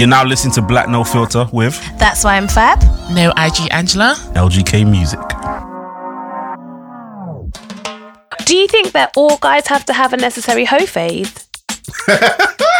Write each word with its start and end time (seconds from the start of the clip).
You're 0.00 0.08
now 0.08 0.24
listening 0.24 0.54
to 0.54 0.62
Black 0.62 0.88
No 0.88 1.04
Filter 1.04 1.46
with 1.52 1.78
That's 1.98 2.24
why 2.24 2.38
I'm 2.38 2.48
fab. 2.48 2.80
No 3.10 3.32
IG 3.36 3.70
Angela. 3.70 4.14
LGK 4.32 4.90
Music. 4.90 5.20
Do 8.46 8.56
you 8.56 8.66
think 8.66 8.92
that 8.92 9.12
all 9.14 9.36
guys 9.36 9.66
have 9.66 9.84
to 9.84 9.92
have 9.92 10.14
a 10.14 10.16
necessary 10.16 10.64
hoe 10.64 10.86
phase? 10.86 11.46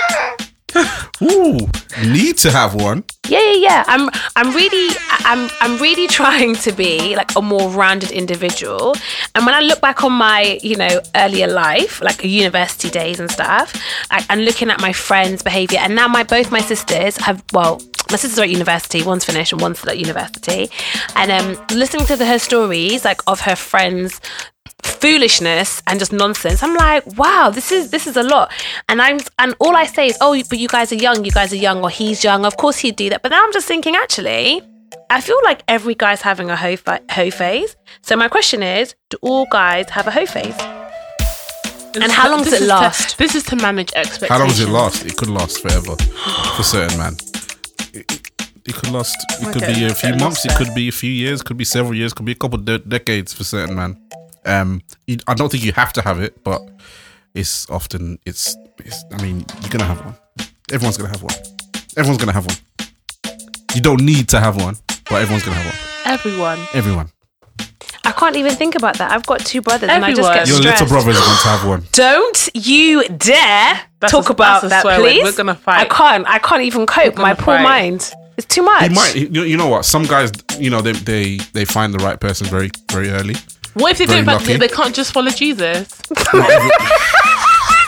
Ooh, 1.22 1.58
need 2.02 2.38
to 2.38 2.50
have 2.50 2.74
one. 2.74 3.04
Yeah, 3.28 3.40
yeah, 3.40 3.52
yeah. 3.52 3.84
I'm, 3.86 4.08
I'm 4.36 4.54
really, 4.54 4.96
I'm, 5.20 5.50
I'm 5.60 5.78
really 5.78 6.08
trying 6.20 6.54
to 6.56 6.72
be 6.72 7.14
like 7.14 7.36
a 7.36 7.42
more 7.42 7.68
rounded 7.70 8.10
individual. 8.10 8.94
And 9.34 9.44
when 9.44 9.54
I 9.54 9.60
look 9.60 9.80
back 9.80 10.02
on 10.02 10.12
my, 10.12 10.58
you 10.62 10.76
know, 10.76 11.00
earlier 11.14 11.46
life, 11.46 12.00
like 12.00 12.24
university 12.24 12.90
days 12.90 13.20
and 13.20 13.30
stuff, 13.30 13.74
I, 14.10 14.24
and 14.30 14.44
looking 14.44 14.70
at 14.70 14.80
my 14.80 14.92
friends' 14.92 15.42
behavior, 15.42 15.78
and 15.80 15.94
now 15.94 16.08
my 16.08 16.22
both 16.22 16.50
my 16.50 16.60
sisters 16.60 17.16
have, 17.18 17.44
well, 17.52 17.80
my 18.10 18.16
sisters 18.16 18.38
are 18.38 18.42
at 18.42 18.50
university. 18.50 19.02
One's 19.02 19.24
finished 19.24 19.52
and 19.52 19.60
one's 19.60 19.78
still 19.78 19.90
at 19.90 19.98
university. 19.98 20.70
And 21.16 21.30
um, 21.30 21.66
listening 21.76 22.06
to 22.06 22.16
the, 22.16 22.26
her 22.26 22.38
stories, 22.38 23.04
like 23.04 23.20
of 23.26 23.40
her 23.40 23.56
friends 23.56 24.20
foolishness 24.82 25.82
and 25.86 25.98
just 25.98 26.12
nonsense. 26.12 26.62
I'm 26.62 26.74
like, 26.74 27.04
wow, 27.18 27.50
this 27.50 27.72
is 27.72 27.90
this 27.90 28.06
is 28.06 28.16
a 28.16 28.22
lot. 28.22 28.52
And 28.88 29.00
I'm 29.00 29.18
and 29.38 29.54
all 29.58 29.76
I 29.76 29.86
say 29.86 30.06
is, 30.06 30.18
oh, 30.20 30.40
but 30.48 30.58
you 30.58 30.68
guys 30.68 30.92
are 30.92 30.96
young, 30.96 31.24
you 31.24 31.30
guys 31.30 31.52
are 31.52 31.56
young, 31.56 31.82
or 31.82 31.90
he's 31.90 32.24
young. 32.24 32.44
Of 32.44 32.56
course 32.56 32.78
he'd 32.78 32.96
do 32.96 33.10
that. 33.10 33.22
But 33.22 33.30
now 33.30 33.42
I'm 33.42 33.52
just 33.52 33.66
thinking, 33.66 33.96
actually, 33.96 34.62
I 35.10 35.20
feel 35.20 35.38
like 35.44 35.62
every 35.68 35.94
guy's 35.94 36.22
having 36.22 36.50
a 36.50 36.56
hoe, 36.56 36.76
fa- 36.76 37.00
hoe 37.10 37.30
phase. 37.30 37.76
So 38.02 38.16
my 38.16 38.28
question 38.28 38.62
is, 38.62 38.94
do 39.08 39.18
all 39.22 39.46
guys 39.50 39.90
have 39.90 40.06
a 40.06 40.10
hoe 40.10 40.26
phase? 40.26 40.56
And 41.94 42.12
how 42.12 42.30
long 42.30 42.44
does 42.44 42.52
it 42.52 42.62
last? 42.62 43.10
To, 43.10 43.18
this 43.18 43.34
is 43.34 43.42
to 43.44 43.56
manage 43.56 43.92
expectations. 43.94 44.28
How 44.30 44.38
long 44.38 44.48
does 44.48 44.60
it 44.60 44.68
last? 44.68 45.04
It 45.04 45.16
could 45.16 45.28
last 45.28 45.60
forever 45.60 45.96
for 45.96 46.62
certain 46.62 46.98
man. 46.98 47.16
It, 47.92 48.10
it- 48.12 48.26
it 48.66 48.74
could 48.74 48.90
last. 48.92 49.16
It 49.40 49.52
could 49.54 49.62
be 49.66 49.86
a 49.86 49.94
few 49.94 50.14
months. 50.16 50.44
It 50.44 50.54
could 50.56 50.74
be 50.74 50.88
a 50.88 50.92
few 50.92 51.10
years. 51.10 51.42
Could 51.42 51.56
be 51.56 51.64
several 51.64 51.94
years. 51.94 52.12
Could 52.12 52.26
be 52.26 52.32
a 52.32 52.36
couple 52.36 52.58
de- 52.58 52.78
decades 52.78 53.32
for 53.32 53.42
certain 53.42 53.74
man. 53.74 53.98
Um, 54.44 54.82
you, 55.06 55.16
I 55.26 55.32
don't 55.34 55.50
think 55.50 55.64
you 55.64 55.72
have 55.72 55.92
to 55.94 56.02
have 56.02 56.20
it, 56.20 56.44
but 56.44 56.60
it's 57.34 57.68
often 57.70 58.18
it's, 58.26 58.54
it's. 58.84 59.02
I 59.12 59.22
mean, 59.22 59.46
you're 59.62 59.70
gonna 59.70 59.86
have 59.86 60.04
one. 60.04 60.14
Everyone's 60.70 60.98
gonna 60.98 61.08
have 61.08 61.22
one. 61.22 61.34
Everyone's 61.96 62.18
gonna 62.18 62.32
have 62.32 62.46
one. 62.46 62.56
You 63.74 63.80
don't 63.80 64.02
need 64.02 64.28
to 64.28 64.40
have 64.40 64.56
one, 64.62 64.76
but 65.08 65.22
everyone's 65.22 65.42
gonna 65.44 65.56
have 65.56 65.66
one. 65.66 66.12
Everyone. 66.14 66.58
Everyone. 66.74 67.10
I 68.04 68.12
can't 68.12 68.36
even 68.36 68.52
think 68.54 68.74
about 68.74 68.98
that. 68.98 69.10
I've 69.10 69.26
got 69.26 69.40
two 69.40 69.62
brothers, 69.62 69.88
and 69.88 70.04
I 70.04 70.12
just 70.12 70.32
get 70.34 70.46
Your 70.48 70.58
stressed. 70.58 70.82
little 70.82 70.96
brother's 70.96 71.18
going 71.18 71.38
to 71.38 71.48
have 71.48 71.66
one. 71.66 71.84
Don't 71.92 72.48
you 72.54 73.08
dare 73.08 73.80
That's 74.00 74.10
talk 74.12 74.28
a- 74.28 74.32
about 74.32 74.62
that's 74.62 74.64
a 74.64 74.68
that, 74.68 74.82
swear 74.82 75.00
word. 75.00 75.10
please. 75.10 75.24
We're 75.24 75.32
gonna 75.36 75.54
fight. 75.54 75.80
I 75.80 75.84
can't. 75.84 76.26
I 76.26 76.38
can't 76.38 76.62
even 76.62 76.86
cope. 76.86 77.16
My 77.16 77.34
poor 77.34 77.56
fight. 77.56 77.62
mind. 77.62 78.12
It's 78.36 78.46
too 78.46 78.62
much. 78.62 78.88
He 78.88 78.94
might. 78.94 79.14
You, 79.16 79.42
you 79.42 79.56
know 79.58 79.68
what? 79.68 79.84
Some 79.84 80.04
guys, 80.04 80.32
you 80.58 80.70
know, 80.70 80.80
they 80.80 80.92
they 80.92 81.36
they 81.52 81.64
find 81.66 81.92
the 81.92 81.98
right 82.02 82.18
person 82.18 82.46
very 82.46 82.70
very 82.90 83.10
early. 83.10 83.34
What 83.74 83.92
if 83.92 83.98
they 83.98 84.06
don't? 84.06 84.24
But 84.24 84.40
lucky. 84.40 84.56
they 84.56 84.68
can't 84.68 84.94
just 84.94 85.12
follow 85.12 85.30
Jesus. 85.30 85.88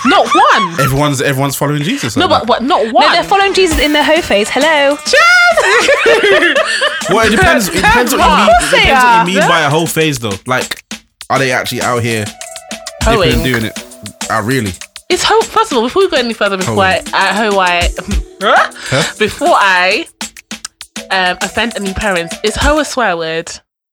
Not 0.05 0.27
one. 0.35 0.81
everyone's 0.81 1.21
everyone's 1.23 1.57
following 1.57 1.83
Jesus. 1.83 2.17
No, 2.17 2.27
like 2.27 2.41
but 2.43 2.49
what? 2.49 2.63
Not 2.63 2.85
No, 2.87 2.93
one. 2.93 3.13
they're 3.13 3.25
following 3.25 3.55
Jesus 3.55 3.79
in 3.79 3.93
their 3.93 4.05
hoe 4.05 4.21
phase. 4.21 4.49
Hello. 4.51 4.97
that. 4.97 6.59
Well, 7.11 7.27
it 7.27 7.31
depends. 7.31 7.69
It 7.69 7.75
depends 7.75 8.13
what 8.13 8.21
you 8.21 8.47
mean. 8.47 8.49
It 8.49 8.71
depends 8.71 9.05
what 9.05 9.29
you 9.29 9.35
mean 9.41 9.49
by 9.49 9.61
a 9.63 9.71
whole 9.71 9.87
phase, 9.87 10.19
though. 10.21 10.33
Like, 10.47 10.83
are 11.29 11.39
they 11.39 11.51
actually 11.51 11.83
out 11.83 12.03
here 12.03 12.25
dipping 13.05 13.43
doing 13.43 13.65
it? 13.65 13.73
Ah, 14.31 14.41
really? 14.45 14.73
It's 15.13 15.23
hope. 15.23 15.45
First 15.45 15.73
of 15.73 15.77
all, 15.79 15.85
before 15.85 16.03
we 16.03 16.09
go 16.09 16.17
any 16.17 16.33
further, 16.33 16.57
before 16.57 16.83
I, 16.83 17.01
Hoeing. 17.03 17.13
I, 17.13 17.33
how 17.33 17.59
I, 17.61 19.15
before 19.19 19.49
I 19.53 20.07
um, 21.11 21.37
offend 21.43 21.75
any 21.77 21.93
parents, 21.93 22.35
is 22.43 22.57
ho 22.57 22.79
a 22.79 22.85
swear 22.85 23.15
word? 23.17 23.53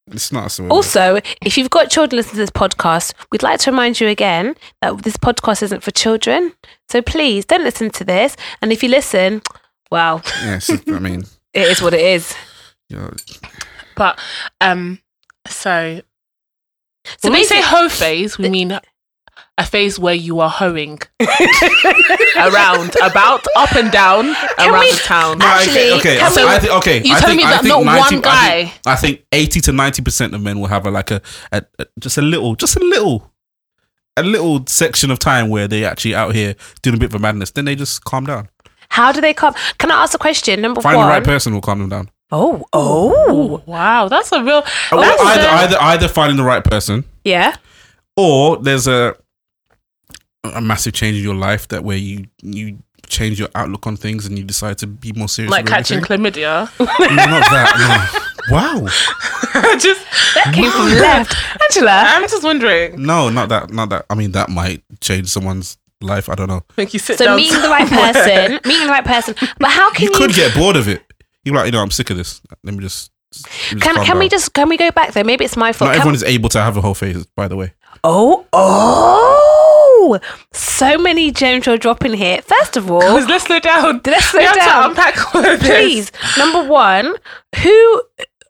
It's 0.10 0.32
not 0.32 0.46
a 0.46 0.50
swear. 0.50 0.70
Word. 0.70 0.74
Also, 0.74 1.20
if 1.42 1.58
you've 1.58 1.70
got 1.70 1.90
children 1.90 2.16
listening 2.16 2.36
to 2.36 2.40
this 2.44 2.50
podcast, 2.50 3.14
we'd 3.34 3.44
like 3.44 3.60
to 3.60 3.72
remind 3.72 4.00
you 4.00 4.08
again 4.08 4.56
that 4.82 5.04
this 5.04 5.18
podcast 5.18 5.62
isn't 5.64 5.84
for 5.84 5.92
children. 5.92 6.54
So 6.88 7.02
please 7.02 7.44
don't 7.44 7.66
listen 7.66 7.90
to 7.92 8.06
this. 8.06 8.38
And 8.62 8.72
if 8.72 8.82
you 8.82 8.88
listen, 8.88 9.42
well, 9.92 10.22
Yes, 10.42 10.70
I 10.70 11.00
mean, 11.00 11.26
it 11.54 11.68
is 11.68 11.82
what 11.82 11.94
it 11.94 12.00
is. 12.02 12.34
you 12.88 12.96
know, 12.96 13.12
But 13.98 14.18
um, 14.62 15.00
so 15.48 16.00
So 17.18 17.30
when 17.30 17.34
we 17.34 17.44
say 17.44 17.56
basically, 17.56 17.78
hoe 17.78 17.90
phase, 17.90 18.38
we 18.38 18.48
mean 18.50 18.80
a 19.60 19.64
phase 19.66 20.00
where 20.00 20.16
you 20.16 20.40
are 20.40 20.50
hoeing 20.50 21.00
around, 22.38 22.96
about, 23.04 23.46
up 23.56 23.74
and 23.76 23.92
down 23.92 24.28
around 24.58 24.80
we- 24.80 24.92
the 24.92 25.02
town. 25.04 25.38
No, 25.38 25.46
Actually, 25.46 25.92
okay, 25.94 25.98
okay. 26.00 26.18
can 26.18 26.38
I, 26.38 26.44
we- 26.46 26.50
I 26.56 26.60
think 26.60 26.74
okay. 26.74 27.02
You 27.04 27.14
I 27.14 27.20
tell 27.20 27.30
think, 27.30 27.38
me 27.38 27.44
that 27.44 27.64
not 27.66 27.84
90 27.84 28.00
one 28.00 28.14
I 28.16 28.22
guy- 28.22 28.64
think, 28.66 28.88
I 28.88 28.96
think 28.96 29.26
eighty 29.32 29.62
to 29.62 29.72
ninety 29.72 30.02
percent 30.02 30.34
of 30.34 30.42
men 30.42 30.60
will 30.60 30.68
have 30.68 30.86
a 30.86 30.92
like 30.92 31.12
a, 31.12 31.22
a, 31.52 31.62
a 31.80 31.86
just 32.00 32.18
a 32.18 32.22
little, 32.22 32.56
just 32.56 32.76
a 32.76 32.80
little, 32.80 33.32
a 34.18 34.24
little 34.24 34.66
section 34.68 35.12
of 35.12 35.20
time 35.20 35.50
where 35.50 35.68
they 35.68 35.84
actually 35.86 36.16
out 36.16 36.34
here 36.34 36.56
doing 36.82 36.96
a 36.96 37.00
bit 37.00 37.08
of 37.10 37.16
a 37.16 37.20
madness. 37.20 37.52
Then 37.52 37.66
they 37.66 37.76
just 37.76 38.04
calm 38.06 38.26
down. 38.26 38.50
how 38.90 39.12
do 39.12 39.22
they 39.22 39.34
come? 39.34 39.54
Can 39.78 39.92
I 39.92 40.04
ask 40.04 40.14
a 40.14 40.18
question? 40.18 40.62
Number 40.62 40.82
Find 40.82 40.98
one. 40.98 41.06
the 41.08 41.12
right 41.12 41.24
person 41.24 41.54
will 41.54 41.62
calm 41.62 41.80
them 41.80 41.90
down. 41.90 42.10
Oh, 42.32 42.64
oh, 42.74 43.64
Wow, 43.66 44.08
that's 44.08 44.32
a 44.32 44.44
real. 44.44 44.64
Well, 44.92 45.02
that's 45.02 45.22
either, 45.22 45.44
a- 45.48 45.52
either 45.52 45.78
either 45.82 46.08
finding 46.08 46.38
the 46.38 46.44
right 46.44 46.64
person 46.64 47.04
yeah. 47.24 47.56
or 48.16 48.58
there's 48.58 48.88
a 48.88 49.16
a 50.44 50.62
massive 50.62 50.94
change 50.94 51.18
in 51.18 51.24
your 51.24 51.36
life 51.36 51.68
that 51.70 51.84
where 51.84 51.98
you 51.98 52.26
you 52.42 52.80
change 53.08 53.40
your 53.40 53.50
outlook 53.56 53.88
on 53.88 53.96
things 53.98 54.26
and 54.26 54.38
you 54.38 54.44
decide 54.44 54.78
to 54.78 54.88
be 54.88 55.12
more 55.14 55.28
serious. 55.28 55.52
like 55.52 55.66
with 55.66 55.74
catching 55.74 55.98
everything. 55.98 56.24
chlamydia. 56.34 56.70
No, 56.80 56.86
not 56.86 57.50
that. 57.50 58.10
No. 58.14 58.20
Wow. 58.52 58.80
just, 59.78 60.02
That 60.34 60.52
came 60.56 60.72
from 60.72 60.88
left. 60.88 61.36
Angela. 61.62 61.92
I'm 62.08 62.24
just 62.24 62.44
wondering. 62.44 63.00
No, 63.00 63.30
not 63.30 63.50
that. 63.50 63.70
Not 63.72 63.90
that. 63.90 64.06
I 64.10 64.16
mean, 64.16 64.32
that 64.32 64.50
might 64.50 64.82
change 65.02 65.28
someone's 65.28 65.78
life. 66.02 66.30
I 66.30 66.36
don't 66.36 66.48
know. 66.48 66.62
Make 66.76 66.92
you 66.94 67.00
sit 67.00 67.20
So 67.20 67.26
down. 67.26 67.36
meeting 67.36 67.62
the 67.62 67.70
right 67.70 67.88
person, 67.90 68.60
meeting 68.66 68.88
the 68.88 68.92
right 68.92 69.06
person. 69.06 69.36
But 69.60 69.70
how 69.70 69.92
can 69.92 70.06
You 70.06 70.12
you? 70.14 70.18
could 70.18 70.32
get 70.34 70.56
bored 70.56 70.78
of 70.78 70.88
it. 70.88 71.04
You're 71.44 71.54
like, 71.54 71.68
you 71.68 71.72
know, 71.74 71.82
I'm 71.82 71.92
sick 71.92 72.10
of 72.10 72.18
this. 72.18 72.42
Let 72.64 72.74
me 72.74 72.82
just. 72.82 73.12
let 73.74 73.82
can 73.84 73.96
calm 73.98 74.06
can 74.06 74.18
we 74.18 74.30
just 74.30 74.52
can 74.54 74.68
we 74.68 74.78
go 74.78 74.90
back 74.90 75.14
though? 75.14 75.24
Maybe 75.24 75.46
it's 75.46 75.58
my 75.58 75.72
fault. 75.72 75.90
Not 75.90 75.94
Can- 75.94 76.00
everyone 76.02 76.16
is 76.16 76.24
able 76.24 76.50
to 76.50 76.60
have 76.60 76.76
a 76.76 76.82
whole 76.82 76.96
phase, 76.96 77.28
by 77.36 77.48
the 77.48 77.56
way. 77.56 77.74
Oh, 78.04 78.48
oh! 78.52 79.69
So 80.54 80.98
many 80.98 81.32
gems 81.32 81.68
are 81.68 81.78
dropping 81.78 82.14
here. 82.14 82.42
First 82.42 82.78
of 82.78 82.90
all, 82.90 83.00
let's 83.00 83.46
slow 83.46 83.60
down. 83.60 84.02
Let's 84.06 84.26
slow 84.26 84.40
we 84.40 84.46
have 84.46 84.56
down. 84.56 84.84
to 84.84 84.90
unpack 84.90 85.36
all 85.36 85.46
of 85.46 85.60
this. 85.60 85.70
please, 85.70 86.12
number 86.38 86.64
one, 86.68 87.16
who, 87.62 88.02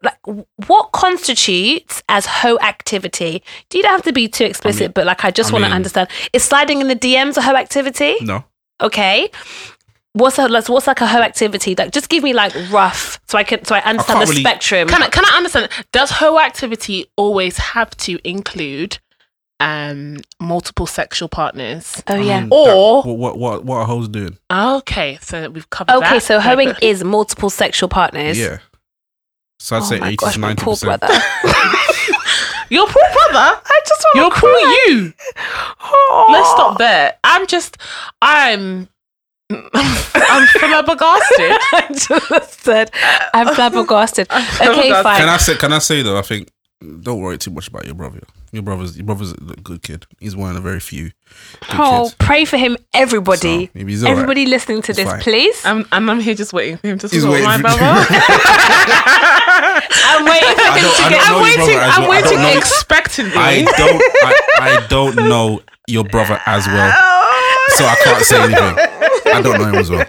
like, 0.02 0.18
what 0.66 0.92
constitutes 0.92 2.02
as 2.08 2.26
hoe 2.26 2.58
activity? 2.60 3.42
Do 3.68 3.78
you 3.78 3.82
don't 3.84 3.92
have 3.92 4.02
to 4.02 4.12
be 4.12 4.28
too 4.28 4.44
explicit, 4.44 4.80
mean- 4.80 4.92
but 4.94 5.06
like, 5.06 5.24
I 5.24 5.30
just 5.30 5.50
I 5.50 5.52
want 5.54 5.64
to 5.66 5.70
understand. 5.70 6.08
Is 6.32 6.42
sliding 6.42 6.80
in 6.80 6.88
the 6.88 6.96
DMs 6.96 7.36
a 7.36 7.42
hoe 7.42 7.54
activity? 7.56 8.16
No. 8.22 8.44
Okay. 8.80 9.30
What's 10.12 10.38
a 10.38 10.48
like, 10.48 10.68
what's 10.68 10.86
like 10.88 11.00
a 11.02 11.06
hoe 11.06 11.20
activity? 11.20 11.74
Like, 11.76 11.92
just 11.92 12.08
give 12.08 12.24
me 12.24 12.32
like 12.32 12.52
rough, 12.72 13.20
so 13.28 13.38
I 13.38 13.44
can 13.44 13.64
so 13.64 13.76
I 13.76 13.80
understand 13.82 14.16
can't 14.18 14.26
the 14.28 14.32
really- 14.32 14.42
spectrum. 14.42 14.88
Can 14.88 15.02
I, 15.04 15.08
can 15.08 15.24
I 15.24 15.36
understand? 15.36 15.68
Does 15.92 16.10
hoe 16.10 16.38
activity 16.40 17.06
always 17.16 17.58
have 17.58 17.96
to 17.98 18.18
include 18.28 18.98
um 19.60 20.16
multiple 20.40 20.86
sexual 20.86 21.28
partners? 21.28 22.02
oh 22.08 22.14
yeah. 22.16 22.40
mean, 22.40 22.48
Or- 22.52 23.02
that- 23.02 23.08
what 23.10 23.38
what 23.38 23.64
what 23.64 23.76
are 23.76 23.86
hoes 23.86 24.08
doing? 24.08 24.36
Okay, 24.50 25.18
so 25.22 25.48
we've 25.50 25.68
covered 25.70 25.94
Okay, 25.96 26.14
that. 26.14 26.22
so 26.22 26.40
hoeing 26.40 26.72
is 26.82 27.04
multiple 27.04 27.50
sexual 27.50 27.88
partners. 27.88 28.38
Yeah. 28.38 28.58
So 29.58 29.76
I'd 29.76 29.82
Oh 29.82 29.84
say 29.86 29.96
eighty 29.96 30.16
gosh, 30.16 30.32
to 30.34 30.38
my 30.40 30.48
ninety 30.48 30.62
poor 30.64 30.72
percent. 30.74 31.00
brother. 31.00 31.14
Your 32.70 32.86
poor 32.86 33.02
brother. 33.12 33.60
I 33.66 33.80
just 33.86 34.04
want 34.04 34.16
Your 34.16 34.30
to 34.30 34.40
poor 34.40 34.50
cry. 34.52 34.86
you. 34.88 35.12
Let's 36.32 36.50
stop 36.50 36.78
there. 36.78 37.18
I'm 37.24 37.46
just. 37.46 37.76
I'm. 38.22 38.88
I'm 39.50 40.46
flabbergasted. 40.46 41.50
I 41.72 41.86
just 41.92 42.60
said 42.60 42.92
I'm 43.34 43.52
flabbergasted. 43.54 44.30
okay, 44.32 44.46
flabbergasted. 44.46 45.02
fine. 45.02 45.18
Can 45.18 45.28
I 45.28 45.36
say? 45.38 45.56
Can 45.56 45.72
I 45.72 45.78
say 45.80 46.02
though? 46.02 46.16
I 46.16 46.22
think 46.22 46.48
don't 47.02 47.20
worry 47.20 47.36
too 47.38 47.50
much 47.50 47.66
about 47.68 47.84
your 47.84 47.94
brother. 47.96 48.20
Your 48.52 48.62
brother's 48.64 48.96
your 48.96 49.06
brother's 49.06 49.32
a 49.32 49.36
good 49.36 49.82
kid. 49.82 50.06
He's 50.18 50.34
one 50.34 50.48
of 50.48 50.56
the 50.56 50.60
very 50.60 50.80
few 50.80 51.12
oh, 51.72 52.06
kids. 52.06 52.16
pray 52.18 52.44
for 52.44 52.56
him, 52.56 52.76
everybody. 52.92 53.66
So, 53.66 53.72
maybe 53.74 53.92
he's 53.92 54.02
all 54.02 54.08
right. 54.10 54.16
everybody 54.18 54.46
listening 54.46 54.82
to 54.82 54.90
It's 54.92 54.98
this, 54.98 55.08
fine. 55.08 55.20
please. 55.20 55.64
I'm, 55.64 55.86
and 55.92 56.10
I'm 56.10 56.18
here 56.20 56.34
just 56.34 56.52
waiting 56.52 56.76
for 56.78 56.88
him 56.88 56.98
to 56.98 57.06
He's 57.08 57.22
support 57.22 57.42
my 57.44 57.60
brother. 57.60 57.78
I'm 60.02 60.24
waiting 60.24 60.48
for 60.56 60.72
him 60.78 60.90
to 60.90 61.10
get. 61.10 61.22
I'm 61.30 61.42
waiting. 61.42 61.66
brother 61.66 61.80
as 61.80 61.98
I'm 61.98 62.02
well. 62.02 62.12
I 62.12 62.20
don't 62.22 62.30
waiting. 62.30 62.38
know- 62.42 62.58
expectantly. 62.58 63.36
I 63.36 63.62
don't. 63.62 64.02
I, 64.02 64.34
I 64.60 64.86
don't 64.88 65.16
know 65.16 65.62
your 65.86 66.04
brother 66.04 66.40
as 66.46 66.66
well, 66.66 66.90
so 67.76 67.84
I 67.84 67.96
can't 68.02 68.24
say 68.24 68.42
anything. 68.42 69.32
I 69.32 69.42
don't 69.42 69.58
know 69.58 69.66
him 69.66 69.74
as 69.76 69.90
well. 69.90 70.06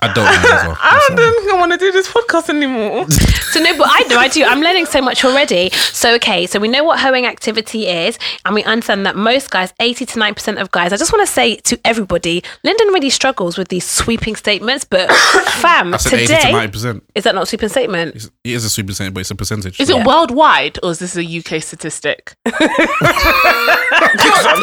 I 0.00 0.12
don't 0.12 0.24
know. 0.24 0.30
I 0.80 1.06
don't 1.08 1.16
sorry. 1.18 1.32
think 1.32 1.52
I 1.54 1.58
want 1.58 1.72
to 1.72 1.78
do 1.78 1.90
this 1.92 2.08
podcast 2.08 2.48
anymore. 2.50 3.06
So 3.56 3.62
no, 3.62 3.74
but 3.78 3.88
I 3.88 4.02
do, 4.02 4.16
I 4.16 4.28
do. 4.28 4.44
I'm 4.44 4.60
learning 4.60 4.84
so 4.84 5.00
much 5.00 5.24
already. 5.24 5.70
So 5.70 6.12
okay, 6.16 6.46
so 6.46 6.58
we 6.60 6.68
know 6.68 6.84
what 6.84 7.00
hoeing 7.00 7.24
activity 7.24 7.86
is, 7.86 8.18
and 8.44 8.54
we 8.54 8.62
understand 8.64 9.06
that 9.06 9.16
most 9.16 9.50
guys, 9.50 9.72
80 9.80 10.04
to 10.04 10.18
9 10.18 10.34
percent 10.34 10.58
of 10.58 10.70
guys. 10.72 10.92
I 10.92 10.98
just 10.98 11.10
want 11.10 11.26
to 11.26 11.32
say 11.32 11.56
to 11.56 11.80
everybody, 11.82 12.42
Lyndon 12.64 12.88
really 12.88 13.08
struggles 13.08 13.56
with 13.56 13.68
these 13.68 13.86
sweeping 13.86 14.36
statements. 14.36 14.84
But 14.84 15.10
fam, 15.62 15.94
I 15.94 15.96
said 15.96 16.14
80 16.18 16.26
to 16.26 16.34
today 16.34 16.52
90%. 16.52 17.00
is 17.14 17.24
that 17.24 17.34
not 17.34 17.44
a 17.44 17.46
sweeping 17.46 17.70
statement? 17.70 18.08
It's- 18.16 18.30
It 18.44 18.50
is 18.52 18.64
a 18.66 18.68
sweeping 18.70 18.94
statement, 18.94 19.14
but 19.14 19.20
it's 19.20 19.30
a 19.30 19.34
percentage. 19.36 19.80
Is 19.80 19.88
it 19.88 20.04
worldwide 20.04 20.78
or 20.82 20.90
is 20.90 20.98
this 20.98 21.16
a 21.16 21.24
UK 21.24 21.62
statistic? 21.62 22.34
I'm 22.46 22.52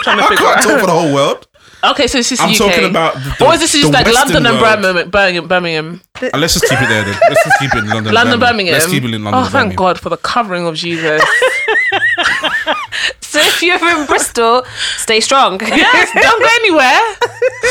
trying 0.02 0.18
to 0.18 0.24
I 0.24 0.28
figure 0.30 0.46
can't 0.46 0.62
talk 0.62 0.80
for 0.82 0.86
the 0.86 0.92
whole 0.92 1.14
world. 1.14 1.48
Okay, 1.84 2.08
so 2.08 2.18
this 2.18 2.32
is 2.32 2.40
I'm 2.40 2.50
UK. 2.52 2.58
talking 2.58 2.86
about 2.90 3.14
the, 3.16 3.36
the, 3.40 3.46
or 3.46 3.54
is 3.56 3.60
this 3.60 3.74
just 3.74 3.92
like 3.92 4.06
Western 4.06 4.44
London 4.44 4.46
and 4.54 4.62
world. 4.62 4.82
Birmingham? 4.82 5.10
Birmingham, 5.12 5.48
Birmingham. 5.50 6.02
Uh, 6.22 6.30
let's 6.38 6.54
just 6.54 6.66
keep 6.70 6.82
it 6.82 6.88
there 6.88 7.04
then. 7.04 7.20
Let's 7.30 7.44
just 7.44 7.60
keep 7.60 7.74
it 7.76 7.80
in 7.84 7.90
London. 7.90 8.14
London, 8.14 8.40
Birmingham. 8.40 8.74
Let's 8.74 8.86
keep 8.88 9.04
it 9.04 9.14
in 9.14 9.24
London. 9.24 9.42
Oh, 9.42 9.44
thank 9.44 9.54
Birmingham. 9.54 9.76
God 9.76 10.00
for 10.00 10.10
the 10.10 10.18
covering 10.18 10.66
of 10.66 10.76
Jesus. 10.76 11.22
So 13.22 13.40
if 13.40 13.64
you're 13.64 13.84
in 14.00 14.06
Bristol, 14.06 14.64
stay 14.98 15.20
strong. 15.20 15.60
yes, 15.62 16.12
don't 16.14 16.40
go 16.40 16.48
anywhere. 16.62 17.00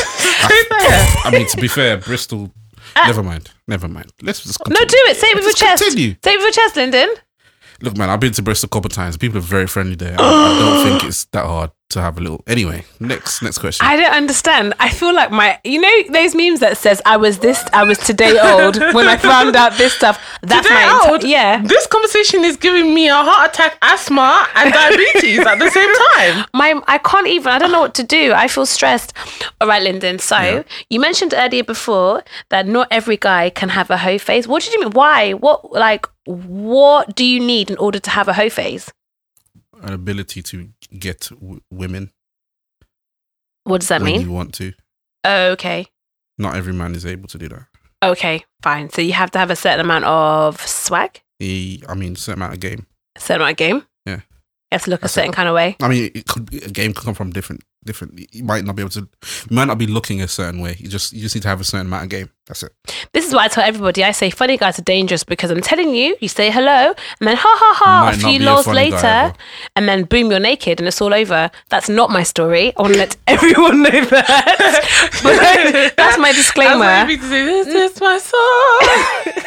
Stay 0.03 0.61
there. 0.69 1.07
I 1.23 1.29
mean, 1.31 1.47
to 1.47 1.55
be 1.61 1.69
fair, 1.69 1.95
Bristol. 1.97 2.51
never 2.97 3.23
mind. 3.23 3.49
Never 3.65 3.87
mind. 3.87 4.11
Let's 4.21 4.43
just 4.43 4.59
Uh, 4.59 4.65
No, 4.67 4.79
do 4.81 4.97
it. 5.07 5.15
Say 5.15 5.27
it 5.27 5.35
with 5.35 5.43
your 5.45 5.51
Let's 5.51 5.59
chest. 5.61 5.83
continue. 5.83 6.15
Say 6.21 6.33
it 6.33 6.37
with 6.37 6.43
your 6.43 6.51
chest, 6.51 6.75
Lyndon. 6.75 7.09
Look, 7.81 7.95
man, 7.95 8.09
I've 8.09 8.19
been 8.19 8.33
to 8.33 8.41
Bristol 8.41 8.67
a 8.67 8.71
couple 8.71 8.87
of 8.89 8.93
times. 8.93 9.15
People 9.15 9.37
are 9.37 9.41
very 9.41 9.67
friendly 9.67 9.95
there. 9.95 10.17
I, 10.19 10.23
I 10.25 10.59
don't 10.59 10.83
think 10.99 11.03
it's 11.09 11.23
that 11.31 11.45
hard 11.45 11.71
to 11.93 12.01
have 12.01 12.17
a 12.17 12.21
little. 12.21 12.43
Anyway, 12.47 12.83
next 12.99 13.41
next 13.41 13.57
question. 13.59 13.85
I 13.87 13.95
don't 13.95 14.13
understand. 14.13 14.73
I 14.79 14.89
feel 14.89 15.13
like 15.13 15.31
my, 15.31 15.59
you 15.63 15.79
know, 15.81 16.03
those 16.11 16.35
memes 16.35 16.59
that 16.59 16.77
says 16.77 17.01
I 17.05 17.17
was 17.17 17.39
this, 17.39 17.63
I 17.73 17.83
was 17.83 17.97
today 17.97 18.37
old 18.39 18.77
when 18.93 19.07
I 19.07 19.17
found 19.17 19.55
out 19.55 19.73
this 19.77 19.93
stuff. 19.93 20.19
That's 20.41 20.67
Today 20.67 20.75
my 20.75 20.81
enti- 21.05 21.09
old? 21.11 21.23
yeah. 21.23 21.61
This 21.63 21.87
conversation 21.87 22.43
is 22.43 22.57
giving 22.57 22.93
me 22.93 23.07
a 23.09 23.15
heart 23.15 23.49
attack, 23.51 23.77
asthma, 23.81 24.47
and 24.55 24.73
diabetes 24.73 25.39
at 25.39 25.57
the 25.59 25.69
same 25.71 25.91
time. 26.11 26.45
My, 26.53 26.81
I 26.87 26.97
can't 26.97 27.27
even. 27.27 27.47
I 27.51 27.57
don't 27.59 27.71
know 27.71 27.81
what 27.81 27.95
to 27.95 28.03
do. 28.03 28.33
I 28.33 28.47
feel 28.47 28.65
stressed. 28.65 29.13
All 29.61 29.67
right, 29.67 29.81
Lyndon. 29.81 30.19
So 30.19 30.37
Yeah. 30.37 30.63
you 30.89 30.99
mentioned 30.99 31.33
earlier 31.35 31.63
before 31.63 32.23
that 32.49 32.67
not 32.67 32.87
every 32.91 33.17
guy 33.17 33.49
can 33.49 33.69
have 33.69 33.89
a 33.89 33.97
hoe 33.97 34.17
phase. 34.17 34.47
What 34.47 34.63
did 34.63 34.73
you 34.73 34.81
mean? 34.81 34.91
Why? 34.91 35.31
What 35.33 35.71
like? 35.71 36.05
What 36.25 37.15
do 37.15 37.25
you 37.25 37.39
need 37.39 37.69
in 37.69 37.77
order 37.77 37.99
to 37.99 38.09
have 38.09 38.27
a 38.27 38.33
hoe 38.33 38.49
phase? 38.49 38.91
An 39.83 39.93
ability 39.93 40.41
to 40.43 40.69
get 40.97 41.29
w- 41.39 41.61
women 41.71 42.11
What 43.65 43.81
does 43.81 43.89
that 43.89 44.01
mean? 44.01 44.21
you 44.21 44.31
want 44.31 44.53
to. 44.55 44.73
okay. 45.25 45.87
Not 46.37 46.55
every 46.55 46.73
man 46.73 46.95
is 46.95 47.05
able 47.05 47.27
to 47.29 47.37
do 47.37 47.47
that. 47.49 47.67
Okay. 48.03 48.43
Fine. 48.61 48.89
So 48.89 49.01
you 49.01 49.13
have 49.13 49.31
to 49.31 49.39
have 49.39 49.51
a 49.51 49.55
certain 49.55 49.81
amount 49.81 50.05
of 50.05 50.59
swag, 50.61 51.21
I 51.41 51.93
mean, 51.95 52.15
certain 52.15 52.41
amount 52.41 52.53
of 52.53 52.59
game. 52.59 52.87
a 53.15 53.19
certain 53.19 53.41
amount 53.41 53.51
of 53.51 53.57
game. 53.57 53.83
Yeah. 54.05 54.15
You 54.15 54.21
have 54.71 54.83
to 54.83 54.89
look 54.89 55.01
That's 55.01 55.13
a 55.13 55.15
certain 55.15 55.31
kind 55.33 55.47
of 55.49 55.55
way. 55.55 55.75
I 55.81 55.87
mean, 55.87 56.09
it 56.15 56.25
could 56.25 56.49
be, 56.49 56.57
a 56.59 56.69
game 56.69 56.93
could 56.93 57.05
come 57.05 57.13
from 57.13 57.31
different, 57.31 57.61
different. 57.85 58.19
You 58.33 58.43
might 58.43 58.63
not 58.65 58.75
be 58.75 58.81
able 58.81 58.89
to. 58.91 59.01
You 59.49 59.55
might 59.55 59.65
not 59.67 59.77
be 59.77 59.85
looking 59.87 60.21
a 60.21 60.27
certain 60.27 60.59
way. 60.61 60.75
You 60.79 60.87
just, 60.89 61.13
you 61.13 61.21
just 61.21 61.35
need 61.35 61.43
to 61.43 61.47
have 61.49 61.61
a 61.61 61.63
certain 61.63 61.85
amount 61.87 62.03
of 62.05 62.09
game. 62.09 62.29
That's 62.45 62.61
it. 62.63 62.73
This 63.13 63.25
is 63.25 63.33
what 63.33 63.43
I 63.45 63.47
tell 63.47 63.63
everybody. 63.63 64.03
I 64.03 64.11
say 64.11 64.29
funny 64.29 64.57
guys 64.57 64.77
are 64.77 64.81
dangerous 64.83 65.23
because 65.23 65.49
I'm 65.49 65.61
telling 65.61 65.95
you, 65.95 66.17
you 66.19 66.27
say 66.27 66.51
hello 66.51 66.93
and 67.19 67.27
then 67.27 67.37
ha 67.37 67.55
ha 67.57 67.73
ha 67.81 68.05
Might 68.05 68.15
a 68.15 68.19
few 68.19 68.39
be 68.39 68.43
a 68.45 68.47
lols 68.49 68.65
funny 68.65 68.89
guy 68.91 68.95
later 68.97 69.33
and 69.77 69.87
then 69.87 70.03
boom, 70.03 70.29
you're 70.29 70.41
naked 70.41 70.79
and 70.81 70.87
it's 70.89 70.99
all 71.01 71.13
over. 71.13 71.49
That's 71.69 71.87
not 71.87 72.09
my 72.09 72.23
story. 72.23 72.73
I 72.75 72.81
want 72.81 72.93
to 72.95 72.99
let 72.99 73.15
everyone 73.27 73.83
know 73.83 73.89
that. 74.05 75.93
that's 75.95 76.17
my 76.17 76.27
I 76.27 76.31
was 76.31 76.35
disclaimer. 76.35 77.05
waiting 77.07 77.19
to 77.21 77.29
say, 77.29 77.43
this 77.45 77.93
is 77.95 78.01
my 78.01 78.17
song. 78.17 78.79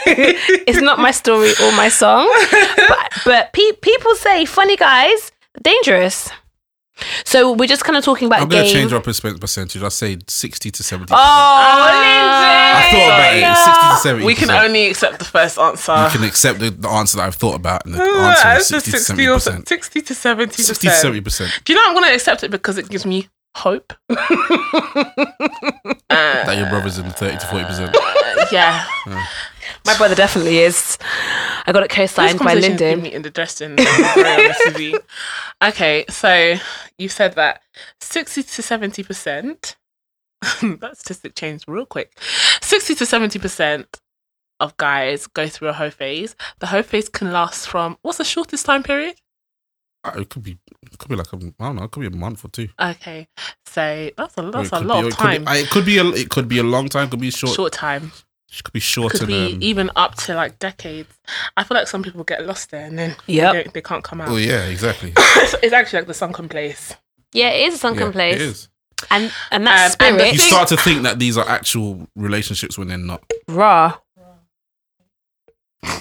it's 0.66 0.80
not 0.80 0.98
my 0.98 1.10
story 1.10 1.52
or 1.62 1.72
my 1.72 1.90
song. 1.90 2.26
But, 2.88 3.12
but 3.26 3.52
pe- 3.52 3.72
people 3.82 4.14
say 4.14 4.46
funny 4.46 4.76
guys 4.76 5.32
dangerous. 5.62 6.30
So 7.24 7.52
we're 7.52 7.66
just 7.68 7.84
kind 7.84 7.96
of 7.96 8.04
talking 8.04 8.26
about 8.26 8.40
I'm 8.40 8.48
going 8.48 8.64
to 8.66 8.72
change 8.72 8.92
our 8.92 9.00
percent- 9.00 9.40
percentage. 9.40 9.82
I'll 9.82 9.90
say 9.90 10.16
60 10.26 10.70
to 10.70 10.82
70. 10.82 11.12
Oh, 11.12 11.16
I 11.16 12.88
thought 12.90 13.06
about 13.06 13.34
it. 13.36 13.56
60 13.64 13.88
to 13.88 13.96
70. 14.02 14.24
We 14.26 14.34
can 14.34 14.50
only 14.50 14.86
accept 14.88 15.18
the 15.18 15.24
first 15.24 15.58
answer. 15.58 15.94
You 16.04 16.10
can 16.10 16.24
accept 16.24 16.58
the, 16.60 16.70
the 16.70 16.88
answer 16.88 17.18
that 17.18 17.24
I've 17.26 17.34
thought 17.34 17.56
about, 17.56 17.84
and 17.84 17.94
the 17.94 18.02
Uh, 18.02 18.28
answer 18.28 18.48
it's 18.56 18.64
is 18.86 18.92
just 18.92 19.06
60 19.06 19.26
to 19.26 19.38
60 19.40 19.50
or 19.52 19.62
70%. 19.62 19.68
60 19.68 20.00
to 20.02 20.14
70 20.14 20.62
60 20.62 20.86
to 20.88 20.92
70%. 20.94 21.64
Do 21.64 21.72
you 21.72 21.78
know 21.78 21.86
I'm 21.88 21.94
going 21.94 22.06
to 22.06 22.14
accept 22.14 22.42
it 22.44 22.50
because 22.50 22.78
it 22.78 22.88
gives 22.88 23.04
me 23.06 23.28
hope? 23.56 23.92
Uh, 26.08 26.44
that 26.46 26.56
your 26.56 26.68
brother's 26.70 26.98
in 26.98 27.10
30 27.10 27.36
to 27.38 27.46
40%. 27.46 27.94
Uh, 27.94 28.46
yeah. 28.52 28.86
my 29.84 29.96
brother 29.98 30.14
definitely 30.14 30.58
is. 30.58 30.96
I 31.66 31.72
got 31.72 31.82
it 31.82 31.90
This 31.90 31.96
co-signed 32.12 32.38
by 32.38 32.44
conversation's 32.46 32.80
Lyndon. 32.80 32.88
giving 32.98 33.02
me 33.02 33.12
indigestion. 33.12 33.76
very 33.76 34.44
honest 34.46 34.78
with. 34.78 35.02
Okay, 35.64 36.04
so 36.08 36.54
you 36.96 37.08
said 37.08 37.34
that 37.34 37.60
60 38.00 38.44
to 38.44 38.62
70%, 38.62 39.74
that 40.80 40.96
statistic 40.98 41.34
changed 41.34 41.64
real 41.66 41.86
quick. 41.86 42.18
60 42.62 42.94
to 42.94 43.04
70% 43.04 43.86
of 44.60 44.76
guys 44.76 45.26
go 45.26 45.48
through 45.48 45.68
a 45.68 45.72
hoe 45.74 45.90
phase. 45.90 46.36
The 46.60 46.68
hoe 46.68 46.82
phase 46.82 47.08
can 47.08 47.32
last 47.32 47.66
from, 47.68 47.98
what's 48.02 48.18
the 48.18 48.24
shortest 48.24 48.64
time 48.64 48.82
period? 48.84 49.16
It 50.16 50.28
could 50.28 50.42
be, 50.42 50.58
it 50.82 50.98
could 50.98 51.08
be 51.08 51.16
like 51.16 51.32
a, 51.32 51.36
I 51.36 51.38
don't 51.66 51.76
know, 51.76 51.84
it 51.84 51.90
could 51.90 52.00
be 52.00 52.06
a 52.06 52.10
month 52.10 52.44
or 52.44 52.48
two. 52.48 52.68
Okay, 52.80 53.26
so 53.66 54.10
that's 54.16 54.34
a, 54.38 54.42
that's 54.50 54.68
a 54.72 54.78
could 54.78 54.86
lot 54.86 55.00
be- 55.02 55.06
of 55.08 55.12
it 55.12 55.16
could 55.16 55.30
be- 55.38 55.44
time. 55.44 55.56
It 55.56 55.70
could 55.70 55.84
be 55.86 55.98
a, 55.98 56.04
it 56.06 56.28
could 56.30 56.48
be 56.48 56.58
a 56.58 56.62
long 56.62 56.88
time. 56.88 57.08
Could 57.10 57.20
be 57.20 57.30
short. 57.30 57.54
Short 57.54 57.72
time. 57.72 58.12
It 58.52 58.62
could 58.62 58.72
be 58.72 58.80
short 58.80 59.12
Could 59.12 59.26
be 59.26 59.54
um, 59.54 59.58
even 59.62 59.90
up 59.96 60.14
to 60.24 60.34
like 60.34 60.58
decades. 60.60 61.12
I 61.56 61.64
feel 61.64 61.76
like 61.76 61.88
some 61.88 62.02
people 62.02 62.22
get 62.24 62.46
lost 62.46 62.70
there 62.70 62.86
and 62.86 62.96
then 62.98 63.16
Yep. 63.26 63.52
they, 63.66 63.70
they 63.74 63.82
can't 63.82 64.04
come 64.04 64.20
out. 64.20 64.28
Oh 64.28 64.36
yeah, 64.36 64.64
exactly. 64.66 65.12
it's, 65.16 65.54
it's 65.62 65.72
actually 65.72 65.98
like 66.00 66.06
the 66.08 66.14
sunken 66.14 66.48
place. 66.48 66.94
Yeah, 67.32 67.50
it 67.50 67.66
is 67.68 67.74
a 67.74 67.78
sunken 67.78 68.06
Yeah, 68.06 68.12
place. 68.12 68.34
It 68.36 68.40
is. 68.42 68.68
And 69.10 69.30
and 69.50 69.66
that 69.66 69.86
Um, 69.86 69.90
spirit, 69.92 70.18
the 70.18 70.24
You 70.26 70.38
thing- 70.38 70.48
start 70.48 70.68
to 70.68 70.76
think 70.76 71.02
that 71.02 71.18
these 71.18 71.36
are 71.36 71.46
actual 71.46 72.08
relationships 72.16 72.78
when 72.78 72.88
they're 72.88 72.96
not. 72.98 73.24
raw. 73.48 73.98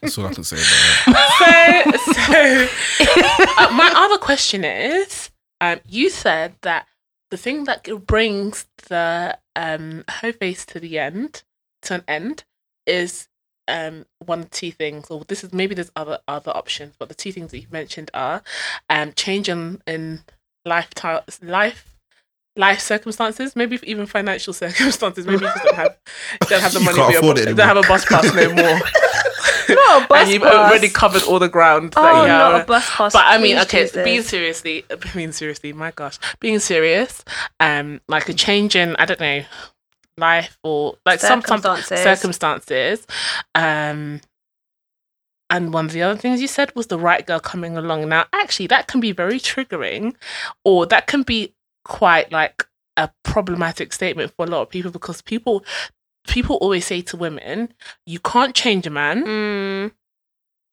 That's 0.00 0.18
all 0.18 0.26
I 0.26 0.34
can 0.34 0.44
say 0.44 0.56
about 0.56 1.16
that. 1.16 1.98
so, 2.04 2.12
so 2.12 3.64
uh, 3.64 3.70
my 3.72 3.92
other 3.94 4.18
question 4.18 4.64
is, 4.64 5.30
um, 5.60 5.80
you 5.88 6.10
said 6.10 6.54
that 6.62 6.86
the 7.30 7.36
thing 7.36 7.64
that 7.64 8.06
brings 8.06 8.66
the 8.88 9.38
um 9.56 10.04
hoe 10.08 10.32
face 10.32 10.64
to 10.66 10.80
the 10.80 10.98
end, 10.98 11.42
to 11.82 11.94
an 11.94 12.04
end, 12.06 12.44
is 12.86 13.28
um 13.66 14.06
one 14.24 14.40
of 14.40 14.50
two 14.50 14.70
things. 14.70 15.10
Or 15.10 15.24
this 15.24 15.42
is 15.42 15.52
maybe 15.52 15.74
there's 15.74 15.92
other 15.96 16.18
other 16.28 16.52
options, 16.54 16.94
but 16.98 17.08
the 17.08 17.14
two 17.14 17.32
things 17.32 17.50
that 17.50 17.60
you 17.60 17.66
mentioned 17.70 18.10
are 18.14 18.42
um 18.90 19.12
change 19.14 19.48
in 19.48 19.82
in 19.86 20.22
lifetime 20.64 21.22
life. 21.42 21.93
Life 22.56 22.78
circumstances, 22.80 23.56
maybe 23.56 23.80
even 23.82 24.06
financial 24.06 24.52
circumstances. 24.64 25.26
Maybe 25.26 25.44
you 25.44 25.50
just 25.50 25.64
don't 25.64 25.74
have, 25.74 25.96
don't 26.48 26.60
have 26.60 26.72
the 26.72 26.78
You 26.80 26.84
money. 26.84 26.96
can't 26.96 27.06
for 27.06 27.12
your- 27.12 27.20
afford 27.20 27.38
it 27.38 27.54
don't 27.56 27.66
have 27.66 27.76
a 27.76 27.82
bus 27.82 28.04
pass 28.04 28.32
no 28.34 28.48
more 28.54 28.80
No, 29.68 30.06
bus 30.06 30.22
and 30.24 30.30
you've 30.30 30.42
pass. 30.42 30.54
already 30.70 30.88
covered 30.90 31.22
all 31.24 31.38
the 31.38 31.48
ground. 31.48 31.94
Oh, 31.96 32.02
that 32.02 32.22
you 32.22 32.28
not 32.28 32.52
have. 32.52 32.62
a 32.62 32.64
bus 32.66 32.88
pass. 32.90 33.12
But 33.12 33.24
I 33.26 33.38
mean, 33.38 33.56
okay, 33.60 33.84
Jesus. 33.84 34.04
being 34.04 34.22
seriously, 34.22 34.84
being 35.14 35.32
seriously, 35.32 35.72
my 35.72 35.90
gosh, 35.90 36.18
being 36.38 36.58
serious, 36.60 37.24
um, 37.60 38.00
like 38.08 38.28
a 38.28 38.34
change 38.34 38.76
in, 38.76 38.94
I 38.96 39.04
don't 39.06 39.18
know, 39.20 39.42
life 40.18 40.58
or 40.62 40.96
like 41.06 41.18
some 41.20 41.40
some 41.42 41.60
Circumstances. 41.62 42.02
circumstances, 42.04 43.06
um. 43.54 44.20
And 45.50 45.72
one 45.74 45.86
of 45.86 45.92
the 45.92 46.02
other 46.02 46.18
things 46.18 46.40
you 46.40 46.48
said 46.48 46.74
was 46.74 46.86
the 46.88 46.98
right 46.98 47.24
girl 47.24 47.38
coming 47.38 47.76
along. 47.76 48.08
Now, 48.08 48.24
actually, 48.32 48.66
that 48.68 48.86
can 48.88 49.00
be 49.00 49.12
very 49.12 49.38
triggering, 49.38 50.14
or 50.64 50.86
that 50.86 51.06
can 51.06 51.22
be 51.22 51.52
quite 51.84 52.32
like 52.32 52.66
a 52.96 53.10
problematic 53.22 53.92
statement 53.92 54.32
for 54.36 54.44
a 54.44 54.48
lot 54.48 54.62
of 54.62 54.70
people 54.70 54.90
because 54.90 55.22
people 55.22 55.64
people 56.26 56.56
always 56.56 56.86
say 56.86 57.02
to 57.02 57.16
women, 57.16 57.72
"You 58.06 58.18
can't 58.20 58.54
change 58.54 58.86
a 58.86 58.90
man." 58.90 59.24
Mm, 59.24 59.92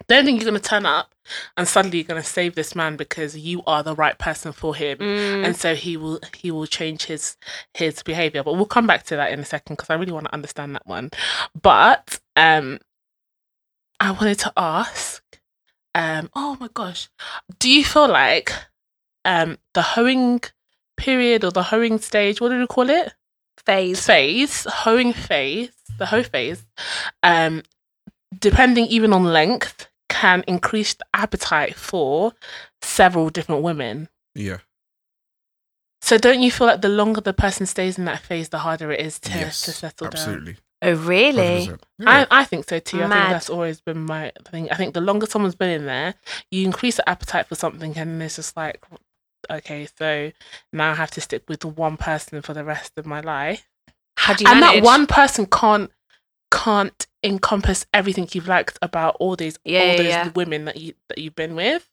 don't 0.08 0.25
think 0.25 0.41
you're 0.41 0.50
going 0.50 0.62
to 0.62 0.70
turn 0.70 0.86
up 0.86 1.13
and 1.58 1.68
suddenly 1.68 2.00
you're 2.00 2.08
going 2.08 2.22
to 2.22 2.27
save 2.27 2.56
this 2.56 2.75
man 2.75 2.96
because 2.96 3.38
you 3.38 3.62
are 3.65 3.84
the 3.84 3.96
right 3.96 4.18
person 4.18 4.51
for 4.51 4.75
him 4.75 4.98
mm. 4.98 5.46
and 5.46 5.56
so 5.56 5.75
he 5.75 5.98
will 5.98 6.20
he 6.36 6.51
will 6.51 6.65
change 6.65 7.06
his 7.06 7.38
his 7.74 8.01
behavior 8.03 8.44
but 8.44 8.53
we'll 8.53 8.65
come 8.65 8.88
back 8.88 9.03
to 9.03 9.15
that 9.15 9.32
in 9.32 9.39
a 9.39 9.46
second 9.46 9.75
because 9.75 9.89
i 9.89 9.94
really 9.94 10.12
want 10.12 10.25
to 10.25 10.34
understand 10.34 10.75
that 10.75 10.86
one 10.86 11.10
but 11.62 12.20
um 12.36 12.80
i 14.00 14.12
wanted 14.12 14.39
to 14.39 14.51
ask 14.58 15.39
um 15.96 16.30
oh 16.36 16.58
my 16.60 16.70
gosh 16.74 17.10
do 17.60 17.70
you 17.70 17.84
feel 17.84 18.08
like 18.08 18.51
um 19.25 19.58
the 19.74 19.82
hoeing 19.82 20.41
period 21.01 21.43
or 21.43 21.51
the 21.51 21.63
hoeing 21.63 22.00
stage 22.00 22.39
what 22.39 22.50
do 22.50 22.60
you 22.60 22.67
call 22.67 22.89
it 22.89 23.13
phase. 23.65 24.05
phase, 24.05 24.65
hoeing 24.70 25.13
phase, 25.13 25.72
the 25.98 26.05
hoe 26.05 26.24
phase, 26.24 26.65
um, 27.24 27.63
depending 28.38 28.86
even 28.88 29.13
on 29.13 29.24
length, 29.24 29.88
can 30.10 30.43
increase 30.48 30.93
the 30.93 31.05
appetite 31.13 31.75
for 31.75 32.34
several 32.81 33.29
different 33.29 33.62
women. 33.62 34.10
Yeah. 34.36 34.58
So 36.01 36.17
don't 36.17 36.41
you 36.41 36.51
feel 36.51 36.67
like 36.67 36.81
the 36.81 36.89
longer 36.89 37.22
the 37.22 37.34
person 37.34 37.65
stays 37.65 37.98
in 37.98 38.05
that 38.05 38.20
phase, 38.20 38.50
the 38.50 38.60
harder 38.60 38.91
it 38.91 39.00
is 39.00 39.20
to, 39.20 39.29
yes, 39.31 39.62
to 39.62 39.72
settle 39.72 40.10
down? 40.10 40.13
absolutely. 40.13 40.58
Oh, 40.84 40.96
really? 40.96 41.65
Yeah. 41.65 41.77
I, 42.08 42.27
I 42.31 42.43
think 42.43 42.67
so 42.67 42.79
too. 42.79 43.03
I 43.03 43.08
think 43.08 43.29
that's 43.29 43.51
always 43.51 43.81
been 43.81 44.03
my 44.05 44.31
thing. 44.46 44.72
I 44.72 44.75
think 44.75 44.96
the 44.96 45.01
longer 45.01 45.27
someone's 45.27 45.53
been 45.53 45.70
in 45.70 45.86
there, 45.86 46.15
you 46.50 46.65
increase 46.65 46.98
the 46.98 47.08
appetite 47.08 47.46
for 47.46 47.53
something, 47.53 47.96
and 47.96 48.22
it's 48.24 48.38
just 48.38 48.58
like, 48.58 48.84
okay, 49.51 49.88
so 49.98 50.31
now 50.74 50.91
I 50.91 50.96
have 50.96 51.12
to 51.12 51.22
stick 51.22 51.43
with 51.48 51.63
one 51.65 51.98
person 51.98 52.41
for 52.41 52.53
the 52.53 52.63
rest 52.63 52.93
of 52.98 53.05
my 53.05 53.20
life, 53.22 53.67
How 54.17 54.34
do 54.34 54.43
you 54.43 54.50
and 54.51 54.60
manage? 54.60 54.81
that 54.81 54.86
one 54.86 55.08
person 55.08 55.46
can't 55.46 55.91
can't 56.51 57.08
encompass 57.24 57.86
everything 57.93 58.27
you've 58.34 58.48
liked 58.48 58.77
about 58.81 59.15
all 59.20 59.36
these 59.36 59.58
Yeah, 59.63 59.79
all 59.81 59.86
yeah, 59.88 59.98
those 59.98 60.08
yeah. 60.08 60.29
women 60.36 60.65
that 60.65 60.77
you 60.77 60.93
that 61.10 61.17
you've 61.17 61.36
been 61.36 61.55
with. 61.55 61.88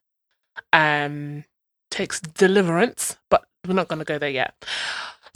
Um, 0.73 1.45
takes 1.91 2.21
deliverance, 2.21 3.17
but 3.31 3.45
we're 3.67 3.75
not 3.75 3.89
going 3.89 4.01
to 4.01 4.05
go 4.05 4.19
there 4.19 4.29
yet. 4.29 4.55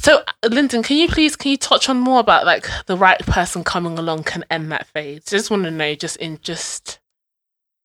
So, 0.00 0.18
uh, 0.42 0.48
Lyndon, 0.50 0.82
can 0.82 0.96
you 0.96 1.06
please 1.08 1.36
can 1.36 1.52
you 1.52 1.56
touch 1.56 1.88
on 1.88 1.98
more 2.00 2.18
about 2.20 2.44
like 2.44 2.66
the 2.86 2.96
right 2.96 3.20
person 3.20 3.62
coming 3.62 3.98
along 3.98 4.24
can 4.24 4.44
end 4.50 4.72
that 4.72 4.86
phase? 4.88 5.22
I 5.28 5.30
just 5.30 5.50
want 5.50 5.62
to 5.64 5.70
know, 5.70 5.94
just 5.94 6.16
in 6.16 6.38
just 6.42 6.98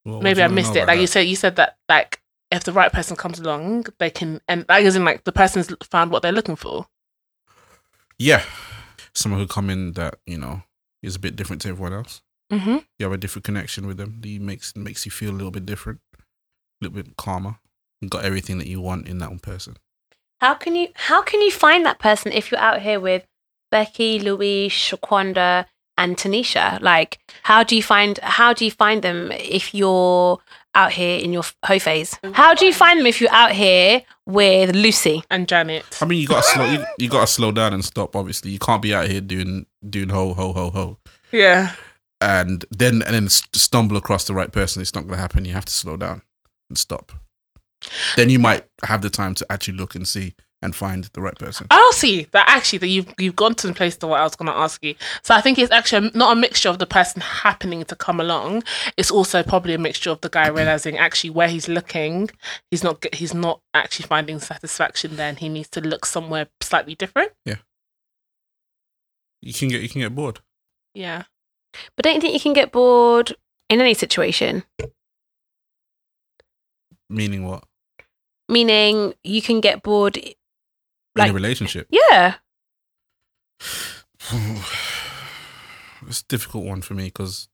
What- 0.04 0.16
what 0.16 0.24
maybe 0.24 0.42
I 0.42 0.48
missed 0.48 0.72
it. 0.76 0.80
about 0.80 0.88
Like 0.94 1.00
you 1.02 1.08
said, 1.08 1.22
you 1.28 1.36
said 1.36 1.58
that 1.58 1.78
like 1.88 2.20
if 2.52 2.64
the 2.64 2.74
right 2.74 2.92
person 2.92 3.16
comes 3.16 3.40
along, 3.40 3.88
they 4.00 4.10
can 4.10 4.42
and 4.48 4.66
like 4.70 4.86
as 4.86 4.96
in 4.96 5.06
like 5.06 5.24
the 5.24 5.32
person's 5.32 5.74
found 5.84 6.12
what 6.12 6.22
they're 6.22 6.32
looking 6.32 6.56
for. 6.56 6.88
Yeah, 8.18 8.44
someone 9.14 9.40
who 9.40 9.48
come 9.48 9.70
in 9.70 9.94
that 9.94 10.16
you 10.26 10.38
know 10.38 10.64
is 11.04 11.16
a 11.16 11.20
bit 11.20 11.36
different 11.36 11.62
to 11.64 11.70
everyone 11.70 11.94
else. 11.94 12.22
Mm-hmm. 12.52 12.78
You 12.98 13.06
have 13.06 13.12
a 13.12 13.18
different 13.18 13.44
connection 13.44 13.86
with 13.88 13.98
them. 13.98 14.22
He 14.24 14.40
makes 14.40 14.76
makes 14.76 15.06
you 15.06 15.12
feel 15.12 15.32
a 15.32 15.34
little 15.34 15.52
bit 15.52 15.66
different, 15.66 16.00
a 16.16 16.22
little 16.82 16.96
bit 16.96 17.18
calmer. 17.18 17.60
You 18.02 18.10
got 18.10 18.26
everything 18.26 18.58
that 18.60 18.68
you 18.68 18.80
want 18.80 19.08
in 19.08 19.18
that 19.20 19.30
one 19.30 19.40
person. 19.40 19.78
How 20.40 20.54
can 20.54 20.76
you 20.76 20.90
how 20.94 21.22
can 21.22 21.42
you 21.42 21.52
find 21.52 21.86
that 21.86 22.00
person 22.00 22.32
if 22.32 22.52
you're 22.52 22.62
out 22.62 22.82
here 22.82 23.00
with 23.00 23.26
Becky, 23.72 24.20
Louise, 24.20 24.72
Shaquanda, 24.72 25.66
and 25.98 26.16
Tanisha? 26.16 26.80
Like, 26.82 27.20
how 27.44 27.64
do 27.64 27.76
you 27.76 27.84
find 27.84 28.18
how 28.20 28.54
do 28.54 28.64
you 28.64 28.72
find 28.72 29.02
them 29.02 29.32
if 29.32 29.74
you're 29.74 30.40
out 30.78 30.92
here 30.94 31.20
in 31.20 31.34
your 31.34 31.44
hoe 31.66 31.80
phase? 31.80 32.18
How 32.34 32.54
do 32.54 32.66
you 32.66 32.74
find 32.74 33.00
them 33.00 33.08
if 33.08 33.20
you're 33.20 33.32
out 33.32 33.52
here 33.52 34.04
with 34.26 34.76
Lucy? 34.76 35.24
And 35.30 35.48
Janet. 35.48 35.84
I 36.02 36.06
mean, 36.06 36.22
you 36.22 36.28
got 36.28 36.44
to 36.44 36.50
slow. 36.50 36.66
You, 36.72 36.86
you 37.00 37.10
got 37.10 37.22
to 37.22 37.28
slow 37.28 37.52
down 37.52 37.74
and 37.74 37.84
stop. 37.84 38.16
Obviously, 38.16 38.52
you 38.52 38.60
can't 38.60 38.82
be 38.82 38.94
out 38.94 39.08
here 39.08 39.22
doing 39.22 39.66
doing 39.90 40.10
ho 40.10 40.34
ho 40.34 40.54
ho 40.54 40.70
ho, 40.70 40.98
Yeah. 41.32 41.74
and 42.22 42.64
then 42.72 43.02
and 43.02 43.14
then 43.16 43.28
stumble 43.30 43.98
across 43.98 44.26
the 44.26 44.34
right 44.34 44.52
person. 44.52 44.82
It's 44.82 44.94
not 44.96 45.02
going 45.02 45.16
to 45.16 45.22
happen. 45.22 45.44
You 45.46 45.54
have 45.54 45.66
to 45.66 45.74
slow 45.74 45.98
down 45.98 46.22
and 46.70 46.78
stop. 46.78 47.12
Then 48.16 48.30
you 48.30 48.40
might 48.40 48.66
have 48.84 49.02
the 49.02 49.10
time 49.10 49.36
to 49.36 49.46
actually 49.52 49.78
look 49.78 49.94
and 49.96 50.08
see 50.08 50.34
and 50.62 50.76
find 50.76 51.04
the 51.14 51.22
right 51.22 51.38
person. 51.38 51.68
I'll 51.70 51.92
see 51.92 52.28
that 52.32 52.48
actually 52.48 52.80
that 52.80 52.88
you've 52.88 53.14
you've 53.18 53.36
gone 53.36 53.56
to 53.56 53.68
the 53.68 53.74
place 53.74 53.96
to 53.98 54.08
what 54.08 54.20
I 54.20 54.24
was 54.24 54.36
going 54.36 54.52
to 54.52 54.58
ask 54.58 54.84
you. 54.84 54.96
So 55.22 55.36
I 55.36 55.42
think 55.42 55.60
it's 55.60 55.72
actually 55.72 56.12
not 56.16 56.36
a 56.36 56.40
mixture 56.40 56.70
of 56.70 56.80
the 56.80 56.88
person 56.88 57.22
happening 57.22 57.84
to 57.86 57.96
come 57.96 58.20
along. 58.20 58.64
It's 58.98 59.12
also 59.12 59.44
probably 59.44 59.74
a 59.74 59.78
mixture 59.78 60.10
of 60.10 60.22
the 60.22 60.30
guy 60.30 60.48
realizing 60.48 60.98
actually 60.98 61.30
where 61.30 61.48
he's 61.48 61.68
looking, 61.68 62.30
he's 62.72 62.84
not 62.84 63.06
he's 63.14 63.34
not 63.34 63.62
actually 63.74 64.08
finding 64.08 64.40
satisfaction. 64.40 65.16
Then 65.16 65.36
he 65.36 65.50
needs 65.50 65.70
to 65.70 65.82
look 65.82 66.06
somewhere 66.06 66.48
slightly 66.62 66.96
different. 66.96 67.32
Yeah, 67.46 67.58
you 69.42 69.54
can 69.54 69.70
get 69.70 69.82
you 69.82 69.90
can 69.90 70.02
get 70.02 70.16
bored. 70.16 70.40
Yeah. 70.94 71.24
But 71.96 72.04
don't 72.04 72.16
you 72.16 72.22
think 72.22 72.34
you 72.34 72.40
can 72.40 72.54
get 72.54 72.72
bored 72.72 73.36
in 73.70 73.80
any 73.80 73.94
situation? 73.94 74.64
Meaning 77.10 77.46
what? 77.46 77.64
Meaning 78.50 79.14
you 79.24 79.42
can 79.42 79.62
get 79.62 79.84
bored 79.84 80.18
In 81.26 81.30
a 81.32 81.34
relationship. 81.34 81.88
yeah. 81.92 82.36
it's 86.08 86.22
a 86.22 86.26
difficult 86.28 86.66
one 86.66 86.82
for 86.82 86.94
me 86.94 87.06
because 87.06 87.48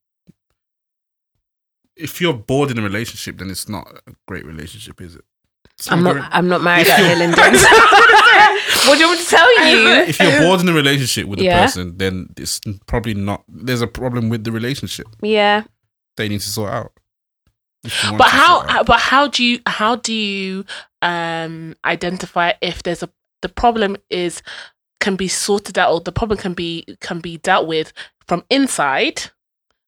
if 1.96 2.20
you're 2.20 2.34
bored 2.34 2.72
in 2.72 2.80
a 2.80 2.82
relationship, 2.82 3.38
then 3.38 3.50
it's 3.50 3.70
not 3.70 3.88
a 4.08 4.14
great 4.28 4.46
relationship, 4.46 5.00
is 5.02 5.16
it? 5.16 5.24
I'm 5.90 6.04
not 6.04 6.30
I'm 6.32 6.48
not 6.48 6.62
married 6.62 6.88
out 6.90 7.00
here, 7.00 7.16
Lyndon. 7.16 7.38
what 7.38 8.94
do 8.96 9.00
you 9.00 9.08
want 9.08 9.20
to 9.20 9.26
tell 9.28 9.68
you? 9.70 9.90
if 10.08 10.20
you're 10.20 10.40
bored 10.40 10.62
in 10.62 10.70
a 10.70 10.74
relationship 10.74 11.28
with 11.28 11.40
a 11.40 11.44
Yeah. 11.44 11.64
person, 11.66 11.98
then 11.98 12.30
it's 12.38 12.60
probably 12.86 13.14
not. 13.14 13.44
There's 13.48 13.82
a 13.82 13.88
problem 13.88 14.30
with 14.30 14.44
the 14.44 14.52
relationship. 14.52 15.08
Yeah. 15.22 15.64
They 16.18 16.30
need 16.30 16.42
to 16.42 16.50
sort 16.50 16.72
out. 16.72 16.92
If 17.84 18.02
you 18.04 18.10
want 18.12 18.20
But 18.20 18.30
how? 18.30 18.62
out. 18.68 18.86
But 18.86 19.00
how 19.00 19.28
do 19.28 19.44
you? 19.44 19.60
How 19.66 19.96
do 19.96 20.14
you 20.14 20.66
um 21.02 21.76
identify 21.84 22.54
if 22.62 22.84
there's 22.84 23.04
a 23.04 23.10
the 23.44 23.50
problem 23.50 23.96
is 24.10 24.42
can 25.00 25.16
be 25.16 25.28
sorted 25.28 25.78
out 25.78 25.92
or 25.94 26.00
the 26.02 26.12
problem 26.12 26.40
can 26.40 26.54
be 26.54 26.84
can 27.02 27.20
be 27.20 27.38
dealt 27.38 27.68
with 27.68 27.94
from 28.28 28.44
inside. 28.50 29.22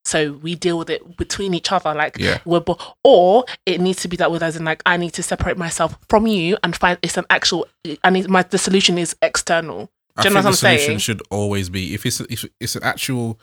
So 0.03 0.33
we 0.43 0.53
deal 0.53 0.77
with 0.77 0.91
it 0.91 1.17
between 1.17 1.55
each 1.55 1.71
other, 1.71 1.95
like 1.95 2.17
Yeah. 2.19 2.38
we're 2.45 2.59
bo- 2.59 2.77
or 3.03 3.45
it 3.65 3.81
needs 3.81 4.01
to 4.03 4.07
be 4.07 4.15
dealt 4.17 4.31
with 4.31 4.43
as 4.43 4.55
in 4.55 4.63
like 4.63 4.83
I 4.85 4.97
need 4.97 5.13
to 5.13 5.24
separate 5.24 5.57
myself 5.57 5.97
from 6.09 6.27
you 6.27 6.57
and 6.63 6.75
find 6.75 7.00
it's 7.01 7.17
an 7.17 7.25
actual. 7.31 7.65
I 8.03 8.12
need 8.12 8.29
my 8.29 8.43
the 8.43 8.59
solution 8.59 9.00
is 9.00 9.15
external. 9.24 9.89
I 10.15 10.21
Do 10.21 10.29
you 10.29 10.35
know 10.35 10.41
think 10.41 10.43
the 10.43 10.50
I'm 10.50 10.53
solution 10.55 10.85
saying? 10.85 10.97
should 11.00 11.21
always 11.31 11.69
be 11.69 11.95
if 11.95 12.05
it's 12.05 12.19
if 12.21 12.45
it's 12.59 12.75
an 12.75 12.83
actual 12.83 13.39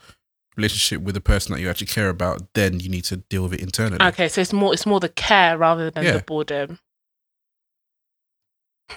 relationship 0.57 1.01
with 1.01 1.15
the 1.15 1.21
person 1.21 1.53
that 1.55 1.61
you 1.61 1.69
actually 1.69 1.87
care 1.89 2.11
about, 2.11 2.43
then 2.55 2.79
you 2.79 2.89
need 2.91 3.05
to 3.05 3.17
deal 3.17 3.43
with 3.43 3.55
it 3.55 3.61
internally. 3.61 4.05
Okay, 4.09 4.29
so 4.29 4.41
it's 4.41 4.53
more 4.53 4.73
it's 4.73 4.87
more 4.87 5.01
the 5.01 5.09
care 5.09 5.59
rather 5.59 5.91
than 5.91 6.05
Yeah. 6.05 6.13
the 6.13 6.23
boredom. 6.23 6.79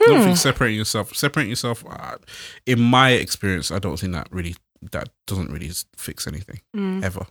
I 0.01 0.05
don't 0.07 0.17
Hmm. 0.19 0.23
think 0.25 0.37
separating 0.37 0.77
yourself, 0.77 1.15
separating 1.15 1.49
yourself. 1.49 1.83
Uh, 1.89 2.17
in 2.65 2.81
my 2.81 3.11
experience, 3.11 3.71
I 3.71 3.79
don't 3.79 3.99
think 3.99 4.13
that 4.13 4.27
really 4.31 4.55
that 4.91 5.09
doesn't 5.25 5.51
really 5.51 5.71
fix 5.97 6.27
anything 6.27 6.61
Mm. 6.75 7.03
ever. 7.03 7.25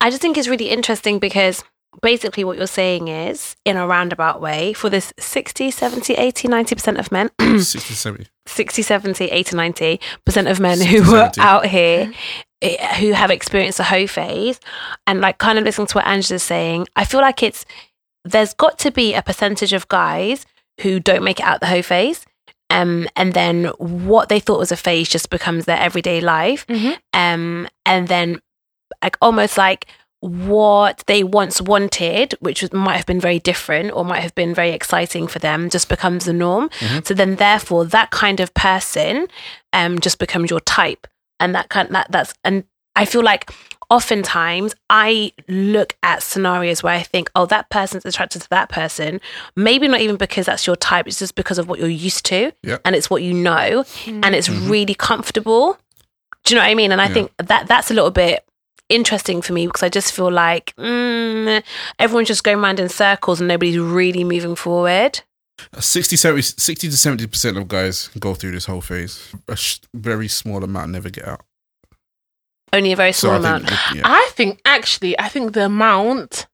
I 0.00 0.10
just 0.10 0.20
think 0.22 0.36
it's 0.36 0.46
really 0.48 0.68
interesting 0.68 1.18
because 1.18 1.64
basically 2.02 2.44
what 2.44 2.58
you're 2.58 2.66
saying 2.66 3.08
is, 3.08 3.56
in 3.64 3.76
a 3.76 3.86
roundabout 3.86 4.40
way, 4.40 4.72
for 4.74 4.90
this 4.90 5.12
60, 5.18 5.70
70, 5.70 6.14
80, 6.14 6.48
90% 6.48 6.98
of 6.98 7.10
men, 7.10 7.30
60, 7.40 7.78
70. 7.94 8.26
60, 8.46 8.82
70, 8.82 9.24
80, 9.26 9.56
90% 9.56 10.50
of 10.50 10.60
men 10.60 10.76
60, 10.78 10.96
who 10.98 11.14
are 11.14 11.32
70. 11.32 11.40
out 11.40 11.66
here 11.66 12.12
eh, 12.60 12.96
who 13.00 13.12
have 13.12 13.30
experienced 13.30 13.80
a 13.80 13.84
hoe 13.84 14.06
phase 14.06 14.60
and 15.06 15.20
like 15.20 15.38
kind 15.38 15.58
of 15.58 15.64
listening 15.64 15.86
to 15.88 15.94
what 15.98 16.06
Angela's 16.06 16.42
saying, 16.42 16.86
I 16.96 17.04
feel 17.04 17.20
like 17.20 17.42
it's 17.42 17.64
there's 18.24 18.54
got 18.54 18.78
to 18.80 18.90
be 18.90 19.14
a 19.14 19.22
percentage 19.22 19.72
of 19.72 19.88
guys 19.88 20.46
who 20.80 21.00
don't 21.00 21.24
make 21.24 21.40
it 21.40 21.46
out 21.46 21.60
the 21.60 21.66
hoe 21.66 21.82
phase. 21.82 22.24
Um, 22.70 23.06
and 23.16 23.34
then 23.34 23.66
what 23.78 24.28
they 24.28 24.40
thought 24.40 24.58
was 24.58 24.72
a 24.72 24.76
phase 24.76 25.08
just 25.08 25.28
becomes 25.28 25.66
their 25.66 25.78
everyday 25.78 26.20
life. 26.20 26.66
Mhm. 26.68 26.96
Um, 27.12 27.68
and 27.84 28.08
then 28.08 28.40
like 29.02 29.18
almost 29.20 29.58
like 29.58 29.86
what 30.20 31.02
they 31.08 31.24
once 31.24 31.60
wanted, 31.60 32.34
which 32.40 32.62
was, 32.62 32.72
might 32.72 32.96
have 32.96 33.06
been 33.06 33.20
very 33.20 33.40
different 33.40 33.92
or 33.92 34.04
might 34.04 34.20
have 34.20 34.34
been 34.36 34.54
very 34.54 34.70
exciting 34.70 35.26
for 35.26 35.40
them, 35.40 35.68
just 35.68 35.88
becomes 35.88 36.24
the 36.24 36.32
norm. 36.32 36.70
Mhm. 36.78 37.04
So 37.06 37.12
then, 37.12 37.36
therefore, 37.36 37.84
that 37.86 38.10
kind 38.12 38.38
of 38.38 38.54
person 38.54 39.26
um, 39.72 39.98
just 39.98 40.18
becomes 40.18 40.48
your 40.50 40.60
type, 40.60 41.06
and 41.40 41.54
that 41.54 41.68
kind 41.70 41.88
that 41.90 42.06
that's 42.10 42.32
and 42.44 42.64
I 42.94 43.04
feel 43.04 43.22
like 43.22 43.50
oftentimes 43.92 44.74
I 44.90 45.32
look 45.48 45.96
at 46.02 46.22
scenarios 46.22 46.82
where 46.82 46.94
I 46.94 47.02
think, 47.02 47.30
oh, 47.34 47.46
that 47.46 47.68
person's 47.70 48.04
attracted 48.06 48.42
to 48.42 48.48
that 48.50 48.68
person. 48.70 49.20
Maybe 49.54 49.86
not 49.86 50.00
even 50.00 50.16
because 50.16 50.46
that's 50.46 50.66
your 50.66 50.76
type, 50.76 51.06
it's 51.06 51.18
just 51.18 51.34
because 51.34 51.58
of 51.58 51.68
what 51.68 51.78
you're 51.78 51.88
used 51.88 52.24
to 52.26 52.52
Yeah. 52.62 52.78
and 52.84 52.96
it's 52.96 53.10
what 53.10 53.22
you 53.22 53.34
know 53.34 53.84
and 54.06 54.34
it's 54.34 54.48
Mhm. 54.48 54.70
really 54.70 54.94
comfortable. 54.94 55.78
Do 56.44 56.54
you 56.54 56.56
know 56.58 56.64
what 56.64 56.70
I 56.70 56.74
mean? 56.74 56.90
And 56.90 57.00
I 57.00 57.06
Yeah. 57.08 57.14
think 57.14 57.32
that 57.38 57.68
that's 57.68 57.90
a 57.90 57.94
little 57.94 58.10
bit 58.10 58.44
interesting 58.88 59.42
for 59.42 59.52
me 59.52 59.66
because 59.66 59.82
I 59.82 59.88
just 59.88 60.12
feel 60.12 60.30
like 60.30 60.74
mm, 60.78 61.62
everyone's 61.98 62.28
just 62.28 62.44
going 62.44 62.58
around 62.58 62.80
in 62.80 62.88
circles 62.88 63.40
and 63.40 63.48
nobody's 63.48 63.78
really 63.78 64.24
moving 64.24 64.56
forward. 64.56 65.20
60, 65.78 66.16
70, 66.16 66.42
60 66.42 66.88
to 66.88 66.96
70% 66.96 67.56
of 67.58 67.68
guys 67.68 68.08
go 68.18 68.34
through 68.34 68.52
this 68.52 68.64
whole 68.64 68.80
phase. 68.80 69.20
A 69.48 69.54
sh- 69.56 69.78
very 69.94 70.26
small 70.28 70.64
amount 70.64 70.90
never 70.92 71.08
get 71.10 71.28
out. 71.28 71.42
Only 72.72 72.92
a 72.92 72.96
very 72.96 73.12
So 73.12 73.28
small 73.28 73.34
I 73.34 73.38
amount. 73.38 73.68
think, 73.68 73.80
yeah. 73.96 74.02
I 74.04 74.30
think 74.32 74.60
actually, 74.64 75.18
I 75.18 75.28
think 75.28 75.52
the 75.52 75.66
amount 75.66 76.46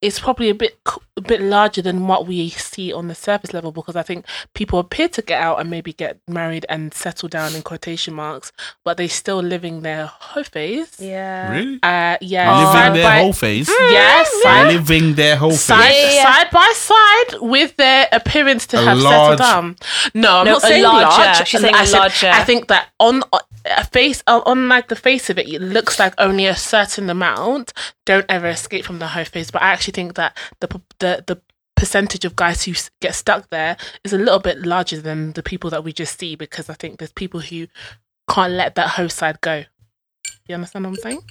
is 0.00 0.20
probably 0.20 0.48
a 0.48 0.54
bit 0.54 0.78
c- 0.88 1.00
a 1.16 1.20
bit 1.20 1.40
larger 1.40 1.82
than 1.82 2.06
what 2.06 2.28
we 2.28 2.48
see 2.50 2.92
on 2.92 3.08
the 3.08 3.14
surface 3.14 3.52
level 3.52 3.72
because 3.72 3.96
I 3.96 4.02
think 4.04 4.24
people 4.54 4.78
appear 4.78 5.08
to 5.08 5.20
get 5.22 5.42
out 5.42 5.58
and 5.58 5.68
maybe 5.68 5.92
get 5.92 6.18
married 6.28 6.64
and 6.68 6.94
settle 6.94 7.28
down 7.28 7.56
in 7.56 7.62
quotation 7.62 8.14
marks, 8.14 8.52
but 8.84 8.96
they 8.96 9.08
still 9.08 9.40
living 9.40 9.80
their 9.82 10.06
whole 10.06 10.44
phase. 10.44 10.94
Yeah. 11.00 11.50
really? 11.50 11.80
Uh, 11.82 12.16
yeah. 12.20 12.56
Living 12.58 12.72
side 12.72 12.94
their 12.94 13.02
by, 13.04 13.18
whole 13.18 13.32
phase? 13.32 13.68
Mm, 13.68 13.90
yes, 13.90 14.42
side, 14.44 14.72
Living 14.74 15.14
their 15.14 15.34
whole 15.36 15.50
side, 15.50 15.82
phase. 15.90 16.14
Yeah, 16.14 16.22
yeah. 16.22 16.32
side 16.34 16.50
by 16.52 16.72
side 16.76 17.40
with 17.40 17.74
their 17.76 18.06
appearance 18.12 18.66
to 18.68 18.78
A 18.78 18.82
have 18.82 18.98
large- 18.98 19.38
settled 19.38 19.38
down. 19.38 19.76
No, 20.14 20.38
I'm 20.38 20.44
No, 20.46 20.52
not 20.52 20.62
saying 20.62 20.82
larger. 20.84 21.06
large. 21.08 21.48
She's 21.48 21.60
saying 21.60 21.74
I 21.74 21.82
a 21.82 21.86
said- 21.86 21.98
larger. 21.98 22.28
I 22.30 22.44
think 22.44 22.68
that 22.68 22.90
on 23.00 23.24
on 23.32 23.40
a 23.64 23.84
face 23.84 24.22
on, 24.28 24.40
on 24.46 24.68
like 24.68 24.86
the 24.88 24.96
face 24.96 25.28
of 25.28 25.38
it, 25.38 25.48
it 25.48 25.60
looks 25.60 25.98
like 25.98 26.14
only 26.18 26.46
a 26.46 26.54
certain 26.56 27.10
amount 27.10 27.72
don't 28.06 28.24
ever 28.28 28.46
escape 28.48 28.84
from 28.84 29.00
the 29.00 29.08
whole 29.08 29.24
face. 29.24 29.50
But 29.50 29.62
I 29.62 29.68
actually 29.72 29.87
think 29.92 30.14
that 30.14 30.36
the 30.60 30.68
the 30.98 31.24
the 31.26 31.40
percentage 31.76 32.24
of 32.24 32.34
guys 32.34 32.64
who 32.64 32.74
get 33.00 33.14
stuck 33.14 33.48
there 33.50 33.76
is 34.02 34.12
a 34.12 34.18
little 34.18 34.40
bit 34.40 34.58
larger 34.58 35.00
than 35.00 35.32
the 35.32 35.42
people 35.42 35.70
that 35.70 35.84
we 35.84 35.92
just 35.92 36.18
see 36.18 36.34
because 36.34 36.68
I 36.68 36.74
think 36.74 36.98
there's 36.98 37.12
people 37.12 37.40
who 37.40 37.68
can't 38.28 38.54
let 38.54 38.74
that 38.74 38.90
host 38.90 39.16
side 39.16 39.40
go. 39.40 39.64
You 40.46 40.56
understand 40.56 40.86
what 40.86 40.90
I'm 40.90 40.96
saying? 40.96 41.22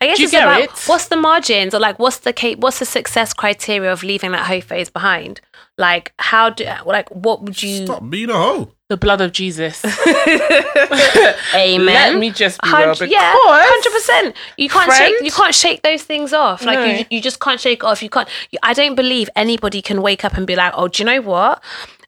I 0.00 0.06
guess 0.06 0.20
it's 0.20 0.32
about 0.32 0.60
it? 0.62 0.70
what's 0.86 1.08
the 1.08 1.16
margins 1.16 1.74
or 1.74 1.80
like 1.80 1.98
what's 1.98 2.18
the 2.18 2.32
ca- 2.32 2.56
what's 2.56 2.78
the 2.78 2.86
success 2.86 3.32
criteria 3.32 3.92
of 3.92 4.02
leaving 4.02 4.32
that 4.32 4.46
hoe 4.46 4.60
phase 4.60 4.90
behind? 4.90 5.40
Like 5.78 6.12
how 6.18 6.50
do 6.50 6.66
like 6.86 7.10
what 7.10 7.42
would 7.42 7.62
you 7.62 7.86
Stop 7.86 8.08
being 8.08 8.30
a 8.30 8.34
hoe. 8.34 8.72
The 8.90 8.96
blood 8.96 9.20
of 9.20 9.30
Jesus. 9.30 9.84
Amen. 11.54 11.86
Let 11.86 12.18
me 12.18 12.30
just 12.30 12.60
be 12.60 12.68
real 12.72 12.92
because 12.92 13.08
yeah, 13.08 13.32
hundred 13.36 13.92
percent. 13.92 14.36
You 14.56 14.68
can't 14.68 14.86
Friend? 14.92 15.14
shake. 15.14 15.24
You 15.24 15.30
can't 15.30 15.54
shake 15.54 15.82
those 15.82 16.02
things 16.02 16.32
off. 16.32 16.64
Like 16.64 16.78
No. 16.78 16.84
you, 16.84 17.04
you 17.08 17.20
just 17.20 17.38
can't 17.40 17.60
shake 17.60 17.84
off. 17.84 18.02
You 18.02 18.10
can't. 18.10 18.28
You, 18.50 18.58
I 18.64 18.72
don't 18.74 18.96
believe 18.96 19.30
anybody 19.36 19.80
can 19.80 20.02
wake 20.02 20.24
up 20.24 20.34
and 20.36 20.44
be 20.46 20.56
like, 20.56 20.72
"Oh, 20.76 20.88
do 20.88 21.02
you 21.02 21.06
know 21.06 21.20
what? 21.22 21.62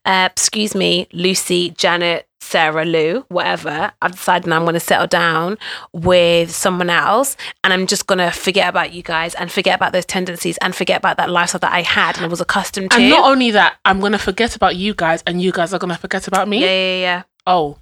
Uh, 0.04 0.28
excuse 0.32 0.74
me, 0.74 1.06
Lucy, 1.12 1.70
Janet, 1.70 2.26
Sarah, 2.52 2.84
Lou, 2.84 3.24
whatever. 3.28 3.90
I've 4.02 4.12
decided 4.12 4.52
I'm 4.52 4.62
going 4.62 4.74
to 4.74 4.80
settle 4.80 5.06
down 5.06 5.56
with 5.94 6.50
someone 6.50 6.90
else, 6.90 7.34
and 7.64 7.72
I'm 7.72 7.86
just 7.86 8.06
going 8.06 8.18
to 8.18 8.30
forget 8.30 8.68
about 8.68 8.92
you 8.92 9.02
guys 9.02 9.34
and 9.36 9.50
forget 9.50 9.74
about 9.74 9.92
those 9.92 10.04
tendencies 10.04 10.58
and 10.58 10.74
forget 10.74 10.98
about 10.98 11.16
that 11.16 11.30
lifestyle 11.30 11.60
that 11.60 11.72
I 11.72 11.80
had 11.80 12.18
and 12.18 12.30
was 12.30 12.42
accustomed 12.42 12.90
to. 12.90 12.98
And 12.98 13.08
not 13.08 13.30
only 13.30 13.50
that, 13.52 13.78
I'm 13.86 14.00
gonna 14.00 14.18
forget 14.18 14.54
about 14.54 14.76
you 14.76 14.94
guys, 14.94 15.22
and 15.26 15.40
you 15.40 15.50
guys 15.50 15.72
are 15.72 15.78
gonna 15.78 15.96
forget 15.96 16.28
about 16.28 16.46
me. 16.46 16.60
yeah, 16.60 16.66
yeah, 16.66 17.00
yeah. 17.00 17.22
Oh, 17.46 17.78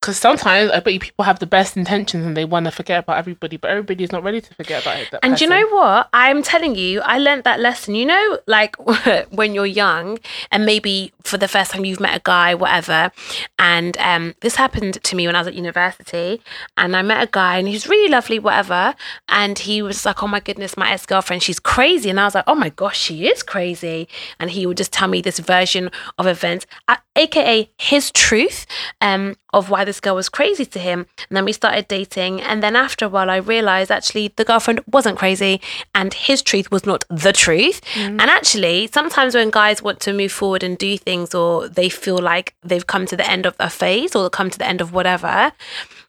because 0.00 0.16
sometimes 0.16 0.70
I 0.70 0.78
bet 0.80 0.94
you 0.94 1.00
people 1.00 1.24
have 1.24 1.40
the 1.40 1.46
best 1.46 1.76
intentions 1.76 2.24
and 2.24 2.36
they 2.36 2.44
want 2.44 2.66
to 2.66 2.70
forget 2.70 3.00
about 3.00 3.18
everybody, 3.18 3.56
but 3.56 3.70
everybody's 3.70 4.12
not 4.12 4.22
ready 4.22 4.40
to 4.40 4.54
forget 4.54 4.82
about 4.82 4.98
it. 4.98 5.14
And 5.22 5.36
do 5.36 5.44
you 5.44 5.50
know 5.50 5.66
what? 5.68 6.08
I'm 6.12 6.42
telling 6.42 6.76
you, 6.76 7.00
I 7.00 7.18
learned 7.18 7.42
that 7.44 7.58
lesson. 7.58 7.96
You 7.96 8.06
know, 8.06 8.38
like 8.46 8.76
when 9.30 9.54
you're 9.54 9.66
young 9.66 10.18
and 10.52 10.64
maybe 10.64 11.12
for 11.24 11.36
the 11.36 11.48
first 11.48 11.72
time 11.72 11.84
you've 11.84 11.98
met 11.98 12.16
a 12.16 12.20
guy, 12.22 12.54
whatever. 12.54 13.10
And 13.58 13.96
um, 13.98 14.34
this 14.40 14.54
happened 14.54 15.02
to 15.02 15.16
me 15.16 15.26
when 15.26 15.34
I 15.34 15.40
was 15.40 15.48
at 15.48 15.54
university. 15.54 16.40
And 16.76 16.96
I 16.96 17.02
met 17.02 17.22
a 17.22 17.30
guy 17.30 17.58
and 17.58 17.66
he 17.66 17.74
was 17.74 17.88
really 17.88 18.10
lovely, 18.10 18.38
whatever. 18.38 18.94
And 19.28 19.58
he 19.58 19.82
was 19.82 20.06
like, 20.06 20.22
oh 20.22 20.28
my 20.28 20.40
goodness, 20.40 20.76
my 20.76 20.92
ex 20.92 21.06
girlfriend, 21.06 21.42
she's 21.42 21.58
crazy. 21.58 22.08
And 22.08 22.20
I 22.20 22.24
was 22.24 22.36
like, 22.36 22.44
oh 22.46 22.54
my 22.54 22.70
gosh, 22.70 22.98
she 22.98 23.26
is 23.26 23.42
crazy. 23.42 24.08
And 24.38 24.50
he 24.50 24.64
would 24.64 24.76
just 24.76 24.92
tell 24.92 25.08
me 25.08 25.20
this 25.20 25.40
version 25.40 25.90
of 26.18 26.26
events, 26.28 26.66
uh, 26.86 26.96
aka 27.16 27.68
his 27.78 28.12
truth 28.12 28.64
um, 29.00 29.34
of 29.52 29.70
why 29.70 29.84
this 29.88 30.00
girl 30.00 30.14
was 30.14 30.28
crazy 30.28 30.66
to 30.66 30.78
him. 30.78 31.06
And 31.28 31.36
then 31.36 31.44
we 31.44 31.52
started 31.52 31.88
dating. 31.88 32.40
And 32.42 32.62
then 32.62 32.76
after 32.76 33.06
a 33.06 33.08
while, 33.08 33.30
I 33.30 33.36
realized 33.36 33.90
actually 33.90 34.32
the 34.36 34.44
girlfriend 34.44 34.80
wasn't 34.86 35.18
crazy 35.18 35.60
and 35.94 36.12
his 36.12 36.42
truth 36.42 36.70
was 36.70 36.84
not 36.84 37.04
the 37.08 37.32
truth. 37.32 37.80
And 37.96 38.20
actually, 38.20 38.88
sometimes 38.92 39.34
when 39.34 39.50
guys 39.50 39.82
want 39.82 40.00
to 40.00 40.12
move 40.12 40.32
forward 40.32 40.62
and 40.62 40.76
do 40.76 40.98
things 40.98 41.34
or 41.34 41.68
they 41.68 41.88
feel 41.88 42.18
like 42.18 42.54
they've 42.62 42.86
come 42.86 43.06
to 43.06 43.16
the 43.16 43.28
end 43.28 43.46
of 43.46 43.56
a 43.58 43.70
phase 43.70 44.14
or 44.14 44.28
come 44.30 44.50
to 44.50 44.58
the 44.58 44.66
end 44.66 44.80
of 44.80 44.92
whatever, 44.92 45.52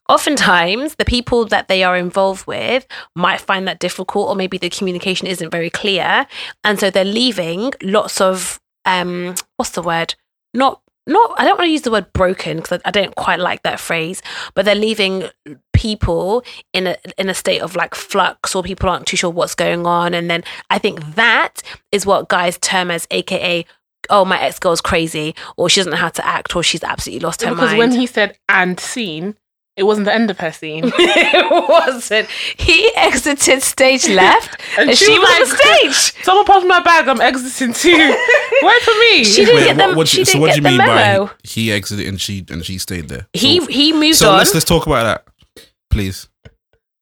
oftentimes 0.10 0.96
the 0.96 1.06
people 1.06 1.46
that 1.46 1.68
they 1.68 1.84
are 1.84 1.96
involved 1.96 2.46
with 2.48 2.86
might 3.16 3.40
find 3.40 3.68
that 3.68 3.80
difficult 3.80 4.28
or 4.28 4.36
maybe 4.36 4.58
the 4.58 4.70
communication 4.70 5.28
isn't 5.28 5.52
very 5.52 5.70
clear 5.70 6.26
and 6.64 6.80
so 6.80 6.90
they're 6.90 7.06
leaving 7.06 7.72
lots 7.84 8.20
of 8.20 8.60
um 8.86 9.36
what's 9.58 9.72
the 9.72 9.84
word 9.84 10.16
not 10.52 10.82
not 11.08 11.40
I 11.40 11.46
don't 11.46 11.58
want 11.58 11.68
to 11.68 11.72
use 11.72 11.82
the 11.82 11.92
word 11.92 12.12
broken 12.14 12.58
because 12.58 12.80
I, 12.84 12.90
I 12.90 12.92
don't 12.92 13.16
quite 13.16 13.40
like 13.40 13.64
that 13.64 13.80
phrase, 13.80 14.22
but 14.54 14.66
they're 14.66 14.76
leaving 14.76 15.30
people 15.74 16.44
in 16.74 16.88
a 16.88 16.98
in 17.18 17.30
a 17.30 17.34
state 17.34 17.62
of 17.62 17.76
like 17.76 17.96
flux 17.96 18.56
or 18.56 18.64
people 18.64 18.90
aren't 18.90 19.08
too 19.08 19.18
sure 19.18 19.30
what's 19.30 19.56
going 19.56 19.86
on. 19.86 20.14
And 20.14 20.30
then 20.30 20.44
I 20.70 20.78
think 20.78 21.16
that 21.16 21.62
is 21.92 22.06
what 22.06 22.30
guys 22.30 22.58
term 22.58 22.92
as 22.92 23.08
AKA 23.12 23.66
oh 24.10 24.26
my 24.26 24.40
ex 24.42 24.60
girl's 24.60 24.82
crazy 24.82 25.36
or 25.58 25.70
she 25.70 25.80
doesn't 25.80 25.92
know 25.92 25.98
how 25.98 26.10
to 26.10 26.26
act 26.26 26.56
or 26.56 26.64
she's 26.64 26.84
absolutely 26.84 27.24
lost 27.26 27.42
her 27.42 27.50
because 27.50 27.72
mind. 27.72 27.78
Because 27.78 27.90
when 27.90 28.00
he 28.00 28.06
said 28.06 28.38
and 28.48 28.80
scene, 28.80 29.36
it 29.80 29.84
wasn't 29.84 30.04
the 30.06 30.14
end 30.14 30.30
of 30.30 30.38
her 30.40 30.52
scene. 30.52 30.84
it 30.98 31.70
wasn't. 31.70 32.30
He 32.58 32.92
exited 32.98 33.64
stage 33.64 34.10
left 34.10 34.62
and, 34.78 34.96
she, 34.96 35.18
was 35.18 35.40
on 35.40 35.58
stage. 35.58 36.22
Someone 36.24 36.46
passed 36.46 36.68
my 36.68 36.82
bag. 36.82 37.08
I'm 37.08 37.22
exiting 37.22 37.72
too. 37.72 37.92
Wait 38.62 38.82
for 38.82 38.92
me. 38.92 39.24
She 39.24 39.46
didn't 39.46 39.64
get 39.64 39.78
them- 39.78 40.06
she 40.06 40.26
so 40.26 40.34
didn't 40.34 40.42
what 40.42 40.48
get 40.48 40.56
do 40.56 40.58
you 40.58 40.64
the 40.64 40.70
mean 40.84 40.96
memo. 40.96 41.28
by 41.28 41.34
he 41.44 41.72
exited 41.72 42.08
and 42.08 42.20
she 42.20 42.46
and 42.50 42.66
she 42.66 42.78
stayed 42.78 43.08
there? 43.08 43.28
He 43.32 43.62
so, 43.62 43.68
he 43.68 43.94
moved 43.94 44.18
so 44.18 44.32
on. 44.32 44.38
let's 44.40 44.54
let's 44.54 44.66
talk 44.66 44.86
about 44.86 45.04
that, 45.04 45.66
please. 45.90 46.28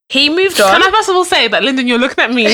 He 0.08 0.30
moved 0.30 0.60
on. 0.60 0.80
Can. 0.80 0.82
I 0.82 0.90
first 0.92 1.08
of 1.08 1.16
all 1.16 1.24
say 1.24 1.48
that, 1.48 1.62
Lyndon, 1.64 1.86
you're 1.88 1.98
looking 1.98 2.22
at 2.22 2.30
me? 2.30 2.46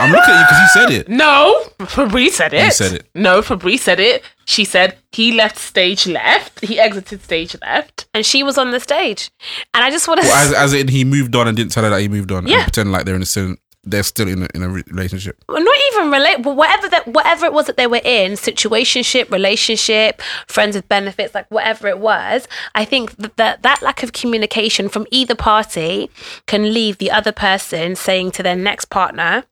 I'm 0.00 0.10
looking 0.10 0.34
at 0.34 0.40
you 0.40 0.46
because 0.46 0.60
you 0.60 0.68
said 0.80 0.90
it. 0.90 1.08
no, 1.08 1.64
Fabrice 1.86 2.36
said 2.36 2.52
it. 2.52 2.64
You 2.64 2.70
said 2.72 2.92
it. 2.92 3.06
No, 3.14 3.40
Fabrice 3.40 3.82
said 3.82 4.00
it. 4.00 4.22
She 4.50 4.64
said 4.64 4.96
he 5.12 5.30
left 5.32 5.58
stage 5.58 6.08
left. 6.08 6.60
He 6.60 6.80
exited 6.80 7.22
stage 7.22 7.54
left. 7.62 8.08
and 8.14 8.26
she 8.26 8.42
was 8.42 8.58
on 8.58 8.72
the 8.72 8.80
stage. 8.80 9.30
And 9.74 9.84
I 9.84 9.90
just 9.90 10.08
want 10.08 10.20
to 10.22 10.26
Well, 10.26 10.46
as, 10.46 10.52
as 10.64 10.72
in 10.74 10.88
he 10.88 11.04
moved 11.04 11.36
on 11.36 11.46
and 11.46 11.56
didn't 11.56 11.70
tell 11.70 11.84
her 11.84 11.90
that 11.90 12.00
he 12.00 12.08
moved 12.08 12.32
on 12.32 12.46
Yeah. 12.48 12.56
and 12.56 12.64
pretend 12.64 12.90
like 12.90 13.04
they're 13.06 13.14
in 13.14 13.22
a 13.22 13.26
still, 13.26 13.54
they're 13.84 14.02
still 14.02 14.26
in 14.28 14.42
a, 14.42 14.48
in 14.54 14.62
a 14.64 14.68
relationship. 14.68 15.36
Well, 15.48 15.62
not 15.62 15.76
even 15.92 16.10
relate, 16.10 16.42
but 16.42 16.56
whatever 16.56 16.88
that 16.88 17.06
whatever 17.06 17.46
it 17.46 17.52
was 17.52 17.66
that 17.66 17.76
they 17.76 17.86
were 17.86 18.00
in, 18.04 18.32
situationship, 18.32 19.30
relationship, 19.30 20.20
friends 20.48 20.74
with 20.74 20.88
benefits, 20.88 21.32
like 21.34 21.48
whatever 21.50 21.86
it 21.86 21.98
was, 22.00 22.48
I 22.74 22.84
think 22.84 23.16
that 23.18 23.36
that, 23.36 23.62
that 23.62 23.82
lack 23.82 24.02
of 24.02 24.12
communication 24.12 24.88
from 24.88 25.06
either 25.12 25.34
party 25.36 26.10
can 26.46 26.74
leave 26.74 26.98
the 26.98 27.10
other 27.12 27.32
person 27.32 27.94
saying 27.94 28.32
to 28.32 28.42
their 28.42 28.56
next 28.56 28.86
partner. 28.90 29.44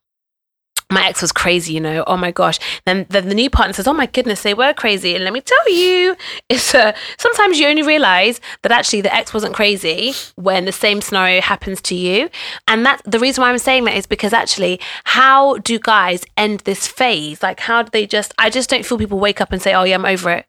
My 0.90 1.06
ex 1.06 1.20
was 1.20 1.32
crazy, 1.32 1.74
you 1.74 1.80
know. 1.80 2.02
Oh 2.06 2.16
my 2.16 2.30
gosh! 2.30 2.58
Then, 2.86 3.04
then 3.10 3.28
the 3.28 3.34
new 3.34 3.50
partner 3.50 3.74
says, 3.74 3.86
"Oh 3.86 3.92
my 3.92 4.06
goodness, 4.06 4.42
they 4.42 4.54
were 4.54 4.72
crazy." 4.72 5.14
And 5.14 5.22
let 5.24 5.32
me 5.34 5.42
tell 5.42 5.70
you, 5.72 6.16
it's 6.48 6.74
uh, 6.74 6.92
sometimes 7.18 7.58
you 7.58 7.66
only 7.66 7.82
realize 7.82 8.40
that 8.62 8.72
actually 8.72 9.02
the 9.02 9.14
ex 9.14 9.34
wasn't 9.34 9.54
crazy 9.54 10.14
when 10.36 10.64
the 10.64 10.72
same 10.72 11.00
scenario 11.02 11.42
happens 11.42 11.82
to 11.82 11.94
you. 11.94 12.30
And 12.66 12.86
that 12.86 13.02
the 13.04 13.18
reason 13.18 13.42
why 13.42 13.50
I'm 13.50 13.58
saying 13.58 13.84
that 13.84 13.96
is 13.96 14.06
because 14.06 14.32
actually, 14.32 14.80
how 15.04 15.58
do 15.58 15.78
guys 15.78 16.24
end 16.38 16.60
this 16.60 16.86
phase? 16.86 17.42
Like, 17.42 17.60
how 17.60 17.82
do 17.82 17.90
they 17.92 18.06
just? 18.06 18.32
I 18.38 18.48
just 18.48 18.70
don't 18.70 18.84
feel 18.86 18.96
people 18.98 19.18
wake 19.18 19.40
up 19.42 19.52
and 19.52 19.60
say, 19.60 19.74
"Oh 19.74 19.84
yeah, 19.84 19.94
I'm 19.96 20.06
over 20.06 20.30
it." 20.30 20.46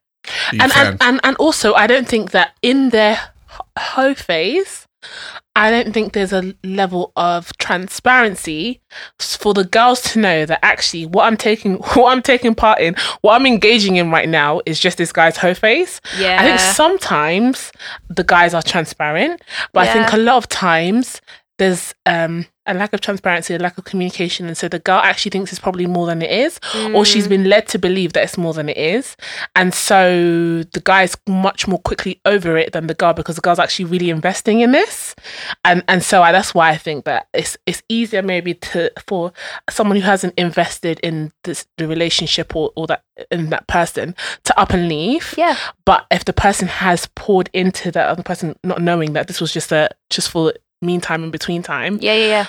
And, 0.54 0.72
and 0.76 0.98
and 1.02 1.20
and 1.24 1.36
also 1.38 1.74
I 1.74 1.86
don't 1.88 2.08
think 2.08 2.32
that 2.32 2.56
in 2.62 2.90
their 2.92 3.14
h- 3.52 3.62
hoe 3.78 4.14
phase, 4.14 4.88
I 5.60 5.72
don't 5.72 5.94
think 5.94 6.14
there's 6.14 6.32
a 6.32 6.56
level 6.64 7.12
of 7.18 7.52
transparency 7.58 8.82
for 9.20 9.54
the 9.54 9.66
girls 9.66 10.02
to 10.14 10.20
know 10.20 10.46
that 10.46 10.60
actually 10.64 11.06
what 11.06 11.26
I'm 11.26 11.36
taking 11.36 11.74
what 11.96 12.12
I'm 12.12 12.22
taking 12.22 12.56
part 12.56 12.80
in, 12.80 12.96
what 13.22 13.36
I'm 13.36 13.46
engaging 13.46 13.98
in 13.98 14.10
right 14.10 14.30
now 14.30 14.62
is 14.66 14.80
just 14.80 14.98
this 14.98 15.12
guy's 15.12 15.36
hoe 15.36 15.54
Yeah. 16.18 16.38
I 16.40 16.46
think 16.46 16.60
sometimes 16.60 17.74
the 18.10 18.24
guys 18.24 18.54
are 18.54 18.62
transparent, 18.62 19.42
but 19.74 19.88
I 19.88 19.94
think 19.94 20.14
a 20.14 20.18
lot 20.18 20.38
of 20.38 20.48
times 20.48 21.20
there's 21.60 21.94
um, 22.06 22.46
a 22.66 22.74
lack 22.74 22.94
of 22.94 23.02
transparency, 23.02 23.54
a 23.54 23.60
lack 23.60 23.78
of 23.78 23.84
communication, 23.84 24.48
and 24.48 24.58
so 24.58 24.68
the 24.68 24.80
girl 24.80 25.00
actually 25.00 25.30
thinks 25.30 25.52
it's 25.52 25.60
probably 25.60 25.86
more 25.86 26.08
than 26.08 26.22
it 26.22 26.32
is, 26.32 26.60
or 26.94 27.06
she's 27.06 27.28
been 27.28 27.46
led 27.46 27.68
to 27.68 27.78
believe 27.78 28.14
that 28.14 28.24
it's 28.24 28.38
more 28.38 28.54
than 28.54 28.70
it 28.70 28.78
is, 28.78 29.16
and 29.56 29.74
so 29.74 30.64
the 30.64 30.82
guy's 30.84 31.16
much 31.28 31.68
more 31.68 31.80
quickly 31.80 32.22
over 32.26 32.58
it 32.58 32.72
than 32.72 32.88
the 32.88 32.94
girl 32.94 33.14
because 33.14 33.36
the 33.36 33.42
girl's 33.42 33.60
actually 33.60 33.86
really 33.86 34.10
investing 34.10 34.62
in 34.62 34.72
this, 34.72 35.16
and 35.64 35.84
and 35.88 36.02
so 36.02 36.24
I, 36.24 36.32
that's 36.32 36.56
why 36.56 36.70
I 36.70 36.78
think 36.78 37.06
that 37.06 37.28
it's 37.34 37.58
it's 37.66 37.84
easier 37.90 38.22
maybe 38.24 38.54
to 38.54 38.92
for 39.06 39.34
someone 39.70 39.98
who 39.98 40.04
hasn't 40.04 40.34
invested 40.38 41.00
in 41.02 41.32
this 41.44 41.68
the 41.78 41.88
relationship 41.88 42.56
or 42.56 42.72
or 42.76 42.88
that 42.88 43.04
in 43.32 43.50
that 43.50 43.68
person 43.68 44.16
to 44.46 44.60
up 44.60 44.72
and 44.72 44.88
leave. 44.88 45.34
Yeah. 45.38 45.58
But 45.86 46.06
if 46.10 46.26
the 46.26 46.34
person 46.34 46.68
has 46.68 47.08
poured 47.16 47.50
into 47.54 47.92
that 47.92 48.08
other 48.08 48.24
person, 48.24 48.56
not 48.64 48.82
knowing 48.82 49.14
that 49.14 49.28
this 49.28 49.42
was 49.42 49.52
just 49.52 49.72
a 49.72 49.90
just 50.10 50.30
for 50.30 50.54
meantime 50.82 51.24
in 51.24 51.32
between 51.32 51.62
time, 51.64 52.00
Yeah, 52.02 52.14
yeah, 52.16 52.28
yeah. 52.28 52.46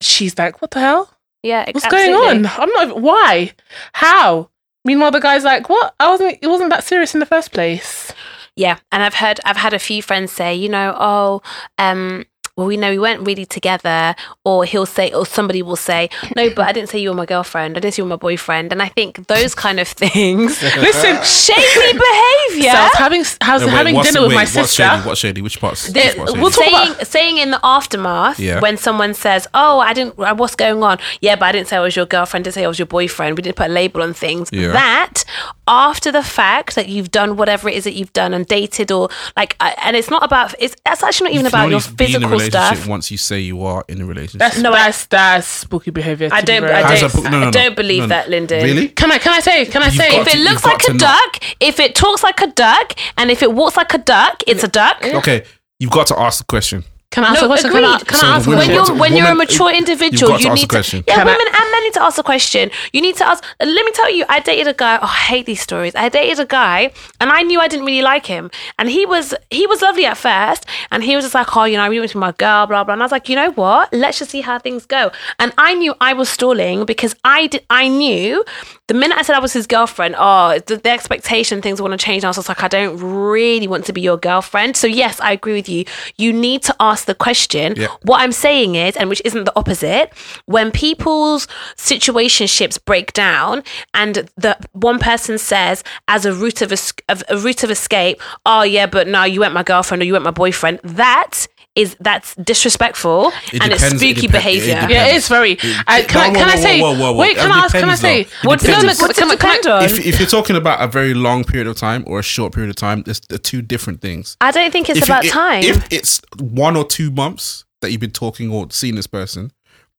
she's 0.00 0.36
like, 0.38 0.60
"What 0.62 0.70
the 0.72 0.80
hell? 0.80 1.10
Yeah. 1.42 1.64
What's 1.70 1.84
absolutely. 1.84 2.12
going 2.12 2.46
on? 2.46 2.52
I'm 2.58 2.70
not. 2.70 2.88
even- 2.88 3.02
Why? 3.02 3.52
How?" 3.94 4.50
Meanwhile, 4.84 5.12
the 5.12 5.20
guy's 5.20 5.44
like, 5.44 5.68
"What? 5.68 5.94
I 5.98 6.08
wasn't. 6.10 6.38
It 6.42 6.46
wasn't 6.48 6.70
that 6.70 6.84
serious 6.84 7.14
in 7.14 7.20
the 7.20 7.26
first 7.26 7.52
place." 7.52 8.12
Yeah, 8.56 8.78
and 8.92 9.02
I've 9.02 9.14
heard 9.14 9.40
I've 9.44 9.56
had 9.56 9.72
a 9.74 9.78
few 9.80 10.00
friends 10.02 10.30
say, 10.30 10.54
you 10.54 10.68
know, 10.68 10.94
oh, 10.98 11.42
um, 11.78 12.24
well, 12.56 12.68
we 12.68 12.76
know 12.76 12.90
we 12.90 12.98
weren't 13.00 13.26
really 13.26 13.44
together, 13.44 14.14
or 14.44 14.64
he'll 14.64 14.86
say, 14.86 15.12
or 15.12 15.26
somebody 15.26 15.60
will 15.60 15.74
say, 15.74 16.08
no, 16.36 16.50
but 16.50 16.68
I 16.68 16.72
didn't 16.72 16.88
say 16.88 17.00
you 17.00 17.08
were 17.08 17.14
my 17.16 17.26
girlfriend. 17.26 17.76
I 17.76 17.80
didn't 17.80 17.94
say 17.94 18.00
you 18.00 18.04
were 18.04 18.10
my 18.10 18.16
boyfriend. 18.16 18.70
And 18.70 18.80
I 18.80 18.88
think 18.88 19.26
those 19.26 19.56
kind 19.56 19.80
of 19.80 19.88
things, 19.88 20.62
Listen, 20.76 21.20
shady 21.24 21.98
behavior. 21.98 22.70
so 22.70 22.76
I 22.78 22.84
was 22.84 22.94
having 22.96 23.24
I 23.40 23.54
was 23.54 23.62
No, 23.62 23.66
wait, 23.66 23.72
having 23.74 23.94
what's- 23.96 24.12
dinner 24.12 24.22
with 24.22 24.34
my 24.34 24.42
What's 24.42 24.52
sister. 24.52 24.82
shady? 24.84 25.02
What's 25.02 25.20
shady? 25.20 25.42
Which 25.42 25.60
parts? 25.60 25.88
The- 25.88 26.00
which 26.00 26.16
parts 26.16 26.32
we'll 26.34 26.50
talk 26.52 26.64
saying 26.64 26.92
about- 26.92 27.06
saying 27.08 27.38
in 27.38 27.50
the 27.50 27.60
aftermath 27.64 28.38
Yeah. 28.38 28.60
when 28.60 28.76
someone 28.76 29.14
says, 29.14 29.48
"Oh, 29.52 29.80
I 29.80 29.92
didn't. 29.92 30.16
uh, 30.18 30.34
What's 30.36 30.54
going 30.54 30.80
on? 30.82 30.98
Yeah, 31.20 31.34
but 31.34 31.46
I 31.46 31.52
didn't 31.52 31.66
say 31.68 31.76
I 31.76 31.80
was 31.80 31.96
your 31.96 32.06
girlfriend. 32.06 32.42
I 32.42 32.44
didn't 32.44 32.54
say 32.54 32.64
I 32.64 32.68
was 32.68 32.78
your 32.78 32.86
boyfriend. 32.86 33.36
We 33.36 33.42
didn't 33.42 33.56
put 33.56 33.66
a 33.66 33.72
label 33.72 34.00
on 34.02 34.14
things." 34.14 34.48
Yeah. 34.52 34.68
That 34.68 35.24
after 35.66 36.12
the 36.12 36.22
fact 36.22 36.74
that 36.76 36.88
you've 36.88 37.10
done 37.10 37.36
whatever 37.36 37.68
it 37.68 37.74
is 37.74 37.84
that 37.84 37.94
you've 37.94 38.12
done 38.12 38.32
and 38.34 38.46
dated 38.46 38.92
or 38.92 39.08
like, 39.36 39.56
uh, 39.60 39.72
and 39.82 39.96
it's 39.96 40.10
not 40.10 40.22
about. 40.22 40.54
It's 40.60 40.76
that's 40.84 41.02
actually 41.02 41.30
not 41.30 41.32
even 41.34 41.44
You 41.46 41.48
about 41.48 41.70
your 41.70 41.80
only 41.80 41.96
be 41.96 42.04
in 42.14 42.22
a 42.22 42.28
physical 42.28 42.38
relationship 42.46 42.76
stuff. 42.78 42.88
once 42.88 43.10
you 43.10 43.18
say 43.18 43.40
you 43.40 43.64
are 43.64 43.84
in 43.88 44.00
a 44.00 44.06
relationship. 44.06 44.38
That's 44.40 44.58
No, 44.58 44.72
that's 44.72 45.06
that's 45.06 45.46
spooky 45.46 45.90
behavior. 45.90 46.28
I 46.32 46.40
don't. 46.42 46.64
I 46.64 46.82
don't. 46.82 47.00
that 47.00 47.12
book- 47.12 47.24
no, 47.24 47.40
no, 47.40 47.48
I 47.48 47.50
don't 47.50 47.76
believe 47.76 47.98
No, 48.00 48.04
no. 48.06 48.08
that, 48.08 48.30
Lyndon. 48.30 48.62
Really? 48.62 48.88
Can 48.88 49.10
I 49.12 49.18
can 49.18 49.32
I 49.32 49.40
say 49.40 49.66
can 49.66 49.82
I 49.82 49.86
You've 49.86 49.94
say 49.94 50.20
If 50.20 50.28
to- 50.28 50.36
it 50.36 50.40
looks 50.40 50.64
like 50.64 50.82
a 50.82 50.86
to 50.86 50.92
know. 50.92 50.98
duck, 50.98 51.42
if 51.60 51.80
it 51.80 51.94
talks 51.94 52.22
like 52.22 52.40
a 52.40 52.46
duck, 52.48 52.94
and 53.16 53.30
if 53.30 53.42
it 53.42 53.52
walks 53.52 53.76
like 53.76 53.92
a 53.94 53.98
duck, 53.98 54.42
it's 54.46 54.62
a 54.64 54.68
duck. 54.68 54.98
Okay, 55.04 55.44
you've 55.78 55.90
got 55.90 56.06
to 56.08 56.18
ask 56.18 56.38
the 56.38 56.44
question. 56.44 56.84
Can 57.14 57.22
I 57.24 57.28
ask 57.28 57.40
No, 57.40 57.46
a 57.46 57.50
question? 57.52 57.70
Can 57.70 57.84
I, 57.84 57.98
can 58.10 58.18
So 58.18 58.26
I 58.26 58.30
ask 58.36 58.46
women 58.48 58.58
when 58.66 58.70
you're 58.76 58.86
to- 58.86 58.94
when 59.02 59.12
you're 59.16 59.28
a 59.28 59.34
mature 59.42 59.70
individual, 59.82 60.32
got 60.32 60.38
to 60.38 60.44
you 60.44 60.50
ask 60.50 60.56
need 60.60 60.68
to 60.70 60.74
question. 60.76 61.04
yeah, 61.06 61.14
Can 61.14 61.28
I- 61.28 61.32
women 61.32 61.46
and 61.58 61.66
men 61.74 61.82
need 61.86 61.94
to 61.94 62.02
ask 62.02 62.18
a 62.18 62.22
question. 62.32 62.70
You 62.92 63.00
need 63.06 63.16
to 63.20 63.26
ask. 63.30 63.44
Let 63.60 63.84
me 63.88 63.92
tell 64.00 64.10
you, 64.16 64.24
I 64.28 64.40
dated 64.40 64.66
a 64.68 64.76
guy. 64.84 64.96
Oh, 65.00 65.04
I 65.20 65.20
hate 65.32 65.46
these 65.46 65.60
stories. 65.68 65.94
I 65.94 66.08
dated 66.08 66.40
a 66.40 66.48
guy, 66.60 66.78
and 67.20 67.30
I 67.38 67.42
knew 67.42 67.60
I 67.60 67.68
didn't 67.68 67.86
really 67.86 68.02
like 68.02 68.26
him, 68.26 68.50
and 68.78 68.88
he 68.96 69.06
was 69.06 69.32
he 69.50 69.66
was 69.66 69.80
lovely 69.82 70.06
at 70.12 70.16
first, 70.18 70.66
and 70.90 71.04
he 71.04 71.14
was 71.16 71.24
just 71.24 71.34
like, 71.40 71.56
oh, 71.56 71.64
you 71.70 71.76
know, 71.76 71.84
I 71.84 71.86
really 71.86 72.00
want 72.00 72.10
to 72.10 72.18
be 72.18 72.26
my 72.28 72.32
girl, 72.32 72.66
blah 72.66 72.82
blah. 72.84 72.94
And 72.94 73.02
I 73.02 73.04
was 73.04 73.12
like, 73.12 73.28
you 73.30 73.36
know 73.36 73.50
what? 73.52 73.92
Let's 73.92 74.18
just 74.18 74.30
see 74.32 74.40
how 74.40 74.58
things 74.58 74.84
go. 74.86 75.02
And 75.38 75.52
I 75.56 75.74
knew 75.74 75.94
I 76.00 76.12
was 76.14 76.28
stalling 76.28 76.84
because 76.92 77.14
I 77.24 77.46
did. 77.46 77.62
I 77.70 77.84
knew 77.88 78.44
the 78.86 78.94
minute 78.94 79.16
I 79.16 79.22
said 79.22 79.34
I 79.34 79.38
was 79.38 79.54
his 79.54 79.66
girlfriend, 79.66 80.14
oh, 80.18 80.58
the, 80.66 80.76
the 80.76 80.90
expectation 80.90 81.62
things 81.62 81.80
want 81.80 81.98
to 81.98 82.04
change. 82.04 82.22
And 82.22 82.26
I 82.26 82.28
was 82.28 82.36
just 82.36 82.48
like, 82.48 82.62
I 82.62 82.68
don't 82.68 82.98
really 82.98 83.66
want 83.66 83.86
to 83.86 83.92
be 83.94 84.02
your 84.02 84.18
girlfriend. 84.18 84.76
So 84.76 84.86
yes, 84.86 85.18
I 85.20 85.32
agree 85.32 85.54
with 85.54 85.68
you. 85.68 85.86
You 86.16 86.32
need 86.32 86.62
to 86.64 86.76
ask 86.80 87.06
the 87.06 87.14
question. 87.14 87.74
Yeah. 87.76 87.88
What 88.02 88.20
I'm 88.20 88.32
saying 88.32 88.74
is, 88.74 88.96
and 88.96 89.08
which 89.08 89.22
isn't 89.24 89.44
the 89.44 89.52
opposite, 89.56 90.12
when 90.44 90.70
people's 90.70 91.46
situationships 91.76 92.84
break 92.84 93.14
down 93.14 93.62
and 93.94 94.30
the 94.36 94.58
one 94.72 94.98
person 94.98 95.38
says 95.38 95.82
as 96.08 96.26
a 96.26 96.34
route 96.34 96.60
of, 96.60 96.70
es- 96.70 96.92
of 97.08 97.22
a 97.30 97.38
route 97.38 97.64
of 97.64 97.70
escape, 97.70 98.20
oh 98.44 98.62
yeah, 98.62 98.86
but 98.86 99.08
no, 99.08 99.24
you 99.24 99.40
weren't 99.40 99.54
my 99.54 99.62
girlfriend 99.62 100.02
or 100.02 100.04
you 100.04 100.12
weren't 100.12 100.24
my 100.24 100.30
boyfriend. 100.30 100.80
That 100.84 101.46
is 101.74 101.96
that's 101.98 102.34
disrespectful 102.36 103.32
It 103.52 103.62
and 103.62 103.72
it's 103.72 103.82
depends- 103.82 104.02
it 104.02 104.10
spooky 104.16 104.26
depen- 104.26 104.28
it 104.28 104.32
behavior. 104.32 104.74
depends. 104.74 104.92
Yeah, 104.94 105.06
it 105.06 105.14
is 105.16 105.28
very. 105.28 105.58
Uh, 105.58 105.82
I, 105.88 106.02
can 106.02 106.20
I, 106.20 106.30
Whoa, 106.30 106.44
I 106.52 106.56
say? 106.56 106.80
whoa, 106.80 106.92
whoa, 106.94 107.12
whoa. 107.12 107.18
Wait, 107.18 107.36
can 107.36 107.50
I 107.50 107.58
ask? 107.64 107.74
Can 107.74 107.88
I 107.88 107.96
depends, 107.96 108.00
say? 108.00 108.26
What 108.46 108.60
does 108.60 108.68
depends. 108.68 109.00
what's 109.00 109.18
Can 109.18 109.28
I- 109.30 109.32
it 109.34 109.40
depend 109.40 109.62
can 109.64 109.72
on? 109.72 109.84
If, 109.84 110.06
if 110.06 110.18
you're 110.20 110.28
talking 110.28 110.56
about 110.56 110.80
a 110.80 110.86
very 110.86 111.14
long 111.14 111.42
period 111.44 111.66
of 111.66 111.76
time 111.76 112.04
or 112.06 112.18
a 112.20 112.22
short 112.22 112.52
period 112.54 112.70
of 112.70 112.76
time, 112.76 113.02
there's 113.02 113.20
the 113.20 113.38
two 113.38 113.60
different 113.62 114.00
things. 114.00 114.36
I 114.40 114.50
don't 114.52 114.70
think 114.72 114.88
it's 114.88 114.98
if 115.00 115.04
about 115.04 115.24
it- 115.24 115.30
time. 115.32 115.64
If 115.64 115.92
it's 115.92 116.20
one 116.38 116.76
or 116.76 116.84
two 116.86 117.10
months 117.10 117.64
that 117.80 117.90
you've 117.90 118.00
been 118.00 118.10
talking 118.12 118.50
or 118.52 118.66
seeing 118.70 118.94
this 118.94 119.06
person, 119.06 119.50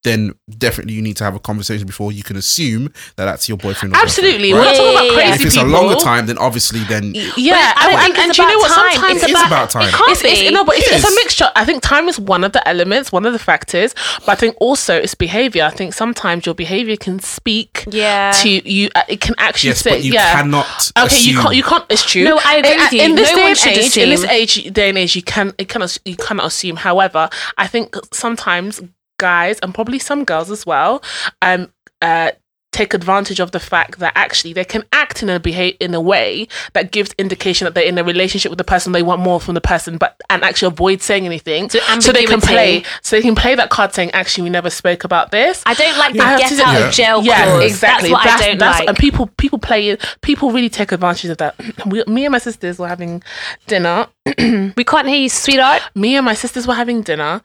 then 0.06 0.32
definitely 0.58 0.94
you 0.94 1.02
need 1.02 1.16
to 1.16 1.24
have 1.24 1.34
a 1.34 1.40
conversation 1.40 1.86
before 1.86 2.12
you 2.12 2.22
can 2.22 2.36
assume 2.36 2.84
that 3.16 3.24
that's 3.24 3.48
your 3.48 3.58
boyfriend. 3.58 3.94
Or 3.94 3.98
Absolutely. 3.98 4.50
girlfriend, 4.52 4.78
We're 4.78 4.86
not 4.86 4.94
talking 4.94 5.08
about 5.08 5.14
crazy 5.14 5.28
yeah. 5.28 5.34
If 5.34 5.40
it's 5.46 5.56
people. 5.56 5.68
a 5.70 5.76
longer 5.76 6.00
time, 6.00 6.26
then 6.26 6.38
obviously 6.38 6.80
then 6.84 7.12
Yeah, 7.36 7.72
I 7.76 7.90
don't 7.90 8.04
and, 8.04 8.18
and, 8.18 8.32
do 8.32 8.42
you 8.42 8.48
know 8.48 8.58
what? 8.58 8.70
time. 8.72 8.92
Sometimes 8.94 9.22
It's 9.22 9.30
It 9.32 9.36
is 9.36 9.42
about 9.46 9.70
time. 9.70 9.88
It 9.88 9.94
can't 9.94 10.10
It's, 10.12 10.24
it's, 10.24 10.40
be. 10.40 10.50
no, 10.52 10.64
but 10.64 10.76
it's, 10.76 10.86
It 10.88 10.94
it's 10.94 11.10
a 11.12 11.14
mixture. 11.16 11.50
I 11.56 11.64
think 11.64 11.82
time 11.82 12.08
is 12.08 12.18
one 12.20 12.44
of 12.44 12.52
the 12.52 12.66
elements, 12.68 13.10
one 13.10 13.26
of 13.26 13.32
the 13.32 13.38
factors, 13.38 13.94
but 14.24 14.30
I 14.32 14.34
think 14.36 14.56
also 14.60 14.96
it's 14.96 15.14
behavior. 15.14 15.64
I 15.64 15.70
think 15.70 15.92
sometimes 15.92 16.46
your 16.46 16.54
behavior 16.54 16.96
can 16.96 17.18
speak 17.18 17.84
Yeah. 17.90 18.30
to 18.42 18.48
you. 18.48 18.90
Uh, 18.94 19.02
it 19.08 19.20
can 19.20 19.34
actually 19.38 19.70
yes, 19.70 19.80
say, 19.80 19.90
but 19.90 20.04
you 20.04 20.12
yeah. 20.12 20.32
cannot. 20.34 20.92
Okay, 20.98 21.18
you 21.18 21.34
can't. 21.40 21.54
You 21.56 21.62
can't. 21.64 21.84
It's 21.88 22.04
true. 22.04 22.24
No, 22.24 22.40
I 22.44 22.56
agree 22.58 22.72
In- 22.74 22.78
with 22.78 22.92
you. 22.92 23.02
In 23.02 23.14
this 23.16 23.30
No 23.30 23.36
day 23.36 23.48
and 23.48 23.58
should 23.58 23.72
age, 23.72 23.96
in 23.98 24.10
this 24.10 24.24
age, 24.24 24.72
day 24.72 24.88
and 24.88 24.98
age, 24.98 25.16
you 25.16 25.22
can. 25.22 25.52
It 25.58 25.68
cannot. 25.68 25.96
You 26.04 26.16
cannot 26.16 26.46
assume. 26.46 26.76
However, 26.76 27.28
I 27.58 27.66
think 27.66 27.96
sometimes 28.12 28.80
guys 29.18 29.58
and 29.60 29.74
probably 29.74 29.98
some 29.98 30.24
girls 30.24 30.50
as 30.50 30.66
well, 30.66 31.02
um, 31.42 31.70
uh, 32.02 32.30
take 32.72 32.92
advantage 32.92 33.40
of 33.40 33.52
the 33.52 33.60
fact 33.60 34.00
that 34.00 34.12
actually 34.16 34.52
they 34.52 34.64
can 34.64 34.84
act 34.92 35.22
in 35.22 35.30
a 35.30 35.40
behave 35.40 35.74
in 35.80 35.94
a 35.94 36.00
way 36.00 36.46
that 36.74 36.90
gives 36.92 37.10
indication 37.16 37.64
that 37.64 37.72
they're 37.74 37.84
in 37.86 37.96
a 37.96 38.04
relationship 38.04 38.50
with 38.50 38.58
the 38.58 38.64
person 38.64 38.92
they 38.92 39.02
want 39.02 39.18
more 39.18 39.40
from 39.40 39.54
the 39.54 39.62
person 39.62 39.96
but 39.96 40.20
and 40.28 40.44
actually 40.44 40.66
avoid 40.66 41.00
saying 41.00 41.24
anything 41.24 41.70
So 41.70 41.78
so 42.00 42.12
they 42.12 42.26
can 42.26 42.38
play 42.38 42.82
so 43.00 43.16
they 43.16 43.22
can 43.22 43.34
play 43.34 43.54
that 43.54 43.70
card 43.70 43.94
saying 43.94 44.10
actually 44.10 44.44
we 44.44 44.50
never 44.50 44.68
spoke 44.68 45.04
about 45.04 45.30
this 45.30 45.62
I 45.64 45.72
don't 45.72 45.96
like 45.96 46.12
the 46.12 46.18
get 46.18 46.50
to- 46.50 46.62
out 46.64 46.78
Yeah. 46.80 46.86
of 46.88 46.92
jail 46.92 47.22
yeah, 47.22 47.44
clause. 47.44 47.64
exactly. 47.64 48.10
That's 48.10 48.24
what 48.26 48.42
I 48.42 48.46
don't 48.48 48.58
like. 48.58 48.88
And 48.88 48.96
people, 48.98 49.28
people 49.38 49.58
play 49.58 49.88
it. 49.88 50.16
People 50.20 50.50
really 50.50 50.68
take 50.68 50.92
advantage 50.92 51.30
of 51.30 51.38
that. 51.38 51.54
We, 51.86 52.04
me 52.06 52.26
and 52.26 52.32
my 52.32 52.38
sisters 52.38 52.78
were 52.78 52.88
having 52.88 53.22
dinner. 53.66 54.08
we 54.38 54.84
can't 54.84 55.08
hear 55.08 55.16
you, 55.16 55.28
sweetheart. 55.30 55.80
Me 55.94 56.14
and 56.16 56.26
my 56.26 56.34
sisters 56.34 56.66
were 56.66 56.74
having 56.74 57.00
dinner. 57.00 57.40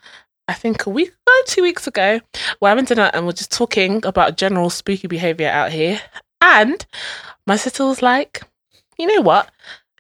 I 0.47 0.53
think 0.53 0.85
a 0.85 0.89
week 0.89 1.09
ago, 1.09 1.33
two 1.47 1.61
weeks 1.61 1.87
ago. 1.87 2.19
We're 2.59 2.69
having 2.69 2.85
dinner 2.85 3.09
and 3.13 3.25
we're 3.25 3.31
just 3.33 3.51
talking 3.51 4.05
about 4.05 4.37
general 4.37 4.69
spooky 4.69 5.07
behavior 5.07 5.47
out 5.49 5.71
here. 5.71 6.01
And 6.41 6.85
my 7.47 7.55
sister 7.55 7.85
was 7.85 8.01
like, 8.01 8.41
"You 8.97 9.07
know 9.07 9.21
what? 9.21 9.49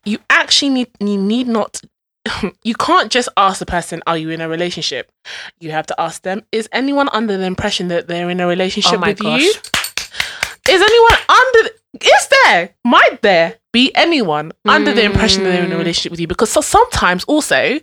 You 0.03 0.19
actually 0.29 0.69
need. 0.69 0.89
You 0.99 1.17
need 1.17 1.47
not." 1.47 1.81
You 2.63 2.75
can't 2.75 3.11
just 3.11 3.29
ask 3.37 3.59
the 3.59 3.65
person, 3.65 4.01
"Are 4.07 4.17
you 4.17 4.29
in 4.29 4.41
a 4.41 4.49
relationship?" 4.49 5.11
You 5.59 5.71
have 5.71 5.87
to 5.87 6.01
ask 6.01 6.21
them, 6.23 6.43
"Is 6.51 6.67
anyone 6.71 7.09
under 7.13 7.37
the 7.37 7.45
impression 7.45 7.87
that 7.89 8.07
they're 8.07 8.29
in 8.29 8.39
a 8.39 8.47
relationship 8.47 8.99
Oh 9.01 9.07
with 9.07 9.19
gosh. 9.19 9.41
you?" 9.41 9.53
Is 10.69 10.81
anyone 10.81 11.17
under? 11.29 11.69
Is 11.99 12.27
there? 12.45 12.69
Might 12.85 13.21
there 13.21 13.55
be 13.73 13.91
anyone 13.95 14.51
under 14.65 14.93
the 14.93 15.03
impression 15.03 15.43
that 15.43 15.51
they're 15.51 15.63
in 15.65 15.71
a 15.71 15.75
Mm. 15.75 15.79
relationship 15.79 16.11
with 16.11 16.21
you? 16.21 16.27
Because 16.27 16.49
so 16.49 16.61
sometimes 16.61 17.25
also, 17.25 17.79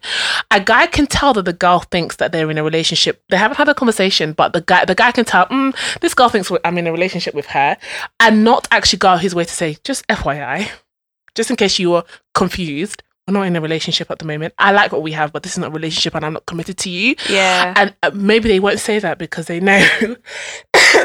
a 0.51 0.61
guy 0.61 0.87
can 0.87 1.07
tell 1.07 1.35
that 1.35 1.45
the 1.45 1.53
girl 1.53 1.81
thinks 1.81 2.17
that 2.17 2.33
they're 2.33 2.51
in 2.51 2.57
a 2.57 2.65
relationship. 2.65 3.23
They 3.29 3.37
haven't 3.37 3.59
had 3.59 3.69
a 3.69 3.75
conversation, 3.75 4.33
but 4.33 4.55
the 4.55 4.63
guy, 4.63 4.87
the 4.87 4.95
guy 4.95 5.13
can 5.13 5.27
tell, 5.27 5.47
mm, 5.47 5.75
this 6.01 6.15
girl 6.15 6.31
thinks 6.31 6.51
I'm 6.65 6.79
in 6.79 6.87
a 6.87 6.93
relationship 6.93 7.35
with 7.35 7.47
her, 7.47 7.77
and 8.19 8.45
not 8.45 8.67
actually 8.71 8.99
go 8.99 9.09
out 9.09 9.21
his 9.21 9.35
way 9.35 9.45
to 9.45 9.53
say, 9.53 9.77
just 9.85 10.07
FYI, 10.09 10.71
just 11.35 11.51
in 11.51 11.57
case 11.57 11.79
you 11.79 11.91
were 11.91 12.05
confused. 12.35 13.03
We're 13.29 13.35
not 13.35 13.43
in 13.47 13.57
a 13.57 13.61
relationship 13.61 14.11
at 14.11 14.19
the 14.21 14.25
moment. 14.25 14.55
I 14.59 14.73
like 14.73 14.91
what 14.91 15.03
we 15.03 15.13
have, 15.13 15.33
but 15.35 15.43
this 15.43 15.53
is 15.53 15.59
not 15.59 15.69
a 15.69 15.71
relationship, 15.71 16.15
and 16.15 16.25
I'm 16.25 16.33
not 16.33 16.47
committed 16.47 16.79
to 16.79 16.89
you 16.91 17.15
Yeah. 17.29 17.75
and 17.77 17.95
uh, 18.03 18.11
maybe 18.15 18.49
they 18.49 18.59
won't 18.59 18.81
say 18.81 18.99
that 19.01 19.19
because 19.19 19.45
they 19.47 19.61
know 19.61 19.87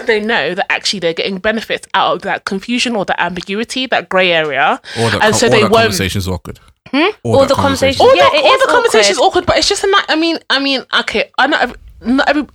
they 0.05 0.21
know 0.21 0.55
that 0.55 0.71
actually 0.71 0.99
they're 1.01 1.13
getting 1.13 1.39
benefits 1.39 1.86
out 1.93 2.15
of 2.15 2.21
that 2.21 2.45
confusion 2.45 2.95
or 2.95 3.03
that 3.05 3.19
ambiguity, 3.21 3.88
that 3.88 4.07
grey 4.07 4.31
area, 4.31 4.79
Or 4.97 5.09
that, 5.09 5.21
and 5.21 5.36
so 5.36 5.47
or 5.47 5.49
they 5.49 5.62
that 5.63 5.71
won't. 5.71 5.83
conversation's 5.83 6.27
awkward. 6.29 6.59
Hmm? 6.91 7.09
Or, 7.23 7.39
Or 7.39 7.45
the 7.45 7.55
conversation- 7.55 8.05
All 8.05 8.15
Yeah, 8.15 8.29
the, 8.29 8.38
it 8.38 8.45
all 8.45 8.53
is 8.55 8.62
the 8.62 8.67
conversation 8.71 9.12
is 9.12 9.17
awkward. 9.17 9.27
awkward, 9.27 9.45
but 9.47 9.57
it's 9.57 9.67
just 9.67 9.83
a 9.83 9.88
night. 9.91 10.05
I 10.07 10.15
mean, 10.15 10.38
I 10.49 10.59
mean, 10.59 10.86
okay, 11.01 11.29
I 11.38 11.47
know 11.47 11.57
every, 11.59 11.75
not 12.01 12.29
every. 12.29 12.47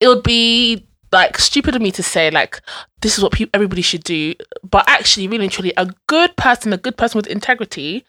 It 0.00 0.08
would 0.08 0.22
be 0.22 0.86
like 1.12 1.38
stupid 1.38 1.74
of 1.74 1.82
me 1.82 1.90
to 1.92 2.02
say 2.02 2.30
like 2.30 2.60
this 3.02 3.16
is 3.16 3.24
what 3.24 3.32
peop 3.32 3.48
everybody 3.54 3.80
should 3.82 4.04
do, 4.04 4.34
but 4.62 4.84
actually, 4.86 5.26
really 5.26 5.44
and 5.44 5.52
truly, 5.52 5.72
a 5.76 5.90
good 6.06 6.36
person, 6.36 6.72
a 6.72 6.76
good 6.76 6.98
person 6.98 7.16
with 7.18 7.26
integrity, 7.26 8.04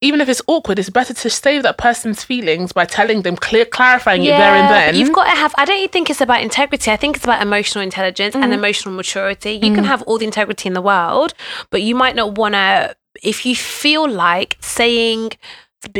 even 0.00 0.20
if 0.20 0.28
it's 0.28 0.42
awkward, 0.48 0.78
it's 0.80 0.90
better 0.90 1.14
to 1.14 1.30
save 1.30 1.62
that 1.62 1.78
person's 1.78 2.24
feelings 2.24 2.72
by 2.72 2.84
telling 2.84 3.22
them, 3.22 3.36
clear, 3.36 3.64
clarifying 3.64 4.24
it 4.24 4.30
there 4.30 4.54
and 4.54 4.68
then. 4.68 4.96
You've 4.96 5.12
got 5.12 5.24
to 5.24 5.36
have. 5.36 5.54
I 5.56 5.64
don't 5.64 5.92
think 5.92 6.10
it's 6.10 6.20
about 6.20 6.42
integrity. 6.42 6.90
I 6.90 6.96
think 6.96 7.16
it's 7.16 7.24
about 7.24 7.40
emotional 7.42 7.82
intelligence 7.82 8.34
Mm-hmm. 8.34 8.42
and 8.42 8.52
emotional 8.52 8.94
maturity. 8.94 9.52
You 9.52 9.74
can 9.74 9.84
have 9.84 10.02
all 10.02 10.18
the 10.18 10.24
integrity 10.24 10.66
in 10.66 10.74
the 10.74 10.82
world, 10.82 11.34
but 11.70 11.82
you 11.82 11.94
might 11.94 12.16
not 12.16 12.36
want 12.36 12.54
to. 12.54 12.96
If 13.22 13.46
you 13.46 13.54
feel 13.54 14.08
like 14.08 14.56
saying, 14.60 15.32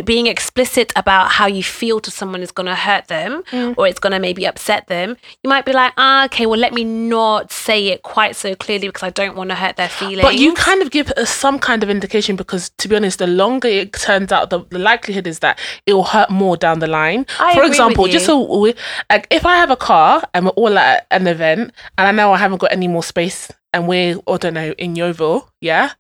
being 0.05 0.27
explicit 0.27 0.92
about 0.97 1.31
how 1.33 1.47
you 1.47 1.62
feel 1.62 2.01
to 2.01 2.11
someone 2.11 2.42
is 2.42 2.53
going 2.53 2.66
to 2.66 2.75
hurt 2.75 3.09
them 3.09 3.42
Mm. 3.53 3.75
or 3.77 3.87
it's 3.87 3.99
going 3.99 4.12
to 4.12 4.18
maybe 4.18 4.47
upset 4.47 4.87
them, 4.87 5.16
you 5.42 5.49
might 5.51 5.64
be 5.64 5.73
like, 5.73 5.92
ah, 5.97 6.25
okay, 6.27 6.47
well, 6.47 6.59
let 6.59 6.73
me 6.73 6.85
not 6.85 7.51
say 7.53 7.88
it 7.88 8.03
quite 8.03 8.37
so 8.37 8.55
clearly 8.55 8.88
because 8.88 9.03
I 9.03 9.11
don't 9.11 9.37
want 9.37 9.51
to 9.51 9.57
hurt 9.57 9.77
their 9.77 9.88
feelings. 9.88 10.23
But 10.23 10.37
you 10.38 10.55
kind 10.55 10.83
of 10.83 10.90
give 10.90 11.11
us 11.12 11.31
some 11.31 11.59
kind 11.59 11.83
of 11.83 11.90
indication 11.90 12.37
because, 12.37 12.71
to 12.79 12.88
be 12.88 12.97
honest, 12.97 13.18
the 13.18 13.27
longer 13.27 13.68
it 13.68 13.92
turns 13.92 14.33
out, 14.33 14.51
the, 14.51 14.61
the 14.71 14.79
likelihood 14.79 15.27
is 15.27 15.40
that 15.40 15.59
it 15.87 15.92
will 15.95 16.05
hurt 16.05 16.31
more 16.31 16.57
down 16.57 16.79
the 16.79 16.87
line. 16.87 17.27
I 17.40 17.55
For 17.55 17.64
example, 17.64 18.07
just 18.07 18.27
so 18.27 18.59
we, 18.61 18.75
like, 19.11 19.27
if 19.31 19.45
I 19.45 19.57
have 19.57 19.71
a 19.71 19.77
car 19.77 20.23
and 20.35 20.47
we're 20.47 20.53
all 20.53 20.79
at 20.79 21.07
an 21.11 21.27
event 21.27 21.73
and 21.99 22.09
I 22.09 22.12
know 22.12 22.33
I 22.33 22.38
haven't 22.38 22.59
got 22.59 22.73
any 22.73 22.88
more 22.88 23.03
space 23.03 23.51
and 23.75 23.88
we're, 23.88 24.18
I 24.29 24.37
don't 24.37 24.55
know, 24.55 24.73
in 24.79 24.97
Yeovil, 24.97 25.49
yeah, 25.62 25.92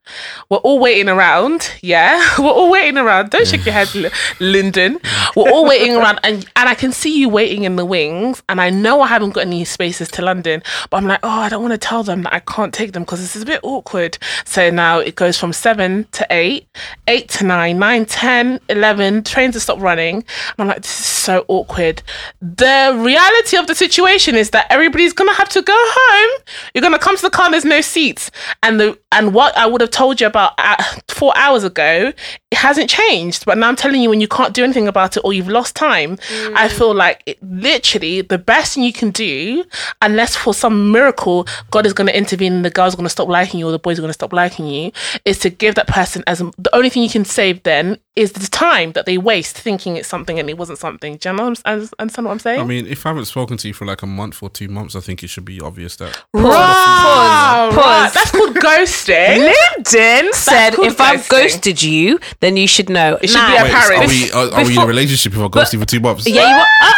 we're 0.50 0.58
all 0.58 0.80
waiting 0.80 1.08
around, 1.08 1.70
yeah, 1.82 2.20
we're 2.38 2.50
all 2.50 2.68
waiting 2.68 2.98
around. 2.98 3.30
Don't 3.30 3.46
shake 3.46 3.64
your 3.64 3.72
head, 3.72 3.88
L- 3.94 4.10
Lyndon. 4.40 4.98
We're 5.36 5.50
all 5.50 5.64
waiting 5.64 5.94
around, 5.94 6.18
and 6.24 6.44
and 6.56 6.68
I 6.68 6.74
can 6.74 6.90
see 6.90 7.16
you 7.16 7.28
waiting 7.28 7.62
in 7.62 7.76
the 7.76 7.84
wings, 7.84 8.42
and 8.48 8.60
I 8.60 8.70
know 8.70 9.00
I 9.02 9.06
haven't 9.06 9.30
got 9.30 9.42
any 9.42 9.64
spaces 9.64 10.08
to 10.10 10.22
London, 10.22 10.64
but 10.90 10.96
I'm 10.96 11.06
like, 11.06 11.20
oh, 11.22 11.28
I 11.28 11.48
don't 11.48 11.62
want 11.62 11.72
to 11.72 11.78
tell 11.78 12.02
them 12.02 12.22
that 12.24 12.34
I 12.34 12.40
can't 12.40 12.74
take 12.74 12.90
them 12.90 13.04
because 13.04 13.20
this 13.20 13.36
is 13.36 13.42
a 13.42 13.46
bit 13.46 13.60
awkward. 13.62 14.18
So 14.44 14.68
now 14.70 14.98
it 14.98 15.14
goes 15.14 15.38
from 15.38 15.52
seven 15.52 16.08
to 16.10 16.26
eight, 16.30 16.66
eight 17.06 17.28
to 17.30 17.44
nine, 17.44 17.78
nine, 17.78 18.04
10, 18.04 18.58
11, 18.68 19.22
trains 19.22 19.54
to 19.54 19.60
stop 19.60 19.80
running. 19.80 20.16
And 20.16 20.24
I'm 20.58 20.66
like, 20.66 20.82
this 20.82 20.98
is 20.98 21.06
so 21.06 21.44
awkward. 21.46 22.02
The 22.40 22.98
reality 22.98 23.56
of 23.56 23.68
the 23.68 23.76
situation 23.76 24.34
is 24.34 24.50
that 24.50 24.66
everybody's 24.70 25.12
gonna 25.12 25.34
have 25.34 25.48
to 25.50 25.62
go 25.62 25.76
home. 25.76 26.42
You're 26.74 26.82
gonna 26.82 26.98
come 26.98 27.16
to 27.16 27.22
the 27.22 27.30
car, 27.30 27.44
and 27.44 27.54
there's 27.54 27.64
no 27.64 27.80
seats, 27.80 28.32
and 28.64 28.80
the 28.80 28.98
and 29.12 29.34
what 29.34 29.51
what 29.52 29.62
I 29.62 29.66
would 29.66 29.80
have 29.80 29.90
told 29.90 30.20
you 30.20 30.26
about 30.26 30.54
uh, 30.58 30.82
four 31.08 31.32
hours 31.36 31.64
ago, 31.64 32.12
it 32.50 32.58
hasn't 32.58 32.90
changed. 32.90 33.44
But 33.44 33.58
now 33.58 33.68
I'm 33.68 33.76
telling 33.76 34.00
you, 34.00 34.10
when 34.10 34.20
you 34.20 34.28
can't 34.28 34.54
do 34.54 34.64
anything 34.64 34.88
about 34.88 35.16
it 35.16 35.20
or 35.24 35.32
you've 35.32 35.48
lost 35.48 35.76
time, 35.76 36.18
I 36.54 36.68
feel 36.68 36.94
like 36.94 37.22
it, 37.26 37.42
literally 37.42 38.22
the 38.22 38.38
best 38.38 38.74
thing 38.74 38.84
you 38.84 38.92
can 38.92 39.10
do, 39.10 39.64
unless 40.00 40.36
for 40.36 40.54
some 40.54 40.90
miracle 40.90 41.46
God 41.70 41.86
is 41.86 41.92
going 41.92 42.06
to 42.06 42.16
intervene 42.16 42.52
and 42.52 42.64
the 42.64 42.70
girl's 42.70 42.94
are 42.94 42.96
going 42.96 43.04
to 43.04 43.10
stop 43.10 43.28
liking 43.28 43.60
you 43.60 43.68
or 43.68 43.72
the 43.72 43.78
boys 43.78 43.98
are 43.98 44.02
going 44.02 44.10
to 44.10 44.14
stop 44.14 44.32
liking 44.32 44.66
you, 44.66 44.92
is 45.24 45.38
to 45.40 45.50
give 45.50 45.74
that 45.74 45.86
person 45.86 46.24
as 46.26 46.38
the 46.38 46.74
only 46.74 46.88
thing 46.88 47.02
you 47.02 47.10
can 47.10 47.24
save 47.24 47.62
then 47.62 47.98
is 48.14 48.32
the 48.32 48.46
time 48.48 48.92
that 48.92 49.06
they 49.06 49.16
waste 49.16 49.56
thinking 49.58 49.96
it's 49.96 50.06
something 50.08 50.38
and 50.38 50.50
it 50.50 50.58
wasn't 50.58 50.78
something. 50.78 51.16
Do 51.16 51.30
you 51.30 51.34
know 51.34 51.48
what 51.48 51.60
I'm, 51.64 51.88
understand 51.98 52.26
what 52.26 52.32
I'm 52.32 52.38
saying? 52.40 52.60
I 52.60 52.64
mean, 52.64 52.86
if 52.86 53.06
I 53.06 53.08
haven't 53.08 53.24
spoken 53.24 53.56
to 53.56 53.68
you 53.68 53.72
for 53.74 53.86
like 53.86 54.02
a 54.02 54.06
month 54.06 54.42
or 54.42 54.50
two 54.50 54.68
months, 54.68 54.94
I 54.94 55.00
think 55.00 55.22
it 55.22 55.28
should 55.28 55.46
be 55.46 55.60
obvious 55.62 55.96
that. 55.96 56.22
Right, 56.34 56.42
Pause. 56.42 57.74
right. 57.76 57.82
Pause. 57.82 58.14
That's 58.14 58.30
called 58.30 58.56
ghosting. 58.56 59.38
Lyndon 59.38 60.32
said, 60.34 60.74
called 60.74 60.88
"If 60.88 61.00
I've 61.00 61.26
ghosted 61.28 61.82
you, 61.82 62.20
then 62.40 62.56
you 62.58 62.66
should 62.68 62.90
know." 62.90 63.18
It 63.22 63.28
should 63.30 63.38
Nah, 63.38 63.46
be 63.48 63.62
Wait, 63.62 63.70
apparent. 63.70 64.04
are 64.04 64.08
we 64.08 64.32
are, 64.32 64.52
are 64.60 64.64
we 64.66 64.76
in 64.76 64.82
a 64.82 64.86
relationship 64.86 65.32
if 65.32 65.38
I 65.38 65.48
ghosted 65.48 65.80
for 65.80 65.86
two 65.86 66.00
months? 66.00 66.28
Yeah, 66.28 66.58
you. 66.58 66.64
Uh, 66.82 66.92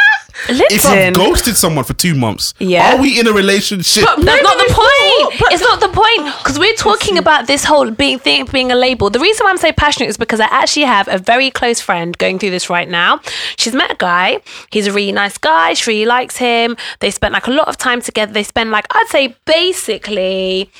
If 0.49 0.85
I've 0.85 1.15
ghosted 1.15 1.57
someone 1.57 1.85
for 1.85 1.95
two 1.95 2.15
months, 2.15 2.55
Yeah. 2.59 2.95
are 2.97 3.01
we 3.01 3.19
in 3.21 3.27
a 3.27 3.33
relationship? 3.33 4.05
That's 4.05 4.23
Maybe 4.25 4.43
not 4.43 4.59
the 4.59 4.65
before, 4.69 4.85
point. 4.85 5.39
but- 5.41 5.53
it's 5.53 5.63
not 5.63 5.81
the 5.81 5.89
point 5.89 6.35
because 6.39 6.59
we're 6.59 6.75
talking 6.75 7.19
about 7.19 7.47
this 7.47 7.65
whole 7.65 7.91
being 7.91 8.19
thing 8.19 8.45
being 8.47 8.71
a 8.73 8.75
label. 8.75 9.11
The 9.11 9.21
reason 9.21 9.45
why 9.45 9.51
I'm 9.51 9.59
so 9.59 9.73
passionate 9.73 10.09
is 10.09 10.17
because 10.17 10.41
I 10.41 10.47
actually 10.51 10.85
have 10.87 11.09
a 11.09 11.19
very 11.19 11.51
close 11.51 11.81
friend 11.81 12.17
going 12.19 12.39
through 12.39 12.51
this 12.51 12.69
right 12.69 12.89
now. 12.89 13.21
She's 13.57 13.75
met 13.75 13.91
a 13.91 13.97
guy. 13.97 14.39
He's 14.71 14.87
a 14.87 14.93
really 14.93 15.13
nice 15.13 15.39
guy. 15.39 15.75
She 15.75 15.91
really 15.91 16.07
likes 16.07 16.37
him. 16.37 16.77
They 17.01 17.11
spent 17.11 17.33
like 17.33 17.47
a 17.47 17.51
lot 17.53 17.69
of 17.69 17.77
time 17.79 18.01
together. 18.03 18.33
They 18.33 18.43
spend 18.43 18.71
like 18.71 18.87
I'd 18.91 19.09
say 19.09 19.37
basically 19.45 20.71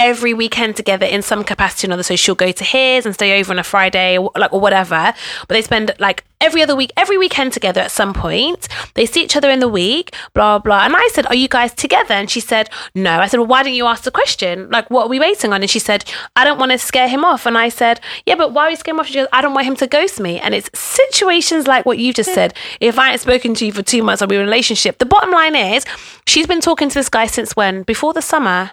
every 0.00 0.32
weekend 0.32 0.76
together 0.76 1.04
in 1.04 1.20
some 1.20 1.44
capacity 1.44 1.86
or 1.86 1.88
another. 1.88 2.02
So 2.02 2.16
she'll 2.16 2.34
go 2.34 2.50
to 2.50 2.64
his 2.64 3.04
and 3.04 3.14
stay 3.14 3.38
over 3.38 3.52
on 3.52 3.58
a 3.58 3.62
Friday 3.62 4.16
or 4.18 4.32
like 4.34 4.52
or 4.52 4.58
whatever. 4.58 5.12
But 5.46 5.54
they 5.54 5.62
spend 5.62 5.94
like 5.98 6.24
every 6.40 6.62
other 6.62 6.74
week, 6.74 6.90
every 6.96 7.18
weekend 7.18 7.52
together 7.52 7.82
at 7.82 7.90
some 7.90 8.14
point. 8.14 8.66
They 8.94 9.04
see 9.04 9.22
each 9.22 9.36
other 9.36 9.50
in 9.50 9.60
the 9.60 9.68
week, 9.68 10.14
blah 10.34 10.58
blah. 10.58 10.84
And 10.86 10.96
I 10.96 11.06
said, 11.12 11.26
"Are 11.26 11.34
you 11.34 11.48
guys 11.48 11.74
together?" 11.74 12.14
And 12.14 12.30
she 12.30 12.40
said, 12.40 12.70
"No." 12.94 13.20
I 13.20 13.26
said, 13.26 13.38
"Well, 13.38 13.46
why 13.46 13.62
don't 13.62 13.74
you 13.74 13.86
ask 13.86 14.04
the 14.04 14.10
question? 14.10 14.70
Like, 14.70 14.88
what 14.90 15.06
are 15.06 15.08
we 15.08 15.20
waiting 15.20 15.52
on?" 15.52 15.60
And 15.60 15.70
she 15.70 15.78
said, 15.78 16.04
"I 16.34 16.44
don't 16.44 16.58
want 16.58 16.72
to 16.72 16.78
scare 16.78 17.08
him 17.08 17.24
off." 17.24 17.44
And 17.44 17.58
I 17.58 17.68
said, 17.68 18.00
"Yeah, 18.24 18.36
but 18.36 18.52
why 18.52 18.62
are 18.64 18.70
you 18.70 18.76
scaring 18.76 18.96
him 18.96 19.00
off?" 19.00 19.08
She 19.08 19.14
goes, 19.14 19.28
"I 19.32 19.42
don't 19.42 19.54
want 19.54 19.66
him 19.66 19.76
to 19.76 19.86
ghost 19.86 20.18
me." 20.18 20.40
And 20.40 20.54
it's 20.54 20.70
situations 20.78 21.66
like 21.66 21.84
what 21.84 21.98
you 21.98 22.12
just 22.12 22.32
said. 22.32 22.54
If 22.80 22.98
I 22.98 23.10
had 23.10 23.20
spoken 23.20 23.54
to 23.54 23.66
you 23.66 23.72
for 23.72 23.82
two 23.82 24.02
months, 24.02 24.22
I'd 24.22 24.28
be 24.28 24.36
in 24.36 24.40
a 24.40 24.44
relationship. 24.44 24.98
The 24.98 25.06
bottom 25.14 25.30
line 25.30 25.54
is, 25.54 25.84
she's 26.26 26.46
been 26.46 26.60
talking 26.60 26.88
to 26.88 26.94
this 26.94 27.08
guy 27.08 27.26
since 27.26 27.54
when? 27.54 27.82
Before 27.82 28.12
the 28.14 28.22
summer. 28.22 28.72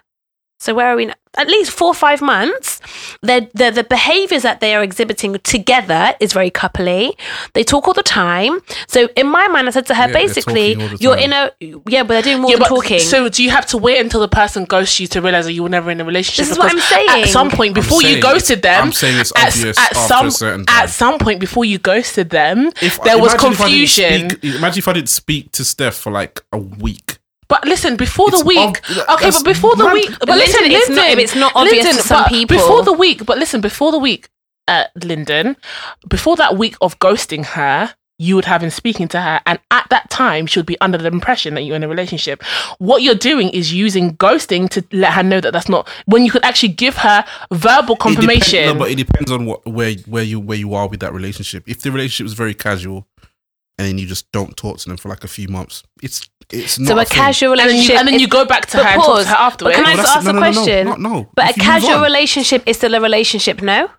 So 0.59 0.73
where 0.73 0.87
are 0.87 0.95
we? 0.95 1.05
Now? 1.05 1.13
At 1.35 1.47
least 1.49 1.69
four 1.69 1.89
or 1.89 1.93
five 1.93 2.19
months. 2.19 2.79
The 3.21 3.47
the 3.53 3.69
the 3.69 3.83
behaviors 3.83 4.41
that 4.41 4.59
they 4.59 4.73
are 4.73 4.81
exhibiting 4.81 5.37
together 5.43 6.15
is 6.19 6.33
very 6.33 6.49
coupley. 6.49 7.11
They 7.53 7.63
talk 7.63 7.87
all 7.87 7.93
the 7.93 8.01
time. 8.01 8.59
So 8.87 9.07
in 9.15 9.27
my 9.27 9.47
mind, 9.47 9.67
I 9.67 9.71
said 9.71 9.85
to 9.87 9.93
her, 9.93 10.07
Yeah, 10.07 10.13
basically, 10.13 10.73
talking 10.73 10.81
all 10.91 10.97
the 10.97 11.03
you're 11.03 11.17
in 11.17 11.33
a 11.33 11.51
yeah, 11.87 12.01
but 12.01 12.07
they're 12.09 12.21
doing 12.23 12.41
more 12.41 12.49
Yeah, 12.49 12.57
than 12.57 12.67
talking. 12.69 12.99
So 12.99 13.29
do 13.29 13.43
you 13.43 13.51
have 13.51 13.67
to 13.67 13.77
wait 13.77 13.99
until 13.99 14.19
the 14.19 14.27
person 14.27 14.65
ghosts 14.65 14.99
you 14.99 15.05
to 15.09 15.21
realize 15.21 15.45
that 15.45 15.53
you 15.53 15.61
were 15.61 15.69
never 15.69 15.91
in 15.91 16.01
a 16.01 16.05
relationship? 16.05 16.45
This 16.45 16.51
is 16.53 16.57
what 16.57 16.71
I'm 16.71 16.79
saying. 16.79 17.25
At 17.25 17.29
some 17.29 17.51
point 17.51 17.75
before 17.75 18.01
you 18.01 18.19
ghosted 18.19 18.63
them, 18.63 18.85
I'm 18.85 18.91
saying 18.91 19.19
it's 19.19 19.31
at, 19.35 19.49
obvious 19.55 19.77
at 19.77 19.95
after 19.95 20.07
some 20.07 20.27
a 20.27 20.31
certain 20.31 20.65
at 20.69 20.87
some 20.89 21.19
point 21.19 21.39
before 21.39 21.65
you 21.65 21.77
ghosted 21.77 22.31
them, 22.31 22.71
If- 22.81 22.99
there 23.03 23.19
was 23.19 23.33
imagine 23.35 23.51
if 23.51 23.57
confusion. 23.59 24.29
speak- 24.31 24.55
imagine 24.55 24.79
if 24.79 24.87
I 24.87 24.93
didn't 24.93 25.09
speak 25.09 25.51
to 25.51 25.63
Steph 25.63 25.93
for 25.95 26.11
like 26.11 26.41
a 26.51 26.57
week. 26.57 27.06
But 27.49 27.65
listen, 27.65 27.95
before 27.95 28.29
the 28.31 28.43
week, 28.43 28.57
ob- 28.59 28.77
okay, 29.15 29.29
but 29.31 29.43
before 29.45 29.75
the 29.75 29.85
mad. 29.85 29.93
week, 29.93 30.09
but, 30.19 30.27
But 30.27 30.37
listen, 30.37 30.61
Lyndon, 30.63 30.77
it's 30.79 30.89
not- 30.89 31.05
Lyndon, 31.07 31.19
it's 31.23 31.35
not 31.35 31.51
obvious 31.55 31.85
to 31.95 32.03
some 32.03 32.25
people. 32.25 32.57
Before 32.57 32.83
the 32.83 32.93
week, 32.93 33.25
but 33.25 33.37
listen, 33.37 33.61
before 33.61 33.91
the 33.91 33.99
week, 33.99 34.29
uh, 34.67 34.83
Lyndon, 35.01 35.55
before 36.09 36.35
that 36.35 36.57
week 36.57 36.75
of 36.81 36.99
ghosting 36.99 37.45
her, 37.45 37.93
you 38.19 38.33
would 38.35 38.45
have 38.45 38.61
been 38.61 38.71
speaking 38.71 39.07
to 39.07 39.21
her, 39.21 39.39
and 39.45 39.59
at 39.69 39.87
that 39.91 40.09
time, 40.09 40.47
she 40.47 40.57
would 40.57 40.65
be 40.65 40.75
under 40.81 40.97
the 40.97 41.07
impression 41.07 41.53
that 41.53 41.61
you're 41.61 41.75
in 41.75 41.83
a 41.83 41.87
relationship. 41.87 42.43
What 42.79 43.03
you're 43.03 43.13
doing 43.13 43.49
is 43.49 43.71
using 43.71 44.17
ghosting 44.17 44.67
to 44.71 44.83
let 44.91 45.13
her 45.13 45.21
know 45.21 45.39
that 45.39 45.53
that's 45.53 45.69
not 45.69 45.87
when 46.05 46.25
you 46.25 46.31
could 46.31 46.43
actually 46.43 46.69
give 46.73 46.97
her 46.97 47.23
verbal 47.53 47.95
confirmation. 47.95 48.59
depend- 48.63 48.79
no, 48.79 48.83
but 48.85 48.91
it 48.91 48.95
depends 48.95 49.31
on 49.31 49.45
what 49.45 49.63
where 49.67 49.93
where 50.07 50.23
you 50.23 50.39
where 50.39 50.57
you 50.57 50.73
are 50.73 50.87
with 50.89 50.99
that 51.01 51.13
relationship. 51.13 51.63
If 51.67 51.81
the 51.81 51.91
relationship 51.91 52.25
is 52.25 52.33
very 52.33 52.55
casual, 52.55 53.05
and 53.77 53.87
then 53.87 53.99
you 53.99 54.07
just 54.07 54.29
don't 54.31 54.57
talk 54.57 54.79
to 54.79 54.89
them 54.89 54.97
for 54.97 55.09
like 55.09 55.23
a 55.23 55.27
few 55.27 55.47
months, 55.47 55.83
it's 56.01 56.27
it's 56.51 56.79
not 56.79 56.87
so 56.87 56.99
a 56.99 57.05
thing. 57.05 57.15
casual 57.17 57.51
and 57.51 57.59
then, 57.59 57.67
relationship, 57.67 57.93
you, 57.93 57.99
and 57.99 58.07
then 58.07 58.15
is- 58.15 58.21
you 58.21 58.27
go 58.27 58.45
back 58.45 58.65
to 58.67 58.77
but 58.77 58.85
her 58.85 58.91
and 58.91 59.01
talk 59.01 59.05
pause. 59.15 59.23
to 59.25 59.29
her 59.29 59.35
afterwards. 59.35 59.77
But 59.77 59.83
can 59.85 59.93
I 59.93 59.95
just 60.01 60.15
ask 60.15 60.23
no, 60.25 60.29
a 60.29 60.33
no, 60.33 60.39
no, 60.39 60.45
no, 60.47 60.53
question? 60.53 60.87
no, 60.87 60.95
no. 60.95 61.29
But 61.35 61.45
a 61.45 61.49
If 61.49 61.57
you 61.57 61.63
move 61.63 61.69
casual 61.71 62.01
relationship 62.01 62.63
is 62.65 62.77
still 62.77 62.95
a 62.95 63.01
relationship, 63.01 63.61
no? 63.61 63.89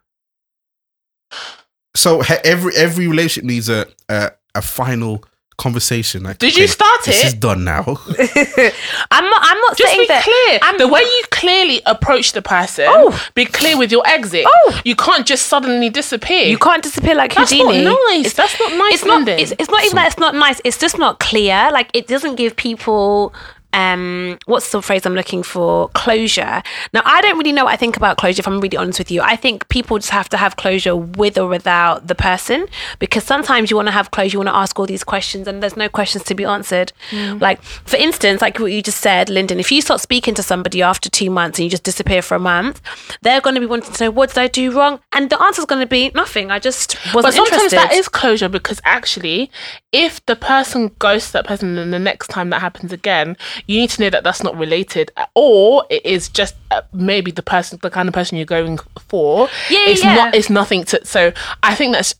So 1.96 2.22
every 2.44 2.74
every 2.76 3.08
relationship 3.08 3.44
needs 3.44 3.68
a 3.68 3.86
a, 4.08 4.30
a 4.54 4.62
final 4.62 5.24
conversation. 5.58 6.22
Like, 6.22 6.38
Did 6.38 6.56
you 6.56 6.62
okay, 6.64 6.72
start 6.72 7.04
This 7.04 7.22
it? 7.22 7.26
is 7.26 7.34
done 7.34 7.64
now. 7.64 7.82
I'm 9.10 9.24
not. 9.30 9.40
I'm 9.42 9.60
not 9.60 9.76
Just 9.76 9.92
saying 9.92 10.00
be 10.02 10.06
that. 10.06 10.24
clear. 10.24 10.58
I'm- 10.62 10.78
the 10.78 10.88
way 10.88 11.00
you 11.00 11.22
clearly 11.30 11.82
approach 11.84 12.32
the 12.32 12.40
person, 12.42 12.86
Oh. 12.88 13.26
be 13.34 13.44
clear 13.44 13.76
with 13.76 13.90
your 13.92 14.02
exit. 14.06 14.44
Oh. 14.46 14.80
You 14.84 14.96
can't 14.96 15.26
just 15.26 15.46
suddenly 15.46 15.90
disappear. 15.90 16.44
You 16.46 16.58
can't 16.58 16.82
disappear 16.82 17.14
like 17.14 17.34
That's 17.34 17.50
Houdini. 17.52 17.84
not 17.84 17.98
nice. 18.10 18.32
That's 18.32 18.58
not 18.58 18.72
nice, 18.72 18.94
It's 18.94 19.04
not. 19.04 19.28
It's, 19.28 19.52
it's 19.58 19.70
not 19.70 19.84
even 19.84 19.96
that 19.96 20.06
it's 20.06 20.18
not 20.18 20.34
nice. 20.34 20.60
It's 20.64 20.78
just 20.78 20.96
not 20.98 21.18
clear. 21.18 21.68
Like 21.72 21.90
it 21.92 22.06
doesn't 22.06 22.36
give 22.36 22.56
people. 22.56 23.34
Um, 23.72 24.38
what's 24.46 24.72
the 24.72 24.80
phrase 24.80 25.04
I'm 25.04 25.14
looking 25.14 25.42
for? 25.42 25.88
Closure. 25.90 26.62
Now, 26.92 27.02
I 27.04 27.20
don't 27.20 27.36
really 27.36 27.52
know 27.52 27.64
what 27.64 27.74
I 27.74 27.76
think 27.76 27.96
about 27.96 28.16
closure. 28.16 28.40
If 28.40 28.48
I'm 28.48 28.60
really 28.60 28.76
honest 28.76 28.98
with 28.98 29.10
you, 29.10 29.20
I 29.20 29.36
think 29.36 29.68
people 29.68 29.98
just 29.98 30.10
have 30.10 30.28
to 30.30 30.36
have 30.36 30.56
closure 30.56 30.96
with 30.96 31.36
or 31.36 31.46
without 31.48 32.06
the 32.06 32.14
person, 32.14 32.66
because 32.98 33.24
sometimes 33.24 33.70
you 33.70 33.76
want 33.76 33.88
to 33.88 33.92
have 33.92 34.10
closure. 34.10 34.34
You 34.34 34.38
want 34.38 34.48
to 34.48 34.56
ask 34.56 34.78
all 34.78 34.86
these 34.86 35.04
questions, 35.04 35.46
and 35.46 35.62
there's 35.62 35.76
no 35.76 35.88
questions 35.88 36.24
to 36.24 36.34
be 36.34 36.44
answered. 36.44 36.92
Like, 37.12 37.62
for 37.62 37.96
instance, 37.96 38.40
like 38.40 38.58
what 38.58 38.72
you 38.72 38.82
just 38.82 39.00
said, 39.00 39.28
Lyndon. 39.28 39.60
If 39.60 39.70
you 39.70 39.82
start 39.82 40.00
speaking 40.00 40.34
to 40.34 40.42
somebody 40.42 40.82
after 40.82 41.10
two 41.10 41.30
months 41.30 41.58
and 41.58 41.64
you 41.64 41.70
just 41.70 41.84
disappear 41.84 42.22
for 42.22 42.34
a 42.34 42.40
month, 42.40 42.80
they're 43.22 43.40
going 43.40 43.54
to 43.54 43.60
be 43.60 43.66
wanting 43.66 43.92
to 43.92 44.04
know 44.04 44.10
what 44.10 44.30
did 44.30 44.38
I 44.38 44.48
do 44.48 44.70
wrong, 44.70 45.00
and 45.12 45.30
the 45.30 45.40
answer 45.42 45.60
is 45.60 45.66
going 45.66 45.80
to 45.82 45.86
be 45.86 46.10
nothing. 46.14 46.50
I 46.50 46.58
just 46.58 46.96
wasn't 47.14 47.22
but 47.22 47.34
sometimes 47.34 47.72
interested. 47.72 47.76
that 47.76 47.92
is 47.92 48.08
closure 48.08 48.48
because 48.48 48.80
actually, 48.84 49.50
if 49.92 50.24
the 50.26 50.36
person 50.36 50.90
ghosts 50.98 51.32
that 51.32 51.46
person 51.46 51.78
and 51.78 51.92
the 51.92 51.98
next 51.98 52.28
time 52.28 52.50
that 52.50 52.60
happens 52.60 52.92
again, 52.92 53.36
you 53.66 53.80
need 53.80 53.90
to 53.90 54.02
know 54.02 54.10
that 54.10 54.24
that's 54.24 54.42
not 54.42 54.56
related, 54.56 55.10
or 55.34 55.84
it 55.90 56.04
is 56.04 56.28
just 56.28 56.54
uh, 56.70 56.82
maybe 56.92 57.30
the 57.30 57.42
person, 57.42 57.78
the 57.82 57.90
kind 57.90 58.08
of 58.08 58.14
person 58.14 58.36
you're 58.36 58.46
going 58.46 58.78
for. 58.98 59.48
Yeah, 59.70 59.86
it's 59.88 60.04
yeah. 60.04 60.14
not. 60.14 60.34
It's 60.34 60.50
nothing 60.50 60.84
to. 60.84 61.04
So 61.04 61.32
I 61.62 61.74
think 61.74 61.94
that's. 61.94 62.14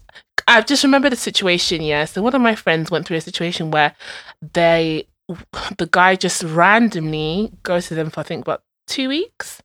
I've 0.46 0.66
just 0.66 0.83
remembered 0.83 1.12
a 1.12 1.16
situation. 1.16 1.83
Yeah, 1.83 2.05
so 2.05 2.22
one 2.22 2.35
of 2.35 2.40
my 2.40 2.55
friends 2.55 2.90
went 2.90 3.07
through 3.07 3.18
a 3.18 3.22
situation 3.22 3.70
where 3.70 3.94
they, 4.55 5.07
the 5.77 5.88
guy 5.90 6.16
just 6.16 6.42
randomly 6.42 7.53
goes 7.62 7.88
to 7.88 7.94
them 7.94 8.11
for 8.11 8.20
I 8.20 8.22
think 8.24 8.42
about 8.42 8.62
two 8.87 9.09
weeks, 9.09 9.62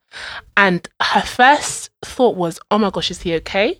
and 0.57 0.87
her 1.01 1.21
first 1.21 1.89
thought 2.03 2.35
was, 2.35 2.59
"Oh 2.69 2.77
my 2.77 2.89
gosh, 2.89 3.11
is 3.11 3.21
he 3.21 3.33
okay?" 3.35 3.79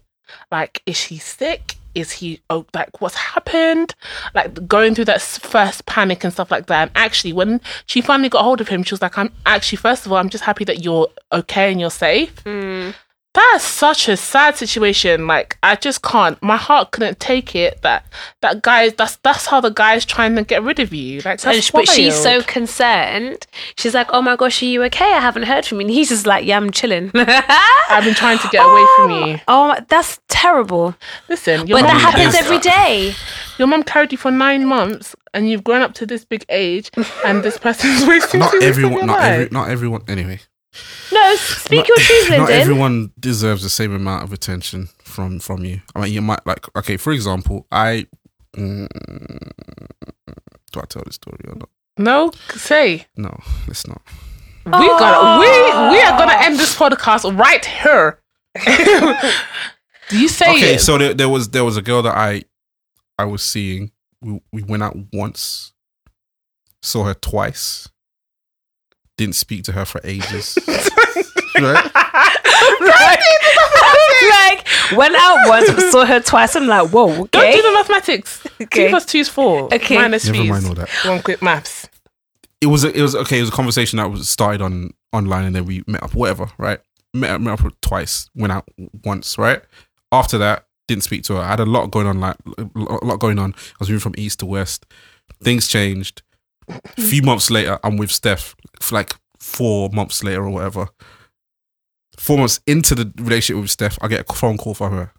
like 0.51 0.81
is 0.85 1.03
he 1.03 1.17
sick 1.17 1.75
is 1.95 2.11
he 2.11 2.41
oh, 2.49 2.65
like 2.73 3.01
what's 3.01 3.15
happened? 3.15 3.95
Like 4.33 4.67
going 4.67 4.95
through 4.95 5.05
that 5.05 5.21
first 5.21 5.85
panic 5.85 6.23
and 6.23 6.33
stuff 6.33 6.51
like 6.51 6.67
that. 6.67 6.89
And 6.89 6.91
actually 6.95 7.33
when 7.33 7.61
she 7.85 8.01
finally 8.01 8.29
got 8.29 8.43
hold 8.43 8.61
of 8.61 8.67
him 8.67 8.83
she 8.83 8.93
was 8.93 9.01
like 9.01 9.17
i'm 9.17 9.31
actually 9.45 9.77
first 9.77 10.05
of 10.05 10.11
all 10.11 10.17
i'm 10.17 10.29
just 10.29 10.43
happy 10.43 10.63
that 10.63 10.83
you're 10.83 11.07
okay 11.31 11.71
and 11.71 11.79
you're 11.79 11.91
safe. 11.91 12.43
Mm. 12.43 12.93
That's 13.33 13.63
such 13.63 14.07
a 14.07 14.15
sad 14.15 14.55
situation 14.55 15.25
like 15.25 15.57
i 15.63 15.75
just 15.75 16.03
can't 16.03 16.41
my 16.43 16.55
heart 16.55 16.91
couldn't 16.91 17.19
take 17.19 17.55
it 17.55 17.81
that 17.81 18.05
that 18.41 18.61
guy 18.61 18.89
that's 18.89 19.15
that's 19.23 19.47
how 19.47 19.59
the 19.59 19.71
guy's 19.71 20.05
trying 20.05 20.35
to 20.35 20.43
get 20.43 20.61
rid 20.61 20.79
of 20.79 20.93
you 20.93 21.15
like 21.21 21.39
that's 21.41 21.45
And 21.45 21.63
sh- 21.63 21.71
but 21.71 21.87
she's 21.87 22.15
so 22.15 22.41
concerned. 22.43 23.47
She's 23.77 23.93
like, 23.93 24.07
"Oh 24.11 24.21
my 24.21 24.35
gosh, 24.35 24.61
are 24.61 24.65
you 24.65 24.83
okay? 24.83 25.13
I 25.13 25.19
haven't 25.19 25.43
heard 25.43 25.65
from 25.65 25.79
you." 25.81 25.87
And 25.87 25.93
he's 25.93 26.09
just 26.09 26.25
like, 26.27 26.45
"Yeah, 26.45 26.57
I'm 26.57 26.69
chilling." 26.71 27.11
i've 27.15 28.03
been 28.03 28.13
trying 28.13 28.37
to 28.39 28.47
get 28.49 28.63
away 28.65 28.85
from 28.95 29.09
you 29.11 29.39
Oh, 29.47 29.75
that's 29.89 30.19
terrible. 30.27 30.95
listen 31.29 31.67
your 31.67 31.77
But 31.79 31.87
mum 31.87 31.97
that 31.97 32.01
happens 32.01 32.35
every 32.35 32.59
day. 32.59 33.13
your 33.57 33.67
mom 33.67 33.83
carried 33.83 34.11
you 34.11 34.17
for 34.17 34.31
nine 34.31 34.65
months 34.65 35.15
and 35.33 35.49
you've 35.49 35.63
grown 35.63 35.81
up 35.81 35.93
to 35.95 36.05
this 36.05 36.23
big 36.25 36.45
age 36.49 36.91
and 37.25 37.41
this 37.43 37.57
person's 37.57 38.05
wasting 38.07 38.39
not 38.41 38.51
two 38.51 38.57
weeks 38.59 38.65
of 38.65 38.69
everyone. 38.69 38.93
your 38.97 39.05
Not 39.07 39.21
every. 39.23 39.49
Not 39.51 39.69
everyone. 39.69 40.01
Anyway, 40.07 40.39
No, 41.11 41.35
speak 41.35 41.79
not, 41.79 41.87
your 41.87 41.97
truth, 41.97 42.29
not 42.37 42.49
everyone 42.49 43.11
deserves 43.19 43.63
the 43.63 43.69
same 43.69 43.93
amount 43.93 44.23
of 44.23 44.33
attention 44.33 44.89
from 45.03 45.39
from 45.39 45.63
you. 45.63 45.81
I 45.95 46.01
mean, 46.01 46.13
you 46.13 46.21
might 46.21 46.45
like. 46.45 46.65
Okay, 46.77 46.97
for 46.97 47.13
example, 47.13 47.67
I. 47.71 48.07
Mm, 48.55 48.87
do 50.71 50.79
I 50.79 50.85
tell 50.85 51.03
the 51.05 51.13
story 51.13 51.39
or 51.47 51.55
not? 51.55 51.69
No, 51.97 52.31
say. 52.55 53.05
No, 53.15 53.37
let's 53.67 53.87
not. 53.87 54.01
We 54.65 54.71
gotta 54.71 55.39
we 55.39 55.95
we 55.95 56.01
are 56.01 56.17
gonna 56.17 56.37
end 56.39 56.57
this 56.57 56.75
podcast 56.75 57.37
right 57.37 57.63
here. 57.63 58.19
you 60.11 60.27
say 60.27 60.51
okay, 60.51 60.75
it. 60.75 60.81
so 60.81 60.97
there, 60.97 61.13
there 61.13 61.29
was 61.29 61.49
there 61.49 61.65
was 61.65 61.77
a 61.77 61.81
girl 61.81 62.01
that 62.01 62.15
I 62.15 62.43
I 63.19 63.25
was 63.25 63.43
seeing. 63.43 63.91
We 64.21 64.39
we 64.51 64.63
went 64.63 64.83
out 64.83 64.95
once, 65.11 65.73
saw 66.81 67.03
her 67.03 67.13
twice, 67.13 67.89
didn't 69.17 69.35
speak 69.35 69.63
to 69.65 69.71
her 69.73 69.85
for 69.85 70.01
ages. 70.03 70.57
right? 71.59 71.91
like, 72.81 73.19
like, 74.29 74.67
went 74.95 75.15
out 75.15 75.47
once, 75.47 75.91
saw 75.91 76.05
her 76.05 76.19
twice. 76.19 76.55
I'm 76.55 76.67
like, 76.67 76.89
whoa, 76.89 77.27
Don't 77.27 77.51
do 77.55 77.61
the 77.61 77.71
mathematics. 77.73 78.45
Okay. 78.61 78.85
Two 78.85 78.89
plus 78.89 79.05
two 79.05 79.19
is 79.19 79.29
four. 79.29 79.73
Okay. 79.73 79.95
Minus 79.95 80.25
Never 80.25 80.37
three 80.37 80.49
mind 80.49 80.63
is 80.63 80.69
all 80.69 80.75
that. 80.75 80.89
one 81.05 81.21
quick 81.21 81.41
maths. 81.41 81.89
It 82.61 82.67
was 82.67 82.83
a, 82.83 82.97
it 82.97 83.01
was 83.01 83.13
okay. 83.15 83.39
It 83.39 83.41
was 83.41 83.49
a 83.49 83.53
conversation 83.53 83.97
that 83.97 84.09
was 84.09 84.29
started 84.29 84.61
on 84.61 84.91
online, 85.11 85.43
and 85.45 85.55
then 85.55 85.65
we 85.65 85.83
met 85.85 86.01
up. 86.01 86.13
Whatever, 86.13 86.49
right? 86.57 86.79
Met 87.13 87.41
met 87.41 87.59
up 87.59 87.73
twice. 87.81 88.29
Went 88.35 88.53
out 88.53 88.65
once, 89.03 89.37
right? 89.37 89.61
After 90.13 90.37
that, 90.37 90.65
didn't 90.87 91.03
speak 91.03 91.23
to 91.23 91.35
her. 91.35 91.41
I 91.41 91.49
had 91.49 91.59
a 91.59 91.65
lot 91.65 91.91
going 91.91 92.07
on, 92.07 92.21
like 92.21 92.37
a 92.57 93.05
lot 93.05 93.19
going 93.19 93.37
on. 93.37 93.53
I 93.57 93.75
was 93.79 93.89
moving 93.89 93.99
from 93.99 94.13
east 94.17 94.39
to 94.39 94.45
west. 94.45 94.85
Things 95.41 95.67
changed. 95.67 96.21
A 96.69 97.01
few 97.01 97.21
months 97.21 97.51
later, 97.51 97.77
I'm 97.83 97.97
with 97.97 98.11
Steph. 98.11 98.55
Like 98.91 99.15
four 99.39 99.89
months 99.89 100.23
later 100.23 100.43
or 100.43 100.49
whatever. 100.49 100.89
Four 102.17 102.37
months 102.37 102.59
into 102.67 102.95
the 102.95 103.11
relationship 103.17 103.61
with 103.61 103.71
Steph, 103.71 103.97
I 104.01 104.07
get 104.07 104.29
a 104.29 104.33
phone 104.33 104.57
call 104.57 104.75
from 104.75 104.93
her, 104.93 105.13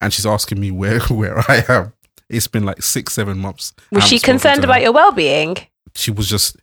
and 0.00 0.12
she's 0.12 0.24
asking 0.26 0.58
me 0.58 0.70
where 0.70 1.00
where 1.08 1.38
I 1.50 1.64
am. 1.68 1.92
It's 2.28 2.46
been 2.46 2.64
like 2.64 2.82
six, 2.82 3.14
seven 3.14 3.38
months. 3.38 3.72
Was 3.90 4.06
she 4.06 4.18
concerned 4.18 4.64
about 4.64 4.82
your 4.82 4.92
well-being? 4.92 5.56
she 5.94 6.10
was 6.10 6.28
just 6.28 6.56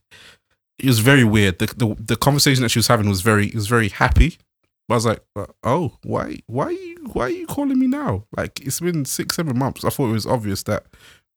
it 0.77 0.87
was 0.87 0.99
very 0.99 1.23
weird. 1.23 1.59
The, 1.59 1.67
the 1.67 1.95
the 1.99 2.15
conversation 2.15 2.61
that 2.63 2.69
she 2.69 2.79
was 2.79 2.87
having 2.87 3.09
was 3.09 3.21
very 3.21 3.47
it 3.47 3.55
was 3.55 3.67
very 3.67 3.89
happy. 3.89 4.37
But 4.87 4.93
I 4.93 4.97
was 4.97 5.05
like, 5.05 5.23
uh, 5.35 5.45
oh, 5.63 5.97
why 6.03 6.39
why 6.47 6.65
are 6.65 6.71
you 6.71 6.97
why 7.13 7.23
are 7.23 7.29
you 7.29 7.47
calling 7.47 7.79
me 7.79 7.87
now? 7.87 8.25
Like 8.35 8.59
it's 8.61 8.79
been 8.79 9.05
six, 9.05 9.35
seven 9.35 9.57
months. 9.57 9.83
I 9.83 9.89
thought 9.89 10.09
it 10.09 10.13
was 10.13 10.27
obvious 10.27 10.63
that 10.63 10.85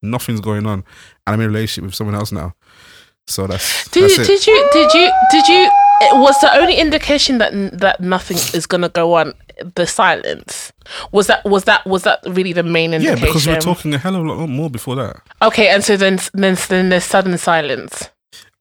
nothing's 0.03 0.41
going 0.41 0.67
on. 0.67 0.85
And 1.27 1.35
I'm 1.35 1.41
in 1.41 1.47
a 1.47 1.49
relationship 1.49 1.85
with 1.85 1.95
someone 1.95 2.17
else 2.17 2.33
now. 2.33 2.55
So 3.29 3.47
that's 3.47 3.89
Did 3.91 4.05
that's 4.05 4.17
you, 4.17 4.23
it. 4.25 4.27
did 4.27 4.47
you 4.47 4.69
did 4.73 4.95
you 4.95 5.13
did 5.31 5.49
you 5.49 5.71
was 6.21 6.39
the 6.41 6.51
only 6.57 6.77
indication 6.77 7.39
that 7.39 7.53
that 7.79 8.01
nothing 8.01 8.37
is 8.55 8.67
gonna 8.67 8.89
go 8.89 9.15
on 9.15 9.35
the 9.75 9.87
silence? 9.87 10.73
Was 11.13 11.27
that 11.27 11.45
was 11.45 11.65
that 11.65 11.87
was 11.87 12.03
that 12.05 12.21
really 12.27 12.53
the 12.55 12.63
main 12.63 12.95
indication? 12.95 13.19
yeah, 13.19 13.27
because 13.27 13.47
we 13.47 13.53
were 13.53 13.61
talking 13.61 13.93
a 13.95 13.99
hell 13.99 14.15
of 14.17 14.25
a 14.25 14.33
lot 14.33 14.47
more 14.49 14.71
before 14.71 14.97
that. 14.97 15.21
Okay, 15.43 15.69
and 15.69 15.85
so 15.85 15.97
then 15.97 16.19
then 16.33 16.57
then 16.69 16.89
there's 16.89 17.05
sudden 17.05 17.37
silence. 17.37 18.11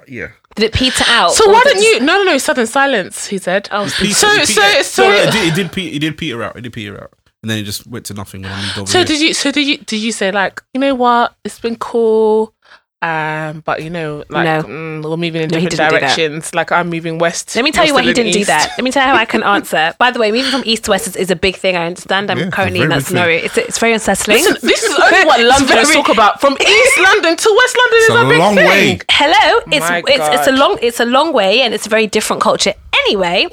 Yeah. 0.08 0.30
Did 0.56 0.66
it 0.66 0.74
peter 0.74 1.04
out? 1.08 1.32
So 1.34 1.46
why 1.48 1.62
was 1.64 1.74
don't 1.74 1.84
you? 1.84 2.00
No, 2.00 2.18
no, 2.18 2.24
no, 2.24 2.38
sudden 2.38 2.66
silence. 2.68 3.28
He 3.28 3.38
said. 3.38 3.70
Oh, 3.72 3.88
So 3.88 4.06
so 4.46 4.82
so. 4.82 5.04
no, 5.08 5.16
it 5.16 5.32
did 5.32 5.48
it 5.48 5.56
did, 5.56 5.72
pe- 5.72 5.88
it 5.96 6.00
did 6.00 6.18
peter 6.18 6.42
out. 6.44 6.56
It 6.58 6.62
did 6.62 6.74
peter 6.74 7.02
out. 7.02 7.14
And 7.44 7.52
then 7.52 7.60
it 7.60 7.64
just 7.64 7.86
went 7.86 8.06
to 8.08 8.16
nothing 8.16 8.42
when 8.42 8.52
I 8.52 8.62
moved 8.62 8.78
over 8.80 8.88
So 8.92 8.98
here. 9.00 9.06
did 9.06 9.22
you? 9.22 9.34
So 9.36 9.52
did 9.52 9.68
you? 9.68 9.78
Did 9.78 10.02
you 10.02 10.12
say 10.12 10.32
like, 10.32 10.62
you 10.74 10.80
know 10.82 10.96
what? 10.96 11.36
It's 11.46 11.60
been 11.60 11.76
cool, 11.76 12.54
um, 13.02 13.62
but 13.62 13.84
you 13.84 13.90
know, 13.92 14.24
like 14.30 14.44
No. 14.46 14.64
mm, 14.64 15.04
we're 15.04 15.18
moving 15.18 15.44
in 15.44 15.50
No, 15.50 15.60
different 15.60 15.70
didn't 15.72 15.72
do 15.72 15.78
that. 15.78 15.90
directions. 16.00 16.56
Like 16.56 16.72
I'm 16.72 16.90
moving 16.90 17.20
west. 17.20 17.56
Let 17.56 17.64
me 17.64 17.72
tell 17.72 17.86
you 17.86 17.94
why 17.94 18.02
he 18.02 18.12
didn't 18.12 18.34
do 18.34 18.44
that. 18.46 18.72
Let 18.78 18.84
me 18.84 18.90
tell 18.92 19.06
you 19.06 19.14
how 19.14 19.16
I 19.20 19.26
can 19.26 19.44
answer. 19.56 19.94
By 20.00 20.10
the 20.10 20.20
way, 20.20 20.32
moving 20.32 20.52
from 20.52 20.64
east 20.66 20.86
to 20.86 20.92
west 20.92 21.06
is, 21.08 21.16
is 21.16 21.30
a 21.30 21.36
big 21.36 21.56
thing. 21.58 21.76
I 21.76 21.86
understand. 21.86 22.32
I'm 22.32 22.40
Yeah, 22.40 22.50
currently 22.50 22.82
in 22.82 22.90
that 22.90 22.96
big 23.00 23.06
scenario. 23.06 23.38
It's, 23.44 23.58
it's 23.58 23.78
very 23.78 23.94
unsettling. 23.94 24.44
Listen, 24.44 24.68
this 24.68 24.82
is 24.84 24.90
only 25.00 25.26
what 25.30 25.40
It's 25.40 25.48
Londoners 25.60 25.92
talk 25.92 26.10
about. 26.10 26.42
From 26.42 26.54
East 26.60 26.98
London 27.00 27.38
to 27.38 27.56
West 27.62 27.78
London 27.78 28.00
is 28.00 28.10
a 28.10 28.14
a 28.26 28.30
big 28.30 28.40
long 28.40 28.56
thing. 28.56 28.68
way. 28.68 29.00
Hello, 29.12 29.62
it's 29.72 29.90
My 29.90 30.00
it's 30.08 30.40
it's 30.40 30.48
a 30.48 30.52
long 30.52 30.80
it's 30.82 31.00
a 31.00 31.06
long 31.06 31.34
way 31.34 31.62
and 31.62 31.74
it's 31.76 31.86
a 31.86 31.90
very 31.90 32.08
different 32.08 32.42
culture. 32.42 32.74
Anyway, 33.06 33.48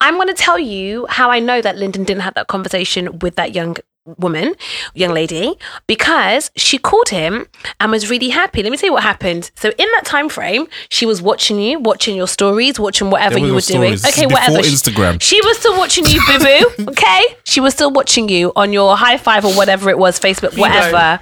I'm 0.00 0.14
going 0.14 0.28
to 0.28 0.34
tell 0.34 0.58
you 0.58 1.06
how 1.10 1.30
I 1.30 1.40
know 1.40 1.60
that 1.60 1.76
Lyndon 1.76 2.04
didn't 2.04 2.22
have 2.22 2.34
that 2.34 2.46
conversation 2.46 3.18
with 3.18 3.34
that 3.36 3.54
young 3.54 3.76
woman, 4.18 4.54
young 4.94 5.12
lady, 5.14 5.54
because 5.86 6.50
she 6.56 6.78
called 6.78 7.08
him 7.08 7.46
and 7.80 7.90
was 7.90 8.10
really 8.10 8.28
happy. 8.28 8.62
Let 8.62 8.70
me 8.70 8.76
tell 8.76 8.88
you 8.88 8.92
what 8.92 9.02
happened. 9.02 9.50
So 9.56 9.70
in 9.70 9.88
that 9.94 10.04
time 10.04 10.28
frame, 10.28 10.66
she 10.90 11.06
was 11.06 11.22
watching 11.22 11.58
you, 11.58 11.78
watching 11.78 12.14
your 12.16 12.28
stories, 12.28 12.78
watching 12.78 13.10
whatever 13.10 13.38
you 13.38 13.54
were 13.54 13.60
doing. 13.60 13.96
stories. 13.96 14.06
Okay, 14.06 14.26
whatever. 14.26 14.58
before 14.58 14.64
She- 14.64 14.74
Instagram. 14.76 15.20
She 15.22 15.40
was 15.42 15.58
still 15.58 15.76
watching 15.78 16.04
you, 16.06 16.20
boo 16.26 16.38
boo. 16.38 16.84
Okay, 16.94 17.22
she 17.44 17.60
was 17.60 17.72
still 17.74 17.90
watching 17.90 18.28
you 18.28 18.52
on 18.56 18.72
your 18.72 18.94
Hi5 18.96 19.44
or 19.44 19.54
whatever 19.56 19.90
it 19.90 19.98
was, 19.98 20.18
Facebook, 20.20 20.56
whatever. 20.58 21.20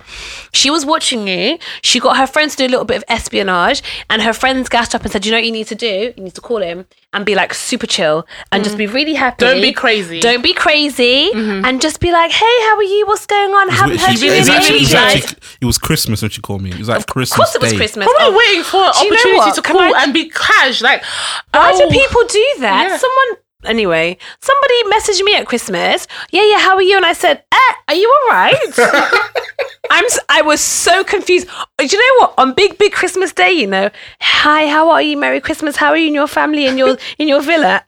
She 0.53 0.71
was 0.71 0.85
watching 0.85 1.27
you. 1.29 1.59
She 1.83 1.99
got 2.01 2.16
her 2.16 2.27
friends 2.27 2.57
to 2.57 2.64
do 2.64 2.66
a 2.66 2.73
little 2.73 2.85
bit 2.85 2.99
of 2.99 3.05
espionage, 3.09 3.83
and 4.11 4.21
her 4.23 4.33
friends 4.33 4.68
gassed 4.68 4.95
up 4.95 5.03
and 5.03 5.11
said, 5.12 5.25
"You 5.25 5.31
know 5.33 5.38
what 5.38 5.45
you 5.47 5.53
need 5.53 5.66
to 5.68 5.75
do? 5.75 6.12
You 6.16 6.23
need 6.25 6.35
to 6.35 6.40
call 6.40 6.59
him 6.59 6.87
and 7.12 7.27
be 7.27 7.35
like 7.35 7.53
super 7.55 7.87
chill 7.87 8.27
and 8.51 8.64
just 8.64 8.79
be 8.79 8.87
really 8.87 9.14
happy. 9.14 9.44
Don't 9.44 9.61
be 9.61 9.72
crazy. 9.72 10.20
Don't 10.20 10.42
be 10.42 10.55
crazy, 10.55 11.31
and 11.35 11.81
just 11.81 12.01
be 12.01 12.11
like, 12.12 12.31
"Hey, 12.31 12.57
how 12.66 12.77
are 12.77 12.83
you? 12.83 13.07
What's 13.07 13.27
going 13.27 13.51
on? 13.53 13.68
Haven't 13.68 13.98
She- 13.98 14.05
heard 14.07 14.18
you 14.20 14.31
it, 14.31 14.35
in 14.35 14.38
was 14.40 14.48
actually, 14.48 14.77
it, 14.77 14.81
was 14.83 14.94
ages." 14.94 15.35
it 15.61 15.64
was 15.66 15.79
Christmas 15.79 16.22
when 16.22 16.31
she 16.31 16.40
called 16.40 16.62
me. 16.62 16.70
It 16.70 16.79
was 16.79 16.88
like 16.88 17.07
Christmas 17.07 17.33
Of 17.33 17.37
course, 17.37 17.55
it 17.55 17.61
was 17.61 17.70
Day. 17.72 17.77
Christmas. 17.77 18.07
Probably 18.07 18.35
Oh, 18.35 18.38
waiting 18.38 18.62
for 18.64 18.79
an 18.85 18.92
Do 18.92 19.05
you 19.05 19.11
know 19.11 19.16
opportunity 19.40 19.53
to 19.57 19.62
Can 19.62 19.77
call 19.77 19.94
I- 19.94 20.03
and 20.05 20.12
be 20.14 20.29
cash. 20.31 20.81
Like, 20.83 21.05
Why 21.53 21.72
do 21.77 21.85
oh, 21.85 21.90
people 21.90 22.25
do 22.25 22.46
that? 22.61 22.88
Yeah. 22.88 22.96
Someone, 22.96 23.42
anyway, 23.66 24.16
somebody 24.40 24.83
messaged 24.85 25.22
me 25.22 25.35
at 25.37 25.46
Christmas. 25.46 26.07
Yeah, 26.31 26.44
yeah, 26.44 26.59
how 26.61 26.75
are 26.77 26.83
you? 26.83 26.96
And 26.96 27.05
I 27.07 27.12
said, 27.12 27.42
eh, 27.53 27.72
are 27.88 27.94
you 27.94 28.09
all 28.22 28.29
right? 28.35 28.57
I'm. 29.90 30.05
I 30.29 30.42
was 30.42 30.61
so 30.61 31.05
confused. 31.05 31.49
Do 31.79 31.87
you 31.87 31.99
know 31.99 32.27
what? 32.27 32.35
On 32.38 32.55
big, 32.55 32.79
big 32.79 32.92
Christmas 32.92 33.33
Day, 33.33 33.53
you 33.53 33.66
know, 33.66 33.90
hi, 34.21 34.68
how 34.68 34.90
are 34.90 35.03
you? 35.03 35.16
Merry 35.16 35.40
Christmas. 35.40 35.77
How 35.77 35.88
are 35.88 35.97
you 35.97 36.07
and 36.07 36.14
your 36.14 36.27
family 36.29 36.66
in 36.66 36.79
your 36.79 36.97
in 37.18 37.29
your 37.29 37.42
villa? 37.42 37.85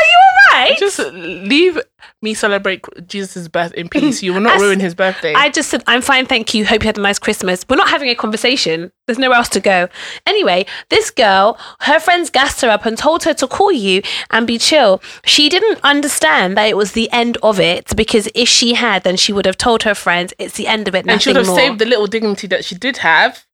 Are 0.00 0.08
you 0.10 0.18
all 0.18 0.58
right? 0.60 0.78
Just 0.78 0.98
leave 1.12 1.78
me 2.22 2.34
celebrate 2.34 2.84
Jesus' 3.06 3.48
birth 3.48 3.72
in 3.74 3.88
peace. 3.88 4.22
You 4.22 4.34
will 4.34 4.40
not 4.40 4.52
I 4.52 4.56
s- 4.56 4.60
ruin 4.62 4.80
his 4.80 4.94
birthday. 4.94 5.34
I 5.34 5.48
just 5.50 5.68
said, 5.70 5.82
I'm 5.86 6.02
fine, 6.02 6.26
thank 6.26 6.54
you. 6.54 6.64
Hope 6.64 6.82
you 6.82 6.86
had 6.88 6.98
a 6.98 7.00
nice 7.00 7.18
Christmas. 7.18 7.64
We're 7.68 7.76
not 7.76 7.88
having 7.90 8.08
a 8.08 8.14
conversation. 8.14 8.90
There's 9.06 9.18
nowhere 9.18 9.36
else 9.38 9.48
to 9.50 9.60
go. 9.60 9.88
Anyway, 10.26 10.66
this 10.88 11.10
girl, 11.10 11.58
her 11.80 11.98
friends 12.00 12.30
gassed 12.30 12.60
her 12.62 12.68
up 12.68 12.86
and 12.86 12.96
told 12.96 13.24
her 13.24 13.34
to 13.34 13.46
call 13.46 13.72
you 13.72 14.02
and 14.30 14.46
be 14.46 14.58
chill. 14.58 15.02
She 15.24 15.48
didn't 15.48 15.80
understand 15.82 16.56
that 16.56 16.68
it 16.68 16.76
was 16.76 16.92
the 16.92 17.10
end 17.12 17.36
of 17.42 17.58
it 17.60 17.94
because 17.96 18.28
if 18.34 18.48
she 18.48 18.74
had, 18.74 19.02
then 19.04 19.16
she 19.16 19.32
would 19.32 19.46
have 19.46 19.56
told 19.58 19.82
her 19.84 19.94
friends 19.94 20.32
it's 20.38 20.56
the 20.56 20.66
end 20.66 20.88
of 20.88 20.94
it. 20.94 21.06
and 21.08 21.20
she 21.20 21.30
would 21.30 21.36
have 21.36 21.46
more. 21.46 21.56
saved 21.56 21.78
the 21.78 21.86
little 21.86 22.06
dignity 22.06 22.46
that 22.48 22.64
she 22.64 22.74
did 22.74 22.98
have 22.98 23.44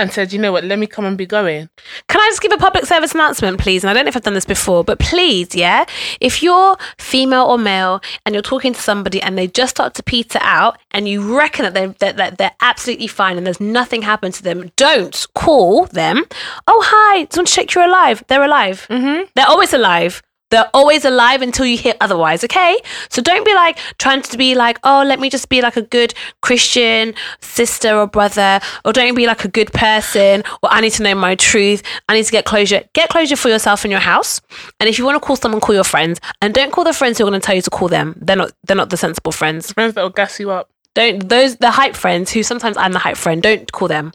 and 0.00 0.12
said, 0.12 0.32
you 0.32 0.38
know 0.38 0.52
what, 0.52 0.64
let 0.64 0.78
me 0.78 0.86
come 0.86 1.04
and 1.04 1.16
be 1.16 1.26
going. 1.26 1.68
Can 2.08 2.20
I 2.20 2.28
just 2.28 2.42
give 2.42 2.52
a 2.52 2.56
public 2.56 2.86
service 2.86 3.12
announcement, 3.12 3.60
please? 3.60 3.84
And 3.84 3.90
I 3.90 3.94
don't 3.94 4.04
know 4.04 4.08
if 4.08 4.16
I've 4.16 4.22
done 4.22 4.34
this 4.34 4.44
before, 4.44 4.84
but 4.84 4.98
please, 4.98 5.54
yeah, 5.54 5.84
if 6.20 6.42
you're 6.42 6.76
female 6.98 7.44
or 7.44 7.58
male 7.58 8.00
and 8.24 8.34
you're 8.34 8.42
talking 8.42 8.72
to 8.72 8.80
somebody 8.80 9.20
and 9.22 9.36
they 9.36 9.46
just 9.46 9.76
start 9.76 9.94
to 9.94 10.02
peter 10.02 10.38
out 10.42 10.78
and 10.90 11.08
you 11.08 11.36
reckon 11.36 11.64
that 11.64 11.74
they're, 11.74 11.88
that, 11.98 12.16
that 12.16 12.38
they're 12.38 12.54
absolutely 12.60 13.06
fine 13.06 13.36
and 13.36 13.46
there's 13.46 13.60
nothing 13.60 14.02
happened 14.02 14.34
to 14.34 14.42
them, 14.42 14.70
don't 14.76 15.26
call 15.34 15.86
them. 15.86 16.24
Oh, 16.66 16.82
hi, 16.84 17.24
just 17.24 17.36
want 17.36 17.48
to 17.48 17.54
check 17.54 17.74
you're 17.74 17.84
alive. 17.84 18.24
They're 18.28 18.44
alive. 18.44 18.86
Mm-hmm. 18.88 19.30
They're 19.34 19.48
always 19.48 19.72
alive. 19.72 20.22
They're 20.50 20.70
always 20.74 21.04
alive 21.04 21.42
until 21.42 21.66
you 21.66 21.78
hear 21.78 21.94
otherwise, 22.00 22.44
okay? 22.44 22.78
So 23.08 23.22
don't 23.22 23.44
be 23.44 23.54
like 23.54 23.78
trying 23.98 24.22
to 24.22 24.36
be 24.36 24.54
like, 24.54 24.78
oh, 24.84 25.04
let 25.06 25.20
me 25.20 25.30
just 25.30 25.48
be 25.48 25.62
like 25.62 25.76
a 25.76 25.82
good 25.82 26.12
Christian 26.42 27.14
sister 27.40 27.96
or 27.96 28.06
brother, 28.06 28.60
or 28.84 28.92
don't 28.92 29.14
be 29.14 29.26
like 29.26 29.44
a 29.44 29.48
good 29.48 29.72
person, 29.72 30.42
or 30.62 30.72
I 30.72 30.80
need 30.80 30.92
to 30.92 31.02
know 31.02 31.14
my 31.14 31.34
truth. 31.36 31.82
I 32.08 32.14
need 32.14 32.24
to 32.24 32.32
get 32.32 32.44
closure. 32.44 32.82
Get 32.94 33.10
closure 33.10 33.36
for 33.36 33.48
yourself 33.48 33.84
in 33.84 33.90
your 33.90 34.00
house. 34.00 34.40
And 34.80 34.88
if 34.88 34.98
you 34.98 35.04
want 35.04 35.20
to 35.20 35.26
call 35.26 35.36
someone, 35.36 35.60
call 35.60 35.74
your 35.74 35.84
friends. 35.84 36.20
And 36.42 36.52
don't 36.52 36.72
call 36.72 36.84
the 36.84 36.92
friends 36.92 37.18
who 37.18 37.24
are 37.24 37.30
going 37.30 37.40
to 37.40 37.44
tell 37.44 37.54
you 37.54 37.62
to 37.62 37.70
call 37.70 37.88
them. 37.88 38.16
They're 38.20 38.36
not 38.36 38.52
they're 38.64 38.76
not 38.76 38.90
the 38.90 38.96
sensible 38.96 39.32
friends. 39.32 39.72
Friends 39.72 39.94
that 39.94 40.02
will 40.02 40.10
gas 40.10 40.40
you 40.40 40.50
up. 40.50 40.70
Don't 40.94 41.28
those 41.28 41.56
the 41.56 41.70
hype 41.70 41.94
friends 41.94 42.32
who 42.32 42.42
sometimes 42.42 42.76
I'm 42.76 42.92
the 42.92 42.98
hype 42.98 43.16
friend, 43.16 43.42
don't 43.42 43.70
call 43.70 43.88
them. 43.88 44.12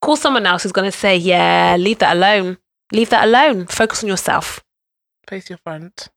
Call 0.00 0.16
someone 0.16 0.46
else 0.46 0.62
who's 0.62 0.72
going 0.72 0.90
to 0.90 0.96
say, 0.96 1.16
yeah, 1.16 1.76
leave 1.78 1.98
that 1.98 2.16
alone. 2.16 2.58
Leave 2.92 3.10
that 3.10 3.24
alone. 3.24 3.66
Focus 3.66 4.02
on 4.02 4.08
yourself. 4.08 4.60
Face 5.28 5.50
your 5.50 5.58
front. 5.58 6.08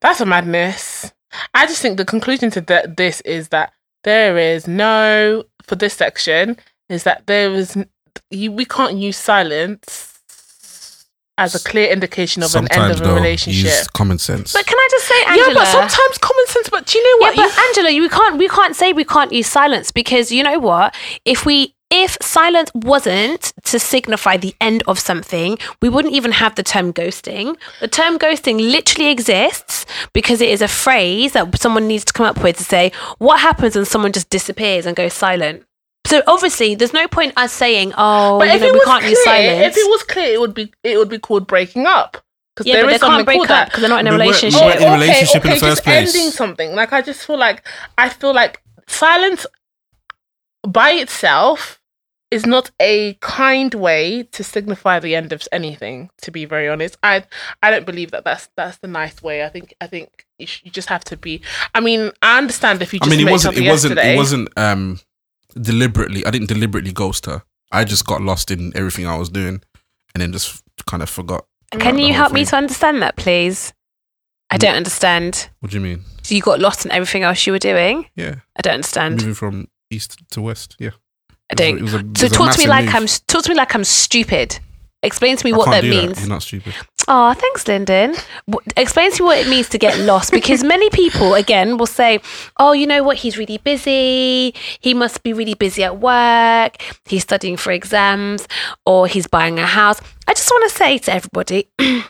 That's 0.00 0.20
a 0.20 0.26
madness. 0.26 1.12
I 1.54 1.66
just 1.66 1.80
think 1.80 1.96
the 1.96 2.04
conclusion 2.04 2.50
to 2.50 2.60
th- 2.60 2.86
this 2.96 3.20
is 3.22 3.48
that 3.48 3.72
there 4.04 4.36
is 4.36 4.66
no, 4.68 5.44
for 5.62 5.76
this 5.76 5.94
section, 5.94 6.56
is 6.90 7.04
that 7.04 7.26
there 7.26 7.50
is, 7.52 7.76
you, 8.30 8.52
we 8.52 8.64
can't 8.66 8.96
use 8.96 9.16
silence 9.16 10.08
as 11.38 11.54
a 11.54 11.68
clear 11.68 11.90
indication 11.90 12.42
of 12.42 12.54
an 12.54 12.64
end 12.64 12.68
Sometimes 12.72 13.00
of 13.00 13.06
a 13.06 13.08
though, 13.08 13.14
relationship. 13.14 13.64
use 13.64 13.88
common 13.88 14.18
sense. 14.18 14.52
But 14.52 14.66
can 14.66 14.76
I 14.76 14.88
just 14.90 15.08
say, 15.08 15.24
Angela? 15.24 15.48
Yeah, 15.48 15.54
but 15.54 15.66
sometimes 15.66 16.18
common 16.18 16.46
sense. 16.48 16.68
But 16.68 16.86
do 16.86 16.98
you 16.98 17.04
know 17.04 17.26
what? 17.26 17.36
Yeah, 17.36 17.44
what? 17.44 17.54
but 17.56 17.64
Angela, 17.64 18.00
we 18.00 18.08
can't. 18.10 18.36
We 18.38 18.48
can't 18.48 18.76
say 18.76 18.92
we 18.92 19.04
can't 19.04 19.32
use 19.32 19.46
silence 19.46 19.90
because 19.90 20.30
you 20.30 20.42
know 20.42 20.58
what? 20.58 20.94
If 21.24 21.46
we 21.46 21.74
if 21.94 22.16
silence 22.22 22.70
wasn't 22.74 23.52
to 23.64 23.78
signify 23.78 24.38
the 24.38 24.54
end 24.60 24.82
of 24.86 24.98
something, 24.98 25.58
we 25.82 25.88
wouldn't 25.90 26.14
even 26.14 26.32
have 26.32 26.54
the 26.54 26.62
term 26.62 26.90
ghosting. 26.92 27.56
The 27.80 27.88
term 27.88 28.18
ghosting 28.18 28.58
literally 28.58 29.10
exists 29.10 29.84
because 30.14 30.40
it 30.40 30.48
is 30.48 30.62
a 30.62 30.68
phrase 30.68 31.32
that 31.34 31.56
someone 31.60 31.86
needs 31.86 32.04
to 32.06 32.12
come 32.14 32.24
up 32.26 32.42
with 32.42 32.56
to 32.56 32.64
say 32.64 32.92
what 33.18 33.40
happens 33.40 33.76
when 33.76 33.84
someone 33.84 34.12
just 34.12 34.30
disappears 34.30 34.86
and 34.86 34.96
goes 34.96 35.12
silent. 35.12 35.64
So 36.06 36.22
obviously, 36.26 36.74
there's 36.74 36.92
no 36.94 37.06
point 37.06 37.32
us 37.36 37.52
saying, 37.52 37.92
"Oh, 37.96 38.38
but 38.38 38.48
you 38.48 38.54
if 38.54 38.60
know, 38.62 38.66
it 38.68 38.72
we 38.72 38.78
was 38.78 38.84
can't 38.86 39.00
clear, 39.02 39.10
use 39.10 39.24
silence." 39.24 39.76
if 39.76 39.84
it 39.84 39.90
was 39.90 40.02
clear, 40.02 40.34
it 40.34 40.40
would 40.40 40.54
be 40.54 40.72
it 40.82 40.96
would 40.96 41.08
be 41.10 41.18
called 41.18 41.46
breaking 41.46 41.86
up. 41.86 42.16
Because 42.56 42.66
yeah, 42.66 42.74
there 42.76 42.84
but 42.84 42.90
they 42.92 42.98
can't 42.98 43.24
break 43.24 43.48
up 43.50 43.68
because 43.68 43.80
they're 43.82 43.88
not 43.88 44.00
in 44.00 44.08
a 44.08 44.10
They 44.10 44.16
weren't- 44.16 44.42
relationship. 44.42 44.60
we 44.60 44.66
weren't 44.66 44.80
in 44.80 44.86
a 44.86 44.90
oh, 44.90 44.94
relationship 44.94 45.44
in 45.44 45.50
the 45.50 45.56
first 45.56 45.64
just 45.76 45.84
place. 45.84 46.14
ending 46.16 46.30
something. 46.32 46.74
Like 46.74 46.92
I 46.92 47.02
just 47.02 47.24
feel 47.26 47.38
like 47.38 47.66
I 47.96 48.08
feel 48.08 48.34
like 48.34 48.60
silence 48.88 49.46
by 50.66 50.90
itself 50.92 51.80
is 52.32 52.46
not 52.46 52.70
a 52.80 53.14
kind 53.20 53.74
way 53.74 54.22
to 54.32 54.42
signify 54.42 54.98
the 54.98 55.14
end 55.14 55.32
of 55.32 55.46
anything. 55.52 56.08
To 56.22 56.30
be 56.30 56.46
very 56.46 56.68
honest, 56.68 56.96
I 57.02 57.24
I 57.62 57.70
don't 57.70 57.84
believe 57.84 58.10
that 58.12 58.24
that's 58.24 58.48
that's 58.56 58.78
the 58.78 58.88
nice 58.88 59.22
way. 59.22 59.44
I 59.44 59.48
think 59.50 59.74
I 59.80 59.86
think 59.86 60.24
you, 60.38 60.46
sh- 60.46 60.62
you 60.64 60.70
just 60.70 60.88
have 60.88 61.04
to 61.04 61.16
be. 61.16 61.42
I 61.74 61.80
mean, 61.80 62.10
I 62.22 62.38
understand 62.38 62.80
if 62.80 62.92
you 62.94 63.00
I 63.02 63.04
just 63.04 63.10
mean, 63.10 63.20
it 63.20 63.24
met 63.26 63.32
wasn't. 63.32 63.58
It 63.58 63.68
wasn't. 63.68 63.94
yesterday. 63.96 64.14
It 64.14 64.16
wasn't 64.16 64.48
um 64.56 65.00
deliberately. 65.60 66.24
I 66.24 66.30
didn't 66.30 66.48
deliberately 66.48 66.92
ghost 66.92 67.26
her. 67.26 67.42
I 67.70 67.84
just 67.84 68.06
got 68.06 68.22
lost 68.22 68.50
in 68.50 68.72
everything 68.74 69.06
I 69.06 69.16
was 69.16 69.28
doing, 69.28 69.62
and 70.14 70.22
then 70.22 70.32
just 70.32 70.62
kind 70.86 71.02
of 71.02 71.10
forgot. 71.10 71.44
Can 71.78 71.98
you 71.98 72.06
whole 72.06 72.14
help 72.14 72.32
me 72.32 72.44
to 72.46 72.56
understand 72.56 73.02
that, 73.02 73.16
please? 73.16 73.72
I 74.50 74.58
don't 74.58 74.74
understand. 74.74 75.48
What 75.60 75.70
do 75.70 75.78
you 75.78 75.82
mean? 75.82 76.04
So 76.22 76.34
you 76.34 76.42
got 76.42 76.60
lost 76.60 76.84
in 76.84 76.92
everything 76.92 77.22
else 77.22 77.46
you 77.46 77.52
were 77.52 77.58
doing? 77.58 78.06
Yeah, 78.16 78.36
I 78.56 78.62
don't 78.62 78.74
understand. 78.74 79.16
moving 79.16 79.34
from 79.34 79.68
east 79.90 80.16
to 80.30 80.42
west. 80.42 80.76
Yeah, 80.78 80.90
I 81.52 81.54
It 81.54 81.58
was 81.58 81.60
a- 81.60 81.64
don't. 81.64 81.78
it 81.78 81.82
was 81.82 81.94
a- 81.94 81.98
it 81.98 82.18
so 82.18 82.24
was 82.24 82.32
a 82.32 82.34
talk 82.36 82.52
to 82.52 82.58
me 82.58 82.66
like 82.66 82.84
move. 82.86 82.94
I'm 82.94 83.06
talk 83.28 83.42
to 83.44 83.50
me 83.50 83.56
like 83.56 83.74
I'm 83.74 83.84
stupid. 83.84 84.58
Explain 85.04 85.36
to 85.36 85.44
me 85.44 85.52
I 85.52 85.56
what 85.56 85.70
that 85.70 85.82
means. 85.82 86.20
You're 86.20 86.28
not 86.28 86.42
stupid. 86.42 86.74
Oh, 87.08 87.34
thanks, 87.34 87.66
Lyndon. 87.66 88.14
Explain 88.76 89.10
to 89.10 89.22
me 89.22 89.26
what 89.26 89.38
it 89.38 89.48
means 89.48 89.68
to 89.70 89.78
get 89.78 89.98
lost 89.98 90.30
because 90.30 90.62
many 90.62 90.88
people, 90.90 91.34
again, 91.34 91.76
will 91.76 91.86
say, 91.86 92.20
oh, 92.60 92.70
you 92.70 92.86
know 92.86 93.02
what? 93.02 93.16
He's 93.16 93.36
really 93.36 93.58
busy. 93.58 94.54
He 94.80 94.94
must 94.94 95.24
be 95.24 95.32
really 95.32 95.54
busy 95.54 95.82
at 95.82 95.98
work. 95.98 96.76
He's 97.06 97.22
studying 97.24 97.56
for 97.56 97.72
exams 97.72 98.46
or 98.86 99.08
he's 99.08 99.26
buying 99.26 99.58
a 99.58 99.66
house. 99.66 100.00
I 100.28 100.34
just 100.34 100.48
want 100.48 100.70
to 100.70 100.76
say 100.78 100.98
to 100.98 101.12
everybody, 101.12 101.68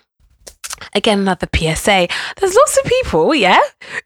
again, 0.94 1.20
another 1.20 1.48
PSA 1.54 2.08
there's 2.40 2.54
lots 2.54 2.76
of 2.78 2.84
people, 2.84 3.34
yeah, 3.34 3.58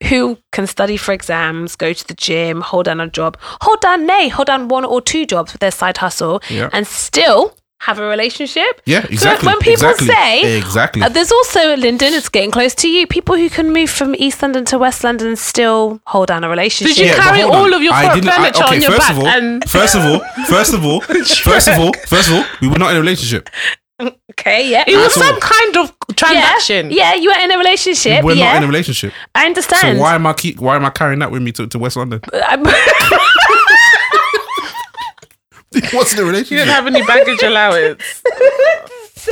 who 0.08 0.38
can 0.52 0.66
study 0.66 0.96
for 0.96 1.12
exams, 1.12 1.76
go 1.76 1.92
to 1.92 2.06
the 2.06 2.14
gym, 2.14 2.60
hold 2.60 2.84
down 2.86 3.00
a 3.00 3.08
job, 3.08 3.36
hold 3.62 3.80
down, 3.80 4.06
nay, 4.06 4.28
hold 4.28 4.46
down 4.46 4.68
one 4.68 4.84
or 4.84 5.00
two 5.00 5.26
jobs 5.26 5.52
with 5.52 5.60
their 5.60 5.70
side 5.70 5.98
hustle 5.98 6.40
Yeah. 6.48 6.68
and 6.72 6.86
still 6.86 7.54
have 7.80 7.98
a 7.98 8.06
relationship. 8.08 8.80
Yeah, 8.86 9.02
So 9.02 9.08
exactly. 9.10 9.46
when 9.48 9.58
people 9.58 9.90
exactly, 9.90 10.06
say, 10.08 10.56
exactly, 10.58 11.02
uh, 11.02 11.10
there's 11.10 11.30
also 11.30 11.76
Lyndon. 11.76 12.14
It's 12.14 12.30
getting 12.30 12.50
close 12.50 12.74
to 12.76 12.88
you. 12.88 13.06
People 13.06 13.36
who 13.36 13.50
can 13.50 13.70
move 13.70 13.90
from 13.90 14.14
East 14.14 14.40
London 14.40 14.64
to 14.66 14.78
West 14.78 15.04
London 15.04 15.28
and 15.28 15.38
still 15.38 16.00
hold 16.06 16.28
down 16.28 16.42
a 16.42 16.48
relationship. 16.48 16.96
Did 16.96 17.02
you 17.04 17.10
Yeah, 17.12 17.22
carry 17.22 17.40
hold 17.42 17.54
on. 17.54 17.60
all 17.60 17.74
of 17.74 17.82
your 17.82 17.92
I 17.92 18.02
fur- 18.18 18.26
I- 18.28 18.36
furniture 18.36 18.64
okay, 18.64 18.76
on 18.76 18.80
your 18.82 18.90
first 18.92 19.00
back? 19.02 19.10
Of 19.10 19.18
all, 19.18 19.26
and 19.28 19.70
First 19.70 19.94
of 19.94 20.04
all, 20.06 20.20
first 20.46 20.72
of 20.72 20.84
all, 20.86 21.00
first 21.52 21.68
of 21.68 21.78
all, 21.78 21.92
first 22.06 22.28
of 22.30 22.34
all, 22.36 22.44
we 22.62 22.68
were 22.68 22.78
not 22.78 22.92
in 22.92 22.96
a 22.96 23.00
relationship. 23.00 23.50
Okay, 24.00 24.70
yeah, 24.70 24.84
it 24.86 24.96
was 24.96 25.16
At 25.16 25.22
all. 25.22 25.30
some 25.30 25.40
kind 25.40 25.76
of 25.76 26.16
transaction. 26.16 26.90
Yeah, 26.90 27.14
yeah, 27.14 27.20
you 27.20 27.30
were 27.30 27.38
in 27.42 27.50
a 27.52 27.58
relationship. 27.58 28.24
We're 28.24 28.34
yeah, 28.34 28.52
not 28.52 28.56
in 28.58 28.62
a 28.64 28.66
relationship. 28.66 29.12
I 29.34 29.46
understand. 29.46 29.96
So 29.96 30.02
why 30.02 30.14
am 30.14 30.26
I 30.26 30.32
keep? 30.32 30.58
Why 30.58 30.76
am 30.76 30.84
I 30.84 30.90
carrying 30.90 31.20
that 31.20 31.30
with 31.30 31.42
me 31.42 31.52
to, 31.52 31.66
to 31.66 31.78
West 31.78 31.96
London? 31.96 32.20
What's 35.92 36.14
the 36.14 36.24
relationship? 36.24 36.34
wasn't 36.34 36.50
You 36.50 36.56
didn't 36.58 36.68
have 36.68 36.86
any 36.86 37.02
baggage 37.04 37.42
allowance. 37.42 38.22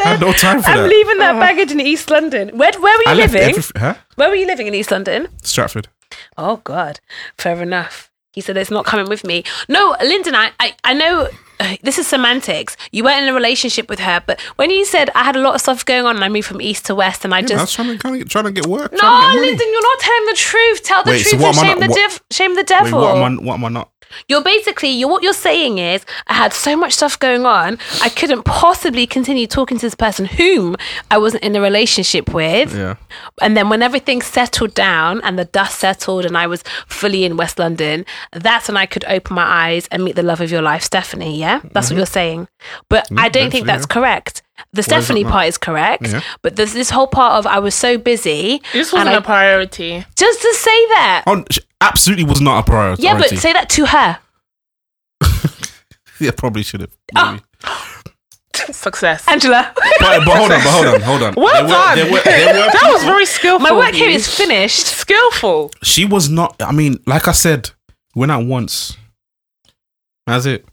I 0.05 0.09
had 0.09 0.21
no 0.21 0.33
time 0.33 0.61
for 0.61 0.71
I'm 0.71 0.79
that. 0.79 0.89
leaving 0.89 1.19
that 1.19 1.33
uh-huh. 1.33 1.41
baggage 1.41 1.71
in 1.71 1.81
East 1.81 2.11
London. 2.11 2.51
Where, 2.59 2.73
where 2.81 2.99
were 2.99 3.03
you 3.05 3.11
I 3.11 3.15
living? 3.15 3.43
everything. 3.43 3.81
Huh? 3.81 3.95
Where 4.17 4.29
were 4.29 4.35
you 4.35 4.47
living 4.47 4.67
in 4.67 4.75
East 4.75 4.91
London? 4.91 5.29
Stratford. 5.43 5.89
Oh 6.37 6.57
God, 6.57 7.01
fair 7.39 7.63
enough. 7.63 8.11
He 8.35 8.41
said 8.41 8.57
it's 8.57 8.71
not 8.71 8.85
coming 8.85 9.09
with 9.09 9.25
me. 9.25 9.45
No, 9.69 9.97
Lyndon, 10.03 10.35
I, 10.35 10.51
I, 10.59 10.75
I 10.83 10.93
know 10.95 11.29
uh, 11.61 11.77
this 11.83 11.99
is 11.99 12.07
semantics. 12.09 12.77
You 12.91 13.05
weren't 13.05 13.23
in 13.23 13.29
a 13.29 13.33
relationship 13.33 13.89
with 13.89 14.01
her, 14.01 14.21
but 14.27 14.41
when 14.57 14.71
you 14.71 14.85
said 14.85 15.09
I 15.15 15.23
had 15.23 15.37
a 15.37 15.41
lot 15.41 15.55
of 15.55 15.61
stuff 15.61 15.85
going 15.85 16.05
on 16.05 16.17
and 16.17 16.25
I 16.25 16.29
moved 16.29 16.49
from 16.49 16.61
east 16.61 16.87
to 16.87 16.95
west 16.97 17.25
and 17.25 17.33
I 17.33 17.39
Yeah, 17.39 17.59
I 17.59 17.61
was 17.61 17.61
just 17.63 17.75
trying 17.77 17.89
to, 17.89 17.99
trying 17.99 18.15
to 18.15 18.19
get, 18.19 18.29
trying 18.31 18.45
to 18.47 18.51
get 18.53 18.67
work. 18.67 18.93
no, 18.93 18.99
trying 18.99 19.31
to 19.37 19.41
get. 19.41 19.47
Lyndon, 19.51 19.69
you're 19.73 19.83
not 19.83 19.99
telling 20.01 20.27
the 20.27 20.35
truth. 20.37 20.83
Tell 20.83 21.05
the 21.05 21.11
Wait, 21.13 21.23
truth 21.27 21.41
what 21.43 21.49
and 21.57 21.57
shame 21.67 21.79
not- 21.79 21.81
the 21.81 21.89
what- 21.93 22.11
div- 22.11 22.23
shame 22.33 22.55
the 22.55 22.59
Wait, 22.61 22.67
devil. 22.67 23.01
what 23.01 23.17
am 23.17 23.39
I? 23.39 23.43
What 23.43 23.55
am 23.55 23.65
I 23.67 23.69
not? 23.69 23.91
You're 24.29 24.43
basically 24.43 24.91
you're 24.91 25.09
what 25.09 25.23
you're 25.23 25.33
saying 25.33 25.79
is 25.79 26.05
I 26.27 26.35
had 26.35 26.53
so 26.53 26.77
much 26.77 26.93
stuff 26.95 27.19
going 27.19 27.47
on 27.47 27.79
I 28.03 28.09
couldn't 28.09 28.45
possibly 28.45 29.07
continue 29.07 29.47
talking 29.47 29.79
to 29.79 29.87
this 29.87 29.95
person 29.95 30.25
whom 30.27 30.77
I 31.11 31.19
wasn't 31.19 31.43
in 31.45 31.55
a 31.57 31.61
relationship 31.61 32.33
with. 32.33 32.75
Yeah. 32.77 32.97
And 33.43 33.57
then 33.57 33.69
when 33.69 33.83
everything 33.83 34.23
settled 34.23 34.75
down 34.75 35.21
and 35.23 35.39
the 35.39 35.45
dust 35.45 35.79
settled 35.79 36.25
and 36.25 36.37
I 36.37 36.47
was 36.47 36.63
fully 36.87 37.25
in 37.25 37.37
West 37.37 37.59
London, 37.59 38.05
that's 38.33 38.69
when 38.69 38.77
I 38.77 38.87
could 38.87 39.05
open 39.07 39.35
my 39.37 39.45
eyes 39.45 39.87
and 39.91 40.05
meet 40.05 40.17
the 40.17 40.23
love 40.23 40.41
of 40.41 40.51
your 40.51 40.63
life, 40.63 40.83
Stephanie. 40.83 41.39
Yeah, 41.39 41.61
that's 41.73 41.91
what 41.91 41.97
you're 41.97 42.07
saying. 42.07 42.49
But 42.89 43.09
I 43.17 43.29
don't 43.29 43.51
think 43.51 43.67
that's 43.67 43.87
Mm-hmm. 43.87 43.99
yeah. 43.99 44.05
correct. 44.07 44.43
The 44.73 44.81
is 44.81 44.87
Stephanie 44.87 45.25
not? 45.25 45.33
part 45.33 45.47
is 45.49 45.59
correct, 45.59 46.07
Yeah. 46.09 46.21
but 46.43 46.55
there's 46.57 46.73
this 46.73 46.89
whole 46.91 47.09
part 47.09 47.35
of 47.35 47.47
I 47.47 47.59
was 47.59 47.75
so 47.75 47.99
busy. 47.99 48.63
This 48.73 48.93
wasn't 48.93 49.11
I- 49.11 49.19
a 49.19 49.21
priority. 49.23 50.05
just 50.17 50.41
to 50.43 50.55
say 50.55 50.87
that. 50.95 51.25
Oh, 51.27 51.45
sh- 51.51 51.59
absolutely 51.89 52.25
was 52.25 52.41
not 52.41 52.61
a 52.61 52.71
priority. 52.71 53.03
Yeah, 53.03 53.17
but 53.19 53.31
say 53.39 53.53
that 53.53 53.69
to 53.71 53.87
her. 53.87 54.19
yeah, 56.21 56.31
probably 56.37 56.63
should 56.63 56.81
have. 56.81 56.97
Ah. 57.17 57.41
Success. 58.55 59.27
Angela. 59.29 59.73
But, 59.75 59.85
but 59.99 60.37
hold 60.37 60.53
on, 60.53 60.61
but 60.61 60.61
hold 60.71 60.87
on, 60.87 61.01
hold 61.03 61.23
on. 61.23 61.35
well 61.37 61.53
There 61.55 61.65
were- 61.65 61.69
done. 61.71 61.97
there 61.97 62.13
were- 62.13 62.21
there 62.25 62.55
were 62.55 62.71
that 62.73 62.91
was 62.93 63.05
very 63.05 63.27
skillful. 63.27 63.65
My 63.69 63.73
work 63.77 63.91
of 63.91 63.95
here 63.97 64.09
you. 64.09 64.15
is 64.17 64.29
finished. 64.29 64.87
skillful. 64.87 65.71
She 65.83 66.05
was 66.05 66.29
not. 66.29 66.55
I 66.63 66.73
mean, 66.73 66.99
like 67.07 67.27
I 67.29 67.33
said, 67.33 67.71
went 68.15 68.31
out 68.33 68.47
once. 68.47 68.97
That's 70.27 70.47
it. 70.47 70.65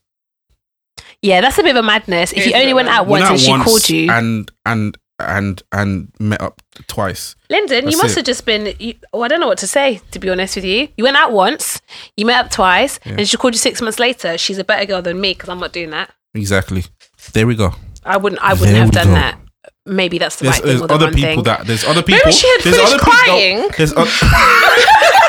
Yeah, 1.24 1.41
that's 1.41 1.57
a 1.57 1.64
bit 1.64 1.76
of 1.76 1.84
a 1.84 1.86
madness. 1.86 2.32
If 2.34 2.39
It 2.45 2.47
you 2.47 2.55
only 2.55 2.74
went 2.74 2.88
out 2.88 3.07
once 3.07 3.22
Went 3.22 3.26
out 3.26 3.32
and 3.32 3.39
she 3.41 3.49
once 3.51 3.64
called 3.66 3.89
you, 3.89 4.12
and 4.12 4.51
and 4.66 4.97
and 5.28 5.61
and 5.72 6.11
met 6.19 6.41
up 6.41 6.61
twice. 6.88 7.36
Lyndon, 7.49 7.89
you 7.89 7.97
must 7.97 8.11
it. 8.11 8.15
have 8.17 8.26
just 8.26 8.45
been. 8.45 8.74
You, 8.80 8.95
oh, 9.13 9.22
I 9.22 9.28
don't 9.28 9.39
know 9.39 9.47
what 9.47 9.57
to 9.59 9.67
say. 9.67 10.01
To 10.11 10.19
be 10.19 10.30
honest 10.30 10.55
with 10.55 10.65
you, 10.65 10.88
you 10.97 11.03
went 11.03 11.17
out 11.17 11.32
once, 11.32 11.82
you 12.17 12.26
met 12.26 12.45
up 12.45 12.51
twice, 12.51 12.99
and 13.05 13.28
she 13.28 13.38
called 13.38 13.53
you 13.53 13.59
six 13.59 13.82
months 13.82 13.99
later. 13.99 14.38
She's 14.38 14.57
a 14.57 14.63
better 14.63 14.86
girl 14.86 15.01
than 15.01 15.19
me 15.22 15.34
because 15.34 15.49
I'm 15.49 15.59
not 15.59 15.74
doing 15.74 15.89
that. 15.91 16.11
Exactly. 16.34 16.86
There 17.34 17.45
we 17.47 17.55
go. 17.55 17.74
I 18.03 18.17
wouldn't. 18.17 18.41
I 18.41 18.53
wouldn't 18.53 18.72
There 18.72 18.82
have 18.82 18.91
done 18.91 19.07
go. 19.07 19.13
that. 19.13 19.38
Maybe 19.86 20.17
that's 20.19 20.36
the 20.38 20.43
There's, 20.43 20.55
right 20.57 20.63
there's 20.63 20.76
thing 20.80 20.84
or 20.84 20.88
the 20.88 20.93
other 20.93 21.11
people 21.11 21.22
thing. 21.36 21.43
that 21.43 21.65
there's 21.67 21.84
other 21.84 22.03
people. 22.03 22.22
Maybe 22.26 22.32
she 22.34 22.47
had 22.47 22.61
there's 22.61 22.76
finished 22.78 22.93
other 22.93 23.03
people- 23.03 23.13
crying. 23.13 23.69
there's 23.78 23.93
o- 23.97 24.05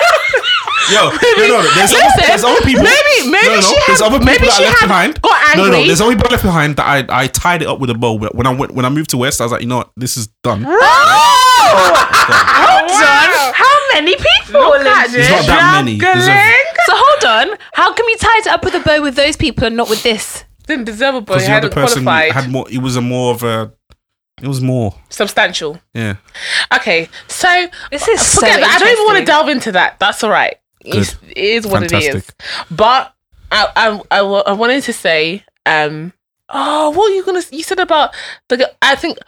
Yo, 0.91 1.11
no, 1.11 1.11
no, 1.13 1.63
no. 1.63 1.75
There's, 1.75 1.93
other, 1.93 2.03
Listen, 2.03 2.25
there's 2.27 2.45
other 2.45 2.61
people. 2.65 2.83
maybe- 2.83 3.31
maybe 3.31 3.47
no, 3.49 3.55
no, 3.55 3.61
she 3.61 3.75
there's 3.87 4.01
had- 4.01 4.07
other 4.09 4.19
people 4.19 4.33
maybe 4.33 4.47
that 4.47 4.55
she 4.57 4.65
I 4.65 4.67
left 4.69 4.81
had 4.81 4.87
behind. 4.89 5.23
got 5.23 5.57
No, 5.57 5.65
no, 5.67 5.71
no. 5.71 5.87
There's 5.87 6.01
other 6.01 6.15
people 6.17 6.31
left 6.31 6.43
behind 6.43 6.77
that 6.77 6.87
I 6.87 7.23
I 7.23 7.27
tied 7.29 7.63
it 7.63 7.69
up 7.69 7.79
with 7.79 7.91
a 7.91 7.95
bow. 7.95 8.19
When 8.19 8.47
I 8.47 8.55
went 8.55 8.73
when 8.75 8.85
I 8.85 8.89
moved 8.89 9.11
to 9.11 9.17
West, 9.19 9.41
I 9.41 9.45
was 9.45 9.53
like, 9.53 9.61
you 9.63 9.69
know 9.69 9.79
what, 9.79 9.91
this 9.97 10.17
is 10.17 10.27
done. 10.43 10.65
Wow. 10.65 10.79
How 13.55 13.79
many 13.95 14.17
people? 14.17 14.61
Look 14.61 14.87
at 14.87 15.11
There's 15.11 15.29
not 15.31 15.47
that 15.47 15.83
many. 15.85 15.97
A- 15.99 16.85
So 16.87 16.93
hold 16.95 17.25
on. 17.53 17.59
How 17.75 17.93
come 17.93 18.07
you 18.09 18.17
tied 18.17 18.41
it 18.47 18.47
up 18.49 18.65
with 18.65 18.75
a 18.75 18.81
bow 18.81 19.03
with 19.03 19.15
those 19.15 19.37
people 19.37 19.65
and 19.67 19.77
not 19.77 19.89
with 19.89 20.03
this? 20.03 20.45
Didn't 20.67 20.85
deserve 20.85 21.15
a 21.17 21.21
boy. 21.21 21.35
Because 21.35 21.47
the 21.47 21.53
other 21.53 21.69
Hadn't 21.69 21.73
person 21.73 22.03
qualified. 22.05 22.33
had 22.33 22.51
more. 22.51 22.67
It 22.71 22.79
was 22.79 22.97
a 22.97 23.01
more 23.01 23.35
of 23.35 23.43
a. 23.43 23.73
It 24.41 24.49
was 24.49 24.61
more. 24.61 24.95
Substantial. 25.09 25.81
Yeah. 25.95 26.17
Okay, 26.75 27.09
so 27.29 27.67
This 27.91 28.09
is 28.09 28.21
so 28.21 28.41
forget 28.41 28.61
that. 28.61 28.75
I 28.75 28.79
don't 28.79 28.91
even 28.93 29.05
want 29.05 29.19
to 29.19 29.25
delve 29.25 29.49
into 29.49 29.73
that. 29.73 29.99
That's 30.01 30.25
all 30.25 30.31
right. 30.31 30.57
It 30.85 31.17
is 31.37 31.67
what 31.67 31.83
it 31.83 31.93
is. 31.93 32.31
But 32.71 33.15
I, 33.51 33.69
I, 33.77 34.01
I, 34.11 34.21
I 34.21 34.53
wanted 34.53 34.83
to 34.85 34.93
say, 34.93 35.45
um, 35.67 36.13
oh, 36.49 36.91
what 36.91 37.11
are 37.11 37.15
you 37.15 37.25
gonna? 37.25 37.43
You 37.51 37.63
said 37.63 37.79
about 37.81 38.15
the. 38.49 38.73
I 38.83 38.95
think 38.97 39.19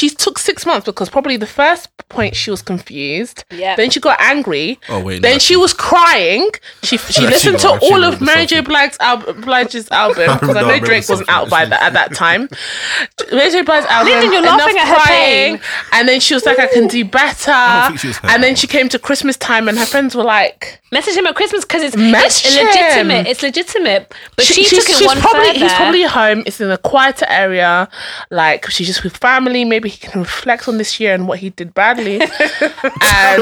she 0.00 0.08
took 0.10 0.38
six 0.38 0.64
months 0.64 0.86
because 0.86 1.10
probably 1.10 1.36
the 1.36 1.46
first 1.46 1.88
point 2.08 2.34
she 2.34 2.50
was 2.50 2.62
confused. 2.62 3.44
Yeah. 3.50 3.76
Then 3.76 3.90
she 3.90 4.00
got 4.00 4.18
angry. 4.20 4.78
Oh 4.88 5.00
wait. 5.02 5.20
Then 5.22 5.34
no, 5.34 5.38
she 5.38 5.56
was 5.56 5.74
crying. 5.74 6.50
She 6.82 6.96
she 7.16 7.22
listened 7.26 7.58
to 7.60 7.68
actually 7.72 7.90
all 7.90 8.04
of 8.04 8.18
the 8.18 8.24
Mary 8.24 8.46
J. 8.46 8.60
Blige's 8.62 8.96
album, 9.00 9.40
Blige's 9.42 9.90
album 9.90 10.38
because 10.40 10.56
I 10.56 10.62
I 10.62 10.78
know 10.78 10.78
Drake 10.84 11.08
wasn't 11.08 11.28
something. 11.28 11.34
out 11.34 11.50
by 11.50 11.66
that 11.66 11.82
at 11.82 11.92
that 11.92 12.14
time. 12.14 12.48
Mary 13.30 13.50
J. 13.50 13.62
Blige's 13.62 13.86
album. 13.86 14.12
Lyndon, 14.12 14.32
you're 14.32 14.42
laughing 14.42 14.78
at 14.78 14.88
her 14.88 15.04
pain. 15.06 15.60
And 15.92 16.08
then 16.08 16.20
she 16.20 16.34
was 16.34 16.46
like, 16.46 16.58
"I 16.58 16.66
can 16.66 16.88
do 16.88 17.04
better." 17.04 17.52
think 17.88 18.00
she 18.00 18.08
was 18.08 18.16
hurt. 18.18 18.30
And 18.30 18.42
then 18.42 18.56
she 18.56 18.66
came 18.66 18.88
to 18.88 18.98
Christmas 18.98 19.36
time, 19.36 19.68
and 19.68 19.78
her 19.78 19.86
friends 19.86 20.14
were 20.14 20.24
like, 20.24 20.80
Message 20.92 21.14
him 21.16 21.26
at 21.26 21.36
Christmas 21.36 21.64
because 21.64 21.82
it's, 21.84 21.96
Message 21.96 22.52
it's 22.52 22.56
legitimate. 22.56 23.26
It's 23.28 23.42
legitimate. 23.42 24.12
But 24.34 24.44
she, 24.44 24.64
she's- 24.64 24.70
took 24.70 24.90
it 24.90 24.98
she's 24.98 25.06
one 25.06 25.18
probably, 25.18 25.46
further. 25.48 25.58
He's 25.60 25.72
probably 25.74 26.02
home. 26.02 26.42
It's 26.46 26.60
in 26.60 26.68
a 26.70 26.78
quieter 26.78 27.26
area. 27.28 27.88
Like 28.30 28.68
she's 28.70 28.88
just 28.88 29.04
with 29.04 29.16
family. 29.16 29.64
Maybe 29.64 29.88
he 29.90 29.98
can 29.98 30.20
reflect 30.20 30.66
on 30.68 30.78
this 30.78 30.98
year 31.00 31.14
and 31.14 31.28
what 31.28 31.38
he 31.40 31.50
did 31.50 31.74
badly. 31.74 32.20
and 32.20 32.30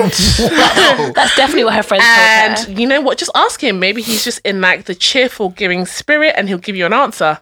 wow. 0.00 1.12
That's 1.14 1.36
definitely 1.36 1.64
what 1.64 1.74
her 1.74 1.82
friends 1.82 2.04
told 2.04 2.16
her. 2.16 2.70
and 2.72 2.78
you 2.80 2.86
know 2.86 3.00
what? 3.00 3.18
Just 3.18 3.30
ask 3.34 3.62
him. 3.62 3.78
Maybe 3.78 4.02
he's 4.02 4.24
just 4.24 4.40
in 4.44 4.60
like 4.60 4.84
the 4.84 4.94
cheerful 4.94 5.50
giving 5.50 5.86
spirit, 5.86 6.34
and 6.36 6.48
he'll 6.48 6.58
give 6.58 6.76
you 6.76 6.86
an 6.86 6.92
answer. 6.92 7.40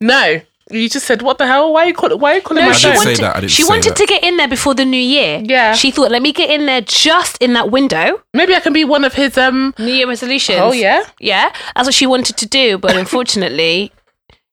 No, 0.00 0.40
you 0.70 0.88
just 0.88 1.06
said, 1.06 1.22
"What 1.22 1.38
the 1.38 1.46
hell? 1.46 1.72
Why 1.72 1.84
are 1.84 1.86
you 1.88 1.94
call 1.94 2.16
Why 2.18 2.32
are 2.32 2.34
you 2.36 2.40
calling 2.42 2.62
No, 2.62 2.70
my 2.70 2.76
she 2.76 2.88
didn't 2.88 2.96
phone?" 3.04 3.16
say 3.16 3.22
wanted, 3.24 3.42
that, 3.42 3.50
she 3.50 3.64
wanted 3.64 3.90
that. 3.90 3.96
to 3.96 4.06
get 4.06 4.22
in 4.22 4.36
there 4.36 4.48
before 4.48 4.74
the 4.74 4.84
new 4.84 5.00
year. 5.00 5.40
Yeah. 5.44 5.74
She 5.74 5.90
thought, 5.90 6.10
let 6.10 6.22
me 6.22 6.32
get 6.32 6.50
in 6.50 6.66
there 6.66 6.82
just 6.82 7.38
in 7.38 7.54
that 7.54 7.70
window. 7.70 8.22
Maybe 8.34 8.54
I 8.54 8.60
can 8.60 8.72
be 8.72 8.84
one 8.84 9.04
of 9.04 9.14
his 9.14 9.36
um. 9.38 9.74
New 9.78 9.86
Year 9.92 10.06
resolutions. 10.08 10.58
Oh 10.60 10.72
yeah, 10.72 11.04
Yeah. 11.20 11.52
That's 11.74 11.86
what 11.88 11.94
she 11.94 12.06
wanted 12.06 12.36
to 12.36 12.46
do. 12.46 12.78
But 12.78 12.96
unfortunately, 12.96 13.92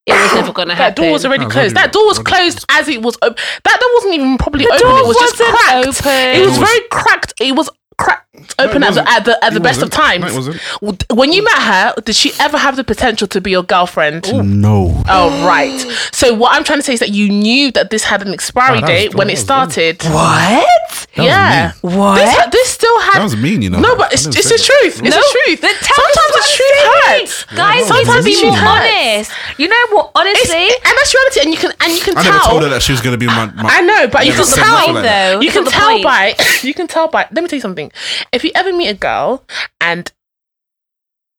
it 0.08 0.14
was 0.14 0.34
never 0.36 0.54
going 0.54 0.68
to 0.70 0.76
happen. 0.76 0.96
that 0.96 1.02
door 1.02 1.12
was 1.12 1.26
already 1.26 1.46
No, 1.46 1.50
closed. 1.50 1.76
Roddy- 1.76 1.86
That 1.86 1.94
door 1.94 2.06
was 2.06 2.18
Roddy- 2.20 2.32
closed 2.32 2.66
as 2.70 2.88
it 2.88 3.02
was. 3.02 3.18
Op- 3.22 3.38
that 3.64 3.80
door 3.80 3.90
wasn't 3.96 4.14
even 4.16 4.38
probably 4.38 4.66
open. 4.68 4.80
door 4.80 5.00
It 5.00 5.06
was 5.08 5.18
just 5.18 5.40
wasn't 5.40 5.58
cracked. 5.60 5.88
open. 5.88 6.42
It 6.42 6.46
was 6.46 6.58
very 6.58 6.80
cracked. 6.92 7.34
It 7.42 7.56
was 7.56 7.70
cracked 7.98 8.22
open 8.60 8.82
No, 8.82 8.88
at 8.90 8.94
the 8.94 9.10
at 9.10 9.24
the, 9.26 9.46
at 9.46 9.54
the 9.54 9.60
best 9.62 9.82
of 9.82 9.90
times. 9.90 10.22
No, 10.22 10.28
it 10.28 10.36
wasn't. 10.36 10.62
W- 10.82 10.98
When 11.14 11.32
you 11.32 11.42
met 11.44 11.58
her, 11.58 11.94
did 12.04 12.14
she 12.16 12.34
ever 12.40 12.58
have 12.58 12.76
the 12.76 12.84
potential 12.84 13.26
to 13.30 13.40
be 13.42 13.52
your 13.52 13.64
girlfriend? 13.64 14.32
No. 14.62 15.02
Oh 15.10 15.46
right. 15.48 15.80
So 16.12 16.34
what 16.34 16.54
I'm 16.54 16.64
trying 16.66 16.80
to 16.80 16.84
say 16.84 16.94
is 16.94 17.00
that 17.00 17.12
you 17.12 17.30
knew 17.30 17.72
that 17.72 17.90
this 17.92 18.04
had 18.04 18.22
an 18.22 18.34
expiry 18.34 18.80
Oh, 18.80 18.82
that 18.82 18.82
was- 18.82 18.90
date 18.90 19.16
when 19.16 19.30
it 19.30 19.34
was- 19.34 19.40
started. 19.42 20.04
What? 20.04 20.68
That 21.16 21.24
was 21.24 21.28
yeah. 21.28 21.72
mean. 21.84 21.98
What? 21.98 22.16
This, 22.20 22.34
this 22.52 22.70
still 22.70 22.98
had. 23.02 23.20
That 23.20 23.24
was 23.24 23.36
mean, 23.38 23.62
you 23.62 23.70
know. 23.70 23.80
No, 23.80 23.96
but 23.96 24.14
it's, 24.14 24.26
it's 24.26 24.50
the 24.50 24.58
truth. 24.58 25.02
It's 25.04 25.16
No, 25.16 25.22
the 25.22 25.40
truth. 25.46 25.62
then 25.62 25.76
tell 25.82 25.96
Sometimes 25.96 26.32
us 26.36 26.46
the 26.46 26.54
truth 26.58 26.76
hurts. 26.86 27.44
Guys, 27.56 27.90
no, 27.90 27.96
sometimes 27.96 28.26
it's 28.26 28.42
be 28.42 28.48
mean. 28.50 28.60
honest. 28.60 29.32
You 29.58 29.68
know 29.68 29.86
what? 29.92 30.12
It's, 30.28 30.52
Honestly, 30.52 30.66
and 30.66 30.94
that's 30.98 31.14
reality, 31.14 31.40
and 31.42 31.50
you 31.52 31.58
can 31.58 31.72
and 31.82 31.92
you 31.94 32.02
can 32.02 32.18
I 32.18 32.24
tell. 32.24 32.32
never 32.34 32.46
told 32.50 32.64
her 32.64 32.70
that 32.70 32.82
she 32.82 32.92
was 32.92 33.02
going 33.02 33.14
to 33.14 33.18
be 33.20 33.28
my. 33.28 33.46
my 33.48 33.70
I 33.70 33.82
know, 33.82 34.08
but 34.08 34.26
you 34.26 34.34
can 34.34 34.46
tell 34.46 34.94
like 34.94 35.04
though. 35.04 35.40
you 35.42 35.52
can 35.52 35.66
tell 35.66 35.90
point. 35.92 36.04
by 36.04 36.36
you 36.64 36.74
can 36.74 36.88
tell 36.88 37.08
by 37.08 37.28
let 37.32 37.42
me 37.44 37.48
tell 37.48 37.58
you 37.58 37.62
something 37.62 37.92
if 38.32 38.44
you 38.44 38.52
ever 38.56 38.72
meet 38.74 38.88
a 38.90 38.94
girl 38.94 39.44
and 39.82 40.12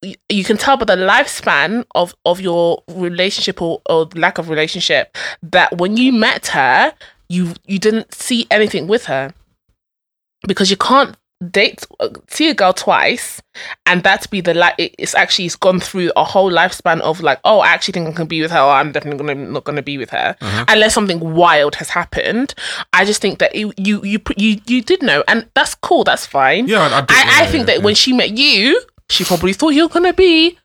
you, 0.03 0.15
you 0.29 0.45
can 0.45 0.57
tell 0.57 0.77
by 0.77 0.85
the 0.85 0.97
lifespan 0.97 1.85
of 1.95 2.15
of 2.25 2.41
your 2.41 2.83
relationship 2.89 3.61
or, 3.63 3.81
or 3.89 4.09
lack 4.15 4.39
of 4.39 4.49
relationship 4.49 5.17
that 5.43 5.79
when 5.79 5.97
you 5.97 6.13
met 6.13 6.49
her 6.49 6.93
you 7.29 7.55
you 7.67 7.79
didn't 7.79 8.15
see 8.15 8.47
anything 8.51 8.87
with 8.87 9.07
her 9.07 9.33
because 10.47 10.71
you 10.71 10.77
can't 10.77 11.17
date 11.51 11.87
uh, 12.01 12.09
see 12.29 12.49
a 12.49 12.55
girl 12.55 12.73
twice 12.73 13.43
and 13.85 14.03
that 14.05 14.29
be 14.31 14.41
the 14.41 14.55
like 14.55 14.75
it's 14.79 15.15
actually 15.15 15.45
it's 15.45 15.55
gone 15.55 15.79
through 15.79 16.11
a 16.17 16.25
whole 16.25 16.51
lifespan 16.51 16.99
of 17.01 17.21
like 17.21 17.39
oh 17.45 17.59
i 17.61 17.69
actually 17.69 17.93
think 17.93 18.09
i 18.09 18.13
can 18.13 18.27
be 18.27 18.41
with 18.41 18.51
her 18.51 18.59
or 18.59 18.71
i'm 18.71 18.91
definitely 18.91 19.19
gonna 19.19 19.35
not 19.35 19.65
gonna 19.65 19.83
be 19.83 19.99
with 19.99 20.09
her 20.09 20.35
unless 20.69 20.95
something 20.95 21.35
wild 21.35 21.75
has 21.75 21.91
happened. 21.91 22.55
I 22.95 23.05
just 23.05 23.21
think 23.21 23.39
that 23.41 23.55
it, 23.55 23.73
you 23.79 24.01
you 24.03 24.21
you 24.37 24.61
you 24.67 24.83
did 24.83 25.03
know 25.03 25.23
and 25.29 25.47
that's 25.55 25.75
cool 25.75 26.05
that's 26.05 26.25
fine. 26.25 26.69
Yeah, 26.69 26.81
I, 26.81 27.01
I, 27.01 27.05
i, 27.09 27.43
I 27.43 27.47
think 27.47 27.63
yeah, 27.63 27.67
that 27.67 27.79
yeah. 27.79 27.85
when 27.85 27.95
she 27.95 28.15
met 28.15 28.31
you 28.31 28.81
she 29.11 29.25
probably 29.25 29.53
thought 29.53 29.71
you're 29.71 29.89
gonna 29.89 30.15
be 30.15 30.59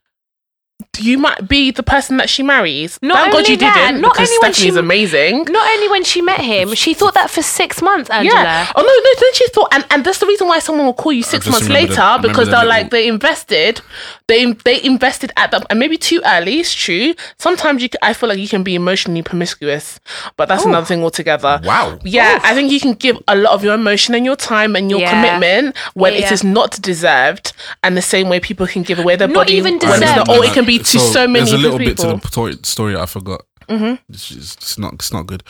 you 1.00 1.18
might 1.18 1.48
be 1.48 1.72
the 1.72 1.84
person 1.84 2.18
that 2.18 2.30
she 2.30 2.44
marries. 2.44 3.00
Not 3.02 3.18
Thank 3.18 3.34
God 3.34 3.48
you 3.50 3.58
that, 3.58 3.76
didn't, 3.88 4.02
not 4.02 4.14
because 4.14 4.30
only 4.30 4.40
when 4.42 4.54
Stephanie's 4.54 4.74
she- 4.76 4.80
amazing. 4.80 5.44
not 5.50 5.68
only 5.74 5.90
when 5.90 6.04
she 6.04 6.22
met 6.22 6.42
him, 6.42 6.74
she 6.76 6.94
thought 6.94 7.14
that 7.16 7.30
for 7.30 7.42
six 7.42 7.82
months, 7.82 8.10
Angela. 8.10 8.36
Yeah. 8.42 8.72
Oh 8.76 8.82
no, 8.82 8.88
no. 8.88 9.20
Then 9.22 9.34
she 9.34 9.48
thought, 9.50 9.74
and, 9.74 9.86
and 9.92 10.04
that's 10.06 10.20
the 10.20 10.26
reason 10.28 10.48
why 10.48 10.60
someone 10.60 10.86
will 10.86 10.94
call 10.94 11.12
you 11.14 11.24
six 11.24 11.48
months 11.48 11.70
later 11.70 11.96
the- 11.96 12.28
because 12.28 12.48
they're 12.48 12.58
little- 12.60 12.70
like 12.70 12.90
they 12.92 13.08
invested, 13.08 13.82
they 14.28 14.54
they 14.66 14.82
invested 14.84 15.32
at 15.38 15.52
the 15.52 15.66
and 15.70 15.80
maybe 15.80 15.98
too 15.98 16.22
early. 16.26 16.60
It's 16.60 16.74
true. 16.74 17.14
Sometimes 17.38 17.82
you, 17.82 17.88
c- 17.92 18.00
I 18.02 18.14
feel 18.14 18.30
like 18.30 18.40
you 18.40 18.48
can 18.48 18.64
be 18.64 18.76
emotionally 18.76 19.22
promiscuous, 19.22 20.00
but 20.38 20.48
that's 20.48 20.66
another 20.66 20.86
thing 20.86 21.04
altogether. 21.04 21.60
Wow. 21.64 22.00
Yeah, 22.04 22.40
I 22.44 22.54
think 22.54 22.72
you 22.72 22.80
can 22.80 22.94
give 22.94 23.18
a 23.28 23.36
lot 23.36 23.54
of 23.54 23.64
your 23.64 23.74
emotion 23.76 24.16
and 24.16 24.26
your 24.26 24.36
time 24.36 24.76
and 24.76 24.90
your 24.90 25.00
Yeah. 25.02 25.12
commitment 25.12 25.76
when 25.94 26.14
Yeah, 26.14 26.20
it 26.20 26.22
yeah. 26.24 26.34
is 26.34 26.44
not 26.44 26.82
deserved, 26.82 27.54
and 27.84 27.96
the 27.98 28.02
same 28.02 28.30
way 28.30 28.40
people 28.40 28.68
can 28.68 28.84
give 28.84 29.00
away 29.00 29.16
their 29.16 29.28
Not 29.28 29.36
body 29.48 29.54
even 29.54 29.78
when 29.80 30.02
it's 30.02 30.12
deserved. 30.12 30.28
not. 30.28 30.30
Or 30.38 30.46
it 30.46 30.54
can 30.54 30.66
be 30.66 30.71
to 30.80 31.00
so, 31.00 31.28
many 31.28 31.46
There's 31.46 31.54
a 31.54 31.58
little 31.58 31.78
people. 31.78 32.18
bit 32.18 32.32
to 32.32 32.56
the 32.56 32.66
story, 32.66 32.96
I 32.96 33.06
forgot. 33.06 33.42
Mm-hmm. 33.68 33.96
It's, 34.10 34.32
it's, 34.32 34.56
it's 34.56 34.78
not. 34.78 34.94
It's 34.96 35.14
not 35.14 35.28
good. 35.28 35.44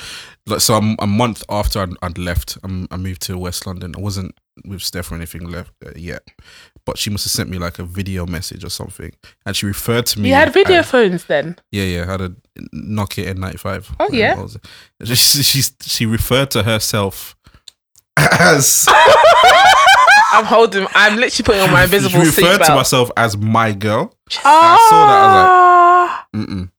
Like 0.45 0.61
so, 0.61 0.75
I'm, 0.75 0.95
a 0.99 1.07
month 1.07 1.43
after 1.49 1.79
I'd, 1.81 1.93
I'd 2.03 2.17
left, 2.17 2.57
i 2.63 2.87
I 2.91 2.97
moved 2.97 3.21
to 3.23 3.37
West 3.37 3.65
London. 3.65 3.93
I 3.97 3.99
wasn't 3.99 4.35
with 4.65 4.81
Steph 4.81 5.11
or 5.11 5.15
anything 5.15 5.49
left 5.49 5.73
uh, 5.83 5.91
yet, 5.95 6.27
but 6.85 6.97
she 6.97 7.09
must 7.09 7.25
have 7.25 7.31
sent 7.31 7.49
me 7.49 7.57
like 7.57 7.79
a 7.79 7.83
video 7.83 8.25
message 8.27 8.63
or 8.63 8.69
something, 8.69 9.11
and 9.45 9.55
she 9.55 9.65
referred 9.65 10.05
to 10.07 10.19
me. 10.19 10.29
You 10.29 10.35
had 10.35 10.53
video 10.53 10.83
phones 10.83 11.25
then. 11.25 11.57
yeah, 11.71 11.83
yeah. 11.83 12.03
I 12.03 12.11
had 12.11 12.21
a 12.21 12.29
Nokia 12.75 13.33
N95. 13.33 13.95
Oh, 13.99 14.09
yeah? 14.11 14.39
Was? 14.39 14.57
She, 15.03 15.43
she 15.43 15.61
she 15.81 16.05
referred 16.05 16.51
to 16.51 16.63
herself 16.63 17.35
as. 18.17 18.87
I'm 20.33 20.45
holding. 20.45 20.87
I'm 20.93 21.17
literally 21.17 21.43
putting 21.43 21.61
on 21.61 21.71
my 21.71 21.83
invisible 21.83 22.21
she 22.21 22.27
referred 22.27 22.63
to 22.63 22.75
myself 22.75 23.11
as 23.17 23.35
my 23.35 23.73
girl. 23.73 24.13
I 24.43 24.87
saw 24.89 25.05
that. 25.07 25.19
I 25.19 25.27
was 25.27 25.35
like, 25.35 25.49
ah. 25.49 26.27
mm-mm. 26.35 26.69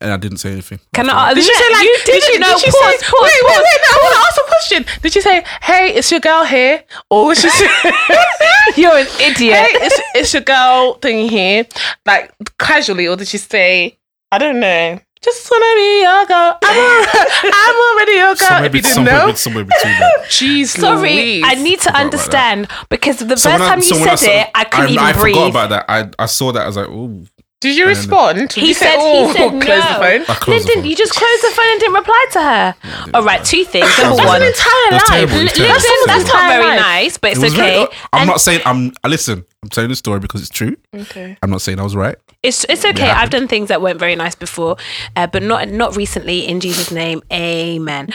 And 0.00 0.12
I 0.12 0.16
didn't 0.16 0.38
say 0.38 0.52
anything. 0.52 0.80
Can 0.94 1.10
I? 1.10 1.34
Did 1.34 1.44
she 1.44 1.54
say 1.54 1.72
like? 1.72 1.82
you 1.84 1.98
did, 2.06 2.20
did 2.20 2.28
you 2.32 2.38
know? 2.38 2.48
Did 2.54 2.60
she 2.60 2.70
pause, 2.70 3.00
say? 3.00 3.06
pause, 3.06 3.20
wait, 3.20 3.32
wait, 3.44 3.52
pause. 3.52 3.64
wait! 3.68 3.80
No, 3.82 3.88
I 3.92 3.98
want 4.02 4.14
to 4.14 4.20
ask 4.26 4.40
a 4.40 4.48
question. 4.48 4.86
Did 5.02 5.12
she 5.12 5.20
say, 5.20 5.44
"Hey, 5.62 5.94
it's 5.94 6.10
your 6.10 6.20
girl 6.20 6.44
here," 6.44 6.84
or 7.10 7.26
was 7.26 7.40
she 7.40 7.50
say, 7.50 7.66
You're 8.76 8.96
an 8.96 9.06
idiot. 9.20 9.56
"Hey, 9.56 9.68
it's, 9.74 10.00
it's 10.14 10.32
your 10.32 10.42
girl 10.42 10.94
thing 10.94 11.28
here," 11.28 11.66
like 12.06 12.32
casually, 12.58 13.06
or 13.08 13.16
did 13.16 13.28
she 13.28 13.36
say, 13.36 13.98
"I 14.32 14.38
don't 14.38 14.60
know"? 14.60 15.00
Just 15.22 15.50
wanna 15.50 15.74
be 15.76 16.00
your 16.00 16.24
girl. 16.26 16.58
I'm, 16.64 16.78
al- 16.78 17.06
I'm 17.52 17.76
already 17.94 18.12
your 18.12 18.34
girl. 18.34 18.36
Somewhere, 18.36 18.64
if 18.64 18.74
you 18.74 18.78
be- 18.78 18.80
didn't 18.80 18.94
somewhere, 18.94 19.14
know, 19.14 19.26
be- 19.26 19.36
somewhere 19.36 19.64
between 19.64 19.92
that. 19.98 20.12
jeez, 20.28 20.66
Sorry, 20.68 20.98
Louise. 20.98 21.44
I 21.46 21.54
need 21.56 21.78
to 21.80 21.84
Forgot 21.90 22.00
understand 22.00 22.68
because 22.88 23.18
the 23.18 23.36
So 23.36 23.50
first 23.50 23.60
when 23.60 23.68
time 23.68 23.78
you 23.80 23.84
so 23.84 23.94
said 23.96 24.16
saw- 24.16 24.30
it, 24.30 24.48
I 24.54 24.64
couldn't 24.64 24.90
even 24.90 24.98
I 25.04 25.12
breathe. 25.12 25.34
forgot 25.34 25.50
about 25.50 25.70
that. 25.70 25.84
I 25.90 26.10
I 26.18 26.26
saw 26.26 26.52
that. 26.52 26.62
I 26.62 26.66
was 26.66 26.76
like, 26.76 26.88
oh, 26.88 27.22
Did 27.60 27.76
you 27.76 27.86
respond? 27.86 28.52
He 28.52 28.68
you 28.68 28.74
say, 28.74 28.86
said, 28.86 28.96
"Oh, 28.98 29.26
he 29.28 29.32
said 29.34 29.50
close 29.60 29.84
no. 29.84 29.88
the 29.92 29.94
phone. 30.00 30.22
I 30.22 30.34
closed 30.40 30.66
the 30.66 30.72
phone. 30.76 30.84
you 30.86 30.96
just 30.96 31.12
closed 31.14 31.42
the 31.42 31.50
phone 31.54 31.66
and 31.70 31.78
didn't 31.80 31.94
reply 31.94 32.26
to 32.32 32.40
her. 32.40 32.74
All 33.12 33.22
right, 33.22 33.44
two 33.44 33.64
things. 33.64 33.86
Number 33.98 34.16
That's 34.16 34.26
one, 34.28 34.40
an 34.40 34.48
entire 34.48 34.86
It 34.88 34.92
was 34.92 35.02
life. 35.02 35.08
terrible. 35.08 35.34
It 35.36 35.42
was 35.44 35.58
Lyndon, 35.58 35.80
terrible. 35.82 36.06
that's 36.06 36.26
not 36.32 36.48
very 36.48 36.64
life. 36.64 36.80
nice, 36.80 37.16
but 37.18 37.30
it's 37.32 37.42
It 37.42 37.52
okay. 37.52 37.56
very- 37.56 37.86
I'm 38.14 38.20
And 38.20 38.28
not 38.28 38.40
saying 38.40 38.60
I'm. 38.64 38.92
Listen, 39.06 39.44
I'm 39.62 39.68
telling 39.68 39.90
the 39.90 39.96
story 39.96 40.20
because 40.20 40.40
it's 40.40 40.48
true. 40.50 40.74
Okay. 40.94 41.36
I'm 41.42 41.50
not 41.50 41.60
saying 41.60 41.78
I 41.78 41.82
was 41.82 41.94
right. 41.94 42.16
It's 42.42 42.64
it's 42.70 42.82
okay. 42.86 43.04
Yeah. 43.08 43.20
I've 43.20 43.28
done 43.28 43.46
things 43.46 43.68
that 43.68 43.82
weren't 43.82 43.98
very 44.00 44.16
nice 44.16 44.34
before, 44.34 44.78
uh, 45.14 45.26
but 45.26 45.42
not 45.42 45.68
not 45.68 45.94
recently. 45.96 46.46
In 46.48 46.60
Jesus' 46.60 46.90
name, 46.90 47.20
Amen. 47.30 48.08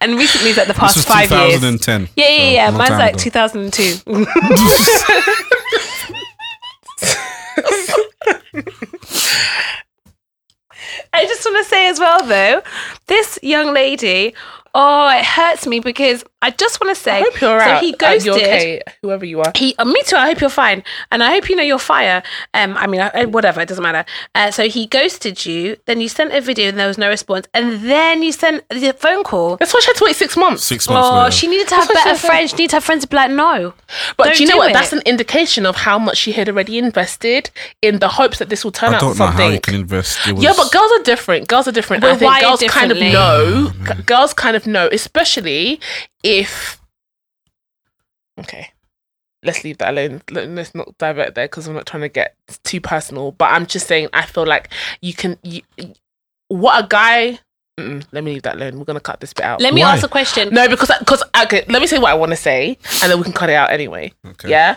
and 0.00 0.16
recently 0.16 0.50
is 0.50 0.56
like 0.56 0.66
the 0.66 0.72
This 0.72 0.78
past 0.78 0.96
was 0.96 1.04
five 1.04 1.30
years. 1.30 1.60
2010. 1.60 2.08
Yeah, 2.16 2.28
yeah, 2.30 2.38
so 2.38 2.44
yeah. 2.52 2.68
a 2.68 2.72
Mine's 2.72 2.90
like 2.92 3.14
ago. 3.16 3.22
2002. 3.24 4.26
I 11.12 11.24
just 11.26 11.44
want 11.44 11.58
to 11.58 11.64
say 11.64 11.88
as 11.88 11.98
well, 11.98 12.24
though, 12.24 12.62
this 13.06 13.38
young 13.42 13.72
lady. 13.74 14.34
Oh, 14.74 15.08
it 15.08 15.24
hurts 15.24 15.66
me 15.66 15.80
because 15.80 16.24
I 16.40 16.50
just 16.50 16.80
want 16.80 16.94
to 16.96 17.02
say. 17.02 17.18
I 17.18 17.22
hope 17.22 17.40
you're 17.40 17.58
so 17.60 17.66
out. 17.66 17.82
he 17.82 17.92
Uh, 17.94 17.96
ghosted. 17.98 18.24
you're 18.26 18.34
okay, 18.36 18.82
whoever 19.02 19.24
you 19.24 19.40
are. 19.40 19.50
He, 19.56 19.74
uh, 19.78 19.84
me 19.84 20.00
too. 20.04 20.16
I 20.16 20.28
hope 20.28 20.40
you're 20.40 20.50
fine, 20.50 20.84
and 21.10 21.22
I 21.22 21.30
hope 21.32 21.48
you 21.48 21.56
know 21.56 21.62
you're 21.64 21.78
fire. 21.80 22.22
Um, 22.54 22.76
I 22.76 22.86
mean, 22.86 23.00
I, 23.00 23.10
I- 23.14 23.24
whatever, 23.24 23.60
it 23.60 23.68
doesn't 23.68 23.82
matter. 23.82 24.04
Uh, 24.36 24.50
so 24.52 24.68
he 24.68 24.86
ghosted 24.86 25.44
you. 25.46 25.76
Then 25.86 26.00
you 26.00 26.08
sent 26.08 26.32
a 26.32 26.40
video, 26.40 26.68
and 26.68 26.78
there 26.78 26.86
was 26.86 26.98
no 26.98 27.08
response. 27.08 27.46
And 27.54 27.80
then 27.90 28.22
you 28.22 28.30
sent 28.30 28.68
the 28.68 28.92
phone 28.92 29.24
call. 29.24 29.56
That's 29.56 29.74
why 29.74 29.80
she 29.80 29.86
had 29.86 29.96
to 29.96 30.04
wait 30.04 30.14
six 30.16 30.36
months. 30.36 30.64
Six 30.64 30.88
months 30.88 31.08
Oh, 31.10 31.18
later. 31.18 31.30
she 31.32 31.46
needed 31.48 31.66
to 31.68 31.74
have 31.74 31.88
That's 31.88 32.04
better 32.04 32.18
friends. 32.18 32.50
She 32.50 32.56
needed 32.58 32.70
to 32.70 32.76
have 32.76 32.84
friends 32.84 33.02
to 33.02 33.08
be 33.08 33.16
like, 33.16 33.30
no. 33.32 33.74
But 34.16 34.24
Don't 34.24 34.36
do 34.36 34.42
you 34.44 34.48
know 34.48 34.54
do 34.54 34.58
what? 34.58 34.70
it. 34.70 34.74
That's 34.74 34.92
an 34.92 35.02
indication 35.06 35.66
of 35.66 35.74
how 35.76 35.98
much 35.98 36.18
she 36.18 36.32
had 36.32 36.48
already 36.48 36.78
invested 36.78 37.50
in 37.82 37.98
the 37.98 38.08
hopes 38.08 38.38
that 38.38 38.48
this 38.48 38.64
will 38.64 38.70
turn 38.72 38.92
I 38.92 38.96
out 38.96 39.00
don't 39.00 39.10
know 39.18 39.26
something. 39.26 39.46
how 39.46 39.52
you 39.52 39.60
can 39.60 39.74
invest. 39.74 40.24
Was, 40.32 40.42
yeah, 40.42 40.52
but 40.56 40.70
girls 40.70 40.92
are 40.92 41.02
different. 41.02 41.48
Girls 41.48 41.66
are 41.66 41.72
different. 41.72 42.02
We're 42.04 42.10
I 42.12 42.16
think 42.16 42.40
girls 42.40 42.62
kind 42.68 42.92
of 42.92 42.98
differently. 42.98 43.12
know. 43.12 43.72
G- 43.96 44.02
Girls 44.04 44.32
kind 44.34 44.54
of 44.56 44.66
know, 44.68 44.88
especially 44.92 45.80
if. 46.22 46.80
Okay, 48.40 48.70
let's 49.42 49.64
leave 49.64 49.78
that 49.78 49.90
alone. 49.90 50.22
Let- 50.30 50.48
Let's 50.48 50.74
not 50.74 50.96
divert 50.98 51.34
there 51.34 51.46
because 51.46 51.66
I'm 51.66 51.74
not 51.74 51.86
trying 51.86 52.02
to 52.02 52.08
get 52.08 52.36
too 52.64 52.80
personal. 52.80 53.32
But 53.32 53.46
I'm 53.52 53.66
just 53.66 53.86
saying, 53.88 54.08
I 54.12 54.22
feel 54.26 54.46
like 54.46 54.70
you 55.00 55.12
can. 55.14 55.36
You, 55.42 55.62
what 56.48 56.84
a 56.84 56.86
guy. 56.86 57.40
Mm-mm, 57.78 58.04
let 58.10 58.24
me 58.24 58.32
leave 58.34 58.42
that 58.42 58.56
alone. 58.56 58.78
We're 58.78 58.84
gonna 58.84 59.00
cut 59.00 59.20
this 59.20 59.32
bit 59.32 59.44
out. 59.44 59.60
Let 59.60 59.72
me 59.74 59.82
Why? 59.82 59.92
ask 59.94 60.04
a 60.04 60.08
question. 60.08 60.52
No, 60.52 60.68
because 60.68 60.90
because 60.98 61.22
okay, 61.44 61.64
let 61.68 61.80
me 61.80 61.86
say 61.86 61.98
what 61.98 62.10
I 62.10 62.14
want 62.14 62.30
to 62.30 62.36
say, 62.36 62.76
and 63.02 63.10
then 63.10 63.18
we 63.18 63.24
can 63.24 63.32
cut 63.32 63.50
it 63.50 63.54
out 63.54 63.70
anyway. 63.70 64.12
Okay. 64.26 64.50
Yeah, 64.50 64.76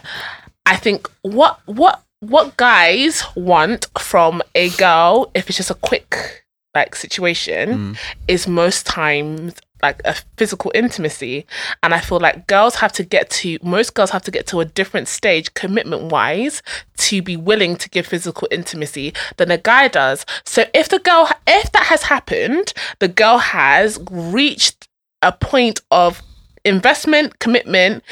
I 0.66 0.76
think 0.76 1.10
what 1.24 1.60
what 1.66 2.02
what 2.20 2.56
guys 2.58 3.24
want 3.36 3.88
from 4.00 4.44
a 4.54 4.70
girl, 4.72 5.32
if 5.34 5.48
it's 5.50 5.58
just 5.58 5.72
a 5.72 5.76
quick 5.76 6.44
like 6.76 6.96
situation, 6.96 7.70
Mm. 7.96 7.98
is 8.28 8.48
most 8.48 8.86
times 8.86 9.56
like 9.84 10.02
a 10.06 10.16
physical 10.38 10.72
intimacy, 10.76 11.46
and 11.84 11.94
I 11.94 12.00
feel 12.00 12.20
like 12.20 12.48
girls 12.48 12.76
have 12.76 12.92
to 12.94 13.04
get 13.04 13.30
to 13.32 13.58
most 13.62 13.94
girls 13.94 14.12
have 14.12 14.24
to 14.24 14.32
get 14.32 14.48
to 14.48 14.60
a 14.60 14.66
different 14.66 15.08
stage 15.08 15.54
commitment 15.54 16.12
wise 16.12 16.62
to 16.98 17.22
be 17.22 17.36
willing 17.36 17.76
to 17.78 17.90
give 17.90 18.06
physical 18.06 18.48
intimacy 18.52 19.14
than 19.38 19.52
a 19.52 19.58
guy 19.58 19.88
does. 19.88 20.26
So 20.46 20.66
if 20.74 20.90
the 20.90 21.00
girl 21.00 21.30
if 21.48 21.72
that 21.72 21.86
has 21.86 22.04
happened, 22.04 22.74
the 23.00 23.08
girl 23.08 23.38
has 23.38 24.00
reached 24.10 24.88
a 25.22 25.32
point 25.32 25.80
of 25.92 26.22
investment, 26.66 27.40
commitment, 27.40 28.04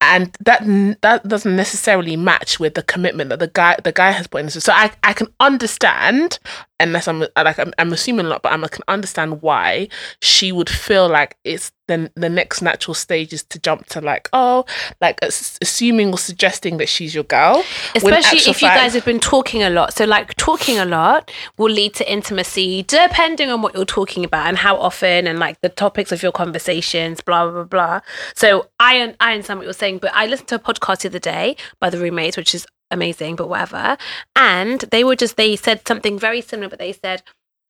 and 0.00 0.34
that 0.40 0.62
that 1.02 1.28
doesn't 1.28 1.56
necessarily 1.56 2.16
match 2.16 2.58
with 2.58 2.74
the 2.74 2.82
commitment 2.82 3.30
that 3.30 3.38
the 3.38 3.48
guy 3.48 3.76
the 3.84 3.92
guy 3.92 4.10
has 4.10 4.26
put 4.26 4.40
into. 4.40 4.60
So 4.60 4.72
I 4.72 4.90
I 5.02 5.12
can 5.12 5.28
understand 5.40 6.38
unless 6.80 7.08
I'm 7.08 7.20
like 7.20 7.58
I'm, 7.58 7.72
I'm 7.78 7.92
assuming 7.92 8.26
a 8.26 8.28
lot, 8.28 8.42
but 8.42 8.52
I'm, 8.52 8.64
I 8.64 8.68
can 8.68 8.84
understand 8.88 9.42
why 9.42 9.88
she 10.20 10.52
would 10.52 10.70
feel 10.70 11.08
like 11.08 11.36
it's 11.44 11.72
then 11.88 12.08
the 12.14 12.28
next 12.28 12.62
natural 12.62 12.94
stage 12.94 13.32
is 13.32 13.42
to 13.42 13.58
jump 13.58 13.84
to 13.86 14.00
like 14.00 14.28
oh 14.32 14.64
like 15.00 15.18
assuming 15.22 16.12
or 16.12 16.18
suggesting 16.18 16.76
that 16.78 16.88
she's 16.88 17.14
your 17.14 17.24
girl. 17.24 17.64
Especially 17.94 18.38
if 18.38 18.62
you 18.62 18.68
guys 18.68 18.94
have 18.94 19.04
been 19.04 19.20
talking 19.20 19.62
a 19.62 19.70
lot. 19.70 19.94
So, 19.94 20.04
like, 20.04 20.34
talking 20.36 20.78
a 20.78 20.84
lot 20.84 21.30
will 21.58 21.70
lead 21.70 21.94
to 21.94 22.12
intimacy, 22.12 22.84
depending 22.84 23.50
on 23.50 23.62
what 23.62 23.74
you're 23.74 23.84
talking 23.84 24.24
about 24.24 24.46
and 24.46 24.58
how 24.58 24.76
often, 24.76 25.26
and 25.26 25.38
like 25.38 25.60
the 25.60 25.68
topics 25.68 26.12
of 26.12 26.22
your 26.22 26.32
conversations, 26.32 27.20
blah 27.20 27.44
blah 27.44 27.64
blah. 27.64 27.64
blah. 27.64 28.00
So, 28.34 28.68
I 28.78 29.14
I 29.20 29.32
understand 29.32 29.58
what 29.58 29.64
you're 29.64 29.72
saying, 29.72 29.98
but 29.98 30.12
I 30.14 30.26
listened 30.26 30.48
to 30.48 30.56
a 30.56 30.58
podcast 30.58 31.02
the 31.02 31.08
other 31.08 31.18
day 31.18 31.56
by 31.80 31.90
the 31.90 31.98
roommates, 31.98 32.36
which 32.36 32.54
is 32.54 32.66
amazing, 32.90 33.36
but 33.36 33.48
whatever. 33.48 33.96
And 34.36 34.80
they 34.90 35.04
were 35.04 35.16
just 35.16 35.36
they 35.36 35.56
said 35.56 35.86
something 35.86 36.18
very 36.18 36.40
similar, 36.40 36.68
but 36.68 36.78
they 36.78 36.92
said 36.92 37.22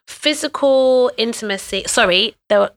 physical 0.06 1.10
intimacy. 1.16 1.84
Sorry, 1.86 2.34
they 2.48 2.58
were 2.58 2.72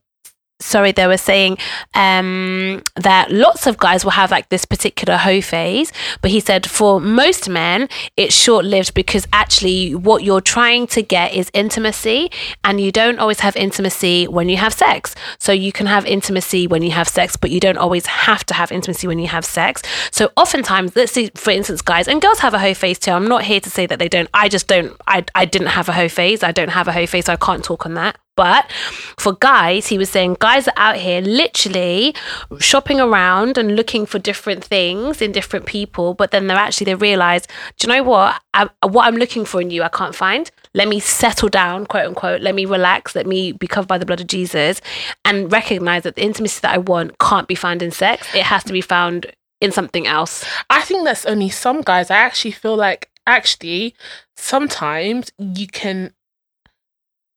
sorry 0.64 0.91
they 0.91 1.07
were 1.07 1.18
saying 1.18 1.57
um 1.93 2.82
that 2.95 3.32
lots 3.32 3.68
of 3.68 3.78
guys 3.78 4.03
will 4.03 4.11
have 4.11 4.32
like 4.32 4.49
this 4.49 4.66
particular 4.66 5.18
hoe 5.18 5.41
phase 5.41 5.91
but 6.22 6.32
he 6.32 6.39
said 6.39 6.66
for 6.66 6.99
most 6.99 7.49
men 7.49 7.88
it's 8.18 8.36
short-lived 8.36 8.93
because 8.93 9.28
actually 9.34 9.95
what 9.95 10.24
you're 10.24 10.41
trying 10.41 10.88
to 10.88 11.01
get 11.01 11.34
is 11.34 11.49
intimacy 11.53 12.32
and 12.64 12.80
you 12.80 12.91
don't 12.91 13.20
always 13.20 13.39
have 13.41 13.55
intimacy 13.55 14.28
when 14.28 14.49
you 14.49 14.57
have 14.57 14.74
sex. 14.74 15.16
So 15.39 15.51
you 15.51 15.72
can 15.72 15.88
have 15.88 16.05
intimacy 16.05 16.68
when 16.68 16.84
you 16.84 16.91
have 16.91 17.07
sex 17.07 17.36
but 17.36 17.51
you 17.51 17.59
don't 17.59 17.78
always 17.78 18.05
have 18.05 18.45
to 18.45 18.53
have 18.53 18.72
intimacy 18.72 19.07
when 19.07 19.20
you 19.20 19.28
have 19.28 19.45
sex. 19.45 19.82
So 20.11 20.32
oftentimes 20.38 20.95
let's 20.95 21.11
see 21.11 21.32
for 21.36 21.51
instance 21.51 21.82
guys 21.82 22.07
and 22.07 22.22
girls 22.22 22.39
have 22.39 22.53
a 22.53 22.59
hoe 22.59 22.74
phase 22.74 22.99
too. 22.99 23.11
I'm 23.11 23.28
not 23.28 23.43
here 23.43 23.59
to 23.59 23.70
say 23.70 23.86
that 23.86 23.99
they 23.99 24.09
don't. 24.09 24.30
I 24.34 24.49
just 24.49 24.68
don't 24.68 24.95
i, 25.07 25.24
I 25.36 25.45
didn't 25.45 25.68
have 25.68 25.89
a 25.89 25.93
hoe 25.93 26.09
phase. 26.09 26.43
I 26.43 26.51
don't 26.51 26.70
have 26.70 26.88
a 26.88 26.93
hoe 26.93 27.05
phase 27.05 27.26
so 27.26 27.34
i 27.34 27.36
can't 27.36 27.64
talk 27.64 27.86
on 27.86 27.93
that 27.95 28.18
but 28.36 28.72
for 29.18 29.34
guys, 29.34 29.88
he 29.88 29.98
was 29.98 30.10
saying 30.10 30.38
guys 30.40 30.68
are 30.68 30.74
out 30.78 30.98
here 30.98 31.22
literally 31.22 32.16
shopping 32.60 33.00
around 33.00 33.58
and 33.58 33.76
looking 33.76 34.06
for 34.06 34.20
different 34.20 34.64
things 34.64 35.22
in 35.22 35.32
different 35.32 35.66
people. 35.66 36.14
But 36.14 36.32
then 36.32 36.48
they're 36.48 36.58
actually, 36.58 36.86
they 36.86 36.96
realize, 36.96 37.48
do 37.78 37.88
you 37.88 37.94
know 37.94 38.04
what? 38.04 38.42
I, 38.54 38.70
what 38.82 39.06
I'm 39.06 39.16
looking 39.16 39.46
for 39.46 39.62
in 39.62 39.70
you, 39.70 39.84
I 39.84 39.90
can't 39.90 40.16
find. 40.16 40.50
Let 40.74 40.88
me 40.88 41.00
settle 41.00 41.50
down, 41.50 41.86
quote 41.86 42.08
unquote. 42.08 42.42
Let 42.42 42.56
me 42.56 42.66
relax. 42.66 43.16
Let 43.16 43.28
me 43.28 43.52
be 43.52 43.68
covered 43.68 43.88
by 43.88 43.98
the 43.98 44.06
blood 44.06 44.22
of 44.22 44.28
Jesus 44.28 44.82
and 45.24 45.52
recognize 45.52 46.04
that 46.04 46.16
the 46.16 46.24
intimacy 46.24 46.60
that 46.62 46.74
I 46.74 46.80
want 46.80 47.20
can't 47.20 47.48
be 47.48 47.56
found 47.56 47.84
in 47.84 47.92
sex. 47.92 48.28
It 48.34 48.44
has 48.44 48.64
to 48.66 48.74
be 48.74 48.82
found 48.82 49.28
in 49.62 49.72
something 49.72 50.08
else. 50.08 50.44
I 50.70 50.82
think 50.82 51.06
that's 51.06 51.26
only 51.26 51.50
some 51.50 51.82
guys. 51.82 52.10
I 52.10 52.18
actually 52.18 52.52
feel 52.52 52.76
like 52.76 53.10
actually 53.26 53.96
sometimes 54.36 55.32
you 55.38 55.68
can 55.68 56.14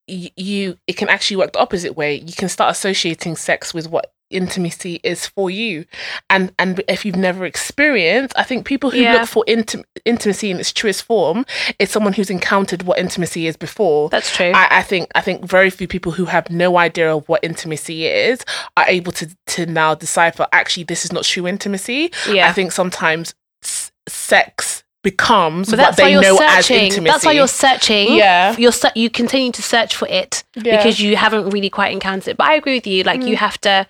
y- 0.09 0.31
you 0.37 0.79
it 0.87 0.97
can 0.97 1.09
actually 1.09 1.37
work 1.37 1.53
the 1.53 1.59
opposite 1.61 1.97
way. 1.97 2.17
You 2.17 2.33
can 2.35 2.49
start 2.49 2.71
associating 2.71 3.37
sex 3.37 3.73
with 3.75 3.89
what 3.89 4.13
intimacy 4.29 4.99
is 5.05 5.25
for 5.25 5.49
you 5.51 5.85
and 6.29 6.53
and 6.59 6.83
if 6.89 7.05
you've 7.05 7.15
never 7.15 7.47
experienced 7.47 8.35
i 8.37 8.43
think 8.43 8.67
people 8.67 8.91
who 8.91 8.99
Yeah. 8.99 9.13
look 9.21 9.29
for 9.29 9.45
intim- 9.47 9.85
intimacy 10.05 10.51
in 10.51 10.59
its 10.59 10.73
truest 10.73 11.05
form 11.05 11.47
is 11.79 11.91
someone 11.93 12.13
who's 12.13 12.29
encountered 12.29 12.83
what 12.83 12.99
intimacy 12.99 13.47
is 13.47 13.57
before 13.57 14.09
That's 14.11 14.35
true. 14.35 14.51
I, 14.53 14.79
I 14.79 14.83
think 14.83 15.13
I 15.15 15.21
think 15.21 15.45
very 15.45 15.71
few 15.71 15.87
people 15.87 16.11
who 16.11 16.25
have 16.25 16.51
no 16.51 16.77
idea 16.77 17.15
of 17.15 17.29
what 17.29 17.45
intimacy 17.45 18.09
is 18.09 18.45
are 18.77 18.87
able 18.89 19.13
to 19.13 19.29
to 19.55 19.65
now 19.67 19.95
decipher 19.95 20.49
actually 20.53 20.83
this 20.83 21.05
is 21.05 21.13
not 21.13 21.23
true 21.23 21.47
intimacy. 21.47 22.11
Yeah. 22.29 22.49
I 22.49 22.53
think 22.53 22.73
sometimes 22.73 23.33
s- 23.63 23.93
sex 24.09 24.76
becomes 25.03 25.71
but 25.71 25.79
what 25.79 25.85
that's 25.85 25.99
why 25.99 26.05
they 26.07 26.13
you're 26.13 26.23
know 26.23 26.39
as 26.41 26.67
searching. 26.67 26.85
intimacy. 26.87 27.11
That's 27.13 27.25
why 27.25 27.33
you're 27.33 27.47
searching. 27.47 28.15
Yeah. 28.17 28.57
You're 28.59 28.73
you 28.97 29.09
continue 29.09 29.53
to 29.53 29.63
search 29.63 29.95
for 29.95 30.09
it 30.09 30.43
Yeah. 30.57 30.77
because 30.79 30.99
you 31.01 31.17
haven't 31.17 31.51
really 31.51 31.71
quite 31.71 31.93
encountered 31.93 32.33
it. 32.33 32.37
But 32.37 32.49
I 32.49 32.55
agree 32.55 32.75
with 32.75 32.87
you. 32.87 33.05
Like 33.05 33.21
Mm. 33.21 33.29
you 33.29 33.37
have 33.37 33.61
to. 33.61 33.87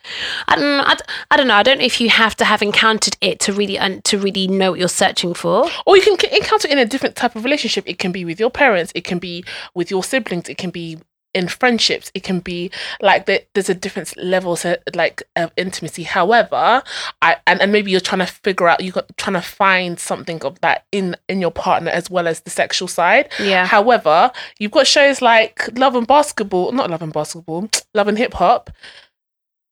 I 0.49 0.57
don't. 0.57 0.65
know, 0.77 0.85
I, 0.87 0.97
I 1.31 1.37
don't 1.39 1.47
know. 1.49 1.55
I 1.55 1.63
don't 1.63 1.79
know 1.79 1.85
if 1.85 2.01
you 2.01 2.11
have 2.11 2.37
to 2.37 2.45
have 2.45 2.61
encountered 2.63 3.17
it 3.23 3.41
to 3.41 3.53
really 3.53 3.79
un- 3.79 4.03
to 4.05 4.19
really 4.19 4.47
know 4.47 4.73
what 4.73 4.79
you're 4.81 4.89
searching 4.89 5.33
for. 5.33 5.71
or 5.87 5.97
you 5.97 6.03
can 6.03 6.19
encounter 6.33 6.69
it 6.69 6.73
in 6.73 6.79
a 6.79 6.85
different 6.85 7.17
type 7.17 7.35
of 7.35 7.45
relationship. 7.45 7.85
It 7.87 7.99
can 7.99 8.13
be 8.13 8.25
with 8.25 8.39
your 8.39 8.51
parents. 8.51 8.93
It 8.95 9.05
can 9.05 9.19
be 9.19 9.43
with 9.75 9.91
your 9.91 10.05
siblings. 10.05 10.49
It 10.49 10.59
can 10.59 10.71
be 10.71 10.99
in 11.37 11.49
friendships. 11.49 12.11
It 12.14 12.22
can 12.22 12.41
be 12.41 12.70
like 13.01 13.26
the, 13.26 13.45
there's 13.53 13.68
a 13.68 13.74
different 13.74 14.16
levels 14.16 14.64
of, 14.64 14.78
like 14.95 15.22
of 15.37 15.53
intimacy. 15.57 16.03
However, 16.03 16.82
I 17.20 17.37
and, 17.47 17.61
and 17.61 17.70
maybe 17.70 17.91
you're 17.91 18.01
trying 18.01 18.20
to 18.20 18.26
figure 18.26 18.66
out 18.66 18.82
you're 18.82 18.95
trying 19.18 19.34
to 19.34 19.43
find 19.43 20.01
something 20.01 20.43
of 20.43 20.59
that 20.62 20.87
in 20.91 21.14
in 21.28 21.41
your 21.41 21.51
partner 21.51 21.91
as 21.91 22.11
well 22.11 22.26
as 22.26 22.41
the 22.41 22.51
sexual 22.51 22.89
side. 22.89 23.30
Yeah. 23.39 23.66
However, 23.66 24.32
you've 24.59 24.72
got 24.72 24.87
shows 24.87 25.20
like 25.20 25.68
Love 25.78 25.95
and 25.95 26.07
Basketball, 26.07 26.72
not 26.72 26.91
Love 26.91 27.03
and 27.03 27.12
Basketball, 27.12 27.68
Love 27.95 28.09
and 28.09 28.18
Hip 28.18 28.32
Hop. 28.34 28.70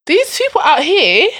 These 0.06 0.36
people 0.36 0.60
out 0.60 0.82
here, 0.82 1.30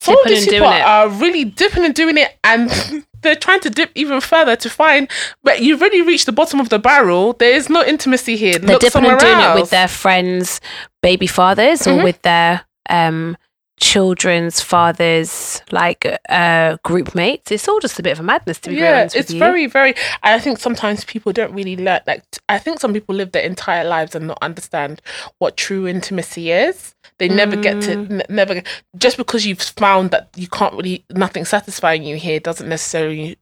some 0.00 0.18
of 0.18 0.26
these 0.26 0.46
people 0.46 0.66
are 0.66 1.10
really 1.10 1.44
dipping 1.44 1.84
and 1.84 1.94
doing 1.94 2.16
it, 2.16 2.38
and 2.42 2.70
they're 3.26 3.36
trying 3.36 3.60
to 3.60 3.70
dip 3.70 3.90
even 3.94 4.20
further 4.20 4.56
to 4.56 4.70
find. 4.70 5.10
But 5.42 5.60
you've 5.60 5.80
already 5.82 6.02
reached 6.02 6.26
the 6.26 6.32
bottom 6.32 6.60
of 6.60 6.68
the 6.68 6.78
barrel. 6.78 7.34
There 7.34 7.54
is 7.54 7.68
no 7.68 7.84
intimacy 7.84 8.36
here. 8.36 8.58
They're 8.58 8.70
Look 8.72 8.80
dipping 8.80 8.90
somewhere 8.92 9.12
and 9.12 9.20
doing 9.20 9.34
else. 9.38 9.56
it 9.58 9.60
with 9.60 9.70
their 9.70 9.88
friends' 9.88 10.60
baby 11.02 11.26
fathers 11.26 11.80
Mhm. 11.82 12.00
or 12.00 12.04
with 12.04 12.22
their 12.22 12.62
um 12.88 13.36
children's 13.78 14.60
fathers, 14.60 15.62
like 15.70 16.06
uh 16.28 16.76
group 16.82 17.14
mates. 17.14 17.50
It's 17.52 17.68
all 17.68 17.80
just 17.80 17.98
a 17.98 18.02
bit 18.02 18.12
of 18.12 18.20
a 18.20 18.22
madness 18.22 18.58
to 18.60 18.70
be 18.70 18.76
yeah, 18.76 19.08
it's 19.12 19.32
very, 19.32 19.66
very. 19.66 19.94
I 20.22 20.38
think 20.38 20.58
sometimes 20.58 21.04
people 21.04 21.32
don't 21.32 21.52
really 21.52 21.76
learn. 21.76 22.00
Like, 22.06 22.22
i 22.48 22.58
think 22.58 22.80
some 22.80 22.92
people 22.92 23.14
live 23.14 23.32
their 23.32 23.42
entire 23.42 23.84
lives 23.84 24.14
and 24.14 24.26
not 24.26 24.38
understand 24.42 25.02
what 25.38 25.56
true 25.56 25.86
intimacy 25.86 26.50
is. 26.50 26.94
They 27.18 27.28
never 27.28 27.56
get 27.56 27.80
to, 27.82 27.96
Mm. 27.96 28.10
n- 28.10 28.22
never. 28.28 28.62
Just 28.96 29.16
because 29.16 29.46
you've 29.46 29.62
found 29.62 30.10
that 30.10 30.28
you 30.36 30.48
can't 30.48 30.74
really, 30.74 31.04
nothing 31.14 31.44
satisfying 31.44 32.02
you 32.02 32.16
here 32.16 32.40
doesn't 32.40 32.68
necessarily 32.68 33.38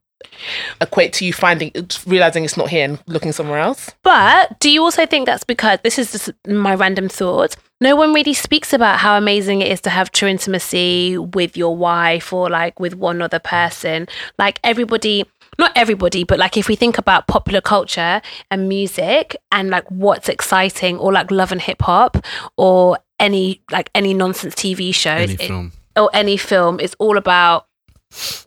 equate 0.80 1.12
to 1.14 1.24
you 1.26 1.32
finding, 1.32 1.70
realizing 2.07 2.45
it's 2.45 2.57
not 2.57 2.68
here 2.70 2.85
and 2.85 2.99
looking 3.07 3.32
somewhere 3.32 3.59
else. 3.59 3.91
But 4.03 4.59
do 4.61 4.70
you 4.70 4.82
also 4.82 5.07
think 5.07 5.26
that's 5.26 5.45
because 5.45 5.78
this 5.82 5.99
is 5.99 6.12
just 6.12 6.30
my 6.47 6.74
random 6.74 7.09
thought? 7.09 7.57
No 7.81 7.97
one 7.97 8.14
really 8.14 8.35
speaks 8.35 8.72
about 8.72 8.99
how 9.01 9.16
amazing 9.18 9.61
it 9.61 9.70
is 9.70 9.81
to 9.83 9.91
have 9.91 10.11
true 10.12 10.29
intimacy 10.29 11.18
with 11.18 11.57
your 11.57 11.77
wife 11.77 12.33
or 12.33 12.49
like 12.49 12.79
with 12.81 12.95
one 12.95 13.20
other 13.20 13.39
person. 13.41 14.07
Like 14.39 14.61
everybody, 14.64 15.25
not 15.59 15.72
everybody, 15.77 16.25
but 16.25 16.39
like 16.39 16.57
if 16.57 16.68
we 16.68 16.77
think 16.77 16.99
about 16.99 17.27
popular 17.27 17.61
culture 17.61 18.22
and 18.51 18.68
music 18.68 19.37
and 19.53 19.70
like 19.70 19.91
what's 19.91 20.29
exciting 20.29 20.99
or 20.99 21.12
like 21.12 21.31
love 21.31 21.53
and 21.53 21.61
hip 21.61 21.83
hop 21.83 22.16
or 22.57 22.99
any 23.20 23.61
like 23.70 23.91
any 23.95 24.14
nonsense 24.14 24.55
TV 24.55 24.95
shows 24.95 25.31
Any 25.31 25.35
it- 25.35 25.41
film. 25.49 25.72
or 25.97 26.11
any 26.14 26.37
film, 26.37 26.79
it's 26.81 26.95
all 26.99 27.18
about 27.18 27.66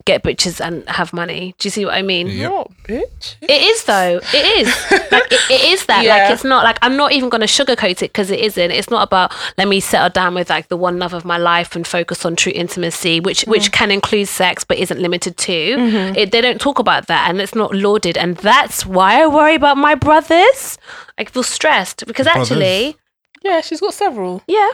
get 0.06 0.24
bitches 0.24 0.66
and 0.66 0.88
have 0.90 1.14
money. 1.14 1.54
Do 1.58 1.68
you 1.68 1.72
see 1.72 1.86
what 1.86 1.94
I 1.94 2.02
mean? 2.02 2.28
Yep. 2.28 2.52
What, 2.52 2.72
bitch? 2.84 3.36
It 3.42 3.62
is 3.62 3.84
though. 3.86 4.20
It 4.34 4.68
is. 4.68 4.68
Like 5.10 5.32
it, 5.32 5.40
it 5.50 5.62
is 5.72 5.86
that. 5.86 6.04
Yeah. 6.04 6.18
Like 6.18 6.32
it's 6.32 6.44
not 6.44 6.64
like 6.64 6.78
I'm 6.82 6.98
not 6.98 7.12
even 7.14 7.30
going 7.30 7.42
to 7.42 7.48
sugarcoat 7.48 8.02
it 8.04 8.12
because 8.12 8.30
it 8.30 8.40
isn't. 8.40 8.72
It's 8.72 8.90
not 8.90 9.08
about 9.08 9.34
let 9.58 9.68
me 9.68 9.80
settle 9.80 10.10
down 10.10 10.34
with 10.36 10.50
like 10.50 10.68
the 10.68 10.76
one 10.78 11.00
love 11.00 11.14
of 11.14 11.24
my 11.24 11.38
life 11.38 11.76
and 11.76 11.88
focus 11.88 12.26
on 12.26 12.36
true 12.36 12.52
intimacy, 12.54 13.20
which 13.20 13.44
which 13.44 13.70
mm. 13.70 13.74
can 13.74 13.92
include 13.92 14.28
sex 14.28 14.64
but 14.64 14.78
isn't 14.78 15.00
limited 15.00 15.38
to. 15.38 15.52
Mm-hmm. 15.52 16.16
It, 16.18 16.32
they 16.32 16.42
don't 16.42 16.60
talk 16.60 16.80
about 16.80 17.08
that, 17.08 17.30
and 17.30 17.40
it's 17.40 17.56
not 17.56 17.74
lauded, 17.74 18.18
and 18.18 18.36
that's 18.38 18.86
why 18.86 19.22
I 19.22 19.28
worry 19.28 19.56
about 19.56 19.78
my 19.78 19.96
brothers. 19.96 20.78
I 21.18 21.26
feel 21.26 21.44
stressed 21.44 22.06
because 22.06 22.26
Brothers? 22.26 22.52
actually, 22.52 22.98
Yeah, 23.44 23.62
she's 23.62 23.80
got 23.80 23.94
several. 23.94 24.44
yeah, 24.48 24.72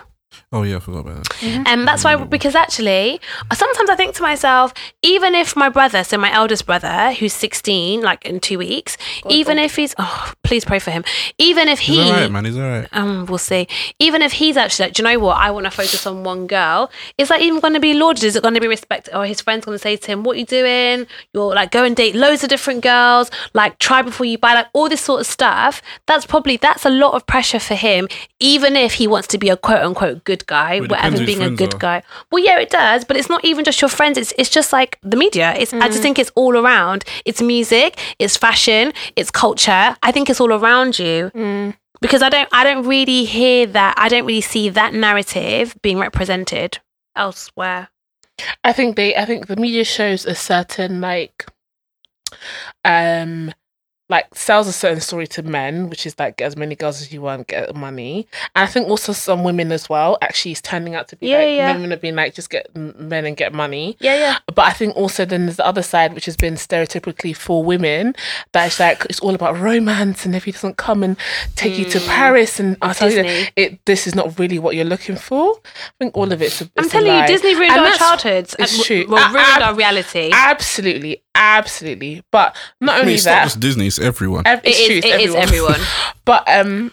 Oh 0.52 0.64
yeah, 0.64 0.78
I 0.78 0.80
forgot 0.80 1.00
about 1.00 1.24
that. 1.24 1.64
and 1.68 1.88
that's 1.88 2.04
why, 2.04 2.16
because 2.16 2.56
actually, 2.56 3.20
sometimes 3.54 3.90
I 3.90 3.96
think 3.96 4.16
to 4.16 4.22
myself, 4.22 4.74
even 5.02 5.36
if 5.36 5.56
my 5.56 5.70
brother, 5.70 6.04
so 6.04 6.18
my 6.18 6.32
eldest 6.34 6.66
brother, 6.66 7.14
who's 7.14 7.34
16, 7.34 8.02
like 8.02 8.26
in 8.26 8.40
two 8.40 8.58
weeks, 8.58 8.98
even 9.30 9.58
if 9.58 9.76
he's, 9.76 9.96
oh, 9.98 10.34
please 10.54 10.66
pray 10.66 10.78
for 10.78 10.92
him. 10.92 11.04
Even 11.40 11.68
if 11.68 11.80
He's 11.80 11.98
he, 11.98 12.04
alright, 12.12 12.30
man. 12.32 12.46
He's 12.46 12.58
alright. 12.58 12.88
um, 12.92 13.26
we'll 13.26 13.40
see. 13.40 13.68
Even 13.98 14.22
if 14.22 14.34
he's 14.34 14.56
actually 14.56 14.86
like, 14.86 14.94
do 14.94 15.02
you 15.02 15.10
know 15.10 15.18
what? 15.18 15.38
I 15.38 15.50
want 15.50 15.66
to 15.66 15.72
focus 15.72 16.06
on 16.06 16.24
one 16.24 16.46
girl. 16.46 16.92
Is 17.18 17.30
that 17.30 17.42
even 17.42 17.60
going 17.60 17.74
to 17.74 17.80
be 17.80 17.96
lauded? 17.96 18.24
Is 18.24 18.36
it 18.36 18.44
going 18.44 18.54
to 18.54 18.62
be 18.62 18.68
respected? 18.68 19.16
Or 19.18 19.26
his 19.26 19.42
friends 19.42 19.66
going 19.66 19.74
to 19.76 19.80
say 19.82 19.96
to 19.96 20.08
him, 20.12 20.24
"What 20.24 20.36
are 20.36 20.40
you 20.40 20.46
doing? 20.46 21.08
You're 21.34 21.56
like 21.56 21.72
go 21.72 21.84
and 21.84 21.96
date 21.96 22.14
loads 22.14 22.44
of 22.44 22.50
different 22.50 22.84
girls. 22.84 23.32
Like 23.56 23.80
try 23.80 24.04
before 24.04 24.28
you 24.28 24.38
buy. 24.38 24.54
Like 24.54 24.68
all 24.74 24.90
this 24.90 25.02
sort 25.02 25.22
of 25.22 25.26
stuff. 25.26 25.82
That's 26.06 26.28
probably 26.28 26.58
that's 26.58 26.86
a 26.86 26.90
lot 26.92 27.16
of 27.16 27.26
pressure 27.26 27.60
for 27.60 27.74
him. 27.74 28.08
Even 28.40 28.76
if 28.76 28.94
he 28.94 29.08
wants 29.08 29.28
to 29.30 29.40
be 29.40 29.50
a 29.50 29.58
quote 29.58 29.80
unquote 29.82 30.24
good 30.24 30.46
guy, 30.46 30.80
Well, 30.82 30.90
whatever 30.90 31.18
depends 31.18 31.20
who 31.20 31.26
his 31.26 31.36
being 31.40 31.54
a 31.54 31.56
good 31.56 31.74
are. 31.74 31.80
guy. 31.80 32.04
Well, 32.32 32.44
yeah, 32.44 32.60
it 32.60 32.70
does. 32.70 33.06
But 33.06 33.18
it's 33.18 33.30
not 33.30 33.44
even 33.44 33.66
just 33.66 33.82
your 33.82 33.90
friends. 33.90 34.20
It's 34.20 34.34
it's 34.38 34.52
just 34.52 34.72
like 34.72 35.00
the 35.02 35.18
media. 35.18 35.54
It's 35.58 35.74
I 35.74 35.88
just 35.88 36.04
think 36.04 36.20
it's 36.20 36.32
all 36.36 36.56
around. 36.56 37.06
It's 37.26 37.42
music. 37.42 37.98
It's 38.20 38.38
fashion. 38.38 38.94
It's 39.16 39.32
culture. 39.32 39.96
I 40.04 40.12
think 40.12 40.30
it's 40.30 40.40
all 40.44 40.54
around 40.54 41.00
you 41.00 41.32
because 42.02 42.22
I 42.22 42.30
don't 42.30 42.50
I 42.52 42.64
don't 42.64 42.86
really 42.86 43.26
hear 43.26 43.66
that 43.68 43.96
I 43.98 44.10
don't 44.10 44.26
really 44.26 44.42
see 44.42 44.70
that 44.70 44.94
narrative 44.94 45.76
being 45.82 45.98
represented 45.98 46.80
elsewhere. 47.16 47.90
I 48.64 48.74
think 48.74 48.96
they 48.96 49.16
I 49.16 49.26
think 49.26 49.48
the 49.48 49.56
media 49.56 49.84
shows 49.84 50.26
a 50.26 50.36
certain 50.36 51.02
like 51.02 51.46
um 52.84 53.52
like 54.14 54.34
sells 54.36 54.68
a 54.68 54.72
certain 54.74 55.02
story 55.02 55.28
to 55.28 55.42
men, 55.44 55.90
which 55.90 56.06
is 56.06 56.14
like 56.20 56.38
get 56.38 56.46
as 56.46 56.56
many 56.56 56.76
girls 56.76 57.02
as 57.02 57.12
you 57.12 57.22
want, 57.22 57.48
get 57.48 57.76
money. 57.76 58.28
And 58.56 58.64
I 58.64 58.72
think 58.72 58.88
also 58.88 59.12
some 59.14 59.44
women 59.44 59.72
as 59.72 59.90
well 59.90 60.18
actually 60.22 60.52
is 60.54 60.62
turning 60.62 60.94
out 60.96 61.08
to 61.10 61.16
be 61.16 61.28
Yeah, 61.28 61.38
like 61.38 61.56
yeah. 61.58 61.74
women 61.74 61.92
have 61.92 62.02
been 62.02 62.16
like 62.16 62.34
just 62.34 62.50
get 62.50 62.74
men 62.76 63.26
and 63.26 63.36
get 63.36 63.54
money. 63.54 63.98
Yeah, 64.00 64.16
yeah. 64.18 64.38
But 64.48 64.66
I 64.68 64.72
think 64.74 64.96
also 64.96 65.26
then 65.26 65.46
there's 65.48 65.58
the 65.58 65.66
other 65.66 65.82
side, 65.84 66.14
which 66.14 66.26
has 66.26 66.38
been 66.38 66.54
stereotypically 66.56 67.36
for 67.36 67.64
women, 67.64 68.16
that 68.52 68.68
it's 68.68 68.80
like 68.80 69.06
it's 69.10 69.20
all 69.20 69.36
about 69.36 69.58
romance, 69.60 70.26
and 70.26 70.36
if 70.36 70.44
he 70.46 70.52
doesn't 70.52 70.78
come 70.78 71.04
and 71.04 71.18
take 71.56 71.78
you 71.78 71.86
to 71.86 72.00
Paris, 72.02 72.60
and 72.60 72.78
I'll 72.82 72.94
tell 72.94 73.10
you, 73.12 73.14
Mm. 73.20 73.24
Disney. 73.24 73.44
that 73.44 73.52
it 73.74 73.86
this 73.86 74.08
is 74.08 74.14
not 74.16 74.38
really 74.40 74.60
what 74.60 74.76
you're 74.76 74.86
looking 74.96 75.16
for. 75.16 75.56
I 75.66 75.92
think 76.00 76.16
all 76.18 76.32
of 76.32 76.42
it's. 76.42 76.62
A, 76.62 76.66
I'm 76.66 76.86
it's 76.86 76.88
a 76.88 76.92
telling 76.98 77.20
you. 77.22 77.28
Disney 77.28 77.56
ruined 77.56 77.72
And 77.72 77.82
our 77.82 77.96
childhoods. 77.98 78.56
it's 78.60 78.76
and 78.78 78.84
true. 78.86 79.06
Well, 79.10 79.28
ruined 79.34 79.64
I- 79.64 79.68
our 79.68 79.76
reality. 79.76 80.30
Absolutely, 80.34 81.24
absolutely. 81.36 82.24
But 82.32 82.56
not 82.82 82.94
I 82.94 82.96
mean, 82.98 83.02
only 83.02 83.14
it's 83.16 83.26
not 83.26 83.32
that, 83.32 83.44
just 83.46 83.60
Disney; 83.60 83.88
it's 83.88 84.00
everyone. 84.04 84.44
ev- 84.46 84.60
It 84.64 84.70
it's 84.70 84.80
is- 84.80 84.88
true, 84.88 84.96
it's 84.98 85.06
it 85.06 85.22
is 85.22 85.36
everyone. 85.36 85.82
but 86.26 86.44
um, 86.48 86.92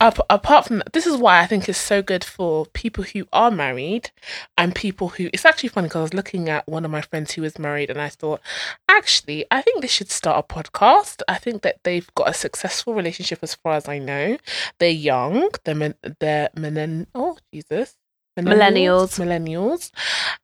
ap- 0.00 0.18
apart 0.30 0.66
from 0.66 0.78
that, 0.78 0.92
this 0.92 1.06
is 1.06 1.16
why 1.16 1.40
I 1.40 1.46
think 1.46 1.68
it's 1.68 1.78
so 1.78 2.02
good 2.02 2.24
for 2.24 2.66
people 2.66 3.04
who 3.04 3.26
are 3.32 3.50
married 3.50 4.10
and 4.58 4.74
people 4.74 5.08
who. 5.08 5.28
It's 5.32 5.44
actually 5.44 5.68
funny 5.70 5.88
because 5.88 5.98
I 5.98 6.02
was 6.02 6.14
looking 6.14 6.48
at 6.48 6.66
one 6.68 6.84
of 6.84 6.90
my 6.90 7.00
friends 7.02 7.32
who 7.32 7.42
was 7.42 7.58
married, 7.58 7.90
and 7.90 8.00
I 8.00 8.08
thought, 8.08 8.40
actually, 8.88 9.44
I 9.50 9.62
think 9.62 9.80
they 9.80 9.88
should 9.88 10.10
start 10.10 10.44
a 10.48 10.54
podcast. 10.54 11.22
I 11.28 11.36
think 11.36 11.62
that 11.62 11.76
they've 11.84 12.08
got 12.14 12.28
a 12.28 12.34
successful 12.34 12.94
relationship, 12.94 13.38
as 13.42 13.54
far 13.54 13.74
as 13.74 13.88
I 13.88 13.98
know. 13.98 14.38
They're 14.78 14.90
young. 14.90 15.50
They're 15.64 15.74
men- 15.74 15.94
they're 16.20 16.50
millenn- 16.56 17.06
Oh 17.14 17.38
Jesus, 17.52 17.96
Millennials. 18.38 19.18
millennials, 19.20 19.90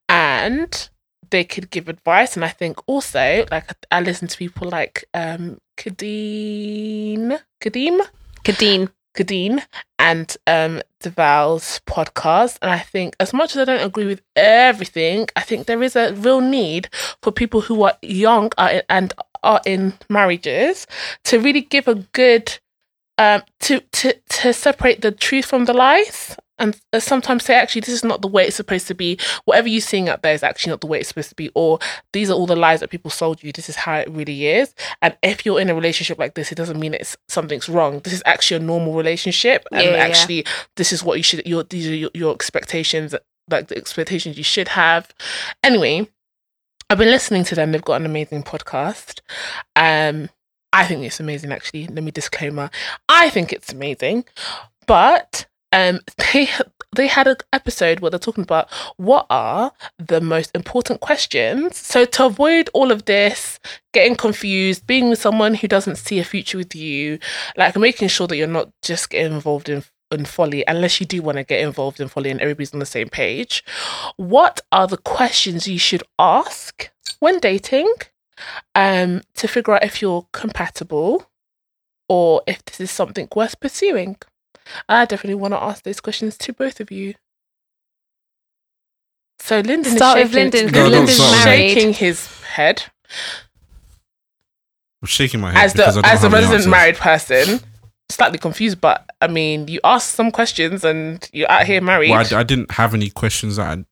and 0.08 0.90
they 1.30 1.44
could 1.44 1.70
give 1.70 1.88
advice. 1.88 2.36
And 2.36 2.44
I 2.44 2.48
think 2.48 2.78
also, 2.86 3.46
like, 3.50 3.72
I 3.90 4.00
listen 4.00 4.28
to 4.28 4.38
people 4.38 4.68
like 4.68 5.04
um 5.14 5.58
Kadeen, 5.76 7.40
Kadeem, 7.60 8.00
Kadeen. 8.44 8.88
Kadeen, 9.16 9.64
and 9.98 10.36
um 10.46 10.80
Deval's 11.02 11.80
podcast. 11.86 12.58
And 12.62 12.70
I 12.70 12.78
think, 12.78 13.16
as 13.18 13.32
much 13.32 13.56
as 13.56 13.62
I 13.62 13.64
don't 13.64 13.84
agree 13.84 14.06
with 14.06 14.22
everything, 14.36 15.26
I 15.34 15.40
think 15.40 15.66
there 15.66 15.82
is 15.82 15.96
a 15.96 16.12
real 16.14 16.40
need 16.40 16.88
for 17.22 17.32
people 17.32 17.62
who 17.62 17.82
are 17.82 17.96
young 18.02 18.52
and 18.88 19.12
are 19.42 19.60
in 19.66 19.94
marriages 20.08 20.86
to 21.24 21.40
really 21.40 21.62
give 21.62 21.88
a 21.88 21.96
good 22.12 22.58
um 23.18 23.42
to 23.60 23.80
to 23.92 24.14
to 24.28 24.52
separate 24.52 25.00
the 25.00 25.10
truth 25.10 25.46
from 25.46 25.64
the 25.64 25.72
lies 25.72 26.36
and 26.58 26.80
uh, 26.92 27.00
sometimes 27.00 27.44
say 27.44 27.54
actually 27.54 27.80
this 27.80 27.90
is 27.94 28.04
not 28.04 28.22
the 28.22 28.28
way 28.28 28.44
it's 28.46 28.56
supposed 28.56 28.86
to 28.88 28.94
be 28.94 29.18
whatever 29.44 29.68
you're 29.68 29.80
seeing 29.80 30.08
out 30.08 30.22
there 30.22 30.34
is 30.34 30.42
actually 30.42 30.70
not 30.70 30.80
the 30.80 30.86
way 30.86 30.98
it's 30.98 31.08
supposed 31.08 31.28
to 31.28 31.34
be 31.34 31.50
or 31.54 31.78
these 32.12 32.30
are 32.30 32.34
all 32.34 32.46
the 32.46 32.56
lies 32.56 32.80
that 32.80 32.90
people 32.90 33.10
sold 33.10 33.42
you 33.42 33.52
this 33.52 33.68
is 33.68 33.76
how 33.76 33.94
it 33.96 34.10
really 34.10 34.46
is 34.46 34.74
and 35.02 35.16
if 35.22 35.44
you're 35.46 35.60
in 35.60 35.70
a 35.70 35.74
relationship 35.74 36.18
like 36.18 36.34
this 36.34 36.50
it 36.52 36.56
doesn't 36.56 36.80
mean 36.80 36.94
it's 36.94 37.16
something's 37.28 37.68
wrong 37.68 38.00
this 38.00 38.12
is 38.12 38.22
actually 38.26 38.56
a 38.56 38.60
normal 38.60 38.94
relationship 38.94 39.66
and 39.72 39.82
Yeah, 39.82 39.90
yeah, 39.90 39.96
yeah. 39.96 40.02
actually 40.04 40.44
this 40.76 40.92
is 40.92 41.02
what 41.04 41.16
you 41.16 41.22
should 41.22 41.46
your 41.46 41.62
these 41.64 41.86
are 41.88 41.94
your, 41.94 42.10
your 42.14 42.34
expectations 42.34 43.14
like 43.50 43.68
the 43.68 43.76
expectations 43.76 44.36
you 44.36 44.44
should 44.44 44.68
have 44.68 45.12
anyway 45.62 46.08
I've 46.90 46.96
been 46.96 47.10
listening 47.10 47.44
to 47.44 47.54
them. 47.54 47.70
They've 47.72 47.84
got 47.84 48.00
an 48.00 48.06
amazing 48.06 48.44
podcast. 48.44 49.20
Um, 49.76 50.30
I 50.72 50.86
think 50.86 51.04
it's 51.04 51.20
amazing. 51.20 51.52
Actually, 51.52 51.86
let 51.86 52.02
me 52.02 52.10
disclaimer: 52.10 52.70
I 53.10 53.28
think 53.28 53.52
it's 53.52 53.70
amazing, 53.72 54.24
but 54.86 55.44
um, 55.72 56.00
they 56.32 56.48
they 56.96 57.06
had 57.06 57.26
an 57.26 57.36
episode 57.52 58.00
where 58.00 58.10
they're 58.10 58.18
talking 58.18 58.44
about 58.44 58.70
what 58.96 59.26
are 59.30 59.72
the 59.98 60.20
most 60.20 60.50
important 60.54 61.00
questions. 61.00 61.76
So 61.76 62.04
to 62.04 62.26
avoid 62.26 62.70
all 62.72 62.90
of 62.90 63.04
this, 63.04 63.60
getting 63.92 64.16
confused, 64.16 64.86
being 64.86 65.10
with 65.10 65.20
someone 65.20 65.54
who 65.54 65.68
doesn't 65.68 65.96
see 65.96 66.18
a 66.18 66.24
future 66.24 66.58
with 66.58 66.74
you, 66.74 67.18
like 67.56 67.76
making 67.76 68.08
sure 68.08 68.26
that 68.26 68.36
you're 68.36 68.46
not 68.46 68.70
just 68.82 69.10
getting 69.10 69.32
involved 69.32 69.68
in 69.68 69.84
in 70.10 70.24
folly 70.24 70.64
unless 70.66 71.00
you 71.00 71.06
do 71.06 71.20
want 71.20 71.36
to 71.36 71.44
get 71.44 71.60
involved 71.60 72.00
in 72.00 72.08
folly 72.08 72.30
and 72.30 72.40
everybody's 72.40 72.72
on 72.72 72.80
the 72.80 72.86
same 72.86 73.10
page 73.10 73.62
what 74.16 74.60
are 74.72 74.86
the 74.86 74.96
questions 74.96 75.68
you 75.68 75.78
should 75.78 76.02
ask 76.18 76.90
when 77.20 77.38
dating 77.38 77.92
um 78.74 79.20
to 79.34 79.46
figure 79.46 79.74
out 79.74 79.84
if 79.84 80.00
you're 80.00 80.26
compatible 80.32 81.28
or 82.08 82.42
if 82.46 82.64
this 82.64 82.80
is 82.80 82.90
something 82.90 83.28
worth 83.36 83.60
pursuing 83.60 84.16
i 84.88 85.04
definitely 85.04 85.34
want 85.34 85.52
to 85.54 85.62
ask 85.62 85.82
those 85.84 86.00
questions 86.00 86.36
to 86.38 86.52
both 86.52 86.80
of 86.80 86.90
you 86.90 87.14
so 89.40 89.60
lyndon 89.60 89.96
Start 89.96 90.18
is 90.18 90.24
with 90.26 90.34
Lyndon, 90.34 90.72
No, 90.72 90.88
Lyndon's 90.88 91.12
start 91.14 91.46
married. 91.46 91.70
shaking 91.70 91.92
his 91.94 92.26
head 92.42 92.84
I'm 95.02 95.06
shaking 95.06 95.40
my 95.40 95.52
head 95.52 95.64
as 95.64 95.74
the 95.74 95.86
I 95.86 95.90
don't 95.92 96.04
as 96.06 96.24
a 96.24 96.28
have 96.28 96.34
any 96.34 96.34
resident 96.34 96.54
answers. 96.54 96.66
married 96.70 96.96
person 96.96 97.60
slightly 98.10 98.38
confused 98.38 98.80
but 98.80 99.08
i 99.20 99.26
mean 99.28 99.68
you 99.68 99.78
ask 99.84 100.14
some 100.14 100.30
questions 100.30 100.82
and 100.82 101.28
you're 101.32 101.50
out 101.50 101.66
here 101.66 101.80
married 101.80 102.10
Well, 102.10 102.26
I, 102.34 102.40
I 102.40 102.42
didn't 102.42 102.72
have 102.72 102.94
any 102.94 103.10
questions 103.10 103.56
that 103.56 103.78
I, 103.78 103.84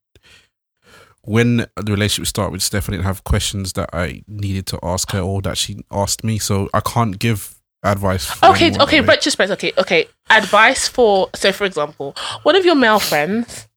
when 1.22 1.56
the 1.76 1.90
relationship 1.92 2.28
started 2.28 2.52
with 2.52 2.62
Steph, 2.62 2.88
I 2.88 2.92
didn't 2.92 3.04
have 3.04 3.24
questions 3.24 3.72
that 3.72 3.90
I 3.92 4.22
needed 4.28 4.64
to 4.68 4.78
ask 4.82 5.10
her 5.10 5.18
or 5.20 5.42
that 5.42 5.58
she 5.58 5.84
asked 5.90 6.22
me. 6.22 6.38
So 6.38 6.68
I 6.72 6.78
can't 6.78 7.18
give 7.18 7.55
advice. 7.86 8.26
for 8.26 8.46
Okay, 8.46 8.66
anyone, 8.66 8.82
okay, 8.88 9.00
right? 9.00 9.08
retrospect. 9.08 9.50
Okay, 9.52 9.72
okay. 9.78 10.06
Advice 10.30 10.88
for 10.88 11.28
so, 11.34 11.52
for 11.52 11.64
example, 11.64 12.14
one 12.42 12.56
of 12.56 12.64
your 12.64 12.74
male 12.74 12.98
friends 12.98 13.68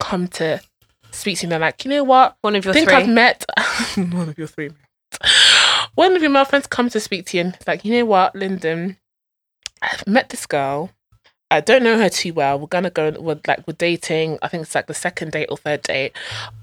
come 0.00 0.28
to 0.28 0.60
speak 1.10 1.38
to 1.38 1.42
you 1.42 1.46
and 1.46 1.52
they're 1.52 1.58
like, 1.58 1.84
you 1.84 1.90
know 1.90 2.04
what? 2.04 2.36
One 2.42 2.54
of 2.56 2.64
your 2.64 2.74
think 2.74 2.88
three. 2.88 2.96
I've 2.98 3.08
met 3.08 3.44
one 3.96 4.28
of 4.28 4.36
your 4.38 4.46
three. 4.46 4.70
One 5.94 6.14
of 6.14 6.20
your 6.22 6.30
male 6.30 6.44
friends 6.44 6.66
come 6.66 6.90
to 6.90 7.00
speak 7.00 7.26
to 7.26 7.36
you 7.38 7.44
and 7.44 7.54
it's 7.54 7.66
like, 7.66 7.84
you 7.84 7.92
know 7.92 8.04
what, 8.04 8.34
Lyndon, 8.34 8.98
I've 9.80 10.06
met 10.06 10.28
this 10.28 10.44
girl. 10.46 10.90
I 11.48 11.60
don't 11.60 11.84
know 11.84 11.96
her 11.96 12.08
too 12.08 12.32
well. 12.34 12.58
We're 12.58 12.66
gonna 12.66 12.90
go. 12.90 13.12
We're 13.20 13.38
like 13.46 13.64
we're 13.68 13.74
dating. 13.74 14.38
I 14.42 14.48
think 14.48 14.62
it's 14.62 14.74
like 14.74 14.88
the 14.88 14.94
second 14.94 15.30
date 15.30 15.46
or 15.48 15.56
third 15.56 15.82
date. 15.82 16.12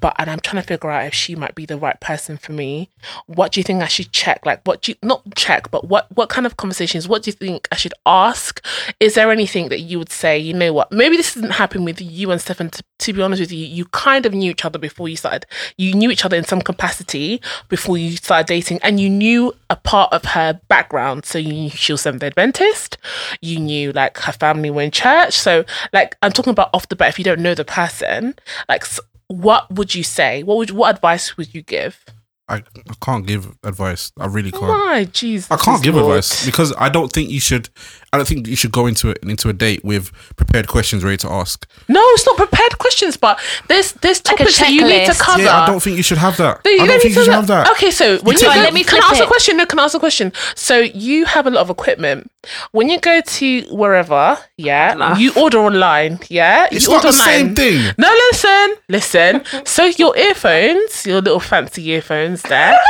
But 0.02 0.14
and 0.20 0.30
I'm 0.30 0.42
trying 0.42 0.62
to 0.62 0.68
figure 0.68 0.92
out 0.92 1.06
if 1.06 1.14
she 1.14 1.38
might 1.38 1.56
be 1.56 1.66
the 1.66 1.78
right 1.78 1.98
person 2.02 2.36
for 2.36 2.52
me. 2.52 2.90
What 3.28 3.54
do 3.54 3.62
you 3.62 3.64
think 3.64 3.82
I 3.82 3.88
should 3.88 4.12
check? 4.12 4.46
Like 4.46 4.60
what 4.66 4.82
do 4.82 4.92
you 4.92 4.98
not 5.02 5.22
check, 5.36 5.72
but 5.72 5.88
what 5.88 6.14
what 6.14 6.28
kind 6.28 6.46
of 6.46 6.58
conversations? 6.58 7.08
What 7.08 7.24
do 7.24 7.30
you 7.30 7.34
think 7.34 7.70
I 7.72 7.78
should 7.78 7.94
ask? 8.06 8.64
Is 9.00 9.16
there 9.16 9.32
anything 9.32 9.70
that 9.70 9.80
you 9.80 10.00
would 10.00 10.12
say? 10.12 10.38
You 10.38 10.54
know 10.54 10.74
what? 10.74 10.92
Maybe 10.92 11.16
this 11.16 11.34
didn't 11.34 11.52
happen 11.52 11.86
with 11.86 12.02
you 12.02 12.32
and 12.32 12.42
Stefan. 12.42 12.70
To, 12.72 12.84
to 13.00 13.14
be 13.14 13.22
honest 13.22 13.40
with 13.40 13.54
you, 13.54 13.66
you 13.66 13.86
kind 13.86 14.26
of 14.26 14.34
knew 14.34 14.52
each 14.52 14.66
other 14.66 14.80
before 14.80 15.08
you 15.08 15.16
started. 15.16 15.46
You 15.78 15.94
knew 15.94 16.12
each 16.12 16.26
other 16.26 16.36
in 16.36 16.44
some 16.44 16.62
capacity 16.62 17.42
before 17.70 17.98
you 17.98 18.18
started 18.18 18.48
dating, 18.48 18.80
and 18.84 19.00
you 19.00 19.10
knew 19.10 19.54
a 19.70 19.78
part 19.78 20.12
of 20.12 20.26
her 20.26 20.60
background. 20.68 21.26
So 21.26 21.38
you 21.38 21.54
knew 21.54 21.70
she 21.70 21.94
was 21.94 22.04
Day 22.04 22.28
Adventist. 22.28 22.98
You 23.42 23.60
knew 23.60 23.94
like 23.94 24.18
her 24.18 24.34
family 24.34 24.73
were 24.76 24.82
in 24.82 24.92
church. 24.92 25.34
So 25.34 25.66
like 25.92 26.16
I'm 26.22 26.32
talking 26.32 26.52
about 26.52 26.70
off 26.74 26.90
the 26.90 26.96
bat. 26.96 27.10
If 27.10 27.20
you 27.20 27.26
don't 27.26 27.42
know 27.42 27.56
the 27.56 27.66
person, 27.66 28.36
like 28.68 28.86
what 29.28 29.72
would 29.72 29.96
you 29.96 30.04
say? 30.04 30.44
What 30.44 30.58
would 30.58 30.72
what 30.72 30.96
advice 30.96 31.38
would 31.38 31.54
you 31.54 31.62
give? 31.62 32.04
I, 32.50 32.58
I 32.58 32.94
can't 33.02 33.26
give 33.26 33.56
advice. 33.64 34.12
I 34.20 34.26
really 34.28 34.52
can't. 34.52 34.64
Why, 34.64 35.06
Jesus? 35.06 35.50
I 35.50 35.58
can't 35.58 35.82
give 35.82 35.96
Lord. 35.96 36.18
advice 36.18 36.46
because 36.46 36.74
I 36.78 36.90
don't 36.90 37.12
think 37.12 37.30
you 37.30 37.40
should. 37.40 37.70
I 38.14 38.18
don't 38.18 38.28
think 38.28 38.48
you 38.48 38.56
should 38.56 38.72
go 38.72 38.86
into 38.86 39.10
it 39.10 39.18
into 39.24 39.50
a 39.50 39.54
date 39.54 39.84
with 39.84 40.12
prepared 40.36 40.68
questions 40.68 41.04
ready 41.04 41.18
to 41.18 41.30
ask. 41.32 41.68
No, 41.90 42.00
it's 42.14 42.26
not 42.26 42.38
prepared 42.38 42.78
questions, 42.78 43.18
but 43.18 43.40
there's 43.68 43.94
there's 43.94 44.24
Like 44.26 44.36
a 44.36 44.44
topics 44.44 44.60
that 44.60 44.72
you 44.72 44.84
need 44.84 45.06
to 45.08 45.12
checklist. 45.12 45.20
cover. 45.20 45.44
Yeah, 45.44 45.62
I 45.62 45.66
don't 45.66 45.82
think 45.82 45.98
you 45.98 46.04
should 46.04 46.20
have 46.20 46.38
that. 46.38 46.62
No, 46.64 46.72
I 46.72 46.78
don't 46.78 46.88
don't 46.88 47.02
think 47.02 47.16
you 47.16 47.24
should 47.24 47.34
have 47.34 47.48
that. 47.48 47.70
Okay, 47.72 47.90
so 47.92 48.20
when 48.20 48.34
you 48.38 48.40
take 48.42 48.54
go, 48.54 48.62
Let 48.62 48.74
me 48.74 48.84
can 48.84 49.00
I 49.00 49.02
flip 49.02 49.12
ask 49.12 49.20
a 49.22 49.24
it. 49.24 49.28
question? 49.28 49.58
No, 49.58 49.66
can 49.66 49.80
I 49.80 49.84
ask 49.86 49.96
a 49.96 50.00
question? 50.00 50.32
So 50.56 50.78
you 50.78 51.26
have 51.26 51.48
a 51.48 51.50
lot 51.50 51.62
of 51.62 51.70
equipment. 51.72 52.30
When 52.72 52.90
you 52.90 53.00
go 53.00 53.20
to 53.22 53.62
wherever, 53.72 54.38
yeah, 54.58 54.92
Enough. 54.94 55.20
you 55.20 55.34
order 55.36 55.60
online, 55.60 56.20
yeah, 56.30 56.68
It's 56.72 56.86
you 56.86 56.92
not 56.94 57.06
order 57.06 57.08
the 57.18 57.24
same 57.24 57.56
thing. 57.56 57.94
No, 57.98 58.10
listen, 58.32 58.76
listen. 58.90 59.44
so 59.66 59.86
your 59.86 60.16
earphones, 60.18 61.06
your 61.06 61.22
little 61.22 61.40
fancy 61.40 61.90
earphones, 61.90 62.42
there. 62.44 62.78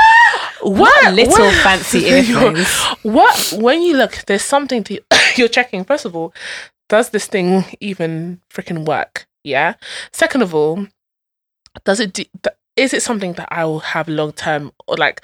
What 0.62 1.14
little 1.14 1.32
what- 1.46 1.54
fancy 1.64 2.06
earphones. 2.14 2.68
What 3.04 3.54
when 3.58 3.82
you 3.82 3.98
look, 3.98 4.24
there's 4.28 4.44
something 4.44 4.82
to 4.86 4.98
you're 5.36 5.48
checking. 5.48 5.84
First 5.84 6.06
of 6.06 6.16
all, 6.16 6.34
does 6.90 7.10
this 7.10 7.28
thing 7.28 7.66
even 7.80 8.42
freaking 8.52 8.86
work? 8.86 9.28
Yeah. 9.44 9.76
Second 10.12 10.42
of 10.42 10.54
all, 10.54 10.88
does 11.86 12.00
it 12.00 12.14
do, 12.14 12.24
is 12.76 12.94
it 12.94 13.04
something 13.04 13.34
that 13.34 13.50
I 13.52 13.66
will 13.66 13.80
have 13.80 14.08
long 14.08 14.32
term 14.34 14.72
or 14.88 14.98
like 14.98 15.24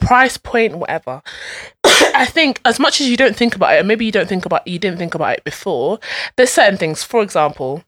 price 0.00 0.38
point 0.38 0.78
whatever 0.78 1.22
i 1.84 2.24
think 2.24 2.58
as 2.64 2.80
much 2.80 3.00
as 3.02 3.08
you 3.08 3.18
don't 3.18 3.36
think 3.36 3.54
about 3.54 3.74
it 3.74 3.80
and 3.80 3.86
maybe 3.86 4.06
you 4.06 4.10
don't 4.10 4.28
think 4.28 4.46
about 4.46 4.66
you 4.66 4.78
didn't 4.78 4.98
think 4.98 5.14
about 5.14 5.34
it 5.34 5.44
before 5.44 6.00
there's 6.36 6.50
certain 6.50 6.78
things 6.78 7.02
for 7.02 7.22
example 7.22 7.84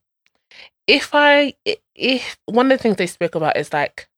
if 0.87 1.15
i 1.15 1.55
if 1.95 2.37
one 2.47 2.71
of 2.71 2.79
the 2.79 2.83
things 2.83 2.97
they 2.97 3.07
spoke 3.07 3.35
about 3.35 3.57
is 3.57 3.73
like 3.73 4.09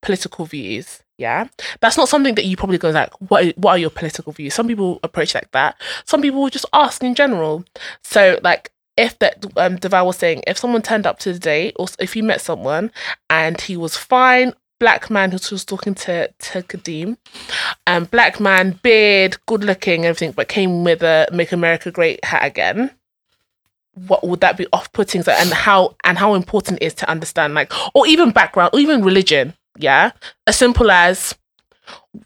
political 0.00 0.46
views 0.46 1.02
yeah 1.18 1.46
that's 1.80 1.96
not 1.96 2.08
something 2.08 2.34
that 2.34 2.44
you 2.44 2.56
probably 2.56 2.78
go 2.78 2.90
like 2.90 3.12
what 3.20 3.56
what 3.58 3.72
are 3.72 3.78
your 3.78 3.90
political 3.90 4.32
views 4.32 4.54
some 4.54 4.68
people 4.68 5.00
approach 5.02 5.34
like 5.34 5.50
that 5.50 5.76
some 6.04 6.22
people 6.22 6.48
just 6.48 6.66
ask 6.72 7.02
in 7.02 7.14
general 7.14 7.64
so 8.02 8.38
like 8.42 8.70
if 8.96 9.18
that 9.18 9.44
um 9.56 9.76
Deval 9.78 10.06
was 10.06 10.16
saying 10.16 10.42
if 10.46 10.58
someone 10.58 10.82
turned 10.82 11.06
up 11.06 11.18
to 11.20 11.32
the 11.32 11.38
date 11.38 11.74
or 11.76 11.86
if 11.98 12.16
you 12.16 12.22
met 12.22 12.40
someone 12.40 12.90
and 13.28 13.60
he 13.60 13.76
was 13.76 13.96
fine 13.96 14.52
black 14.78 15.10
man 15.10 15.30
who 15.30 15.38
was 15.50 15.64
talking 15.64 15.94
to 15.94 16.28
to 16.38 16.62
Kadeem, 16.62 17.16
um, 17.86 18.04
black 18.04 18.40
man, 18.40 18.78
beard, 18.82 19.36
good 19.46 19.64
looking, 19.64 20.04
everything, 20.04 20.32
but 20.32 20.48
came 20.48 20.84
with 20.84 21.02
a 21.02 21.28
"Make 21.32 21.52
America 21.52 21.90
Great" 21.90 22.24
hat 22.24 22.44
again. 22.44 22.90
What 24.06 24.26
would 24.26 24.40
that 24.40 24.56
be 24.56 24.66
off 24.72 24.92
putting? 24.92 25.22
So, 25.22 25.32
and 25.32 25.50
how 25.50 25.96
and 26.04 26.16
how 26.18 26.34
important 26.34 26.78
it 26.80 26.86
is 26.86 26.94
to 26.94 27.10
understand, 27.10 27.54
like, 27.54 27.72
or 27.94 28.06
even 28.06 28.30
background, 28.30 28.70
or 28.72 28.80
even 28.80 29.02
religion. 29.02 29.54
Yeah, 29.78 30.10
as 30.46 30.56
simple 30.56 30.90
as 30.90 31.34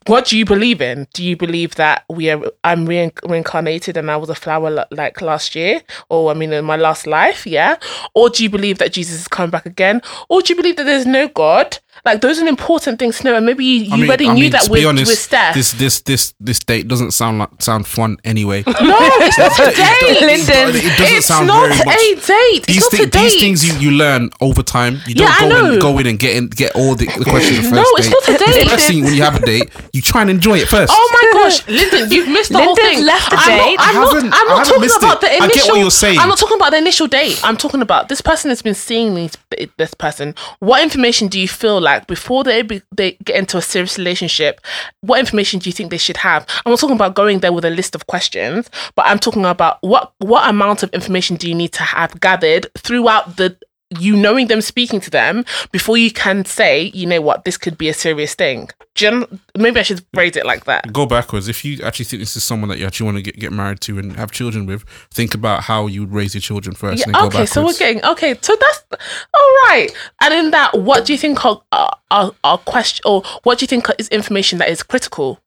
what 0.07 0.27
do 0.27 0.37
you 0.39 0.45
believe 0.45 0.81
in? 0.81 1.07
Do 1.15 1.25
you 1.25 1.37
believe 1.37 1.75
that 1.77 2.05
we 2.09 2.31
are 2.31 2.43
I'm 2.65 2.87
rein- 2.87 3.13
reincarnated 3.25 3.97
and 3.97 4.11
I 4.11 4.17
was 4.17 4.29
a 4.29 4.35
flower 4.35 4.69
l- 4.69 4.87
like 4.91 5.21
last 5.21 5.55
year, 5.55 5.83
or 6.09 6.31
I 6.31 6.35
mean 6.35 6.53
in 6.53 6.65
my 6.65 6.77
last 6.77 7.07
life, 7.07 7.47
yeah? 7.47 7.77
Or 8.15 8.29
do 8.31 8.43
you 8.43 8.51
believe 8.51 8.79
that 8.79 8.93
Jesus 8.93 9.21
is 9.21 9.29
coming 9.29 9.51
back 9.51 9.67
again? 9.67 10.03
Or 10.29 10.43
do 10.43 10.53
you 10.53 10.57
believe 10.57 10.77
that 10.77 10.85
there's 10.85 11.07
no 11.07 11.29
God? 11.29 11.79
Like 12.05 12.21
those 12.21 12.41
are 12.41 12.47
important 12.47 12.99
things 12.99 13.19
to 13.19 13.25
know, 13.25 13.37
and 13.37 13.45
maybe 13.47 13.65
you, 13.65 13.85
you 13.85 13.93
I 13.93 13.97
mean, 13.97 14.07
already 14.09 14.29
I 14.29 14.35
knew 14.35 14.41
mean, 14.43 14.53
that 14.53 14.63
to 14.63 14.71
with, 14.71 14.81
be 14.81 14.87
honest, 14.87 15.11
with 15.11 15.19
Steph. 15.19 15.55
this 15.55 15.73
this 15.73 16.01
this 16.01 16.35
this 16.41 16.59
date 16.59 16.89
doesn't 16.89 17.11
sound 17.13 17.39
like 17.39 17.51
sound 17.61 17.87
fun 17.87 18.17
anyway. 18.25 18.65
no, 18.67 18.75
it's 18.77 19.39
not 19.39 19.53
a 19.61 19.71
date. 19.77 20.21
Lyndon, 20.21 20.75
it 20.75 20.99
doesn't 20.99 21.17
it's 21.19 21.27
sound 21.27 21.47
not 21.47 21.69
very 21.69 21.81
a 21.83 21.85
much. 22.17 22.27
date. 22.27 22.67
These, 22.67 22.77
it's 22.79 22.89
thi- 22.89 22.97
not 22.99 23.07
a 23.07 23.11
date. 23.11 23.21
these 23.31 23.41
things 23.41 23.65
you, 23.83 23.91
you 23.91 23.97
learn 23.97 24.31
over 24.41 24.63
time. 24.63 24.95
You 25.07 25.15
Yeah, 25.17 25.27
don't 25.39 25.53
I 25.53 25.55
go 25.61 25.67
in, 25.67 25.75
know. 25.75 25.81
go 25.81 25.99
in 25.99 26.07
and 26.07 26.19
get 26.19 26.37
in, 26.37 26.47
get 26.49 26.75
all 26.75 26.95
the, 26.95 27.07
the 27.07 27.25
questions 27.25 27.59
the 27.59 27.63
first 27.71 27.75
No, 27.75 27.85
it's 27.97 28.07
date. 28.09 28.13
not 28.13 28.41
a 28.41 28.45
date. 28.53 28.67
Especially 28.67 29.03
when 29.03 29.15
you 29.15 29.23
have 29.23 29.37
a 29.37 29.47
date, 29.47 29.71
you 29.93 30.03
try 30.03 30.21
and 30.23 30.31
enjoy 30.31 30.59
it 30.59 30.69
first. 30.69 30.93
Oh 30.95 31.11
my 31.13 31.41
gosh, 31.43 31.67
Lyndon, 31.69 32.11
you've 32.11 32.29
missed 32.29 32.51
the 32.53 32.59
whole 32.59 32.75
Lyndon's 32.75 32.97
thing. 32.97 33.05
left 33.07 33.31
the 33.31 33.37
I'm 33.39 33.49
date. 33.49 33.77
Not, 33.77 33.89
I'm 33.89 33.97
I 33.97 34.01
not, 34.01 34.15
haven't- 34.15 34.27
I'm 34.27 34.33
I 34.33 34.37
not 34.45 34.49
haven't 34.59 34.65
talking 34.67 34.81
missed 34.83 34.99
about 34.99 35.17
it. 35.17 35.21
the 35.21 35.27
I 35.27 35.31
get 35.39 35.43
initial. 35.57 35.69
what 35.71 35.81
you're 35.81 35.91
saying. 35.91 36.19
I'm 36.19 36.29
not 36.29 36.39
talking 36.39 36.57
about 36.57 36.71
the 36.71 36.79
initial 36.79 37.07
date. 37.07 37.41
I'm 37.45 37.57
talking 37.57 37.83
about 37.83 38.09
this 38.09 38.21
person 38.21 38.49
has 38.51 38.63
been 38.63 38.75
seeing 38.75 39.15
these, 39.15 39.37
this 39.77 39.95
person. 39.95 40.35
What 40.61 40.83
information 40.83 41.29
do 41.29 41.39
you 41.41 41.49
feel 41.49 41.81
like 41.81 42.07
before 42.07 42.45
they 42.45 42.63
be, 42.63 42.83
they 42.95 43.13
get 43.25 43.37
into 43.37 43.57
a 43.59 43.63
serious 43.63 43.99
relationship? 43.99 44.61
What 45.01 45.21
information 45.21 45.59
do 45.61 45.69
you 45.69 45.73
think 45.73 45.91
they 45.91 45.99
should 45.99 46.17
have? 46.19 46.47
I'm 46.65 46.71
not 46.73 46.79
talking 46.81 46.97
about 46.97 47.15
going 47.15 47.41
there 47.41 47.53
with 47.53 47.65
a 47.65 47.71
list 47.71 47.95
of 47.95 48.07
questions, 48.07 48.71
but 48.95 49.07
I'm 49.07 49.19
talking 49.19 49.45
about 49.45 49.79
what 49.83 50.13
what 50.19 50.49
amount 50.49 50.83
of 50.83 50.91
information 50.91 51.37
do 51.37 51.49
you 51.49 51.55
need 51.55 51.73
to 51.73 51.83
have 51.83 52.21
gathered 52.21 52.67
throughout 52.79 53.37
the 53.37 53.57
you 54.01 54.17
knowing 54.17 54.47
them 54.49 54.61
speaking 54.61 55.01
to 55.01 55.11
them 55.11 55.45
before 55.71 55.97
you 55.97 56.11
can 56.11 56.45
say, 56.45 56.91
you 56.95 57.07
know 57.07 57.21
what, 57.21 57.45
this 57.45 57.57
could 57.57 57.77
be 57.77 57.89
a 57.89 57.95
serious 57.95 58.35
thing. 58.35 58.69
Gen- 58.95 59.41
maybe 59.57 59.81
I 59.81 59.83
should 59.83 60.05
phrase 60.13 60.37
it 60.37 60.45
like 60.45 60.65
that. 60.67 60.93
Go 60.93 61.07
backwards. 61.07 61.49
If 61.49 61.65
you 61.65 61.83
actually 61.83 62.05
think 62.05 62.21
this 62.21 62.37
is 62.37 62.45
someone 62.45 62.69
that 62.69 62.79
you 62.79 62.87
actually 62.87 63.07
want 63.07 63.17
to 63.19 63.23
get, 63.23 63.39
get 63.39 63.53
married 63.53 63.81
to 63.83 63.99
and 63.99 64.17
have 64.17 64.31
children 64.31 64.67
with, 64.67 64.85
think 65.11 65.35
about 65.35 65.63
how 65.63 65.87
you 65.87 66.03
would 66.03 66.13
raise 66.13 66.35
your 66.35 66.43
children 66.43 66.75
first. 66.75 67.05
and 67.07 67.15
then 67.15 67.23
Yeah, 67.23 67.27
okay, 67.29 67.47
so 67.47 67.65
we're 67.65 67.73
getting 67.75 68.05
okay. 68.05 68.37
So 68.41 68.55
that's 68.61 68.83
all 68.93 69.51
right. 69.69 69.89
And 70.21 70.35
in 70.35 70.51
that, 70.51 70.79
what 70.79 71.07
do 71.07 71.13
you 71.13 71.19
think 71.19 71.45
are 71.45 71.63
are, 71.73 71.97
are, 72.11 72.33
are 72.45 72.59
question 72.59 73.03
or 73.07 73.23
what 73.43 73.59
do 73.59 73.65
you 73.65 73.69
think 73.69 73.87
is 73.99 74.09
information 74.09 74.59
that 74.59 74.69
is 74.69 74.83
critical? 74.83 75.41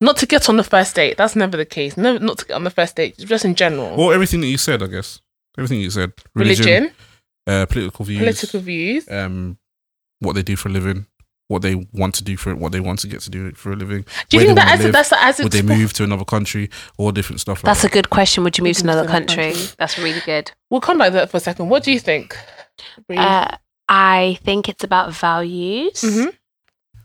Not 0.00 0.16
to 0.18 0.26
get 0.26 0.48
on 0.48 0.56
the 0.56 0.64
first 0.64 0.94
date. 0.94 1.16
That's 1.16 1.36
never 1.36 1.56
the 1.56 1.64
case. 1.64 1.96
No, 1.96 2.18
not 2.18 2.38
to 2.38 2.44
get 2.44 2.54
on 2.54 2.64
the 2.64 2.70
first 2.70 2.96
date. 2.96 3.16
Just 3.18 3.44
in 3.44 3.54
general. 3.54 3.96
Well, 3.96 4.12
everything 4.12 4.40
that 4.42 4.48
you 4.48 4.58
said, 4.58 4.82
I 4.82 4.86
guess. 4.86 5.20
Everything 5.58 5.80
you 5.80 5.90
said. 5.90 6.12
Religion, 6.34 6.90
uh, 7.46 7.66
political 7.66 8.04
views, 8.04 8.20
political 8.20 8.60
views. 8.60 9.08
um, 9.10 9.58
what 10.20 10.34
they 10.34 10.42
do 10.42 10.56
for 10.56 10.68
a 10.68 10.72
living, 10.72 11.06
what 11.48 11.62
they 11.62 11.74
want 11.92 12.14
to 12.16 12.24
do 12.24 12.36
for 12.36 12.50
it, 12.50 12.58
what 12.58 12.72
they 12.72 12.80
want 12.80 12.98
to 13.00 13.06
get 13.06 13.20
to 13.20 13.30
do 13.30 13.52
for 13.52 13.72
a 13.72 13.76
living. 13.76 14.04
Do 14.28 14.36
you 14.36 14.40
where 14.40 14.46
think 14.46 14.56
that 14.58 14.66
wanna 14.66 14.74
as 14.78 14.82
live, 14.84 14.92
that's 14.92 15.12
as 15.12 15.38
would 15.38 15.52
they 15.52 15.62
move 15.62 15.92
to 15.94 16.04
another 16.04 16.24
country, 16.24 16.70
all 16.98 17.12
different 17.12 17.40
stuff 17.40 17.58
like 17.58 17.64
That's 17.64 17.82
that. 17.82 17.90
a 17.90 17.94
good 17.94 18.10
question. 18.10 18.42
Would 18.44 18.56
you 18.58 18.64
move 18.64 18.76
to 18.76 18.82
another 18.84 19.02
move 19.02 19.10
to 19.10 19.12
another 19.16 19.26
country? 19.26 19.52
country? 19.52 19.74
That's 19.78 19.98
really 19.98 20.20
good. 20.20 20.52
We'll 20.70 20.80
come 20.80 20.98
back 20.98 21.08
to 21.08 21.12
that 21.14 21.30
for 21.30 21.36
a 21.36 21.40
second. 21.40 21.68
What 21.68 21.84
do 21.84 21.92
you 21.92 22.00
think? 22.00 22.36
Uh, 23.10 23.56
I 23.88 24.38
think 24.42 24.68
it's 24.68 24.82
about 24.82 25.12
values. 25.12 26.00
Mhm. 26.02 26.32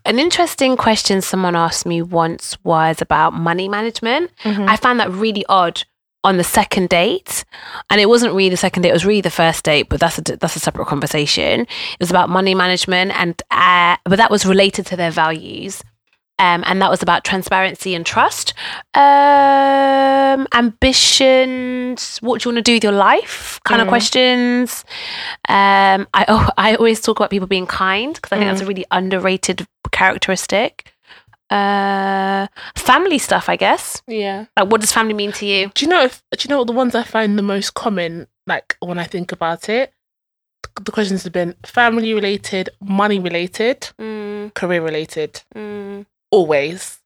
An 0.06 0.18
interesting 0.18 0.78
question 0.78 1.20
someone 1.20 1.54
asked 1.54 1.84
me 1.84 2.00
once 2.00 2.56
was 2.64 3.02
about 3.02 3.34
money 3.34 3.68
management. 3.68 4.30
Mhm. 4.42 4.66
I 4.66 4.76
found 4.76 4.98
that 4.98 5.10
really 5.12 5.44
odd 5.48 5.84
on 6.22 6.36
the 6.36 6.44
second 6.44 6.88
date, 6.90 7.44
and 7.88 8.00
it 8.00 8.08
wasn't 8.08 8.34
really 8.34 8.50
the 8.50 8.56
second 8.56 8.82
date; 8.82 8.90
it 8.90 8.92
was 8.92 9.06
really 9.06 9.20
the 9.22 9.30
first 9.30 9.64
date. 9.64 9.88
But 9.88 10.00
that's 10.00 10.18
a 10.18 10.22
that's 10.22 10.56
a 10.56 10.60
separate 10.60 10.86
conversation. 10.86 11.60
It 11.60 12.00
was 12.00 12.10
about 12.10 12.28
money 12.28 12.54
management, 12.54 13.12
and 13.18 13.40
uh, 13.50 13.96
but 14.04 14.16
that 14.16 14.30
was 14.30 14.44
related 14.44 14.86
to 14.86 14.96
their 14.96 15.10
values. 15.10 15.82
Um, 16.38 16.64
and 16.66 16.80
that 16.80 16.88
was 16.88 17.02
about 17.02 17.22
transparency 17.22 17.94
and 17.94 18.06
trust, 18.06 18.54
um, 18.94 20.46
ambitions. 20.54 22.18
What 22.22 22.40
do 22.40 22.48
you 22.48 22.54
want 22.54 22.64
to 22.64 22.70
do 22.70 22.74
with 22.76 22.84
your 22.84 22.92
life? 22.94 23.60
Kind 23.64 23.80
of 23.82 23.86
Mm. 23.86 23.90
questions. 23.90 24.84
Um, 25.48 26.06
I 26.14 26.24
oh, 26.28 26.48
I 26.56 26.74
always 26.76 27.00
talk 27.00 27.18
about 27.18 27.30
people 27.30 27.46
being 27.48 27.66
kind 27.66 28.14
because 28.14 28.32
I 28.32 28.36
think 28.36 28.46
Mm. 28.48 28.52
that's 28.52 28.62
a 28.62 28.66
really 28.66 28.86
underrated 28.90 29.66
characteristic. 29.92 30.92
Uh, 31.50 32.46
family 32.76 33.18
stuff, 33.18 33.48
I 33.48 33.56
guess. 33.56 34.02
yeah. 34.06 34.46
Like, 34.56 34.70
what 34.70 34.80
does 34.80 34.92
family 34.92 35.14
mean 35.14 35.32
to 35.32 35.46
you? 35.46 35.70
Do 35.74 35.84
you 35.84 35.90
know 35.90 36.02
if 36.04 36.22
do 36.36 36.38
you 36.46 36.48
know 36.50 36.58
what 36.58 36.66
the 36.66 36.72
ones 36.72 36.94
I 36.94 37.02
find 37.02 37.36
the 37.38 37.42
most 37.42 37.74
common? 37.74 38.26
Like 38.46 38.76
when 38.80 38.98
I 38.98 39.04
think 39.04 39.32
about 39.32 39.68
it, 39.68 39.92
the 40.80 40.92
questions 40.92 41.24
have 41.24 41.32
been 41.32 41.54
family 41.64 42.14
related, 42.14 42.70
money 42.80 43.18
related, 43.18 43.88
Mm, 43.98 44.54
career 44.54 44.82
related. 44.82 45.42
mm. 45.54 46.06
always 46.30 46.98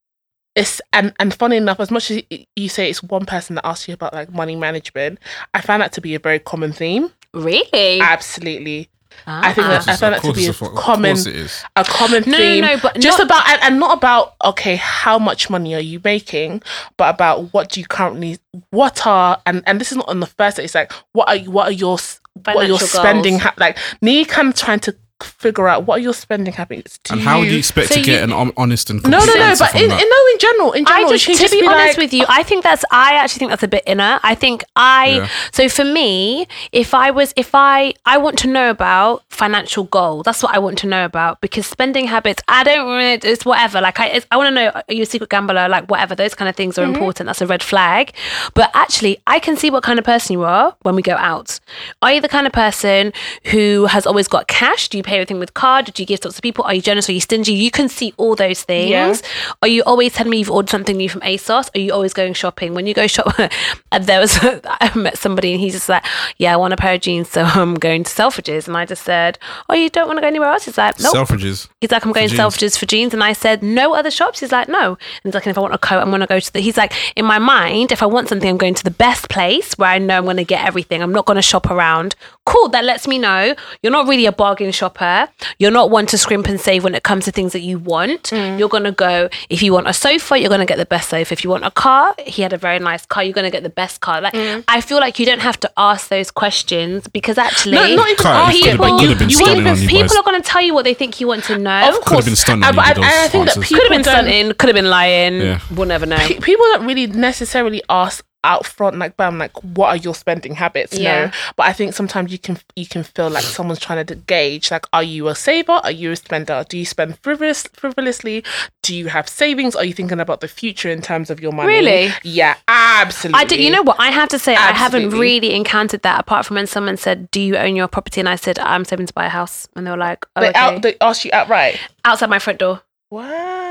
it's 0.56 0.80
and 0.92 1.12
and 1.18 1.34
funny 1.34 1.56
enough 1.56 1.80
as 1.80 1.90
much 1.90 2.10
as 2.12 2.22
you 2.54 2.68
say 2.68 2.88
it's 2.88 3.02
one 3.02 3.26
person 3.26 3.56
that 3.56 3.66
asks 3.66 3.88
you 3.88 3.94
about 3.94 4.14
like 4.14 4.30
money 4.32 4.54
management 4.54 5.18
i 5.52 5.60
found 5.60 5.82
that 5.82 5.90
to 5.92 6.00
be 6.00 6.14
a 6.14 6.18
very 6.20 6.38
common 6.38 6.72
theme 6.72 7.10
Really? 7.32 8.00
absolutely 8.00 8.88
i 9.26 9.52
think 9.52 9.66
Ah. 9.66 9.70
that, 9.70 9.88
i 9.88 9.96
found 9.96 10.14
that 10.14 10.22
to 10.22 10.32
be 10.32 10.46
a 10.46 10.52
common 10.52 11.16
course 11.16 11.62
a 11.76 11.84
common 11.84 12.22
No, 12.26 12.32
no, 12.32 12.36
theme. 12.38 12.60
no, 12.64 12.76
but 12.82 12.98
just 13.00 13.18
not- 13.18 13.26
about 13.26 13.48
and, 13.48 13.62
and 13.62 13.80
not 13.80 13.96
about 13.96 14.34
okay 14.44 14.76
how 14.76 15.18
much 15.18 15.48
money 15.50 15.74
are 15.74 15.80
you 15.80 16.00
making 16.04 16.62
but 16.96 17.12
about 17.14 17.52
what 17.52 17.70
do 17.70 17.80
you 17.80 17.86
currently 17.86 18.38
what 18.70 19.06
are 19.06 19.40
and 19.46 19.62
and 19.66 19.80
this 19.80 19.90
is 19.92 19.96
not 19.98 20.08
on 20.08 20.20
the 20.20 20.26
first 20.26 20.56
date, 20.58 20.64
it's 20.64 20.74
like 20.74 20.92
what 21.12 21.28
are 21.28 21.38
what 21.50 21.68
are 21.68 21.72
your 21.72 21.94
s- 21.94 22.20
what 22.44 22.56
are 22.56 22.64
your 22.64 22.78
spending 22.80 23.38
ha- 23.38 23.54
like 23.58 23.78
me 24.00 24.24
kind 24.24 24.48
of 24.48 24.54
trying 24.54 24.80
to 24.80 24.94
figure 25.22 25.68
out 25.68 25.86
what 25.86 26.00
are 26.00 26.02
your 26.02 26.12
spending 26.12 26.52
habits 26.52 26.98
And 27.10 27.20
how 27.20 27.40
do 27.42 27.46
you 27.50 27.58
expect 27.58 27.88
so 27.88 27.94
to 27.96 28.02
get 28.02 28.28
you- 28.28 28.34
an 28.34 28.52
honest 28.56 28.90
and 28.90 29.02
no 29.04 29.18
no 29.18 29.34
no 29.34 29.54
but 29.58 29.74
in, 29.74 29.84
in 29.84 29.88
no 29.88 30.20
in 30.32 30.38
general 30.38 30.72
in 30.72 30.84
general 30.84 31.06
I 31.06 31.12
just, 31.12 31.26
to 31.26 31.34
just 31.34 31.52
be, 31.52 31.66
honest 31.66 31.96
like, 31.96 31.96
with 31.96 32.12
you, 32.12 32.24
I 32.28 32.42
think 32.42 32.62
that's. 32.62 32.84
I 32.90 33.14
actually 33.14 33.40
think 33.40 33.50
that's 33.50 33.62
a 33.62 33.68
bit 33.68 33.82
inner. 33.86 34.20
I 34.22 34.34
think 34.34 34.64
I. 34.76 35.06
Yeah. 35.06 35.28
So 35.52 35.68
for 35.68 35.84
me, 35.84 36.46
if 36.72 36.94
I 36.94 37.10
was, 37.10 37.32
if 37.36 37.54
I, 37.54 37.94
I 38.04 38.18
want 38.18 38.38
to 38.40 38.48
know 38.48 38.70
about 38.70 39.22
financial 39.28 39.84
goal. 39.84 40.22
That's 40.22 40.42
what 40.42 40.54
I 40.54 40.58
want 40.58 40.78
to 40.78 40.86
know 40.86 41.04
about 41.04 41.40
because 41.40 41.66
spending 41.66 42.06
habits. 42.06 42.42
I 42.48 42.64
don't. 42.64 42.88
really- 42.88 43.14
It's 43.14 43.44
whatever. 43.44 43.80
Like 43.80 44.00
I, 44.00 44.06
it's, 44.08 44.26
I 44.30 44.36
want 44.36 44.48
to 44.48 44.54
know. 44.54 44.70
Are 44.70 44.94
you 44.94 45.02
a 45.02 45.06
secret 45.06 45.30
gambler? 45.30 45.68
Like 45.68 45.90
whatever. 45.90 46.14
Those 46.14 46.34
kind 46.34 46.48
of 46.48 46.56
things 46.56 46.78
are 46.78 46.82
mm-hmm. 46.82 46.94
important. 46.94 47.26
That's 47.26 47.40
a 47.40 47.46
red 47.46 47.62
flag. 47.62 48.12
But 48.54 48.70
actually, 48.74 49.18
I 49.26 49.38
can 49.38 49.56
see 49.56 49.70
what 49.70 49.82
kind 49.82 49.98
of 49.98 50.04
person 50.04 50.34
you 50.34 50.44
are 50.44 50.76
when 50.82 50.94
we 50.94 51.02
go 51.02 51.14
out. 51.16 51.60
Are 52.02 52.12
you 52.12 52.20
the 52.20 52.28
kind 52.28 52.46
of 52.46 52.52
person 52.52 53.12
who 53.46 53.86
has 53.86 54.06
always 54.06 54.28
got 54.28 54.48
cash? 54.48 54.88
Do 54.88 54.98
you 54.98 55.03
pay 55.04 55.16
everything 55.16 55.38
with 55.38 55.54
card? 55.54 55.86
Do 55.92 56.02
you 56.02 56.06
give 56.06 56.18
stuff 56.18 56.34
to 56.34 56.42
people? 56.42 56.64
Are 56.64 56.74
you 56.74 56.82
generous? 56.82 57.08
Are 57.08 57.12
you 57.12 57.20
stingy? 57.20 57.52
You 57.52 57.70
can 57.70 57.88
see 57.88 58.12
all 58.16 58.34
those 58.34 58.62
things. 58.62 58.90
Yeah. 58.90 59.14
Are 59.62 59.68
you 59.68 59.82
always 59.84 60.12
telling 60.14 60.30
me 60.30 60.38
you've 60.38 60.50
ordered 60.50 60.70
something 60.70 60.96
new 60.96 61.08
from 61.08 61.20
ASOS? 61.22 61.70
Are 61.74 61.78
you 61.78 61.92
always 61.92 62.12
going 62.12 62.34
shopping? 62.34 62.74
When 62.74 62.86
you 62.86 62.94
go 62.94 63.06
shop, 63.06 63.38
and 63.38 63.50
there 64.04 64.20
was 64.20 64.38
I 64.64 64.90
met 64.96 65.18
somebody 65.18 65.52
and 65.52 65.60
he's 65.60 65.74
just 65.74 65.88
like, 65.88 66.04
yeah, 66.38 66.52
I 66.52 66.56
want 66.56 66.72
a 66.72 66.76
pair 66.76 66.94
of 66.94 67.00
jeans, 67.00 67.28
so 67.30 67.42
I'm 67.44 67.74
going 67.74 68.04
to 68.04 68.10
Selfridges, 68.10 68.66
and 68.68 68.76
I 68.76 68.84
just 68.84 69.02
said, 69.02 69.38
oh, 69.68 69.74
you 69.74 69.90
don't 69.90 70.06
want 70.06 70.18
to 70.18 70.20
go 70.20 70.26
anywhere 70.26 70.48
else? 70.48 70.64
He's 70.64 70.78
like, 70.78 70.98
nope. 71.00 71.14
Selfridges. 71.14 71.68
He's 71.80 71.90
like, 71.90 72.04
I'm 72.04 72.12
going 72.12 72.28
to. 72.28 72.34
Selfridges 72.34 72.78
for 72.78 72.86
jeans. 72.86 73.14
And 73.14 73.22
I 73.22 73.32
said, 73.32 73.62
no 73.62 73.94
other 73.94 74.10
shops. 74.10 74.40
He's 74.40 74.52
like, 74.52 74.68
no. 74.68 74.90
And 74.92 74.98
he's 75.22 75.34
like, 75.34 75.46
and 75.46 75.50
if 75.52 75.58
I 75.58 75.60
want 75.60 75.74
a 75.74 75.78
coat, 75.78 76.00
I'm 76.00 76.10
going 76.10 76.20
to 76.20 76.26
go 76.26 76.40
to 76.40 76.52
the. 76.52 76.60
He's 76.60 76.76
like, 76.76 76.92
in 77.16 77.24
my 77.24 77.38
mind, 77.38 77.92
if 77.92 78.02
I 78.02 78.06
want 78.06 78.28
something, 78.28 78.48
I'm 78.48 78.56
going 78.56 78.74
to 78.74 78.84
the 78.84 78.90
best 78.90 79.28
place 79.28 79.74
where 79.74 79.90
I 79.90 79.98
know 79.98 80.18
I'm 80.18 80.24
going 80.24 80.36
to 80.36 80.44
get 80.44 80.66
everything. 80.66 81.02
I'm 81.02 81.12
not 81.12 81.26
going 81.26 81.36
to 81.36 81.42
shop 81.42 81.70
around. 81.70 82.16
Cool. 82.46 82.68
That 82.68 82.84
lets 82.84 83.08
me 83.08 83.18
know 83.18 83.54
you're 83.82 83.92
not 83.92 84.06
really 84.06 84.26
a 84.26 84.32
bargain 84.32 84.70
shopper. 84.70 85.28
You're 85.58 85.70
not 85.70 85.90
one 85.90 86.04
to 86.06 86.18
scrimp 86.18 86.46
and 86.46 86.60
save 86.60 86.84
when 86.84 86.94
it 86.94 87.02
comes 87.02 87.24
to 87.24 87.32
things 87.32 87.52
that 87.52 87.60
you 87.60 87.78
want. 87.78 88.24
Mm. 88.24 88.58
You're 88.58 88.68
going 88.68 88.84
to 88.84 88.92
go, 88.92 89.28
if 89.48 89.62
you 89.62 89.72
want 89.72 89.88
a 89.88 89.92
sofa, 89.94 90.38
you're 90.38 90.48
going 90.50 90.60
to 90.60 90.66
get 90.66 90.76
the 90.76 90.84
best 90.86 91.08
sofa. 91.08 91.32
If 91.32 91.42
you 91.42 91.48
want 91.50 91.64
a 91.64 91.70
car, 91.70 92.14
he 92.26 92.42
had 92.42 92.52
a 92.52 92.58
very 92.58 92.78
nice 92.78 93.06
car, 93.06 93.22
you're 93.24 93.32
going 93.32 93.46
to 93.46 93.50
get 93.50 93.62
the 93.62 93.70
best 93.70 94.00
car. 94.02 94.20
Like, 94.20 94.34
mm. 94.34 94.62
I 94.68 94.80
feel 94.82 95.00
like 95.00 95.18
you 95.18 95.24
don't 95.26 95.40
have 95.40 95.58
to 95.60 95.70
ask 95.78 96.08
those 96.08 96.30
questions 96.30 97.08
because 97.08 97.38
actually, 97.38 97.76
No, 97.76 97.94
not 97.96 98.08
even 98.10 98.16
Can't- 98.24 98.26
ask 98.48 98.54
it 98.56 98.58
it, 98.58 98.62
could've 98.64 98.78
but 98.78 98.84
been- 98.86 98.94
you, 98.98 99.00
could've 99.06 99.18
been 99.18 99.28
you 99.30 99.36
stunning 99.36 99.54
won't 99.56 99.66
on 99.68 99.72
even 99.72 99.82
you 99.82 99.88
speak. 99.88 100.02
people 100.02 100.18
are 100.18 100.22
going 100.24 100.42
to 100.42 100.48
tell 100.48 100.62
you 100.62 100.74
what 100.74 100.84
they 100.84 100.94
think 100.94 101.20
you 101.20 101.26
want 101.28 101.44
to 101.44 101.58
know. 101.58 101.88
Of 101.88 102.04
course, 102.04 102.26
been 102.26 102.36
stunning 102.36 102.60
when 102.62 102.74
but 102.74 102.96
you 102.96 103.02
I, 103.02 103.06
I 103.06 103.10
those 103.22 103.30
think 103.30 103.46
that 103.46 103.60
people 103.62 103.76
could 103.78 103.82
have 103.84 103.90
been 103.90 104.02
don't, 104.02 104.24
stunting, 104.26 104.52
could 104.58 104.68
have 104.68 104.74
been 104.76 104.90
lying. 104.90 105.40
Yeah. 105.40 105.60
We'll 105.74 105.86
never 105.88 106.04
know. 106.04 106.18
pe- 106.18 106.40
people 106.40 106.64
don't 106.72 106.86
really 106.86 107.06
necessarily 107.06 107.82
ask 107.88 108.24
out 108.44 108.66
front, 108.66 108.98
like 108.98 109.16
bam, 109.16 109.38
like 109.38 109.52
what 109.64 109.88
are 109.88 109.96
your 109.96 110.14
spending 110.14 110.54
habits? 110.54 110.96
Yeah. 110.96 111.26
No, 111.26 111.32
but 111.56 111.66
I 111.66 111.72
think 111.72 111.94
sometimes 111.94 112.30
you 112.30 112.38
can 112.38 112.58
you 112.76 112.86
can 112.86 113.02
feel 113.02 113.30
like 113.30 113.42
someone's 113.42 113.80
trying 113.80 114.04
to 114.06 114.14
gauge, 114.14 114.70
like, 114.70 114.86
are 114.92 115.02
you 115.02 115.28
a 115.28 115.34
saver? 115.34 115.72
Are 115.72 115.90
you 115.90 116.12
a 116.12 116.16
spender? 116.16 116.64
Do 116.68 116.78
you 116.78 116.84
spend 116.84 117.18
frivolous, 117.20 117.64
frivolously? 117.72 118.44
Do 118.82 118.94
you 118.94 119.08
have 119.08 119.28
savings? 119.28 119.74
Are 119.74 119.84
you 119.84 119.94
thinking 119.94 120.20
about 120.20 120.40
the 120.40 120.48
future 120.48 120.90
in 120.90 121.00
terms 121.02 121.30
of 121.30 121.40
your 121.40 121.52
money? 121.52 121.68
Really? 121.68 122.10
Yeah, 122.22 122.54
absolutely. 122.68 123.40
I 123.40 123.44
do. 123.44 123.60
You 123.60 123.70
know 123.70 123.82
what? 123.82 123.96
I 123.98 124.10
have 124.10 124.28
to 124.28 124.38
say, 124.38 124.54
I 124.54 124.72
haven't 124.72 125.10
really 125.10 125.54
encountered 125.54 126.02
that 126.02 126.20
apart 126.20 126.44
from 126.46 126.56
when 126.56 126.66
someone 126.66 126.96
said, 126.98 127.30
"Do 127.30 127.40
you 127.40 127.56
own 127.56 127.74
your 127.76 127.88
property?" 127.88 128.20
and 128.20 128.28
I 128.28 128.36
said, 128.36 128.58
"I'm 128.58 128.84
saving 128.84 129.06
to 129.06 129.14
buy 129.14 129.26
a 129.26 129.30
house," 129.30 129.68
and 129.74 129.86
they 129.86 129.90
were 129.90 129.96
like, 129.96 130.26
oh, 130.36 130.40
They 130.42 130.50
okay. 130.50 130.58
out 130.58 130.82
they 130.82 130.96
ask 131.00 131.24
you 131.24 131.30
outright. 131.32 131.80
outside 132.04 132.28
my 132.30 132.38
front 132.38 132.58
door. 132.58 132.82
Wow. 133.10 133.63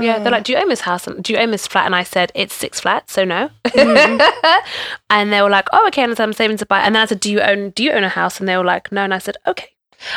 Yeah, 0.00 0.18
they're 0.18 0.32
like, 0.32 0.44
"Do 0.44 0.52
you 0.52 0.58
own 0.58 0.68
this 0.68 0.80
house? 0.80 1.06
And 1.06 1.22
do 1.22 1.32
you 1.32 1.38
own 1.38 1.50
this 1.50 1.66
flat?" 1.66 1.86
And 1.86 1.94
I 1.94 2.02
said, 2.02 2.32
"It's 2.34 2.54
six 2.54 2.80
flats, 2.80 3.12
so 3.12 3.24
no." 3.24 3.50
Mm-hmm. 3.66 4.58
and 5.10 5.32
they 5.32 5.42
were 5.42 5.50
like, 5.50 5.68
"Oh, 5.72 5.86
okay." 5.88 6.02
And 6.02 6.12
I 6.12 6.14
said, 6.14 6.24
"I'm 6.24 6.32
saving 6.32 6.56
to 6.58 6.66
buy." 6.66 6.80
And 6.80 6.94
then 6.94 7.02
I 7.02 7.06
said, 7.06 7.20
"Do 7.20 7.30
you 7.30 7.40
own? 7.40 7.70
Do 7.70 7.82
you 7.82 7.92
own 7.92 8.04
a 8.04 8.08
house?" 8.08 8.40
And 8.40 8.48
they 8.48 8.56
were 8.56 8.64
like, 8.64 8.90
"No." 8.92 9.02
And 9.02 9.14
I 9.14 9.18
said, 9.18 9.36
"Okay." 9.46 9.68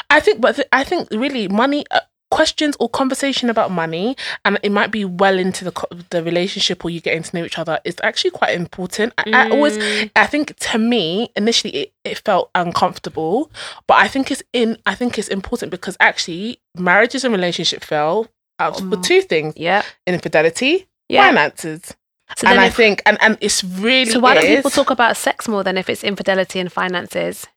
I 0.09 0.19
think, 0.19 0.41
but 0.41 0.55
th- 0.55 0.67
I 0.71 0.83
think 0.83 1.07
really 1.11 1.47
money 1.47 1.85
uh, 1.91 2.01
questions 2.29 2.75
or 2.79 2.89
conversation 2.89 3.49
about 3.49 3.71
money, 3.71 4.17
and 4.43 4.59
it 4.63 4.71
might 4.71 4.91
be 4.91 5.05
well 5.05 5.37
into 5.37 5.63
the 5.63 5.71
co- 5.71 5.87
the 6.09 6.23
relationship 6.23 6.83
or 6.83 6.89
you 6.89 6.99
getting 6.99 7.23
to 7.23 7.35
know 7.35 7.45
each 7.45 7.57
other 7.57 7.79
is 7.85 7.95
actually 8.03 8.31
quite 8.31 8.55
important. 8.55 9.13
I, 9.17 9.23
I 9.33 9.49
always, 9.49 9.77
I 10.15 10.25
think 10.25 10.55
to 10.57 10.77
me 10.77 11.31
initially 11.35 11.73
it, 11.75 11.93
it 12.03 12.17
felt 12.19 12.49
uncomfortable, 12.55 13.51
but 13.87 13.95
I 13.95 14.07
think 14.07 14.31
it's 14.31 14.43
in. 14.53 14.77
I 14.85 14.95
think 14.95 15.17
it's 15.17 15.29
important 15.29 15.71
because 15.71 15.95
actually 15.99 16.59
marriages 16.75 17.23
and 17.23 17.33
relationship 17.33 17.83
fail 17.83 18.27
out 18.59 18.77
for 18.77 18.95
um, 18.95 19.01
two 19.01 19.21
things: 19.21 19.53
Yeah. 19.57 19.83
infidelity, 20.05 20.87
Yeah. 21.09 21.23
finances. 21.27 21.95
So 22.35 22.45
and 22.47 22.57
then, 22.57 22.59
I 22.59 22.67
if- 22.67 22.75
think, 22.75 23.01
and 23.05 23.17
and 23.21 23.37
it's 23.39 23.63
really 23.63 24.11
so 24.11 24.19
why 24.19 24.33
don't 24.35 24.45
people 24.45 24.71
talk 24.71 24.89
about 24.89 25.15
sex 25.17 25.47
more 25.47 25.63
than 25.63 25.77
if 25.77 25.89
it's 25.89 26.03
infidelity 26.03 26.59
and 26.59 26.71
finances? 26.71 27.47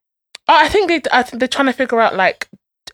Oh, 0.48 0.56
I 0.56 0.68
think 0.68 0.88
they. 0.88 1.02
I 1.12 1.22
think 1.22 1.40
they're 1.40 1.48
trying 1.48 1.66
to 1.66 1.72
figure 1.72 2.00
out 2.00 2.14
like, 2.16 2.48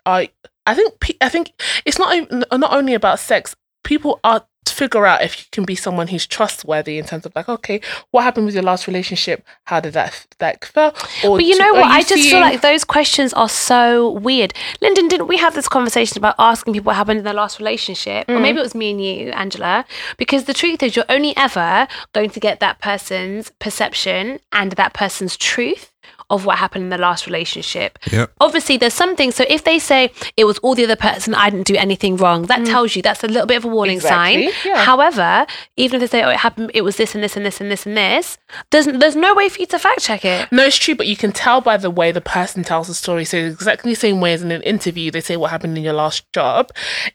I. 0.04 0.30
I 0.66 0.74
think. 0.74 0.94
I 1.20 1.28
think 1.28 1.52
it's 1.84 1.98
not 1.98 2.30
not 2.30 2.72
only 2.72 2.94
about 2.94 3.18
sex. 3.18 3.54
People 3.84 4.18
are 4.24 4.46
figure 4.76 5.06
out 5.06 5.22
if 5.22 5.38
you 5.38 5.44
can 5.52 5.64
be 5.64 5.74
someone 5.74 6.08
who's 6.08 6.26
trustworthy 6.26 6.98
in 6.98 7.04
terms 7.04 7.24
of 7.24 7.32
like, 7.34 7.48
okay, 7.48 7.80
what 8.10 8.22
happened 8.22 8.46
with 8.46 8.54
your 8.54 8.62
last 8.62 8.86
relationship? 8.86 9.44
How 9.64 9.80
did 9.80 9.94
that 9.94 10.26
that 10.38 10.64
feel? 10.64 10.94
Or 11.24 11.38
But 11.38 11.44
you 11.44 11.58
know 11.58 11.72
what? 11.72 11.84
I 11.84 12.02
just 12.02 12.28
feel 12.28 12.40
like 12.40 12.60
those 12.60 12.84
questions 12.84 13.32
are 13.32 13.48
so 13.48 14.10
weird. 14.10 14.52
Lyndon, 14.80 15.08
didn't 15.08 15.28
we 15.28 15.38
have 15.38 15.54
this 15.54 15.68
conversation 15.68 16.18
about 16.18 16.34
asking 16.38 16.74
people 16.74 16.90
what 16.90 16.96
happened 16.96 17.18
in 17.18 17.24
their 17.24 17.34
last 17.34 17.58
relationship? 17.58 18.28
Or 18.28 18.34
mm-hmm. 18.34 18.42
maybe 18.42 18.58
it 18.58 18.62
was 18.62 18.74
me 18.74 18.90
and 18.90 19.02
you, 19.02 19.30
Angela. 19.30 19.84
Because 20.18 20.44
the 20.44 20.54
truth 20.54 20.82
is, 20.82 20.94
you're 20.94 21.06
only 21.08 21.36
ever 21.36 21.88
going 22.12 22.30
to 22.30 22.40
get 22.40 22.60
that 22.60 22.80
person's 22.80 23.50
perception 23.58 24.40
and 24.52 24.72
that 24.72 24.92
person's 24.92 25.36
truth 25.36 25.92
of 26.30 26.44
what 26.44 26.58
happened 26.58 26.84
in 26.84 26.90
the 26.90 26.98
last 26.98 27.26
relationship. 27.26 27.98
Yep. 28.10 28.32
Obviously, 28.40 28.76
there's 28.76 28.94
something. 28.94 29.30
So 29.30 29.44
if 29.48 29.64
they 29.64 29.78
say 29.78 30.10
it 30.36 30.44
was 30.44 30.58
all 30.58 30.74
the 30.74 30.84
other 30.84 30.96
person, 30.96 31.34
I 31.34 31.50
didn't 31.50 31.66
do 31.66 31.76
anything 31.76 32.16
wrong, 32.16 32.44
that 32.44 32.60
mm. 32.60 32.66
tells 32.66 32.96
you 32.96 33.02
that's 33.02 33.22
a 33.22 33.28
little 33.28 33.46
bit 33.46 33.58
of 33.58 33.64
a 33.64 33.68
warning 33.68 33.96
Exactly, 33.96 34.50
sign. 34.50 34.54
yeah. 34.64 34.84
However, 34.84 35.46
even 35.76 36.02
if 36.02 36.10
they 36.10 36.18
say, 36.18 36.24
oh, 36.24 36.30
it 36.30 36.38
happened, 36.38 36.70
it 36.74 36.82
was 36.82 36.96
this 36.96 37.14
and 37.14 37.22
this 37.22 37.36
and 37.36 37.46
this 37.46 37.60
and 37.60 37.70
this 37.70 37.86
and 37.86 37.96
this, 37.96 38.38
there's, 38.70 38.86
there's 38.86 39.16
no 39.16 39.34
way 39.34 39.48
for 39.48 39.60
you 39.60 39.66
to 39.66 39.78
fact 39.78 40.00
check 40.00 40.24
it. 40.24 40.50
No, 40.50 40.64
it's 40.64 40.76
true, 40.76 40.94
but 40.94 41.06
you 41.06 41.16
can 41.16 41.32
tell 41.32 41.60
by 41.60 41.76
the 41.76 41.90
way 41.90 42.12
the 42.12 42.20
person 42.20 42.64
tells 42.64 42.88
the 42.88 42.94
story. 42.94 43.24
So 43.24 43.36
exactly 43.38 43.92
the 43.92 43.96
same 43.96 44.20
way 44.20 44.32
as 44.32 44.42
in 44.42 44.50
an 44.50 44.62
interview, 44.62 45.10
they 45.10 45.20
say 45.20 45.36
what 45.36 45.50
happened 45.50 45.76
in 45.78 45.84
your 45.84 45.92
last 45.92 46.30
job. 46.32 46.70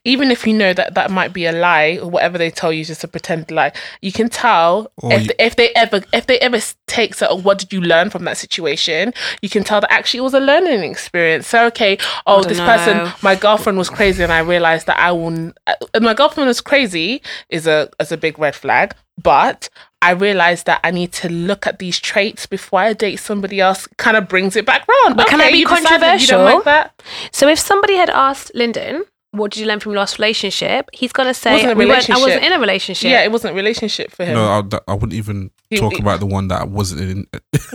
Even 0.05 0.31
if 0.31 0.47
you 0.47 0.53
know 0.53 0.73
that 0.73 0.93
that 0.95 1.11
might 1.11 1.33
be 1.33 1.45
a 1.45 1.51
lie 1.51 1.99
or 2.01 2.09
whatever 2.09 2.37
they 2.37 2.49
tell 2.49 2.71
you 2.71 2.85
just 2.85 3.03
a 3.03 3.07
pretend 3.07 3.51
lie, 3.51 3.73
you 4.01 4.11
can 4.11 4.29
tell 4.29 4.91
if, 5.03 5.27
you- 5.27 5.33
if 5.39 5.55
they 5.55 5.69
ever 5.75 6.01
if 6.13 6.27
they 6.27 6.39
ever 6.39 6.59
take 6.87 7.13
so 7.15 7.27
oh, 7.29 7.35
what 7.35 7.57
did 7.57 7.71
you 7.73 7.81
learn 7.81 8.09
from 8.09 8.23
that 8.25 8.37
situation. 8.37 9.00
You 9.41 9.49
can 9.49 9.63
tell 9.63 9.81
that 9.81 9.91
actually 9.91 10.19
it 10.19 10.27
was 10.29 10.33
a 10.33 10.39
learning 10.39 10.83
experience. 10.89 11.47
So 11.47 11.65
okay, 11.67 11.97
oh 12.25 12.43
this 12.43 12.57
know. 12.57 12.65
person, 12.65 12.95
my 13.21 13.35
girlfriend 13.35 13.77
was 13.77 13.89
crazy, 13.89 14.23
and 14.23 14.31
I 14.31 14.39
realized 14.39 14.85
that 14.87 14.97
I 14.99 15.11
will. 15.11 15.51
Uh, 15.67 15.73
my 16.01 16.13
girlfriend 16.13 16.47
was 16.47 16.61
crazy 16.61 17.21
is 17.49 17.67
a 17.67 17.89
is 17.99 18.11
a 18.11 18.17
big 18.17 18.37
red 18.39 18.55
flag, 18.55 18.93
but. 19.21 19.69
I 20.03 20.13
realized 20.13 20.65
that 20.65 20.79
I 20.83 20.89
need 20.89 21.11
to 21.21 21.29
look 21.29 21.67
at 21.67 21.77
these 21.77 21.99
traits 21.99 22.47
before 22.47 22.79
I 22.79 22.93
date 22.93 23.17
somebody 23.17 23.59
else. 23.59 23.85
Kind 23.97 24.17
of 24.17 24.27
brings 24.27 24.55
it 24.55 24.65
back 24.65 24.81
round. 24.87 25.15
But 25.15 25.27
can 25.27 25.39
I 25.39 25.51
be 25.51 25.59
you 25.59 25.67
decided 25.67 25.83
You 25.83 25.89
controversial? 25.99 26.37
don't 26.39 26.55
like 26.55 26.63
that? 26.63 27.03
So 27.31 27.47
if 27.47 27.59
somebody 27.59 27.93
had 27.97 28.09
asked 28.09 28.51
Lyndon, 28.55 29.05
what 29.31 29.51
did 29.51 29.59
you 29.61 29.67
learn 29.67 29.79
from 29.79 29.91
your 29.93 29.99
last 29.99 30.17
relationship? 30.19 30.89
He's 30.91 31.13
gonna 31.13 31.33
say, 31.33 31.53
Wasn't 31.53 31.71
a 31.71 31.75
"We 31.75 31.85
I 31.91 32.17
wasn't 32.17 32.43
in 32.43 32.51
a 32.51 32.59
relationship. 32.59 33.11
Yeah, 33.11 33.23
it 33.23 33.31
wasn't 33.31 33.53
a 33.53 33.55
relationship 33.55 34.11
for 34.11 34.25
him. 34.25 34.33
No, 34.33 34.43
I, 34.43 34.91
I 34.91 34.93
wouldn't 34.93 35.13
even 35.13 35.51
You- 35.69 35.79
talk 35.79 35.93
you- 35.93 35.99
about 35.99 36.19
the 36.19 36.25
one 36.25 36.47
that 36.49 36.61
I 36.61 36.65
wasn't 36.65 37.01
in. 37.01 37.27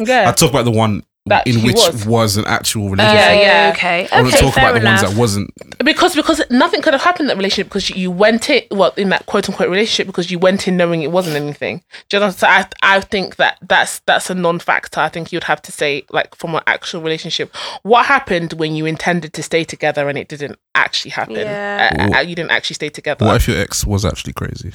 Yeah. 0.07 0.29
I 0.29 0.33
talk 0.33 0.51
about 0.51 0.65
the 0.65 0.71
one 0.71 1.03
That 1.27 1.47
in 1.47 1.63
which 1.63 1.75
was. 1.77 2.07
was. 2.07 2.37
an 2.37 2.45
actual 2.47 2.87
Uh, 2.87 2.91
relationship. 2.91 3.19
Yeah, 3.21 3.67
yeah. 3.67 3.73
Okay. 3.75 4.09
I 4.13 4.23
want 4.23 4.29
Okay. 4.35 4.37
to 4.39 4.43
talk 4.45 4.57
about 4.57 4.75
the 4.75 4.81
enough. 4.81 5.03
ones 5.03 5.11
that 5.15 5.19
wasn't. 5.21 5.51
because 5.85 6.15
because 6.15 6.41
nothing 6.51 6.83
could 6.83 6.93
have 6.95 7.03
happened 7.03 7.23
in 7.25 7.29
that 7.29 7.37
relationship 7.37 7.67
because 7.69 7.91
you 7.91 8.11
went 8.11 8.49
in 8.51 8.63
well 8.71 8.93
in 8.97 9.09
that 9.11 9.27
quote 9.27 9.49
unquote 9.49 9.69
relationship 9.69 10.07
because 10.07 10.31
you 10.31 10.39
went 10.39 10.67
in 10.69 10.77
knowing 10.77 11.03
it 11.03 11.11
wasn't 11.11 11.37
anything. 11.37 11.83
Do 12.09 12.17
you 12.17 12.21
know? 12.21 12.31
So 12.31 12.47
I 12.47 12.67
I 12.83 13.01
think 13.01 13.37
that 13.37 13.59
that's 13.69 14.01
that's 14.07 14.31
a 14.31 14.35
non-factor. 14.35 15.01
I 15.01 15.09
think 15.09 15.33
you'd 15.33 15.45
have 15.45 15.61
to 15.63 15.73
say 15.73 16.05
like 16.11 16.35
from 16.37 16.55
an 16.55 16.63
actual 16.67 17.01
relationship, 17.03 17.55
what 17.83 18.07
happened 18.07 18.53
when 18.55 18.75
you 18.77 18.87
intended 18.87 19.33
to 19.35 19.43
stay 19.43 19.65
together 19.65 20.09
and 20.09 20.17
it 20.19 20.29
didn't 20.29 20.59
actually 20.75 21.11
happen. 21.13 21.37
Yeah. 21.37 22.09
Uh, 22.13 22.19
uh, 22.19 22.21
you 22.21 22.35
didn't 22.37 22.51
actually 22.53 22.75
stay 22.75 22.89
together. 22.91 23.25
What 23.27 23.37
if 23.37 23.49
your 23.49 23.59
ex 23.59 23.85
was 23.85 24.05
actually 24.05 24.33
crazy? 24.35 24.73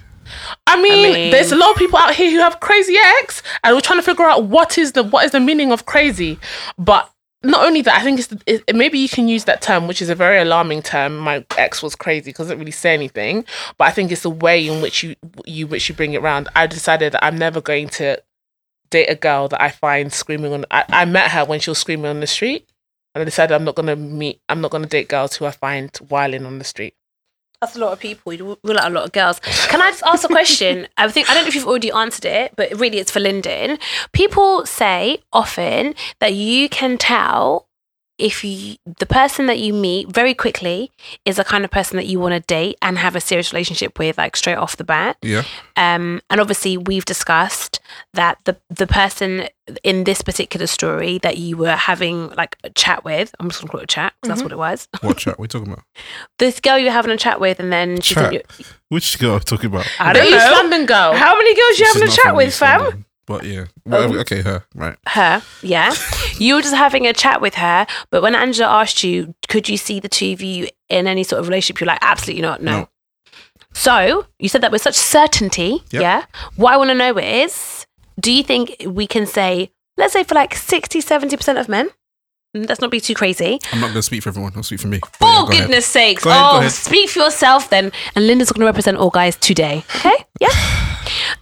I 0.67 0.81
mean, 0.81 1.13
mean- 1.13 1.31
there's 1.31 1.51
a 1.51 1.55
lot 1.55 1.71
of 1.71 1.77
people 1.77 1.97
out 1.97 2.15
here 2.15 2.31
who 2.31 2.39
have 2.39 2.59
crazy 2.59 2.95
ex, 2.97 3.41
and 3.63 3.75
we're 3.75 3.81
trying 3.81 3.99
to 3.99 4.03
figure 4.03 4.25
out 4.25 4.45
what 4.45 4.77
is 4.77 4.93
the 4.93 5.03
what 5.03 5.25
is 5.25 5.31
the 5.31 5.39
meaning 5.39 5.71
of 5.71 5.85
crazy. 5.85 6.39
But 6.77 7.11
not 7.43 7.65
only 7.65 7.81
that, 7.81 7.99
I 7.99 8.03
think 8.03 8.19
it's 8.19 8.33
it, 8.45 8.75
maybe 8.75 8.99
you 8.99 9.09
can 9.09 9.27
use 9.27 9.45
that 9.45 9.61
term, 9.61 9.87
which 9.87 10.01
is 10.01 10.09
a 10.09 10.15
very 10.15 10.39
alarming 10.39 10.83
term. 10.83 11.17
My 11.17 11.43
ex 11.57 11.81
was 11.81 11.95
crazy 11.95 12.29
because 12.29 12.51
it 12.51 12.57
really 12.57 12.71
say 12.71 12.93
anything. 12.93 13.45
But 13.77 13.85
I 13.87 13.91
think 13.91 14.11
it's 14.11 14.21
the 14.21 14.29
way 14.29 14.67
in 14.67 14.81
which 14.81 15.03
you 15.03 15.15
you 15.45 15.67
which 15.67 15.89
you 15.89 15.95
bring 15.95 16.13
it 16.13 16.21
around. 16.21 16.49
I 16.55 16.67
decided 16.67 17.13
that 17.13 17.23
I'm 17.23 17.37
never 17.37 17.61
going 17.61 17.89
to 17.89 18.21
date 18.91 19.07
a 19.07 19.15
girl 19.15 19.47
that 19.47 19.61
I 19.61 19.69
find 19.69 20.13
screaming 20.13 20.53
on. 20.53 20.65
I, 20.69 20.85
I 20.89 21.05
met 21.05 21.31
her 21.31 21.45
when 21.45 21.59
she 21.59 21.71
was 21.71 21.79
screaming 21.79 22.07
on 22.07 22.19
the 22.19 22.27
street, 22.27 22.69
and 23.15 23.21
I 23.21 23.25
decided 23.25 23.55
I'm 23.55 23.63
not 23.63 23.75
gonna 23.75 23.95
meet. 23.95 24.39
I'm 24.47 24.61
not 24.61 24.69
gonna 24.69 24.85
date 24.85 25.07
girls 25.07 25.35
who 25.35 25.45
I 25.45 25.51
find 25.51 25.95
whiling 26.09 26.45
on 26.45 26.59
the 26.59 26.65
street. 26.65 26.93
That's 27.61 27.75
a 27.75 27.79
lot 27.79 27.93
of 27.93 27.99
people. 27.99 28.33
You 28.33 28.57
rule 28.63 28.79
out 28.79 28.91
a 28.91 28.93
lot 28.93 29.05
of 29.05 29.11
girls. 29.11 29.39
Can 29.39 29.83
I 29.83 29.91
just 29.91 30.01
ask 30.03 30.23
a 30.23 30.27
question? 30.27 30.87
I 30.97 31.07
think 31.09 31.29
I 31.29 31.35
don't 31.35 31.43
know 31.43 31.47
if 31.47 31.53
you've 31.53 31.67
already 31.67 31.91
answered 31.91 32.25
it, 32.25 32.53
but 32.55 32.71
really 32.79 32.97
it's 32.97 33.11
for 33.11 33.19
Lyndon. 33.19 33.77
People 34.13 34.65
say 34.65 35.19
often 35.31 35.93
that 36.19 36.33
you 36.33 36.69
can 36.69 36.97
tell 36.97 37.67
if 38.21 38.43
you, 38.43 38.75
the 38.99 39.05
person 39.05 39.47
that 39.47 39.59
you 39.59 39.73
meet 39.73 40.09
very 40.13 40.33
quickly 40.33 40.91
is 41.25 41.37
the 41.37 41.43
kind 41.43 41.65
of 41.65 41.71
person 41.71 41.97
that 41.97 42.05
you 42.05 42.19
want 42.19 42.33
to 42.33 42.39
date 42.41 42.77
and 42.81 42.97
have 42.97 43.15
a 43.15 43.21
serious 43.21 43.51
relationship 43.51 43.97
with, 43.97 44.17
like 44.17 44.35
straight 44.35 44.55
off 44.55 44.77
the 44.77 44.83
bat. 44.83 45.17
Yeah. 45.21 45.43
Um, 45.75 46.21
and 46.29 46.39
obviously, 46.39 46.77
we've 46.77 47.05
discussed 47.05 47.79
that 48.13 48.37
the 48.45 48.55
the 48.69 48.87
person 48.87 49.47
in 49.83 50.03
this 50.03 50.21
particular 50.21 50.67
story 50.67 51.17
that 51.19 51.37
you 51.37 51.55
were 51.57 51.75
having 51.75 52.29
like 52.31 52.57
a 52.63 52.69
chat 52.71 53.03
with, 53.03 53.33
I'm 53.39 53.49
just 53.49 53.61
gonna 53.61 53.71
call 53.71 53.79
it 53.81 53.85
a 53.85 53.87
chat 53.87 54.13
because 54.21 54.29
that's 54.35 54.43
what 54.43 54.51
it 54.51 54.57
was. 54.57 54.87
What 55.01 55.17
chat? 55.17 55.39
What 55.39 55.43
are 55.43 55.57
you 55.57 55.61
talking 55.65 55.73
about? 55.73 55.85
This 56.39 56.59
girl 56.59 56.77
you 56.77 56.85
were 56.85 56.91
having 56.91 57.11
a 57.11 57.17
chat 57.17 57.39
with, 57.39 57.59
and 57.59 57.71
then 57.71 58.01
she 58.01 58.15
Chat. 58.15 58.43
Which 58.89 59.19
girl 59.19 59.31
are 59.31 59.33
you 59.35 59.39
talking 59.41 59.67
about? 59.67 59.87
"I 59.99 60.13
don't 60.13 60.25
East 60.25 60.35
know 60.37 60.51
London 60.53 60.85
girl. 60.85 61.13
how 61.13 61.35
many 61.37 61.53
girls 61.55 61.79
you 61.79 61.85
This 61.85 61.93
having 61.93 62.07
a 62.09 62.11
chat 62.11 62.35
with, 62.35 62.47
East 62.49 62.59
fam." 62.59 62.81
London. 62.81 63.05
But 63.31 63.45
yeah. 63.45 63.65
Whatever. 63.83 64.19
Okay, 64.19 64.41
her. 64.41 64.63
Right. 64.75 64.97
Her, 65.07 65.41
yeah. 65.61 65.93
you 66.37 66.55
were 66.55 66.61
just 66.61 66.75
having 66.75 67.07
a 67.07 67.13
chat 67.13 67.41
with 67.41 67.55
her, 67.55 67.87
but 68.09 68.21
when 68.21 68.35
Angela 68.35 68.69
asked 68.69 69.03
you, 69.03 69.33
could 69.47 69.69
you 69.69 69.77
see 69.77 69.99
the 69.99 70.09
two 70.09 70.33
of 70.33 70.41
you 70.41 70.67
in 70.89 71.07
any 71.07 71.23
sort 71.23 71.39
of 71.39 71.47
relationship? 71.47 71.79
You're 71.79 71.87
like, 71.87 71.99
absolutely 72.01 72.41
not. 72.41 72.61
No. 72.61 72.81
No. 72.81 72.87
So 73.73 74.25
you 74.39 74.49
said 74.49 74.61
that 74.61 74.71
with 74.71 74.81
such 74.81 74.95
certainty. 74.95 75.83
Yep. 75.91 76.01
Yeah. 76.01 76.25
What 76.55 76.73
I 76.73 76.77
want 76.77 76.89
to 76.89 76.95
know 76.95 77.17
is, 77.17 77.85
do 78.19 78.31
you 78.31 78.43
think 78.43 78.75
we 78.85 79.07
can 79.07 79.25
say, 79.25 79.71
let's 79.97 80.13
say 80.13 80.23
for 80.23 80.35
like 80.35 80.55
60, 80.55 81.01
70% 81.01 81.59
of 81.59 81.69
men? 81.69 81.89
Mm, 82.55 82.67
Let's 82.67 82.81
not 82.81 82.91
be 82.91 82.99
too 82.99 83.13
crazy. 83.15 83.59
I'm 83.71 83.79
not 83.79 83.87
going 83.87 83.95
to 83.95 84.03
speak 84.03 84.23
for 84.23 84.29
everyone. 84.29 84.51
I'll 84.55 84.63
speak 84.63 84.81
for 84.81 84.87
me. 84.87 84.99
For 84.99 85.25
yeah, 85.25 85.43
ahead. 85.43 85.61
goodness 85.61 85.85
sakes. 85.85 86.25
Go 86.25 86.31
ahead, 86.31 86.65
oh, 86.65 86.67
speak 86.67 87.09
for 87.09 87.19
yourself 87.19 87.69
then. 87.69 87.93
And 88.15 88.27
Lyndon's 88.27 88.51
going 88.51 88.59
to 88.59 88.65
represent 88.65 88.97
all 88.97 89.09
guys 89.09 89.37
today. 89.37 89.85
Okay? 89.95 90.25
Yeah? 90.41 90.49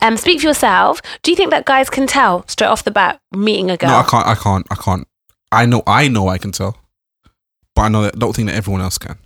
um, 0.02 0.18
speak 0.18 0.42
for 0.42 0.48
yourself. 0.48 1.02
Do 1.24 1.32
you 1.32 1.38
think 1.38 1.52
that 1.52 1.66
guys 1.66 1.90
can 1.90 2.08
tell 2.08 2.48
straight 2.48 2.68
off 2.68 2.84
the 2.84 2.92
bat 2.92 3.20
meeting 3.32 3.70
a 3.72 3.78
girl? 3.78 3.90
No, 3.90 3.98
I 3.98 4.04
can't. 4.04 4.28
I 4.28 4.36
can't. 4.36 4.68
I 4.72 4.76
can't. 4.76 5.08
I 5.52 5.66
know. 5.66 5.84
I 5.88 6.08
know. 6.08 6.28
I 6.28 6.38
can 6.38 6.52
tell, 6.52 6.78
but 7.76 7.82
I 7.84 7.88
know 7.90 8.04
that. 8.04 8.18
Don't 8.20 8.36
think 8.36 8.48
that 8.50 8.56
everyone 8.56 8.82
else 8.82 8.98
can. 8.98 9.18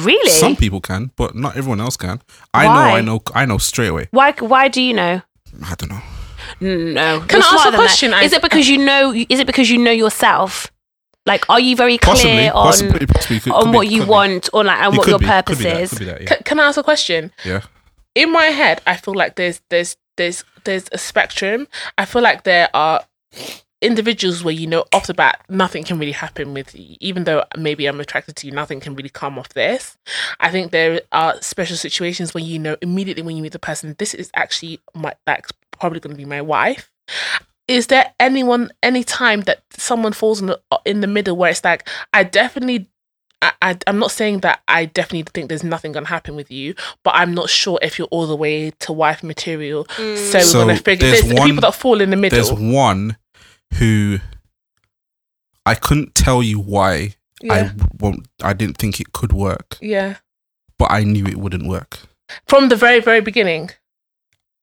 Really? 0.00 0.30
Some 0.30 0.56
people 0.56 0.80
can, 0.80 1.12
but 1.16 1.34
not 1.36 1.56
everyone 1.56 1.80
else 1.80 1.96
can. 1.96 2.20
I 2.52 2.66
Why? 2.66 2.74
know. 2.90 2.96
I 2.96 3.00
know. 3.00 3.22
I 3.34 3.44
know 3.46 3.58
straight 3.58 3.88
away. 3.88 4.08
Why, 4.10 4.32
why 4.32 4.68
do 4.68 4.82
you 4.82 4.92
know? 4.92 5.22
I 5.64 5.74
don't 5.76 5.90
know. 5.90 6.00
No. 6.60 7.20
Can 7.28 7.40
You're 7.40 7.48
I 7.48 7.54
ask 7.58 7.68
a 7.68 7.76
question? 7.76 8.12
I- 8.12 8.22
Is 8.22 8.32
it 8.32 8.42
because 8.42 8.68
you 8.68 8.78
know? 8.78 9.12
Is 9.12 9.38
it 9.40 9.46
because 9.46 9.70
you 9.70 9.78
know 9.78 9.90
yourself? 9.92 10.70
Like, 11.26 11.48
are 11.48 11.58
you 11.60 11.74
very 11.74 11.96
clear 11.96 12.14
Possibly. 12.14 12.48
on 12.50 12.52
possibly. 12.66 13.06
Possibly. 13.06 13.40
Could, 13.40 13.52
on 13.52 13.62
could 13.62 13.70
be- 13.72 13.76
what 13.76 13.88
you 13.88 14.00
could 14.00 14.06
be. 14.06 14.10
want, 14.10 14.50
or 14.52 14.62
like, 14.64 14.78
and 14.78 14.94
It 14.94 14.98
what 14.98 15.08
your 15.08 15.18
be, 15.18 15.24
purpose 15.26 15.56
could 15.56 15.64
be 15.64 15.70
that, 15.70 15.80
is? 15.80 15.90
That. 15.92 16.20
Yeah. 16.20 16.26
Can, 16.26 16.38
can 16.44 16.60
I 16.60 16.64
ask 16.68 16.76
a 16.76 16.82
question? 16.82 17.32
yeah. 17.44 17.62
in 18.14 18.30
my 18.30 18.44
head, 18.46 18.82
I 18.86 18.96
feel 18.96 19.14
like 19.14 19.36
there's 19.36 19.60
there's 19.70 19.96
there's 20.16 20.44
there's 20.64 20.86
a 20.92 20.98
spectrum. 20.98 21.68
I 21.98 22.04
feel 22.04 22.22
like 22.22 22.44
there 22.44 22.68
are 22.74 23.04
individuals 23.84 24.42
where 24.42 24.54
you 24.54 24.66
know 24.66 24.84
off 24.94 25.06
the 25.06 25.12
bat 25.12 25.44
nothing 25.50 25.84
can 25.84 25.98
really 25.98 26.12
happen 26.12 26.54
with 26.54 26.74
you 26.74 26.96
even 27.00 27.24
though 27.24 27.44
maybe 27.58 27.84
i'm 27.84 28.00
attracted 28.00 28.34
to 28.34 28.46
you 28.46 28.52
nothing 28.52 28.80
can 28.80 28.94
really 28.94 29.10
come 29.10 29.38
off 29.38 29.50
this 29.50 29.98
i 30.40 30.50
think 30.50 30.72
there 30.72 31.02
are 31.12 31.40
special 31.42 31.76
situations 31.76 32.32
where 32.32 32.42
you 32.42 32.58
know 32.58 32.76
immediately 32.80 33.22
when 33.22 33.36
you 33.36 33.42
meet 33.42 33.52
the 33.52 33.58
person 33.58 33.94
this 33.98 34.14
is 34.14 34.30
actually 34.34 34.80
my 34.94 35.12
that's 35.26 35.50
probably 35.70 36.00
going 36.00 36.14
to 36.14 36.16
be 36.16 36.24
my 36.24 36.40
wife 36.40 36.90
is 37.68 37.88
there 37.88 38.14
anyone 38.18 38.70
any 38.82 39.04
time 39.04 39.42
that 39.42 39.62
someone 39.70 40.14
falls 40.14 40.40
in 40.40 40.46
the, 40.46 40.60
in 40.86 41.00
the 41.00 41.06
middle 41.06 41.36
where 41.36 41.50
it's 41.50 41.62
like 41.62 41.86
i 42.14 42.22
definitely 42.24 42.88
I, 43.44 43.52
I, 43.60 43.78
I'm 43.86 43.98
not 43.98 44.10
saying 44.10 44.40
that 44.40 44.62
I 44.68 44.86
definitely 44.86 45.30
think 45.34 45.48
there's 45.48 45.64
nothing 45.64 45.92
gonna 45.92 46.06
happen 46.06 46.34
with 46.34 46.50
you, 46.50 46.74
but 47.02 47.14
I'm 47.14 47.34
not 47.34 47.50
sure 47.50 47.78
if 47.82 47.98
you're 47.98 48.08
all 48.08 48.26
the 48.26 48.36
way 48.36 48.70
to 48.70 48.92
wife 48.92 49.22
material. 49.22 49.84
Mm. 49.96 50.16
So 50.16 50.58
we're 50.58 50.66
gonna 50.66 50.78
figure. 50.78 51.08
there's 51.08 51.22
There's, 51.22 51.34
one- 51.34 51.48
people 51.48 51.60
that 51.60 51.74
fall 51.74 52.00
in 52.00 52.10
the 52.10 52.16
middle. 52.16 52.36
There's 52.36 52.52
one 52.52 53.16
who 53.74 54.18
I 55.66 55.74
couldn't 55.74 56.14
tell 56.14 56.42
you 56.42 56.58
why 56.58 57.14
I 57.42 57.60
yeah, 57.60 57.72
won't. 57.98 58.26
I 58.42 58.52
didn't 58.54 58.78
think 58.78 59.00
it 59.00 59.12
could 59.12 59.32
work, 59.32 59.78
yeah. 59.80 60.16
but 60.78 60.90
I 60.90 61.04
knew 61.04 61.26
it 61.26 61.36
wouldn't 61.36 61.66
work. 61.66 62.00
From 62.48 62.68
the 62.68 62.76
very, 62.76 63.00
very 63.00 63.20
beginning. 63.20 63.70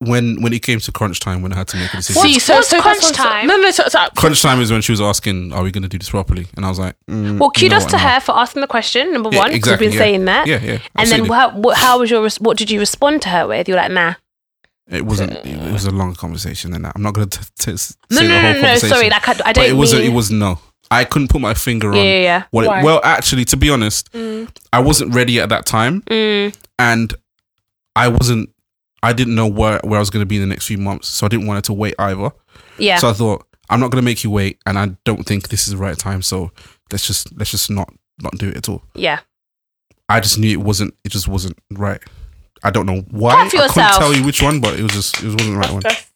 When 0.03 0.41
when 0.41 0.51
it 0.51 0.63
came 0.63 0.79
to 0.79 0.91
crunch 0.91 1.19
time, 1.19 1.41
when 1.43 1.53
I 1.53 1.57
had 1.57 1.67
to 1.69 1.77
make 1.77 1.93
a 1.93 1.97
decision. 1.97 2.21
What's- 2.21 2.49
what's 2.49 2.73
crunch 2.73 3.11
time? 3.11 3.45
No, 3.47 3.55
no. 3.57 3.69
So, 3.69 3.83
so, 3.87 3.99
crunch 4.17 4.41
time 4.41 4.59
is 4.59 4.71
when 4.71 4.81
she 4.81 4.91
was 4.91 4.99
asking, 4.99 5.53
"Are 5.53 5.61
we 5.61 5.69
going 5.71 5.83
to 5.83 5.87
do 5.87 5.99
this 5.99 6.09
properly?" 6.09 6.47
And 6.57 6.65
I 6.65 6.69
was 6.69 6.79
like, 6.79 6.95
mm, 7.09 7.21
Well, 7.21 7.29
you 7.29 7.37
know 7.37 7.49
kudos 7.51 7.83
what, 7.83 7.89
to 7.91 7.97
no. 7.97 8.03
her 8.09 8.19
for 8.19 8.35
asking 8.35 8.61
the 8.61 8.67
question. 8.67 9.13
Number 9.13 9.29
Yeah, 9.31 9.37
one, 9.39 9.47
'cause 9.49 9.55
exactly, 9.57 9.87
we've 9.87 9.91
been 9.91 9.99
yeah. 9.99 10.05
saying 10.05 10.25
that. 10.25 10.47
Yeah, 10.47 10.59
yeah. 10.63 10.77
And 10.95 11.09
then 11.11 11.25
how, 11.25 11.51
what, 11.51 11.77
how 11.77 11.99
was 11.99 12.09
your 12.09 12.27
what 12.39 12.57
did 12.57 12.71
you 12.71 12.79
respond 12.79 13.21
to 13.23 13.29
her 13.29 13.47
with? 13.47 13.67
You're 13.67 13.77
like, 13.77 13.91
nah. 13.91 14.15
it 14.89 15.05
wasn't. 15.05 15.33
It 15.45 15.71
was 15.71 15.85
a 15.85 15.91
long 15.91 16.15
conversation, 16.15 16.73
and 16.73 16.85
I'm 16.87 17.01
not 17.03 17.13
going 17.13 17.29
to 17.29 17.39
t- 17.59 17.77
say 17.77 17.93
No, 18.09 18.17
the 18.21 18.27
no, 18.27 18.33
whole 18.33 18.41
no, 18.41 18.41
no, 18.41 18.53
no. 18.53 18.61
conversation. 18.61 18.89
Sorry, 18.89 19.09
like 19.11 19.29
I, 19.29 19.35
I 19.45 19.53
don't 19.53 19.65
it 19.69 19.73
was. 19.73 19.93
mean. 19.93 20.01
A, 20.01 20.05
it 20.05 20.13
was 20.13 20.31
no. 20.31 20.59
I 20.89 21.05
couldn't 21.05 21.29
put 21.29 21.39
my 21.41 21.53
finger 21.53 21.89
on 21.91 21.95
yeah, 21.95 22.03
yeah, 22.03 22.21
yeah. 22.21 22.43
what. 22.49 22.65
It, 22.65 22.83
well, 22.83 22.99
actually, 23.03 23.45
to 23.45 23.55
be 23.57 23.69
honest, 23.69 24.11
Mm. 24.13 24.49
I 24.73 24.79
wasn't 24.79 25.13
ready 25.13 25.39
at 25.39 25.49
that 25.49 25.65
time, 25.67 26.01
Mm, 26.09 26.55
and 26.79 27.13
I 27.95 28.07
wasn't. 28.07 28.49
I 29.03 29.13
didn't 29.13 29.35
know 29.35 29.47
where 29.47 29.79
where 29.83 29.97
I 29.97 29.99
was 29.99 30.09
going 30.09 30.21
to 30.21 30.27
be 30.27 30.35
in 30.35 30.41
the 30.41 30.47
next 30.47 30.67
few 30.67 30.77
months, 30.77 31.07
so 31.07 31.25
I 31.25 31.29
didn't 31.29 31.47
want 31.47 31.57
her 31.57 31.61
to 31.63 31.73
wait 31.73 31.95
either. 31.99 32.31
yeah. 32.77 32.97
So 32.97 33.09
I 33.09 33.13
thought 33.13 33.45
I'm 33.69 33.79
not 33.79 33.89
going 33.91 34.01
to 34.01 34.05
make 34.05 34.23
you 34.23 34.29
wait, 34.29 34.59
and 34.65 34.77
I 34.77 34.95
don't 35.05 35.23
think 35.25 35.49
this 35.49 35.67
is 35.67 35.71
the 35.73 35.77
right 35.77 35.97
time. 35.97 36.21
So 36.21 36.51
let's 36.91 37.07
just 37.07 37.35
let's 37.37 37.51
just 37.51 37.69
not 37.69 37.91
not 38.21 38.37
do 38.37 38.49
it 38.49 38.57
at 38.57 38.69
all. 38.69 38.83
yeah. 38.95 39.19
I 40.09 40.19
just 40.19 40.37
knew 40.37 40.51
it 40.51 40.61
wasn't. 40.61 40.93
It 41.05 41.09
just 41.09 41.27
wasn't 41.29 41.57
right. 41.71 42.01
I 42.63 42.69
don't 42.69 42.85
know 42.85 43.01
why. 43.11 43.31
Clap 43.31 43.49
for 43.51 43.57
I 43.57 43.67
couldn't 43.69 43.99
tell 43.99 44.13
you 44.13 44.25
which 44.25 44.41
one, 44.41 44.59
but 44.59 44.77
it 44.77 44.83
was 44.83 44.91
just 44.91 45.17
it 45.23 45.31
wasn't 45.31 45.53
the 45.53 45.57
right 45.57 45.71
one. 45.71 45.81
That's- 45.81 46.07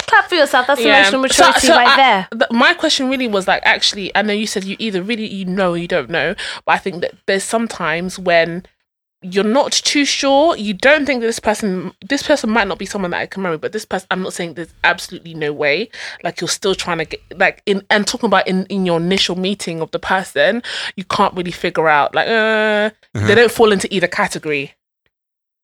Clap 0.00 0.28
for 0.28 0.36
yourself. 0.36 0.66
That's 0.66 0.80
Yeah. 0.80 0.98
emotional 1.08 1.28
So- 1.28 1.44
maturity 1.44 1.66
so 1.66 1.74
right 1.76 1.88
I- 1.88 1.96
there. 1.96 2.28
th- 2.32 2.50
my 2.50 2.72
question 2.74 3.10
really 3.10 3.26
was 3.28 3.46
like, 3.48 3.60
actually, 3.64 4.14
I 4.16 4.22
know 4.22 4.32
you 4.32 4.46
said 4.46 4.64
you 4.64 4.76
either 4.78 5.02
really 5.02 5.26
you 5.26 5.44
know 5.44 5.72
or 5.72 5.76
you 5.78 5.88
don't 5.88 6.08
know, 6.08 6.34
but 6.66 6.72
I 6.72 6.78
think 6.78 7.00
that 7.02 7.12
there's 7.26 7.44
sometimes 7.44 8.18
when 8.18 8.64
you're 9.22 9.42
not 9.42 9.72
too 9.72 10.04
sure, 10.04 10.56
you 10.56 10.72
don't 10.72 11.04
think 11.04 11.20
that 11.20 11.26
this 11.26 11.40
person, 11.40 11.92
this 12.08 12.22
person 12.22 12.50
might 12.50 12.68
not 12.68 12.78
be 12.78 12.86
someone 12.86 13.10
that 13.10 13.20
I 13.20 13.26
can 13.26 13.42
marry, 13.42 13.58
but 13.58 13.72
this 13.72 13.84
person, 13.84 14.06
I'm 14.12 14.22
not 14.22 14.32
saying 14.32 14.54
there's 14.54 14.72
absolutely 14.84 15.34
no 15.34 15.52
way. 15.52 15.90
Like 16.22 16.40
you're 16.40 16.48
still 16.48 16.74
trying 16.74 16.98
to 16.98 17.04
get, 17.04 17.20
like 17.36 17.62
in 17.66 17.82
and 17.90 18.06
talking 18.06 18.28
about 18.28 18.46
in 18.46 18.64
in 18.66 18.86
your 18.86 18.98
initial 18.98 19.36
meeting 19.36 19.80
of 19.80 19.90
the 19.90 19.98
person, 19.98 20.62
you 20.94 21.04
can't 21.04 21.34
really 21.34 21.50
figure 21.50 21.88
out 21.88 22.14
like, 22.14 22.28
uh, 22.28 22.90
they 23.14 23.34
don't 23.34 23.50
fall 23.50 23.72
into 23.72 23.92
either 23.92 24.06
category. 24.06 24.74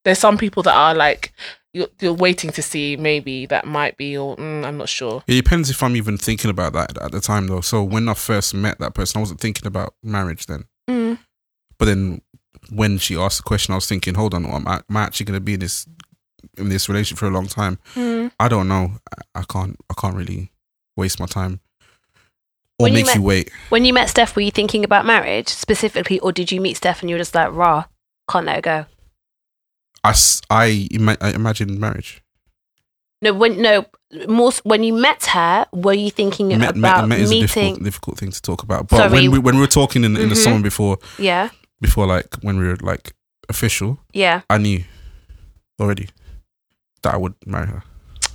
There's 0.05 0.19
some 0.19 0.39
people 0.39 0.63
that 0.65 0.75
are 0.75 0.95
like. 0.95 1.33
You're, 1.77 1.89
you're 1.99 2.13
waiting 2.13 2.53
to 2.53 2.63
see 2.63 2.97
maybe 2.97 3.47
that 3.47 3.67
might 3.67 3.97
be 3.97 4.17
or 4.17 4.37
mm, 4.37 4.65
I'm 4.65 4.77
not 4.77 4.89
sure. 4.89 5.25
It 5.27 5.35
depends 5.35 5.71
if 5.71 5.83
I'm 5.83 5.97
even 5.97 6.17
thinking 6.17 6.49
about 6.49 6.73
that 6.75 6.97
at 7.03 7.11
the 7.11 7.21
time, 7.21 7.49
though. 7.49 7.63
So 7.63 7.83
when 7.83 8.09
I 8.09 8.15
first 8.15 8.55
met 8.55 8.79
that 8.79 8.95
person, 8.95 9.19
I 9.19 9.23
wasn't 9.23 9.41
thinking 9.41 9.67
about 9.67 9.95
marriage 10.01 10.47
then. 10.47 10.67
Mm. 10.89 11.19
But 11.77 11.87
then 11.87 12.21
when 12.71 12.99
she 12.99 13.17
asked 13.17 13.39
the 13.39 13.43
question, 13.43 13.73
I 13.73 13.77
was 13.77 13.87
thinking, 13.87 14.15
hold 14.15 14.35
on, 14.35 14.45
am 14.47 14.67
I, 14.67 14.83
am 14.89 14.97
I 14.97 15.03
actually 15.03 15.27
going 15.27 15.37
to 15.37 15.41
be 15.45 15.55
in 15.55 15.61
this 15.61 15.87
in 16.57 16.69
this 16.69 16.89
relationship 16.89 17.19
for 17.19 17.27
a 17.27 17.31
long 17.31 17.47
time? 17.47 17.79
Mm. 17.95 18.31
I 18.39 18.49
don't 18.49 18.69
know. 18.69 18.93
I, 19.35 19.41
I 19.41 19.43
can't. 19.45 19.77
I 19.91 19.95
can't 19.95 20.15
really 20.17 20.51
waste 20.97 21.19
my 21.19 21.27
time 21.27 21.61
or 22.79 22.85
When 22.85 22.93
you 22.93 22.99
make 22.99 23.07
met- 23.07 23.17
you 23.17 23.23
wait. 23.23 23.51
When 23.71 23.85
you 23.85 23.93
met 23.93 24.09
Steph, 24.11 24.37
were 24.37 24.43
you 24.43 24.51
thinking 24.53 24.85
about 24.85 25.05
marriage 25.07 25.49
specifically, 25.49 26.19
or 26.21 26.33
did 26.33 26.53
you 26.53 26.61
meet 26.61 26.77
Steph 26.77 27.01
and 27.03 27.11
you 27.11 27.15
were 27.17 27.21
just 27.21 27.35
like, 27.35 27.53
rah, 27.53 27.85
can't 28.31 28.47
let 28.47 28.57
her 28.57 28.61
go? 28.63 28.87
I, 30.51 30.87
ima- 30.91 31.17
I 31.21 31.31
imagined 31.31 31.79
marriage. 31.81 32.23
No, 33.23 33.33
when 33.33 33.63
no 33.63 33.87
more 34.29 34.53
when 34.65 34.85
you 34.85 34.93
met 34.93 35.25
her, 35.27 35.67
were 35.73 35.95
you 35.95 36.11
thinking 36.11 36.49
Met, 36.49 36.77
about 36.77 37.09
met, 37.09 37.09
met 37.09 37.21
is 37.21 37.31
a 37.31 37.35
meeting? 37.35 37.47
difficult, 37.47 37.85
difficult 37.85 38.19
thing 38.19 38.31
to 38.31 38.43
talk 38.43 38.63
about. 38.63 38.89
But 38.89 38.97
Sorry. 38.99 39.11
when 39.13 39.31
we 39.31 39.39
when 39.39 39.55
we 39.55 39.63
were 39.63 39.67
talking 39.67 40.05
in, 40.05 40.15
in 40.17 40.29
the 40.29 40.35
Mhm. 40.35 40.45
summer 40.45 40.61
before 40.63 40.99
Yeah, 41.19 41.49
before 41.85 42.07
like 42.07 42.35
when 42.41 42.57
we 42.59 42.67
were 42.67 42.77
like 42.81 43.15
official, 43.51 43.99
yeah. 44.15 44.41
I 44.49 44.57
knew 44.57 44.85
already 45.79 46.09
that 47.03 47.13
I 47.13 47.19
would 47.19 47.35
marry 47.45 47.67
her. 47.67 47.83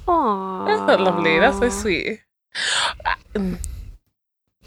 Aww. 0.08 0.68
That's 0.68 0.86
not 0.86 1.02
lovely. 1.02 1.40
That's 1.40 1.58
so 1.58 1.70
sweet. 1.70 2.22
Mm. 3.34 3.58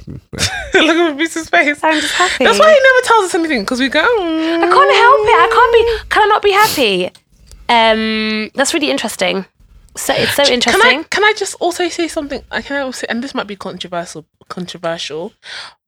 Look 0.08 0.20
at 0.34 1.16
Mrs. 1.16 1.48
face. 1.48 1.78
I'm 1.84 2.00
just 2.00 2.14
happy. 2.14 2.44
That's 2.44 2.58
why 2.58 2.72
he 2.74 2.80
never 2.88 3.06
tells 3.06 3.24
us 3.26 3.34
anything 3.36 3.62
because 3.62 3.78
we 3.78 3.88
go. 3.88 4.02
"Mm." 4.02 4.64
I 4.64 4.68
can't 4.76 4.94
help 5.04 5.20
it. 5.32 5.40
I 5.46 5.48
can't 5.56 5.72
be. 5.78 6.08
Can 6.12 6.22
I 6.22 6.26
not 6.26 6.42
be 6.42 6.52
happy? 6.52 7.10
Um, 7.68 8.50
that's 8.56 8.74
really 8.74 8.90
interesting. 8.90 9.46
So 9.96 10.12
it's 10.12 10.34
so 10.34 10.42
Can 10.44 10.54
interesting. 10.54 11.00
I 11.00 11.02
can 11.04 11.22
I 11.22 11.34
just 11.36 11.54
also 11.60 11.88
say 11.88 12.08
something? 12.08 12.42
I 12.50 12.62
can 12.62 12.82
also, 12.82 13.06
and 13.08 13.22
this 13.22 13.32
might 13.32 13.46
be 13.46 13.54
controversial, 13.54 14.24
controversial, 14.48 15.32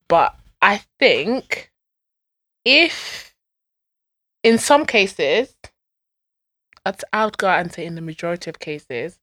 but 0.07 0.37
I 0.63 0.83
think 1.01 1.73
if 2.65 3.35
in 4.43 4.59
some 4.59 4.87
cases, 4.87 5.57
I'd- 6.87 7.05
I 7.13 7.25
would 7.25 7.39
go 7.39 7.49
out 7.49 7.61
and 7.61 7.73
say 7.73 7.87
in 7.87 7.95
the 7.95 8.01
majority 8.03 8.51
of 8.51 8.59
cases, 8.59 9.19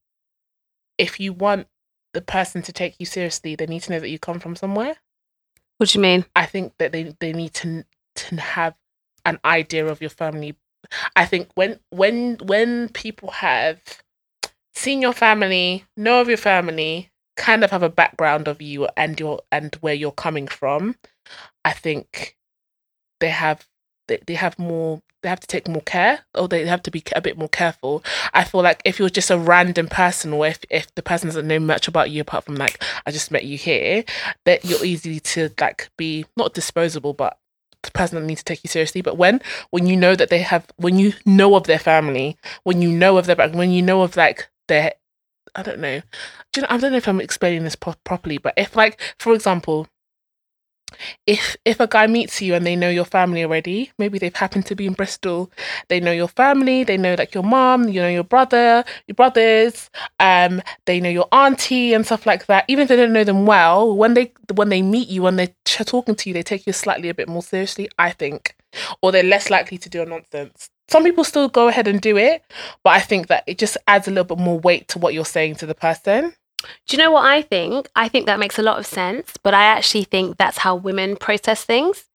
if 0.98 1.20
you 1.20 1.34
want 1.34 1.68
the 2.14 2.22
person 2.22 2.62
to 2.64 2.74
take 2.74 2.96
you 3.00 3.06
seriously, 3.06 3.56
they 3.56 3.66
need 3.68 3.84
to 3.84 3.92
know 3.92 4.00
that 4.00 4.10
you 4.10 4.20
come 4.20 4.40
from 4.40 4.56
somewhere. 4.56 4.98
What 5.78 5.90
do 5.90 5.98
you 5.98 6.02
mean? 6.02 6.26
I 6.36 6.46
think 6.46 6.78
that 6.78 6.92
they 6.92 7.16
they 7.20 7.34
need 7.34 7.54
to 7.56 7.86
to 8.16 8.36
have 8.38 8.76
an 9.26 9.40
idea 9.46 9.88
of 9.88 10.02
your 10.02 10.10
family. 10.10 10.56
I 11.16 11.26
think 11.26 11.50
when 11.56 11.80
when 11.90 12.38
when 12.44 12.90
people 12.90 13.32
have 13.32 13.82
seen 14.74 15.02
your 15.02 15.14
family, 15.14 15.86
know 15.98 16.22
of 16.22 16.30
your 16.30 16.38
family, 16.38 17.12
kind 17.38 17.64
of 17.64 17.72
have 17.72 17.84
a 17.84 17.90
background 17.90 18.48
of 18.48 18.62
you 18.62 18.88
and 18.98 19.20
your 19.20 19.42
and 19.52 19.76
where 19.82 19.94
you're 19.94 20.12
coming 20.12 20.48
from, 20.48 20.96
I 21.66 21.74
think 21.74 22.38
they 23.22 23.30
have 23.30 23.66
they, 24.08 24.20
they 24.28 24.34
have 24.34 24.60
more 24.60 25.02
they 25.22 25.30
have 25.30 25.40
to 25.40 25.48
take 25.48 25.68
more 25.68 25.84
care 25.84 26.22
or 26.36 26.48
they 26.48 26.66
have 26.66 26.82
to 26.84 26.92
be 26.92 27.04
a 27.16 27.22
bit 27.22 27.38
more 27.38 27.48
careful. 27.48 28.04
I 28.34 28.44
feel 28.44 28.64
like 28.64 28.82
if 28.84 28.98
you're 29.00 29.10
just 29.10 29.30
a 29.30 29.38
random 29.38 29.88
person 29.88 30.34
or 30.34 30.48
if, 30.48 30.60
if 30.70 30.94
the 30.96 31.04
person 31.04 31.30
doesn't 31.30 31.48
know 31.48 31.60
much 31.60 31.88
about 31.88 32.10
you 32.10 32.22
apart 32.22 32.46
from 32.46 32.56
like 32.56 32.84
I 33.06 33.12
just 33.12 33.32
met 33.32 33.46
you 33.46 33.58
here, 33.58 34.04
that 34.46 34.66
you're 34.66 34.84
easy 34.84 35.20
to 35.20 35.50
like 35.60 35.90
be 35.96 36.26
not 36.36 36.54
disposable 36.54 37.14
but 37.14 37.38
the 37.84 37.92
person 37.92 38.20
that 38.20 38.26
needs 38.26 38.42
to 38.42 38.46
take 38.46 38.64
you 38.64 38.68
seriously. 38.68 39.02
But 39.02 39.18
when 39.18 39.42
when 39.70 39.86
you 39.88 39.96
know 39.96 40.16
that 40.16 40.30
they 40.30 40.42
have 40.42 40.66
when 40.78 40.98
you 40.98 41.14
know 41.26 41.56
of 41.56 41.66
their 41.66 41.80
family, 41.80 42.38
when 42.64 42.82
you 42.82 42.90
know 42.92 43.18
of 43.18 43.28
their 43.28 43.36
back 43.36 43.54
when 43.54 43.72
you 43.72 43.82
know 43.82 44.02
of 44.02 44.18
like 44.18 44.50
their 44.68 44.94
I 45.56 45.64
don't 45.64 45.80
know. 45.80 46.02
Do 46.52 46.62
you 46.62 46.62
know 46.64 46.68
I 46.72 46.78
don't 46.78 46.92
know 46.92 46.98
if 46.98 47.08
I'm 47.08 47.22
explaining 47.22 47.64
this 47.64 47.76
pro- 47.76 47.96
properly, 48.04 48.38
but 48.38 48.54
if 48.58 48.76
like 48.76 49.00
for 49.20 49.34
example, 49.34 49.88
if 51.26 51.56
if 51.66 51.80
a 51.80 51.88
guy 51.88 52.08
meets 52.08 52.42
you 52.42 52.54
and 52.56 52.66
they 52.66 52.76
know 52.76 52.90
your 52.90 53.06
family 53.06 53.44
already, 53.44 53.92
maybe 53.98 54.20
they've 54.20 54.36
happened 54.36 54.66
to 54.68 54.76
be 54.76 54.86
in 54.86 54.94
Bristol, 54.94 55.52
they 55.88 56.00
know 56.00 56.12
your 56.12 56.28
family, 56.28 56.84
they 56.84 56.98
know 56.98 57.16
like 57.18 57.34
your 57.34 57.44
mom, 57.44 57.90
you 57.90 58.02
know 58.02 58.10
your 58.10 58.24
brother, 58.24 58.84
your 59.08 59.16
brothers, 59.16 59.90
um, 60.20 60.62
they 60.86 61.00
know 61.00 61.10
your 61.10 61.28
auntie 61.32 61.94
and 61.94 62.06
stuff 62.06 62.26
like 62.26 62.46
that. 62.48 62.66
Even 62.68 62.84
if 62.84 62.90
they 62.90 62.96
don't 62.96 63.14
know 63.14 63.24
them 63.24 63.46
well, 63.46 63.96
when 63.96 64.14
they 64.14 64.32
when 64.54 64.70
they 64.70 64.82
meet 64.82 65.08
you, 65.08 65.24
when 65.24 65.36
they're 65.36 65.54
talking 65.66 66.16
to 66.16 66.30
you, 66.30 66.34
they 66.34 66.44
take 66.44 66.68
you 66.68 66.74
slightly 66.74 67.10
a 67.10 67.14
bit 67.14 67.28
more 67.28 67.44
seriously, 67.44 67.90
I 67.98 68.12
think, 68.12 68.56
or 69.02 69.12
they're 69.12 69.24
less 69.24 69.50
likely 69.50 69.78
to 69.78 69.90
do 69.90 70.02
a 70.02 70.06
nonsense. 70.06 70.70
Some 70.90 71.04
people 71.04 71.24
still 71.24 71.48
go 71.48 71.70
ahead 71.70 71.88
and 71.88 72.02
do 72.02 72.18
it, 72.18 72.44
but 72.84 72.92
I 72.92 73.00
think 73.00 73.28
that 73.28 73.46
it 73.48 73.58
just 73.58 73.78
adds 73.88 74.08
a 74.08 74.12
little 74.12 74.36
bit 74.36 74.40
more 74.44 74.60
weight 74.60 74.90
to 74.90 75.00
what 75.00 75.14
you're 75.14 75.24
saying 75.24 75.56
to 75.56 75.66
the 75.66 75.76
person. 75.76 76.34
Do 76.88 76.96
you 76.96 77.04
know 77.04 77.12
what 77.12 77.26
I 77.26 77.42
think? 77.42 77.88
I 77.96 78.08
think 78.08 78.26
that 78.26 78.40
makes 78.40 78.58
a 78.60 78.64
lot 78.64 78.80
of 78.80 78.86
sense, 78.86 79.34
but 79.44 79.54
I 79.54 79.64
actually 79.64 80.04
think 80.06 80.38
that's 80.38 80.60
how 80.60 80.76
women 80.76 81.16
process 81.16 81.64
things. 81.64 82.06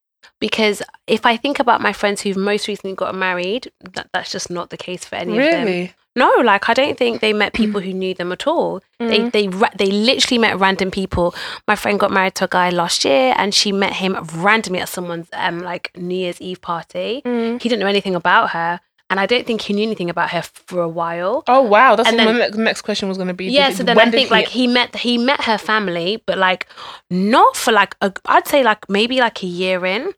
Because 0.41 0.83
if 1.07 1.25
I 1.25 1.37
think 1.37 1.61
about 1.61 1.81
my 1.81 1.93
friends 1.93 2.21
who've 2.23 2.37
most 2.37 2.69
recently 2.69 2.95
got 2.95 3.15
married, 3.15 3.71
that, 3.95 4.09
that's 4.13 4.31
just 4.31 4.51
not 4.51 4.71
the 4.71 4.77
case 4.77 5.05
for 5.05 5.15
any 5.17 5.39
of 5.39 5.45
them. 5.45 5.65
Really? 5.67 5.95
No, 6.15 6.31
like 6.43 6.69
I 6.71 6.75
don't 6.75 6.97
think 6.97 7.21
they 7.21 7.33
met 7.35 7.53
people 7.53 7.81
who 7.81 7.93
knew 7.93 8.15
them 8.15 8.33
at 8.33 8.47
all. 8.47 8.81
They 8.99 9.19
Mm. 9.21 9.33
they 9.33 9.47
they 9.77 9.91
literally 9.93 10.39
met 10.39 10.59
random 10.59 10.91
people. 10.91 11.35
My 11.69 11.77
friend 11.77 12.01
got 12.01 12.11
married 12.11 12.35
to 12.37 12.45
a 12.45 12.49
guy 12.49 12.71
last 12.71 13.05
year, 13.05 13.35
and 13.37 13.55
she 13.55 13.71
met 13.71 13.93
him 13.95 14.17
randomly 14.35 14.81
at 14.81 14.89
someone's 14.89 15.29
um 15.35 15.61
like 15.61 15.91
New 15.95 16.15
Year's 16.17 16.41
Eve 16.41 16.63
party. 16.63 17.21
Mm. 17.25 17.61
He 17.61 17.69
didn't 17.69 17.81
know 17.81 17.87
anything 17.87 18.15
about 18.15 18.51
her, 18.51 18.81
and 19.09 19.21
I 19.21 19.27
don't 19.27 19.47
think 19.47 19.61
he 19.63 19.73
knew 19.73 19.85
anything 19.85 20.11
about 20.11 20.31
her 20.31 20.43
for 20.43 20.81
a 20.83 20.89
while. 20.89 21.45
Oh 21.49 21.63
wow, 21.63 21.95
that's 21.97 22.09
And 22.09 22.17
what 22.19 22.25
then- 22.37 22.57
my 22.59 22.65
next 22.65 22.83
question 22.83 23.09
was 23.09 23.17
going 23.19 23.29
to 23.29 23.35
be. 23.35 23.47
Yeah, 23.47 23.69
Did- 23.69 23.77
so 23.79 23.83
then 23.85 23.99
I 23.99 24.11
think 24.11 24.29
he- 24.29 24.35
like 24.35 24.49
he 24.49 24.67
met 24.67 24.97
he 24.97 25.17
met 25.19 25.43
her 25.45 25.59
family, 25.59 26.23
but 26.27 26.39
like 26.39 26.67
not 27.11 27.57
for 27.57 27.73
like 27.73 27.95
a, 28.01 28.13
I'd 28.27 28.49
say 28.49 28.63
like 28.65 28.89
maybe 28.89 29.19
like 29.21 29.43
a 29.43 29.47
year 29.47 29.85
in, 29.87 30.13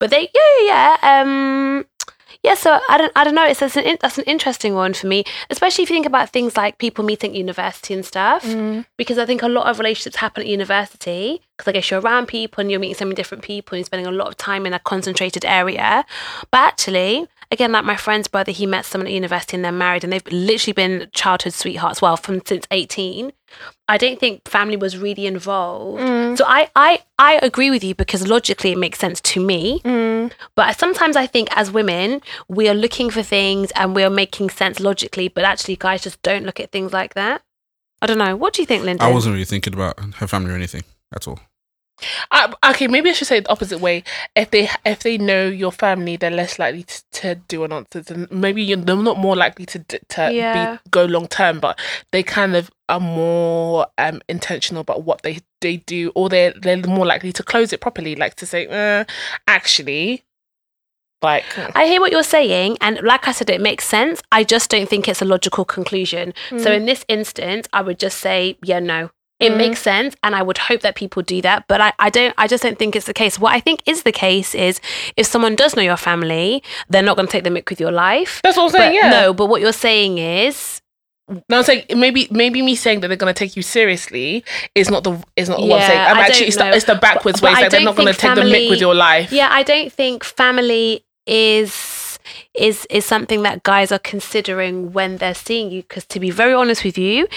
but 0.00 0.10
they 0.10 0.22
yeah 0.34 0.64
yeah 0.66 0.96
yeah 1.02 1.20
um 1.22 1.86
yeah. 2.42 2.54
So 2.54 2.80
I 2.88 2.98
don't 2.98 3.12
I 3.14 3.22
don't 3.22 3.34
know. 3.36 3.46
It's 3.46 3.60
that's 3.60 3.76
an 3.76 3.98
that's 4.00 4.18
an 4.18 4.24
interesting 4.24 4.74
one 4.74 4.94
for 4.94 5.06
me, 5.06 5.22
especially 5.50 5.84
if 5.84 5.90
you 5.90 5.94
think 5.96 6.06
about 6.06 6.30
things 6.30 6.56
like 6.56 6.78
people 6.78 7.04
meeting 7.04 7.30
at 7.32 7.36
university 7.36 7.94
and 7.94 8.04
stuff, 8.04 8.42
Mm. 8.44 8.84
because 8.96 9.18
I 9.18 9.26
think 9.26 9.42
a 9.42 9.48
lot 9.48 9.66
of 9.68 9.78
relationships 9.78 10.16
happen 10.16 10.42
at 10.42 10.48
university 10.48 11.40
because 11.56 11.68
I 11.68 11.72
guess 11.72 11.90
you're 11.90 12.00
around 12.00 12.26
people 12.26 12.60
and 12.62 12.70
you're 12.70 12.80
meeting 12.80 12.96
so 12.96 13.04
many 13.04 13.14
different 13.14 13.44
people 13.44 13.74
and 13.76 13.80
you're 13.80 13.86
spending 13.86 14.06
a 14.06 14.10
lot 14.10 14.26
of 14.28 14.36
time 14.38 14.66
in 14.66 14.72
a 14.72 14.78
concentrated 14.80 15.44
area. 15.44 16.04
But 16.50 16.58
actually, 16.60 17.28
again, 17.52 17.70
like 17.70 17.84
my 17.84 17.96
friend's 17.96 18.26
brother, 18.26 18.50
he 18.50 18.66
met 18.66 18.84
someone 18.86 19.06
at 19.06 19.12
university 19.12 19.56
and 19.56 19.64
they're 19.64 19.70
married 19.70 20.02
and 20.02 20.12
they've 20.12 20.26
literally 20.32 20.72
been 20.72 21.08
childhood 21.12 21.52
sweethearts, 21.52 22.00
well, 22.00 22.16
from 22.16 22.40
since 22.44 22.66
18. 22.70 23.30
I 23.88 23.98
don't 23.98 24.18
think 24.18 24.48
family 24.48 24.76
was 24.76 24.96
really 24.96 25.26
involved. 25.26 26.00
Mm. 26.00 26.38
So 26.38 26.44
I, 26.48 26.70
I, 26.74 27.02
I 27.18 27.38
agree 27.42 27.70
with 27.70 27.84
you 27.84 27.94
because 27.94 28.26
logically 28.26 28.72
it 28.72 28.78
makes 28.78 28.98
sense 28.98 29.20
to 29.20 29.44
me. 29.44 29.80
Mm. 29.80 30.32
But 30.56 30.78
sometimes 30.78 31.14
I 31.14 31.26
think 31.26 31.54
as 31.54 31.70
women, 31.70 32.22
we 32.48 32.68
are 32.70 32.74
looking 32.74 33.10
for 33.10 33.22
things 33.22 33.70
and 33.72 33.94
we 33.94 34.02
are 34.02 34.10
making 34.10 34.48
sense 34.48 34.80
logically, 34.80 35.28
but 35.28 35.44
actually 35.44 35.76
guys 35.76 36.02
just 36.02 36.22
don't 36.22 36.46
look 36.46 36.58
at 36.58 36.72
things 36.72 36.92
like 36.92 37.14
that. 37.14 37.42
I 38.00 38.06
don't 38.06 38.18
know. 38.18 38.34
What 38.34 38.54
do 38.54 38.62
you 38.62 38.66
think, 38.66 38.82
Lyndon? 38.82 39.06
I 39.06 39.12
wasn't 39.12 39.34
really 39.34 39.44
thinking 39.44 39.74
about 39.74 40.00
her 40.16 40.26
family 40.26 40.52
or 40.52 40.56
anything 40.56 40.82
at 41.14 41.28
all. 41.28 41.38
I, 42.32 42.52
okay, 42.70 42.88
maybe 42.88 43.10
I 43.10 43.12
should 43.12 43.28
say 43.28 43.40
the 43.40 43.50
opposite 43.50 43.78
way. 43.78 44.02
If 44.34 44.50
they 44.50 44.68
if 44.84 45.00
they 45.00 45.18
know 45.18 45.46
your 45.46 45.70
family, 45.70 46.16
they're 46.16 46.30
less 46.30 46.58
likely 46.58 46.82
to, 46.84 47.02
to 47.12 47.34
do 47.36 47.62
a 47.64 47.68
nonsense, 47.68 48.10
and 48.10 48.28
maybe 48.30 48.62
you're, 48.62 48.78
they're 48.78 48.96
not 48.96 49.18
more 49.18 49.36
likely 49.36 49.66
to 49.66 49.78
to 49.78 50.32
Yeah. 50.32 50.52
be, 50.52 50.90
go 50.90 51.04
long 51.04 51.28
term, 51.28 51.60
but 51.60 51.78
they 52.10 52.22
kind 52.22 52.56
of 52.56 52.70
are 52.88 52.98
more 53.00 53.86
um 53.98 54.20
intentional 54.28 54.80
about 54.80 55.04
what 55.04 55.22
they 55.22 55.38
they 55.60 55.76
do, 55.78 56.10
or 56.16 56.28
they're 56.28 56.52
they're 56.60 56.78
more 56.78 57.06
likely 57.06 57.32
to 57.32 57.42
close 57.42 57.72
it 57.72 57.80
properly, 57.80 58.16
like 58.16 58.34
to 58.36 58.46
say, 58.46 58.66
uh, 58.66 59.04
actually, 59.46 60.24
like 61.22 61.44
I 61.76 61.86
hear 61.86 62.00
what 62.00 62.10
you're 62.10 62.24
saying, 62.24 62.78
and 62.80 63.00
like 63.02 63.28
I 63.28 63.32
said, 63.32 63.48
it 63.48 63.60
makes 63.60 63.84
sense. 63.84 64.20
I 64.32 64.42
just 64.42 64.70
don't 64.70 64.88
think 64.88 65.06
it's 65.06 65.22
a 65.22 65.26
logical 65.26 65.64
conclusion. 65.64 66.34
So 66.50 66.56
Mm. 66.70 66.76
in 66.78 66.84
this 66.86 67.04
instance, 67.06 67.68
I 67.72 67.82
would 67.82 68.00
just 68.00 68.18
say, 68.18 68.58
yeah, 68.62 68.80
no. 68.80 69.10
It 69.42 69.52
Mm. 69.52 69.56
makes 69.58 69.82
sense, 69.82 70.14
and 70.22 70.34
I 70.36 70.42
would 70.42 70.58
hope 70.58 70.80
that 70.82 70.94
people 70.94 71.20
do 71.22 71.42
that. 71.42 71.64
But 71.68 71.80
I, 71.80 71.92
I 71.98 72.10
don't. 72.10 72.32
I 72.38 72.46
just 72.46 72.62
don't 72.62 72.78
think 72.78 72.94
it's 72.96 73.06
the 73.06 73.12
case. 73.14 73.38
What 73.38 73.52
I 73.52 73.60
think 73.60 73.82
is 73.86 74.04
the 74.04 74.12
case 74.12 74.54
is 74.54 74.80
if 75.16 75.26
someone 75.26 75.54
does 75.56 75.74
know 75.76 75.82
your 75.82 75.96
family, 75.96 76.62
they're 76.88 77.02
not 77.02 77.16
going 77.16 77.26
to 77.28 77.32
take 77.32 77.44
the 77.44 77.50
mick 77.50 77.68
with 77.68 77.80
your 77.80 77.90
life. 77.92 78.40
that's 78.44 78.56
what 78.56 78.64
I'm 78.64 78.70
saying. 78.70 78.92
But 78.92 78.94
yeah, 78.94 79.10
No, 79.10 79.34
but 79.34 79.46
what 79.46 79.60
you're 79.60 79.72
saying 79.72 80.18
is, 80.18 80.80
No, 81.48 81.58
I'm 81.58 81.64
saying 81.64 81.84
maybe 81.96 82.28
maybe 82.30 82.62
me 82.62 82.74
saying 82.76 83.00
that 83.00 83.08
they're 83.08 83.16
gonna 83.16 83.32
take 83.32 83.56
you 83.56 83.62
seriously 83.62 84.44
is 84.74 84.90
not 84.90 85.02
the 85.04 85.12
is 85.36 85.48
not 85.48 85.60
what 85.60 85.80
I'm 85.80 85.86
saying. 85.88 86.00
I'm 86.00 86.16
I 86.18 86.20
actually 86.26 86.46
it's 86.48 86.56
the, 86.56 86.70
it's 86.76 86.84
the 86.84 86.94
backwards 86.96 87.40
But- 87.40 87.48
way. 87.48 87.54
but 87.54 87.62
like 87.62 87.70
they're 87.70 87.80
don't 87.80 87.96
gonna 87.96 88.12
think 88.12 88.36
take 88.36 88.44
the 88.44 88.50
mick 88.50 88.68
with 88.70 88.80
your 88.80 88.94
life. 88.94 89.32
yeah, 89.32 89.48
I 89.50 89.62
don't 89.62 89.90
think 89.92 90.24
family 90.24 91.04
is 91.26 91.70
is 92.54 92.86
is 92.90 93.04
something 93.04 93.42
that 93.42 93.62
guys 93.62 93.92
are 93.92 93.98
considering 93.98 94.92
when 94.92 95.18
they're 95.18 95.34
seeing 95.34 95.70
you. 95.70 95.82
Because 95.82 96.04
to 96.06 96.20
be 96.20 96.30
very 96.30 96.54
honest 96.54 96.84
with 96.84 96.98
you 96.98 97.28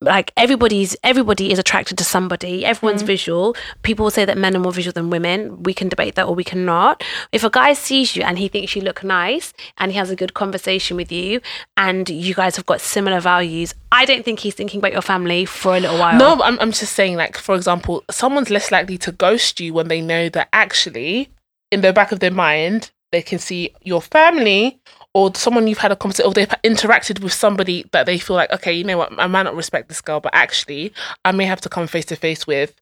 like 0.00 0.32
everybody's 0.36 0.96
everybody 1.02 1.52
is 1.52 1.58
attracted 1.58 1.98
to 1.98 2.04
somebody. 2.04 2.64
Everyone's 2.64 3.02
mm-hmm. 3.02 3.06
visual. 3.06 3.56
People 3.82 4.04
will 4.04 4.10
say 4.10 4.24
that 4.24 4.38
men 4.38 4.56
are 4.56 4.60
more 4.60 4.72
visual 4.72 4.92
than 4.92 5.10
women. 5.10 5.62
We 5.62 5.74
can 5.74 5.88
debate 5.88 6.14
that 6.14 6.26
or 6.26 6.34
we 6.34 6.44
cannot. 6.44 7.02
If 7.32 7.44
a 7.44 7.50
guy 7.50 7.72
sees 7.72 8.16
you 8.16 8.22
and 8.22 8.38
he 8.38 8.48
thinks 8.48 8.74
you 8.76 8.82
look 8.82 9.02
nice 9.02 9.52
and 9.78 9.92
he 9.92 9.98
has 9.98 10.10
a 10.10 10.16
good 10.16 10.34
conversation 10.34 10.96
with 10.96 11.10
you 11.10 11.40
and 11.76 12.08
you 12.08 12.34
guys 12.34 12.56
have 12.56 12.66
got 12.66 12.80
similar 12.80 13.20
values 13.20 13.74
i 13.92 14.04
don't 14.04 14.24
think 14.24 14.40
he's 14.40 14.54
thinking 14.54 14.80
about 14.80 14.92
your 14.92 15.02
family 15.02 15.44
for 15.44 15.76
a 15.76 15.80
little 15.80 15.98
while. 15.98 16.18
No, 16.18 16.42
I'm, 16.42 16.58
I'm 16.60 16.72
just 16.72 16.92
saying, 16.92 17.16
like, 17.16 17.38
for 17.38 17.54
example, 17.54 18.04
someone's 18.10 18.50
less 18.50 18.70
likely 18.70 18.98
to 18.98 19.12
ghost 19.12 19.60
you 19.60 19.72
when 19.72 19.88
they 19.88 20.00
know 20.00 20.28
that 20.30 20.48
actually, 20.52 21.30
in 21.70 21.80
the 21.80 21.92
back 21.92 22.12
of 22.12 22.20
their 22.20 22.30
mind, 22.30 22.90
they 23.14 23.22
can 23.22 23.38
see 23.38 23.72
your 23.82 24.02
family 24.02 24.80
or 25.14 25.32
someone 25.34 25.66
you've 25.68 25.78
had 25.78 25.92
a 25.92 25.96
conversation 25.96 26.28
or 26.28 26.34
they've 26.34 26.48
interacted 26.64 27.22
with 27.22 27.32
somebody 27.32 27.84
that 27.92 28.04
they 28.06 28.18
feel 28.18 28.36
like, 28.36 28.52
okay, 28.52 28.72
you 28.72 28.84
know 28.84 28.98
what, 28.98 29.12
I 29.18 29.26
might 29.28 29.44
not 29.44 29.54
respect 29.54 29.88
this 29.88 30.00
girl, 30.00 30.20
but 30.20 30.34
actually, 30.34 30.92
I 31.24 31.32
may 31.32 31.44
have 31.44 31.60
to 31.62 31.68
come 31.68 31.86
face 31.86 32.04
to 32.06 32.16
face 32.16 32.46
with 32.46 32.74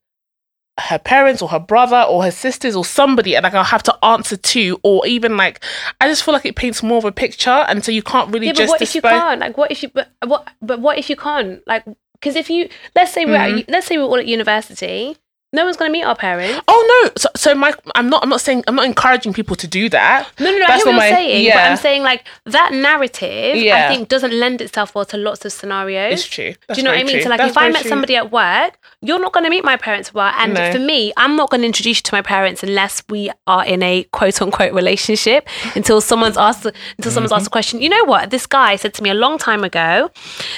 her 0.79 0.97
parents 0.97 1.39
or 1.43 1.49
her 1.49 1.59
brother 1.59 2.01
or 2.09 2.23
her 2.23 2.31
sisters 2.31 2.75
or 2.75 2.83
somebody 2.83 3.35
and 3.35 3.43
like 3.43 3.53
I'll 3.53 3.63
have 3.63 3.83
to 3.83 4.03
answer 4.03 4.35
to 4.35 4.79
or 4.81 5.05
even 5.05 5.37
like 5.37 5.63
I 6.01 6.07
just 6.07 6.23
feel 6.23 6.33
like 6.33 6.47
it 6.47 6.55
paints 6.55 6.81
more 6.81 6.97
of 6.97 7.05
a 7.05 7.11
picture 7.11 7.51
and 7.51 7.85
so 7.85 7.91
you 7.91 8.01
can't 8.01 8.33
really 8.33 8.47
yeah, 8.47 8.53
but 8.53 8.57
just 8.57 8.69
what 8.71 8.81
if 8.81 8.95
you 8.95 9.01
can't? 9.03 9.39
Like, 9.39 9.55
what 9.55 9.69
if 9.69 9.83
you? 9.83 9.89
But 9.93 10.09
what? 10.25 10.47
But 10.63 10.79
what 10.79 10.97
if 10.97 11.11
you 11.11 11.15
can't? 11.15 11.61
Like, 11.67 11.85
because 12.13 12.35
if 12.35 12.49
you, 12.49 12.69
let's 12.95 13.11
say 13.13 13.25
we're 13.25 13.37
Mm-hmm. 13.37 13.59
at, 13.59 13.69
let's 13.69 13.85
say 13.85 13.97
we're 13.99 14.05
all 14.05 14.17
at 14.17 14.25
university, 14.25 15.15
no 15.53 15.63
one's 15.65 15.77
going 15.77 15.89
to 15.89 15.93
meet 15.93 16.03
our 16.03 16.15
parents. 16.15 16.59
Oh 16.67 17.03
no! 17.05 17.11
So, 17.17 17.29
so 17.35 17.55
my, 17.55 17.73
I'm 17.95 18.09
not. 18.09 18.23
I'm 18.23 18.29
not 18.29 18.41
saying. 18.41 18.63
I'm 18.67 18.75
not 18.75 18.85
encouraging 18.85 19.33
people 19.33 19.55
to 19.55 19.67
do 19.67 19.87
that. 19.89 20.27
No, 20.39 20.51
no, 20.51 20.57
no. 20.57 20.65
I 20.65 20.67
That's 20.67 20.83
hear 20.83 20.93
what 20.93 21.01
you're 21.07 21.15
saying, 21.15 21.45
but 21.49 21.55
yeah. 21.55 21.69
I'm 21.69 21.77
saying 21.77 22.03
like 22.03 22.25
that 22.45 22.73
narrative. 22.73 23.55
Yeah. 23.57 23.85
I 23.89 23.95
think 23.95 24.09
doesn't 24.09 24.33
lend 24.33 24.61
itself 24.61 24.95
well 24.95 25.05
to 25.05 25.17
lots 25.17 25.45
of 25.45 25.51
scenarios. 25.51 26.13
It's 26.19 26.27
true. 26.27 26.53
Do 26.69 26.75
you 26.75 26.83
know 26.83 26.91
what 26.91 26.99
I 26.99 27.03
mean? 27.03 27.21
So, 27.23 27.29
like, 27.29 27.39
if 27.41 27.57
I 27.57 27.69
met 27.69 27.85
somebody 27.85 28.15
at 28.15 28.31
work, 28.31 28.77
you're 29.01 29.19
not 29.19 29.33
going 29.33 29.43
to 29.43 29.49
meet 29.49 29.63
my 29.63 29.77
parents 29.77 30.13
well. 30.13 30.33
And 30.37 30.53
No. 30.53 30.71
for 30.71 30.79
me, 30.79 31.13
I'm 31.17 31.35
not 31.35 31.49
going 31.49 31.61
to 31.61 31.67
introduce 31.67 31.97
you 31.99 32.03
to 32.03 32.13
my 32.15 32.21
parents 32.21 32.63
unless 32.63 33.03
we 33.09 33.29
are 33.47 33.65
in 33.65 33.83
a 33.83 34.03
quote 34.11 34.41
unquote 34.41 34.73
relationship. 34.73 35.47
Until 35.75 36.01
someone's 36.01 36.37
asked, 36.37 36.65
until 36.97 37.11
someone's 37.11 37.31
Mm-hmm. 37.31 37.37
asked 37.39 37.47
a 37.47 37.49
question. 37.49 37.81
You 37.81 37.89
know 37.89 38.05
what? 38.05 38.29
This 38.29 38.45
guy 38.45 38.75
said 38.75 38.93
to 38.95 39.03
me 39.03 39.09
a 39.09 39.13
long 39.13 39.37
time 39.37 39.63
ago. 39.63 40.09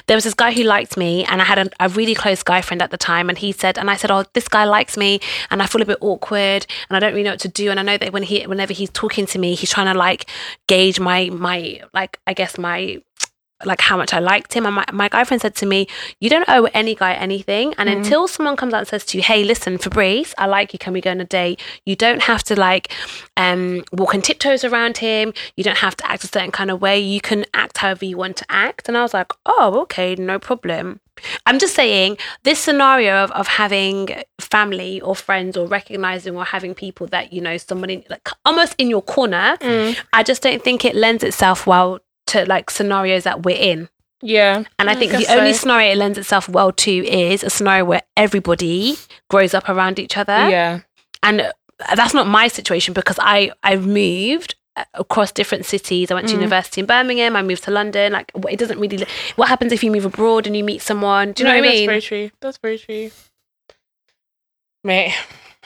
There 0.08 0.16
was 0.16 0.24
this 0.24 0.34
guy 0.34 0.52
who 0.54 0.64
liked 0.64 0.98
me, 0.98 1.24
and 1.26 1.42
I 1.42 1.46
had 1.46 1.58
a, 1.60 1.70
a 1.80 1.90
really 1.90 2.14
close 2.16 2.44
guy 2.44 2.62
friend 2.62 2.82
at 2.82 2.92
the 2.92 2.98
time. 2.98 3.30
And 3.30 3.38
he 3.38 3.52
said, 3.52 3.78
and 3.78 3.90
I 3.90 3.96
said, 3.96 4.12
oh, 4.12 4.24
this 4.34 4.48
guy 4.48 4.66
likes 4.66 4.85
me, 4.98 5.20
and 5.50 5.62
I 5.62 5.66
feel 5.68 5.82
a 5.82 5.86
bit 5.86 5.98
awkward, 6.02 6.66
and 6.90 6.98
I 6.98 7.00
don't 7.00 7.12
really 7.12 7.24
know 7.24 7.32
what 7.32 7.40
to 7.42 7.48
do. 7.48 7.72
And 7.72 7.80
I 7.80 7.84
know 7.84 7.98
that 7.98 8.14
when 8.14 8.24
he, 8.24 8.44
whenever 8.44 8.74
he's 8.74 8.90
talking 8.92 9.26
to 9.28 9.40
me, 9.40 9.56
he's 9.56 9.72
trying 9.72 9.92
to 9.92 9.98
like 9.98 10.30
gauge 10.68 11.00
my 11.00 11.30
my 11.30 11.82
like 11.94 12.20
I 12.28 12.34
guess 12.34 12.58
my 12.58 13.02
like 13.64 13.80
how 13.82 13.96
much 13.98 14.14
I 14.14 14.20
liked 14.20 14.54
him. 14.54 14.66
And 14.66 14.76
my, 14.76 14.86
my 14.92 15.08
guy 15.08 15.24
friend 15.24 15.42
said 15.42 15.56
to 15.56 15.66
me, 15.66 15.88
You 16.20 16.30
don't 16.30 16.48
owe 16.50 16.66
any 16.74 16.96
guy 16.96 17.14
anything. 17.14 17.74
And 17.78 17.88
until 17.90 18.28
someone 18.28 18.56
comes 18.56 18.74
out 18.74 18.80
and 18.80 18.88
says 18.88 19.06
to 19.06 19.18
you, 19.18 19.24
Hey, 19.24 19.44
listen, 19.44 19.78
Fabrice, 19.78 20.34
I 20.38 20.48
like 20.48 20.74
you. 20.74 20.80
Can 20.80 20.94
we 20.94 21.02
go 21.02 21.12
on 21.12 21.22
a 21.22 21.26
date? 21.26 21.62
You 21.86 21.96
don't 21.96 22.24
have 22.24 22.44
to 22.46 22.60
like 22.60 22.92
um 23.38 23.84
walk 23.94 24.14
on 24.14 24.22
tiptoes 24.22 24.64
around 24.64 24.98
him. 24.98 25.34
You 25.56 25.64
don't 25.64 25.78
have 25.78 25.96
to 25.98 26.10
act 26.10 26.24
a 26.24 26.28
certain 26.28 26.52
kind 26.52 26.72
of 26.72 26.82
way. 26.82 27.00
You 27.00 27.22
can 27.22 27.46
act 27.54 27.78
however 27.78 28.06
you 28.06 28.18
want 28.18 28.38
to 28.38 28.46
act. 28.50 28.88
And 28.88 28.98
I 28.98 29.02
was 29.02 29.14
like, 29.14 29.32
Oh, 29.46 29.80
okay, 29.82 30.16
no 30.16 30.40
problem. 30.40 31.00
I'm 31.46 31.60
just 31.60 31.76
saying 31.76 32.18
this 32.44 32.60
scenario 32.60 33.24
of, 33.24 33.32
of 33.32 33.48
having 33.48 34.10
family 34.40 35.02
or 35.02 35.16
friends 35.16 35.58
or 35.58 35.68
recognizing 35.68 36.36
or 36.36 36.46
having 36.46 36.74
people 36.74 37.08
that, 37.08 37.34
you 37.34 37.42
know, 37.42 37.58
somebody 37.58 38.06
like 38.10 38.28
almost 38.46 38.76
in 38.78 38.90
your 38.90 39.02
corner, 39.02 39.58
mm. 39.62 39.98
I 40.14 40.24
just 40.24 40.42
don't 40.42 40.64
think 40.64 40.86
it 40.86 40.96
lends 40.96 41.24
itself 41.24 41.66
well 41.66 42.00
to 42.28 42.46
like 42.46 42.70
scenarios 42.70 43.24
that 43.24 43.44
we're 43.44 43.58
in. 43.58 43.90
Yeah, 44.22 44.64
And 44.80 44.90
I 44.90 44.96
think 44.96 45.12
guess 45.12 45.28
the 45.28 45.38
only 45.38 45.54
so. 45.54 45.60
scenario 45.60 45.92
it 45.92 45.98
lends 45.98 46.18
itself 46.18 46.50
well 46.50 46.72
to 46.72 46.92
is 46.92 47.44
a 47.44 47.50
scenario 47.50 47.86
where 47.86 48.02
everybody 48.18 48.96
grows 49.30 49.54
up 49.54 49.70
around 49.70 50.00
each 50.00 50.18
other. 50.18 50.50
yeah, 50.50 50.80
And 51.22 51.52
that's 51.96 52.14
not 52.14 52.26
my 52.26 52.48
situation 52.48 52.94
because 52.94 53.20
I 53.22 53.52
I've 53.62 53.86
moved 53.86 54.56
across 54.94 55.32
different 55.32 55.66
cities. 55.66 56.12
I 56.12 56.16
went 56.16 56.28
to 56.28 56.34
Mm. 56.34 56.38
university 56.42 56.82
in 56.82 56.88
Birmingham. 56.88 57.36
I 57.36 57.42
moved 57.42 57.64
to 57.66 57.72
London. 57.72 58.12
Like 58.14 58.32
it 58.50 58.60
doesn't 58.60 58.80
really. 58.80 59.06
What 59.36 59.48
happens 59.50 59.72
if 59.72 59.84
you 59.84 59.92
move 59.92 60.06
abroad 60.06 60.48
and 60.48 60.56
you 60.56 60.64
meet 60.64 60.82
someone? 60.82 61.32
Do 61.32 61.44
you 61.44 61.48
know 61.50 61.56
what 61.56 61.60
I 61.60 61.62
mean? 61.62 61.72
That's 61.72 61.80
mean? 61.80 61.88
very 61.88 62.02
true. 62.02 62.32
That's 62.42 62.58
very 62.58 62.78
true. 62.78 63.12
Mate, 64.84 65.14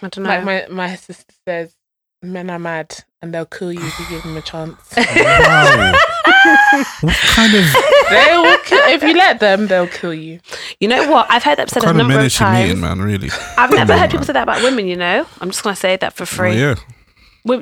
I 0.02 0.07
don't 0.07 0.23
know. 0.23 0.30
like 0.30 0.44
my 0.44 0.65
my 0.69 0.95
sister 0.95 1.34
says, 1.48 1.76
men 2.22 2.49
are 2.49 2.60
mad 2.60 3.03
and 3.22 3.34
they'll 3.34 3.45
kill 3.45 3.72
you 3.73 3.81
if 3.86 3.99
you 3.99 4.06
give 4.10 4.23
them 4.23 4.38
a 4.38 4.41
chance. 4.41 4.80
Wow. 4.95 5.94
what 7.02 7.15
kind 7.18 7.53
of 7.56 7.65
they 8.10 8.38
will 8.38 8.57
kill 8.60 8.80
if 8.94 9.03
you 9.03 9.14
let 9.14 9.40
them. 9.41 9.68
They'll 9.68 9.88
kill 9.88 10.14
you. 10.14 10.40
you 10.80 10.88
know 10.88 11.10
what? 11.11 11.27
I've 11.30 11.44
heard 11.44 11.57
that 11.57 11.69
said 11.69 11.84
a 11.84 11.88
kind 11.88 11.98
of 11.98 12.07
number 12.07 12.14
men 12.14 12.19
of 12.22 12.26
is 12.27 12.40
you 12.40 12.45
meeting, 12.48 12.80
man? 12.80 12.99
Really? 13.02 13.30
I've 13.57 13.72
never 13.72 13.94
heard 13.94 14.03
on, 14.03 14.10
people 14.11 14.26
say 14.26 14.34
that 14.34 14.44
about 14.44 14.64
women. 14.64 14.88
You 14.88 14.95
know, 14.95 15.26
I'm 15.41 15.49
just 15.49 15.64
gonna 15.64 15.76
say 15.76 15.98
that 15.98 16.14
for 16.14 16.23
Oh, 16.23 16.26
free. 16.26 16.57
yeah, 16.57 16.76
Wo- 16.76 16.81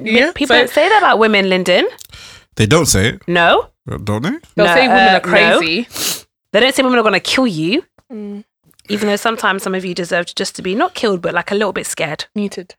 Yeah, 0.04 0.32
people 0.34 0.56
so- 0.56 0.60
don't 0.60 0.70
say 0.70 0.88
that 0.90 1.00
about 1.00 1.20
women, 1.20 1.50
Lyndon. 1.50 1.88
they 2.56 2.66
don't 2.66 2.86
say 2.88 3.10
it, 3.10 3.22
No, 3.28 3.70
don't 4.04 4.24
they? 4.24 4.30
They'll 4.56 4.66
No, 4.68 4.74
say 4.74 4.88
women 4.88 5.14
uh, 5.16 5.18
are 5.18 5.20
crazy. 5.20 5.88
they 6.52 6.60
don't 6.60 6.74
say 6.76 6.84
women 6.84 7.00
are 7.00 7.04
gonna 7.04 7.20
kill 7.20 7.48
you. 7.48 7.84
Mm. 8.12 8.44
Even 8.90 9.08
though 9.10 9.18
sometimes 9.18 9.64
some 9.64 9.76
of 9.76 9.84
you 9.84 9.94
deserve 9.94 10.28
just 10.36 10.56
to 10.56 10.62
be 10.62 10.74
not 10.74 10.94
killed, 10.94 11.22
but 11.22 11.34
like 11.34 11.52
a 11.52 11.56
little 11.56 11.74
bit 11.74 11.86
scared. 11.86 12.26
Neutered. 12.38 12.72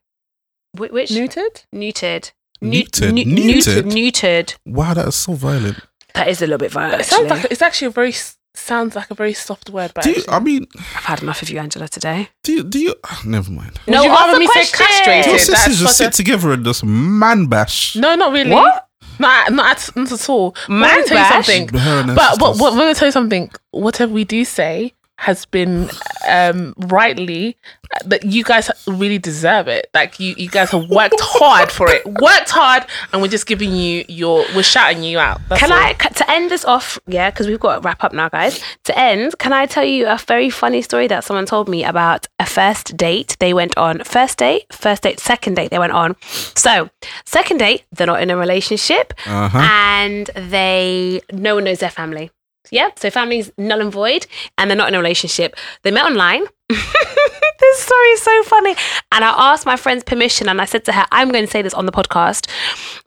Wh- 0.75 0.91
Which 0.91 1.11
Neutered. 1.11 1.65
neutered. 1.73 2.31
Neutered? 2.63 3.13
Nu- 3.13 3.25
Neutered? 3.25 3.83
neutered. 3.83 4.55
Wow, 4.65 4.95
that 4.95 5.07
is 5.07 5.15
so 5.15 5.33
violent. 5.33 5.77
That 6.15 6.27
is 6.27 6.41
a 6.41 6.45
little 6.47 6.57
bit 6.57 6.71
violent. 6.71 7.01
It 7.01 7.05
sounds 7.05 7.25
Actually. 7.31 7.41
like 7.43 7.51
it's 7.51 7.61
actually 7.61 7.87
a 7.87 7.91
very 7.91 8.09
s- 8.09 8.37
sounds 8.59 8.95
like 8.95 9.09
a 9.11 9.15
very 9.15 9.33
soft 9.33 9.69
word, 9.69 9.91
but 9.95 10.03
Do 10.03 10.11
you, 10.11 10.23
I 10.27 10.39
mean, 10.39 10.67
I've 10.77 11.05
had 11.05 11.21
enough 11.23 11.41
of 11.41 11.49
you, 11.49 11.59
Angela, 11.59 11.87
today. 11.87 12.29
do 12.43 12.51
you, 12.53 12.63
do 12.63 12.79
you? 12.79 12.95
ah, 13.03 13.21
never 13.25 13.51
mind. 13.51 13.79
Would 13.87 13.95
you 13.95 14.09
rather 14.09 14.15
ask 14.31 14.35
a 14.35 14.39
me 14.39 14.47
say 14.47 14.53
question. 14.53 14.85
castrated? 14.85 15.25
Your 15.25 15.33
That's 15.35 15.45
sisters 15.45 15.79
just 15.79 15.97
such 15.97 16.05
sit 16.05 16.13
a- 16.13 16.17
together 16.23 16.51
and 16.51 16.63
just 16.65 16.83
man 16.85 17.47
bash. 17.47 17.95
no, 17.95 18.15
not 18.15 18.31
really. 18.33 18.51
What? 18.51 18.85
Not, 19.19 19.51
not, 19.51 19.65
at, 19.89 19.95
not 19.97 20.11
at 20.13 20.29
all. 20.29 20.51
But 20.51 20.69
Man 20.69 20.81
let 20.81 20.97
me 20.99 21.05
tell 21.07 21.17
you 21.17 21.23
bash? 21.23 21.45
something. 21.45 21.67
Her 21.79 21.99
and 22.01 22.09
her 22.09 22.15
But 22.15 22.39
what, 22.39 22.47
sisters. 22.55 22.61
what, 22.61 22.73
let 22.75 22.87
me 22.87 22.93
tell 22.93 23.07
you 23.07 23.11
something. 23.11 23.51
Whatever 23.71 24.13
we 24.13 24.23
do 24.23 24.45
say 24.45 24.93
has 25.19 25.45
been 25.45 25.89
um, 26.29 26.73
rightly 26.77 27.57
that 28.05 28.23
you 28.23 28.43
guys 28.43 28.71
really 28.87 29.17
deserve 29.17 29.67
it. 29.67 29.89
Like 29.93 30.19
you, 30.19 30.33
you 30.37 30.47
guys 30.49 30.71
have 30.71 30.89
worked 30.89 31.19
hard 31.19 31.69
for 31.71 31.89
it. 31.91 32.05
Worked 32.21 32.49
hard, 32.49 32.85
and 33.11 33.21
we're 33.21 33.27
just 33.27 33.45
giving 33.45 33.73
you 33.75 34.05
your. 34.07 34.45
We're 34.55 34.63
shouting 34.63 35.03
you 35.03 35.19
out. 35.19 35.41
That's 35.49 35.59
Can 35.59 35.71
all. 35.71 35.77
I 35.77 35.93
c- 36.01 36.09
to 36.15 36.31
end 36.31 36.49
this 36.51 36.63
off? 36.65 36.97
Yeah, 37.07 37.29
because 37.31 37.47
we've 37.47 37.59
got 37.59 37.75
to 37.75 37.81
wrap 37.81 38.03
up 38.03 38.13
now, 38.13 38.29
guys. 38.29 38.61
To 38.85 38.97
end, 38.97 39.37
can 39.39 39.51
I 39.53 39.65
tell 39.65 39.83
you 39.83 40.07
a 40.07 40.17
very 40.17 40.49
funny 40.49 40.81
story 40.81 41.07
that 41.07 41.23
someone 41.23 41.45
told 41.45 41.67
me 41.67 41.83
about 41.83 42.27
a 42.39 42.45
first 42.45 42.95
date 42.95 43.35
they 43.39 43.53
went 43.53 43.77
on? 43.77 44.03
First 44.03 44.37
date, 44.37 44.65
first 44.71 45.03
date, 45.03 45.19
second 45.19 45.55
date 45.55 45.69
they 45.71 45.79
went 45.79 45.93
on. 45.93 46.15
So, 46.55 46.89
second 47.25 47.57
date, 47.57 47.83
they're 47.91 48.07
not 48.07 48.21
in 48.21 48.29
a 48.29 48.37
relationship, 48.37 49.13
Uh-huh. 49.25 49.57
and 49.59 50.29
they 50.35 51.21
no 51.33 51.55
one 51.55 51.63
knows 51.65 51.79
their 51.79 51.89
family. 51.91 52.31
Yeah, 52.71 52.89
so 52.95 53.09
family's 53.09 53.51
null 53.57 53.81
and 53.81 53.91
void, 53.91 54.27
and 54.57 54.69
they're 54.69 54.77
not 54.77 54.89
in 54.89 54.95
a 54.95 54.99
relationship. 54.99 55.55
They 55.83 55.91
met 55.91 56.05
online. 56.05 56.45
this 56.69 57.79
story 57.79 58.07
is 58.09 58.21
so 58.21 58.43
funny. 58.43 58.75
And 59.11 59.25
I 59.25 59.51
asked 59.51 59.65
my 59.65 59.75
friend's 59.75 60.03
permission, 60.03 60.47
and 60.49 60.61
I 60.61 60.65
said 60.65 60.85
to 60.85 60.91
her, 60.91 61.05
"I'm 61.11 61.29
going 61.31 61.45
to 61.45 61.51
say 61.51 61.61
this 61.61 61.73
on 61.73 61.85
the 61.85 61.91
podcast." 61.91 62.47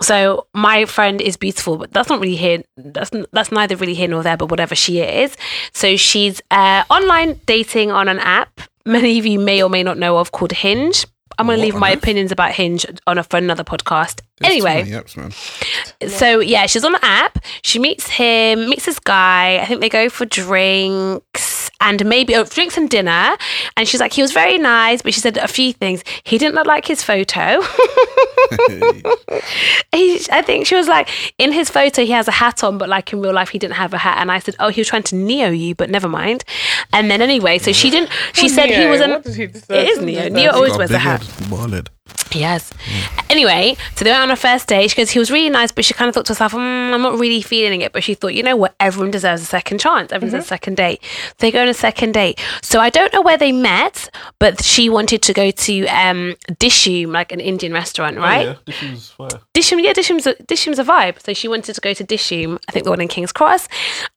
So 0.00 0.46
my 0.54 0.84
friend 0.84 1.20
is 1.20 1.36
beautiful, 1.36 1.76
but 1.76 1.92
that's 1.92 2.08
not 2.08 2.20
really 2.20 2.36
here. 2.36 2.62
That's 2.76 3.10
that's 3.32 3.52
neither 3.52 3.76
really 3.76 3.94
here 3.94 4.08
nor 4.08 4.22
there. 4.22 4.36
But 4.36 4.50
whatever 4.50 4.74
she 4.74 5.00
is, 5.00 5.36
so 5.72 5.96
she's 5.96 6.40
uh, 6.50 6.84
online 6.90 7.40
dating 7.46 7.92
on 7.92 8.08
an 8.08 8.18
app. 8.18 8.60
Many 8.84 9.18
of 9.18 9.26
you 9.26 9.38
may 9.38 9.62
or 9.62 9.70
may 9.70 9.84
not 9.84 9.96
know 9.96 10.18
of 10.18 10.32
called 10.32 10.52
Hinge. 10.52 11.06
I'm 11.38 11.46
going 11.46 11.58
to 11.58 11.62
leave 11.62 11.74
my 11.74 11.92
earth? 11.92 11.98
opinions 11.98 12.32
about 12.32 12.52
Hinge 12.52 12.86
on 13.06 13.18
a, 13.18 13.22
for 13.22 13.36
another 13.36 13.64
podcast. 13.64 14.20
There's 14.38 14.52
anyway, 14.52 14.84
apps, 14.86 16.10
so 16.10 16.40
yeah, 16.40 16.66
she's 16.66 16.84
on 16.84 16.92
the 16.92 17.04
app. 17.04 17.38
She 17.62 17.78
meets 17.78 18.08
him, 18.08 18.68
meets 18.68 18.86
this 18.86 18.98
guy. 18.98 19.58
I 19.58 19.66
think 19.66 19.80
they 19.80 19.88
go 19.88 20.08
for 20.08 20.24
drinks 20.24 21.31
and 21.82 22.06
maybe 22.06 22.34
oh, 22.36 22.44
drinks 22.44 22.78
and 22.78 22.88
dinner. 22.88 23.36
And 23.76 23.86
she's 23.86 24.00
like, 24.00 24.12
he 24.12 24.22
was 24.22 24.32
very 24.32 24.56
nice, 24.56 25.02
but 25.02 25.12
she 25.12 25.20
said 25.20 25.36
a 25.36 25.48
few 25.48 25.72
things. 25.72 26.02
He 26.22 26.38
didn't 26.38 26.54
look 26.54 26.66
like 26.66 26.86
his 26.86 27.02
photo. 27.02 27.60
he, 29.92 30.24
I 30.30 30.42
think 30.46 30.66
she 30.66 30.76
was 30.76 30.88
like, 30.88 31.08
in 31.38 31.52
his 31.52 31.68
photo, 31.68 32.04
he 32.04 32.12
has 32.12 32.28
a 32.28 32.32
hat 32.32 32.62
on, 32.64 32.78
but 32.78 32.88
like 32.88 33.12
in 33.12 33.20
real 33.20 33.34
life, 33.34 33.50
he 33.50 33.58
didn't 33.58 33.74
have 33.74 33.92
a 33.92 33.98
hat. 33.98 34.18
And 34.18 34.30
I 34.30 34.38
said, 34.38 34.54
oh, 34.60 34.68
he 34.68 34.80
was 34.80 34.88
trying 34.88 35.02
to 35.04 35.16
Ne-Yo 35.16 35.50
you, 35.50 35.74
but 35.74 35.90
never 35.90 36.08
mind. 36.08 36.44
And 36.92 37.10
then 37.10 37.20
anyway, 37.20 37.58
so 37.58 37.72
she 37.72 37.90
didn't. 37.90 38.10
She 38.32 38.48
said 38.48 38.70
he 38.70 38.86
was 38.86 39.00
an. 39.00 39.10
what 39.10 39.24
does 39.24 39.34
he? 39.34 39.44
It 39.44 39.70
is 39.70 40.00
Ne-Yo. 40.00 40.28
Ne-Yo 40.28 40.52
always 40.52 40.72
Got 40.72 40.78
wears 40.78 40.90
a 40.92 40.98
hat. 40.98 41.22
head, 41.24 41.90
Yes. 42.34 42.72
Anyway, 43.28 43.76
so 43.94 44.04
they 44.04 44.10
went 44.10 44.22
on 44.22 44.30
a 44.30 44.36
first 44.36 44.68
date. 44.68 44.90
She 44.90 44.96
goes, 44.96 45.10
he 45.10 45.18
was 45.18 45.30
really 45.30 45.50
nice, 45.50 45.72
but 45.72 45.84
she 45.84 45.94
kind 45.94 46.08
of 46.08 46.14
thought 46.14 46.26
to 46.26 46.32
herself, 46.32 46.52
mm, 46.52 46.92
I'm 46.92 47.02
not 47.02 47.18
really 47.18 47.42
feeling 47.42 47.80
it. 47.82 47.92
But 47.92 48.04
she 48.04 48.14
thought, 48.14 48.34
you 48.34 48.42
know 48.42 48.56
what? 48.56 48.74
Everyone 48.80 49.10
deserves 49.10 49.42
a 49.42 49.46
second 49.46 49.78
chance. 49.80 50.12
Everyone 50.12 50.30
deserves 50.30 50.46
a 50.46 50.48
second 50.48 50.76
date. 50.76 51.02
They 51.38 51.50
go 51.50 51.62
on 51.62 51.68
a 51.68 51.74
second 51.74 52.12
date. 52.12 52.40
So 52.62 52.80
I 52.80 52.90
don't 52.90 53.12
know 53.12 53.22
where 53.22 53.38
they 53.38 53.52
met, 53.52 54.08
but 54.38 54.62
she 54.62 54.88
wanted 54.88 55.22
to 55.22 55.32
go 55.32 55.50
to 55.50 55.86
um, 55.86 56.34
Dishoom, 56.52 57.12
like 57.12 57.32
an 57.32 57.40
Indian 57.40 57.72
restaurant, 57.72 58.16
right? 58.16 58.48
Oh, 58.48 58.56
yeah, 58.66 58.92
is 58.92 59.08
fire. 59.08 59.28
Dishoom, 59.54 59.82
yeah, 59.82 59.92
Dishoom's 59.92 60.26
a, 60.26 60.34
Dishoom's 60.34 60.78
a 60.78 60.84
vibe. 60.84 61.22
So 61.22 61.34
she 61.34 61.48
wanted 61.48 61.74
to 61.74 61.80
go 61.80 61.94
to 61.94 62.04
Dishoom, 62.04 62.58
I 62.68 62.72
think 62.72 62.84
the 62.84 62.90
one 62.90 63.00
in 63.00 63.08
King's 63.08 63.32
Cross, 63.32 63.68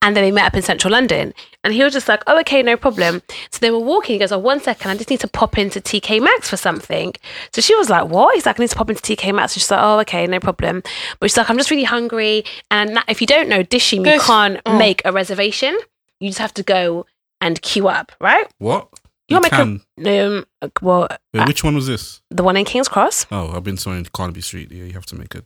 and 0.02 0.16
then 0.16 0.24
they 0.24 0.32
met 0.32 0.46
up 0.46 0.56
in 0.56 0.62
central 0.62 0.92
London. 0.92 1.34
And 1.66 1.74
he 1.74 1.84
was 1.84 1.94
just 1.94 2.08
like, 2.08 2.22
oh, 2.28 2.40
okay, 2.42 2.62
no 2.62 2.78
problem. 2.78 3.24
So 3.50 3.58
they 3.60 3.72
were 3.72 3.80
walking. 3.80 4.14
He 4.14 4.20
goes, 4.20 4.32
oh, 4.32 4.38
one 4.38 4.62
second, 4.62 4.92
I 4.92 4.96
just 4.96 5.10
need 5.10 5.20
to 5.22 5.28
pop 5.28 5.58
into 5.58 5.82
TK 5.82 6.22
Maxx 6.22 6.48
for 6.48 6.58
something. 6.58 7.12
So 7.54 7.60
she 7.60 7.76
was 7.76 7.90
like, 7.90 8.08
what? 8.08 8.36
He's 8.36 8.46
like, 8.46 8.60
I 8.60 8.64
need 8.64 8.70
to 8.70 8.76
pop 8.76 8.88
into 8.88 9.02
TK 9.02 9.34
Maxx. 9.34 9.56
And 9.56 9.62
she's 9.64 9.72
like, 9.72 9.82
oh, 9.82 10.00
okay, 10.02 10.28
no 10.28 10.40
problem. 10.40 10.84
But 11.20 11.32
she's 11.32 11.38
like, 11.38 11.50
I'm 11.50 11.58
just 11.58 11.72
really 11.72 11.84
hungry. 11.84 12.46
And 12.70 13.00
if 13.08 13.20
you 13.20 13.26
don't 13.26 13.50
know, 13.50 13.64
Dishoom, 13.64 14.06
you 14.06 14.20
can't 14.22 14.62
oh. 14.68 14.78
make 14.78 15.02
a 15.06 15.12
reservation. 15.12 15.76
You 16.20 16.30
just 16.30 16.40
have 16.40 16.54
to 16.54 16.64
go 16.64 17.08
and 17.42 17.60
queue 17.64 17.88
up, 17.88 18.12
right? 18.22 18.48
What? 18.60 18.88
You 19.28 19.36
You 19.36 19.36
want 19.38 19.46
to 19.46 19.50
can. 19.50 19.82
make 19.98 20.08
a, 20.08 20.28
um, 20.28 20.46
well, 20.84 21.08
Wait, 21.34 21.42
uh, 21.42 21.46
which 21.48 21.64
one 21.64 21.74
was 21.74 21.88
this? 21.88 22.22
the 22.30 22.44
one 22.44 22.58
in 22.58 22.66
King's 22.66 22.88
Cross? 22.88 23.26
Oh, 23.32 23.54
I've 23.56 23.64
been 23.64 23.78
somewhere 23.78 23.98
in 23.98 24.06
Carnaby 24.06 24.42
Street. 24.42 24.72
Yeah, 24.72 24.84
you 24.84 24.94
have 24.94 25.08
to 25.08 25.16
make 25.16 25.34
it. 25.34 25.46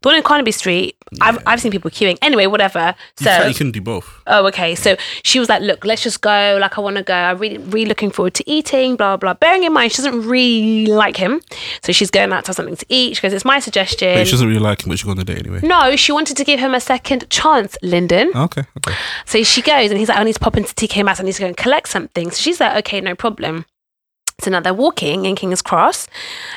The 0.00 0.08
one 0.08 0.16
in 0.16 0.22
Carnaby 0.22 0.50
Street, 0.52 0.96
I've, 1.20 1.38
I've 1.46 1.60
seen 1.60 1.70
people 1.70 1.90
queuing. 1.90 2.18
Anyway, 2.22 2.46
whatever. 2.46 2.94
You, 3.20 3.24
So 3.24 3.30
can, 3.30 3.48
you 3.48 3.54
can 3.54 3.70
do 3.70 3.80
both. 3.80 4.20
Oh, 4.26 4.46
okay. 4.48 4.74
So 4.74 4.96
she 5.22 5.38
was 5.38 5.48
like, 5.48 5.62
"Look, 5.62 5.84
let's 5.84 6.02
just 6.02 6.20
go. 6.22 6.58
Like, 6.60 6.76
I 6.76 6.80
want 6.80 6.96
to 6.96 7.02
go. 7.02 7.14
I'm 7.14 7.38
really, 7.38 7.58
really 7.58 7.86
looking 7.86 8.10
forward 8.10 8.34
to 8.34 8.50
eating." 8.50 8.96
Blah 8.96 9.16
blah. 9.16 9.34
Bearing 9.34 9.62
in 9.64 9.72
mind, 9.72 9.92
she 9.92 9.98
doesn't 9.98 10.26
really 10.28 10.86
like 10.86 11.16
him, 11.16 11.40
so 11.82 11.92
she's 11.92 12.10
going 12.10 12.32
out 12.32 12.44
to 12.44 12.48
have 12.48 12.56
something 12.56 12.76
to 12.76 12.86
eat. 12.88 13.16
She 13.16 13.22
goes, 13.22 13.32
"It's 13.32 13.44
my 13.44 13.60
suggestion." 13.60 14.14
But 14.14 14.26
she 14.26 14.32
doesn't 14.32 14.48
really 14.48 14.60
like 14.60 14.82
him, 14.82 14.88
but 14.88 14.98
she's 14.98 15.04
going 15.04 15.18
to 15.18 15.24
date 15.24 15.38
anyway. 15.38 15.60
no, 15.62 15.94
she 15.96 16.10
wanted 16.12 16.36
to 16.36 16.44
give 16.44 16.58
him 16.58 16.74
a 16.74 16.80
second 16.80 17.28
chance, 17.30 17.76
Lyndon. 17.82 18.32
Okay, 18.34 18.62
okay. 18.78 18.94
So 19.26 19.42
she 19.44 19.62
goes, 19.62 19.90
and 19.90 19.98
he's 19.98 20.08
like, 20.08 20.18
"I 20.18 20.24
need 20.24 20.34
to 20.34 20.40
pop 20.40 20.56
into 20.56 20.74
TK 20.74 21.04
Maxx. 21.04 21.20
I 21.20 21.22
need 21.24 21.34
to 21.34 21.40
go 21.40 21.46
and 21.46 21.56
collect 21.56 21.88
something." 21.88 22.30
So 22.30 22.36
she's 22.40 22.58
like, 22.60 22.76
"Okay, 22.78 23.00
no 23.00 23.14
problem." 23.14 23.66
So 24.40 24.50
now 24.50 24.60
they're 24.60 24.74
walking 24.74 25.26
in 25.26 25.36
King's 25.36 25.62
Cross, 25.62 26.08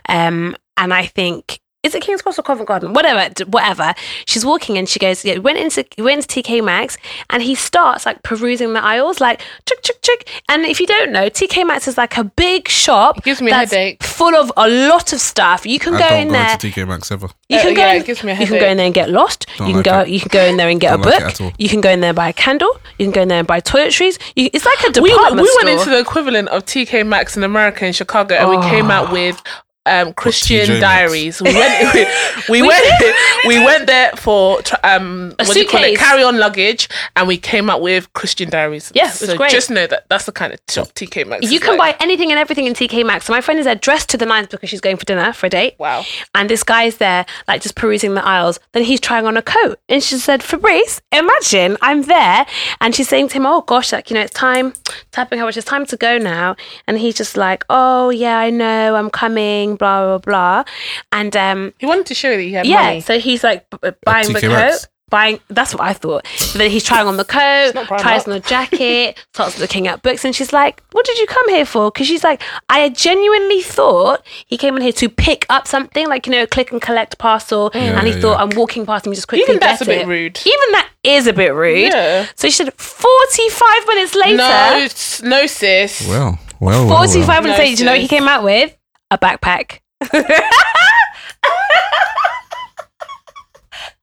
um, 0.10 0.56
and 0.78 0.94
I 0.94 1.06
think. 1.06 1.60
Is 1.86 1.95
it 1.95 2.02
King's 2.02 2.22
Cross 2.22 2.40
or 2.40 2.44
Covent 2.44 2.68
Garden? 2.68 2.94
Whatever, 2.94 3.32
whatever. 3.45 3.94
She's 4.26 4.44
walking 4.45 4.78
and 4.78 4.90
she 4.90 4.99
goes, 4.99 5.24
yeah, 5.24 5.38
went 5.38 5.57
into 5.60 5.86
went 5.99 6.26
into 6.26 6.41
TK 6.41 6.64
Maxx 6.64 6.98
and 7.30 7.41
he 7.44 7.56
starts 7.56 8.06
like 8.06 8.22
perusing 8.24 8.74
the 8.74 8.84
aisles, 8.84 9.22
like 9.22 9.41
chick 9.68 9.82
chick 9.84 10.02
chick. 10.02 10.30
And 10.49 10.66
if 10.66 10.80
you 10.80 10.88
don't 10.88 11.12
know, 11.12 11.30
TK 11.30 11.66
Maxx 11.68 11.88
is 11.88 11.98
like 11.98 12.18
a 12.18 12.24
big 12.24 12.68
shop. 12.68 13.24
Gives 13.24 13.41
me 13.41 13.52
a 13.52 13.56
that's 13.56 13.72
headache. 13.72 14.03
Full 14.03 14.36
of 14.36 14.52
a 14.57 14.68
lot 14.68 15.14
of 15.14 15.20
stuff. 15.22 15.66
You 15.66 15.80
can 15.80 15.94
I 15.95 15.99
go 15.99 16.10
don't 16.10 16.22
in 16.22 16.28
go 16.30 16.34
there. 16.34 16.52
into 16.53 16.68
TK 16.68 16.88
Maxx 16.88 17.12
ever. 17.12 17.28
You 17.49 17.57
Uh, 17.60 17.62
can 17.62 17.74
go. 17.76 17.82
yeah, 17.82 17.94
in, 17.94 18.02
it 18.02 18.06
gives 18.07 18.24
me 18.24 18.32
a 18.32 18.36
you 18.36 18.48
can 18.48 18.60
go 18.60 18.66
in 18.68 18.78
there 18.78 18.86
and 18.88 18.95
get 18.95 19.10
lost. 19.12 19.45
Don't 19.57 19.68
you 19.68 19.74
can 19.74 19.78
like 19.78 19.86
go. 19.86 19.99
it. 20.02 20.10
You 20.10 20.20
can 20.20 20.30
go 20.30 20.44
in 20.44 20.57
there 20.57 20.70
and 20.70 20.82
get 20.82 20.94
a 20.94 20.98
Don't 20.98 21.06
like 21.06 21.14
it 21.16 21.20
book. 21.24 21.32
at 21.34 21.41
all. 21.41 21.52
you 21.60 21.70
can 21.70 21.82
go 21.82 21.90
in 21.91 21.99
there 22.02 22.10
and 22.10 22.16
buy 22.16 22.30
a 22.30 22.34
candle. 22.34 22.72
You 22.98 23.06
can 23.06 23.12
go 23.12 23.22
in 23.22 23.28
there 23.28 23.40
and 23.40 23.48
buy 23.48 23.62
toiletries. 23.62 24.20
You, 24.36 24.49
it's 24.53 24.66
like 24.66 24.80
a 24.80 24.91
department 24.91 25.02
went- 25.36 25.41
we 25.41 25.48
store. 25.48 25.66
went 25.66 25.80
into 25.80 25.90
the 25.91 25.99
equivalent 25.99 26.48
of 26.49 26.66
TK 26.66 27.06
Maxx 27.06 27.38
in 27.38 27.44
America 27.44 27.86
in 27.86 27.94
Chicago, 27.94 28.36
and 28.36 28.49
we 28.49 28.57
came 28.70 28.90
out 28.90 29.12
with 29.12 29.40
um, 29.86 30.14
Christian 30.14 30.68
Diors. 30.82 31.41
We 31.41 31.53
went, 31.53 31.94
we, 32.49 32.62
we, 32.62 32.68
went, 32.68 33.16
we 33.48 33.60
went 33.60 33.88
there 33.88 34.12
for 34.14 34.60
um, 34.84 35.34
what 35.38 35.53
do 35.53 35.60
you 35.60 35.68
call 35.68 35.84
it? 35.84 35.98
Carry 35.98 36.24
on 36.24 36.38
luggage, 36.38 36.90
and 37.16 37.28
we 37.28 37.38
came 37.38 37.70
up 37.70 37.82
with 37.82 38.12
Christian 38.14 38.49
Diors. 38.49 38.91
Yeah, 38.94 39.03
it 39.06 39.22
was 39.22 39.30
so 39.30 39.38
great. 39.38 39.52
just 39.52 39.70
know 39.70 39.88
that 39.88 40.06
that's 40.10 40.26
the 40.26 40.32
kind 40.32 40.53
of 40.53 40.60
shop 40.70 40.88
TK 40.90 41.28
Maxx. 41.28 41.52
you 41.52 41.60
can 41.60 41.78
like. 41.78 41.99
buy 41.99 42.03
anything 42.03 42.32
and 42.32 42.40
everything 42.40 42.66
in 42.66 42.74
TK 42.74 43.06
Maxx. 43.06 43.26
So 43.26 43.34
my 43.34 43.41
friend 43.41 43.60
is 43.60 43.66
there 43.66 43.76
dressed 43.76 44.10
to 44.10 44.18
the 44.18 44.26
nines 44.26 44.48
because 44.48 44.70
she's 44.70 44.82
going 44.82 44.98
for 44.98 45.06
dinner 45.06 45.34
for 45.34 45.48
a 45.48 45.49
date. 45.49 45.76
Wow. 45.80 46.03
And 46.34 46.49
this 46.49 46.64
guy's 46.64 46.98
there, 46.98 47.26
like 47.48 47.62
just 47.62 47.76
perusing 47.76 48.14
the 48.14 48.26
aisles. 48.26 48.60
Then 48.74 48.84
he's 48.84 48.99
trying 48.99 49.26
on 49.26 49.38
a 49.38 49.41
coat. 49.41 49.80
And 49.90 50.02
she 50.03 50.18
said, 50.18 50.41
Fabrice, 50.44 51.02
imagine 51.12 51.78
I'm 51.82 52.03
there. 52.03 52.45
And 52.82 52.95
she's 52.95 53.10
saying 53.10 53.30
to 53.30 53.36
him, 53.36 53.45
Oh 53.45 53.62
gosh, 53.62 53.91
like, 53.91 54.10
you 54.10 54.16
know, 54.16 54.22
it's 54.22 54.34
time, 54.34 54.74
tapping 55.12 55.40
her, 55.40 55.45
watch, 55.45 55.57
it's 55.57 55.66
time 55.66 55.86
to 55.88 55.98
go 55.98 56.18
now. 56.18 56.56
And 56.88 56.98
he's 56.98 57.16
just 57.16 57.38
like, 57.38 57.64
Oh, 57.70 58.10
yeah, 58.10 58.38
I 58.40 58.49
know, 58.49 58.95
I'm 58.95 59.10
coming, 59.10 59.75
blah, 59.76 60.06
blah, 60.06 60.18
blah. 60.20 60.64
And 61.12 61.36
um, 61.36 61.74
He 61.80 61.86
wanted 61.86 62.06
to 62.08 62.14
show 62.16 62.32
that 62.36 62.42
he 62.42 62.52
had 62.54 62.66
yeah, 62.66 62.82
money. 62.84 63.02
so 63.02 63.20
he's 63.20 63.44
like 63.44 63.70
b- 63.70 63.78
b- 63.82 63.90
buying 64.06 64.32
the 64.34 64.42
coat. 64.42 64.88
Buying, 65.08 65.40
that's 65.50 65.72
what 65.72 65.84
I 65.84 65.94
thought. 65.94 66.26
So 66.36 66.58
then 66.58 66.72
he's 66.72 66.84
trying 66.84 67.06
on 67.06 67.18
the 67.18 67.24
coat, 67.40 67.74
not 67.76 67.86
Primark. 67.86 68.00
tries 68.02 68.28
on 68.28 68.34
the 68.34 68.40
jacket, 68.40 69.24
starts 69.36 69.60
looking 69.60 69.88
at 69.88 70.02
books, 70.02 70.26
and 70.26 70.36
she's 70.36 70.52
like, 70.52 70.82
"What 70.94 71.06
did 71.06 71.20
you 71.20 71.28
come 71.28 71.48
here 71.50 71.64
for?" 71.64 71.92
Because 71.92 72.08
she's 72.08 72.24
like, 72.24 72.42
"I 72.70 72.90
genuinely 72.90 73.62
thought 73.62 74.26
he 74.48 74.58
came 74.58 74.76
in 74.76 74.82
here 74.82 74.92
to 74.94 75.08
pick 75.08 75.46
up 75.48 75.68
something, 75.68 76.08
like 76.08 76.26
you 76.26 76.32
know, 76.32 76.48
click 76.48 76.72
and 76.72 76.82
collect 76.82 77.20
parcel, 77.20 77.70
and 77.76 78.08
he 78.08 78.14
Yeah, 78.14 78.20
thought 78.20 78.38
yeah. 78.40 78.44
I'm 78.44 78.50
walking 78.58 78.84
past 78.88 79.06
him, 79.06 79.14
just 79.14 79.28
quickly 79.28 79.44
Even 79.44 79.60
that's 79.60 79.78
get 79.78 79.88
a 79.88 79.92
bit 79.92 80.02
it." 80.02 80.08
rude. 80.08 80.40
Even 80.44 80.72
that 80.72 80.90
is 81.04 81.28
a 81.28 81.34
bit 81.34 81.54
rude. 81.54 81.94
Yeah. 81.94 82.26
So 82.36 82.48
she 82.48 82.54
said, 82.54 82.74
45 82.74 83.88
minutes 83.88 84.16
later, 84.16 84.38
No, 84.38 84.88
no, 85.30 85.46
sis. 85.46 86.08
Well, 86.08 86.40
well, 86.60 86.88
well, 86.88 86.98
45 86.98 87.28
well. 87.28 87.42
minutes 87.44 87.58
No, 87.60 87.64
later, 87.64 87.76
do 87.76 87.84
you 87.84 87.86
know 87.86 87.92
what 87.92 88.02
he 88.02 88.08
came 88.08 88.28
out 88.28 88.44
with? 88.44 88.76
A 89.11 89.18
backpack. 89.18 89.80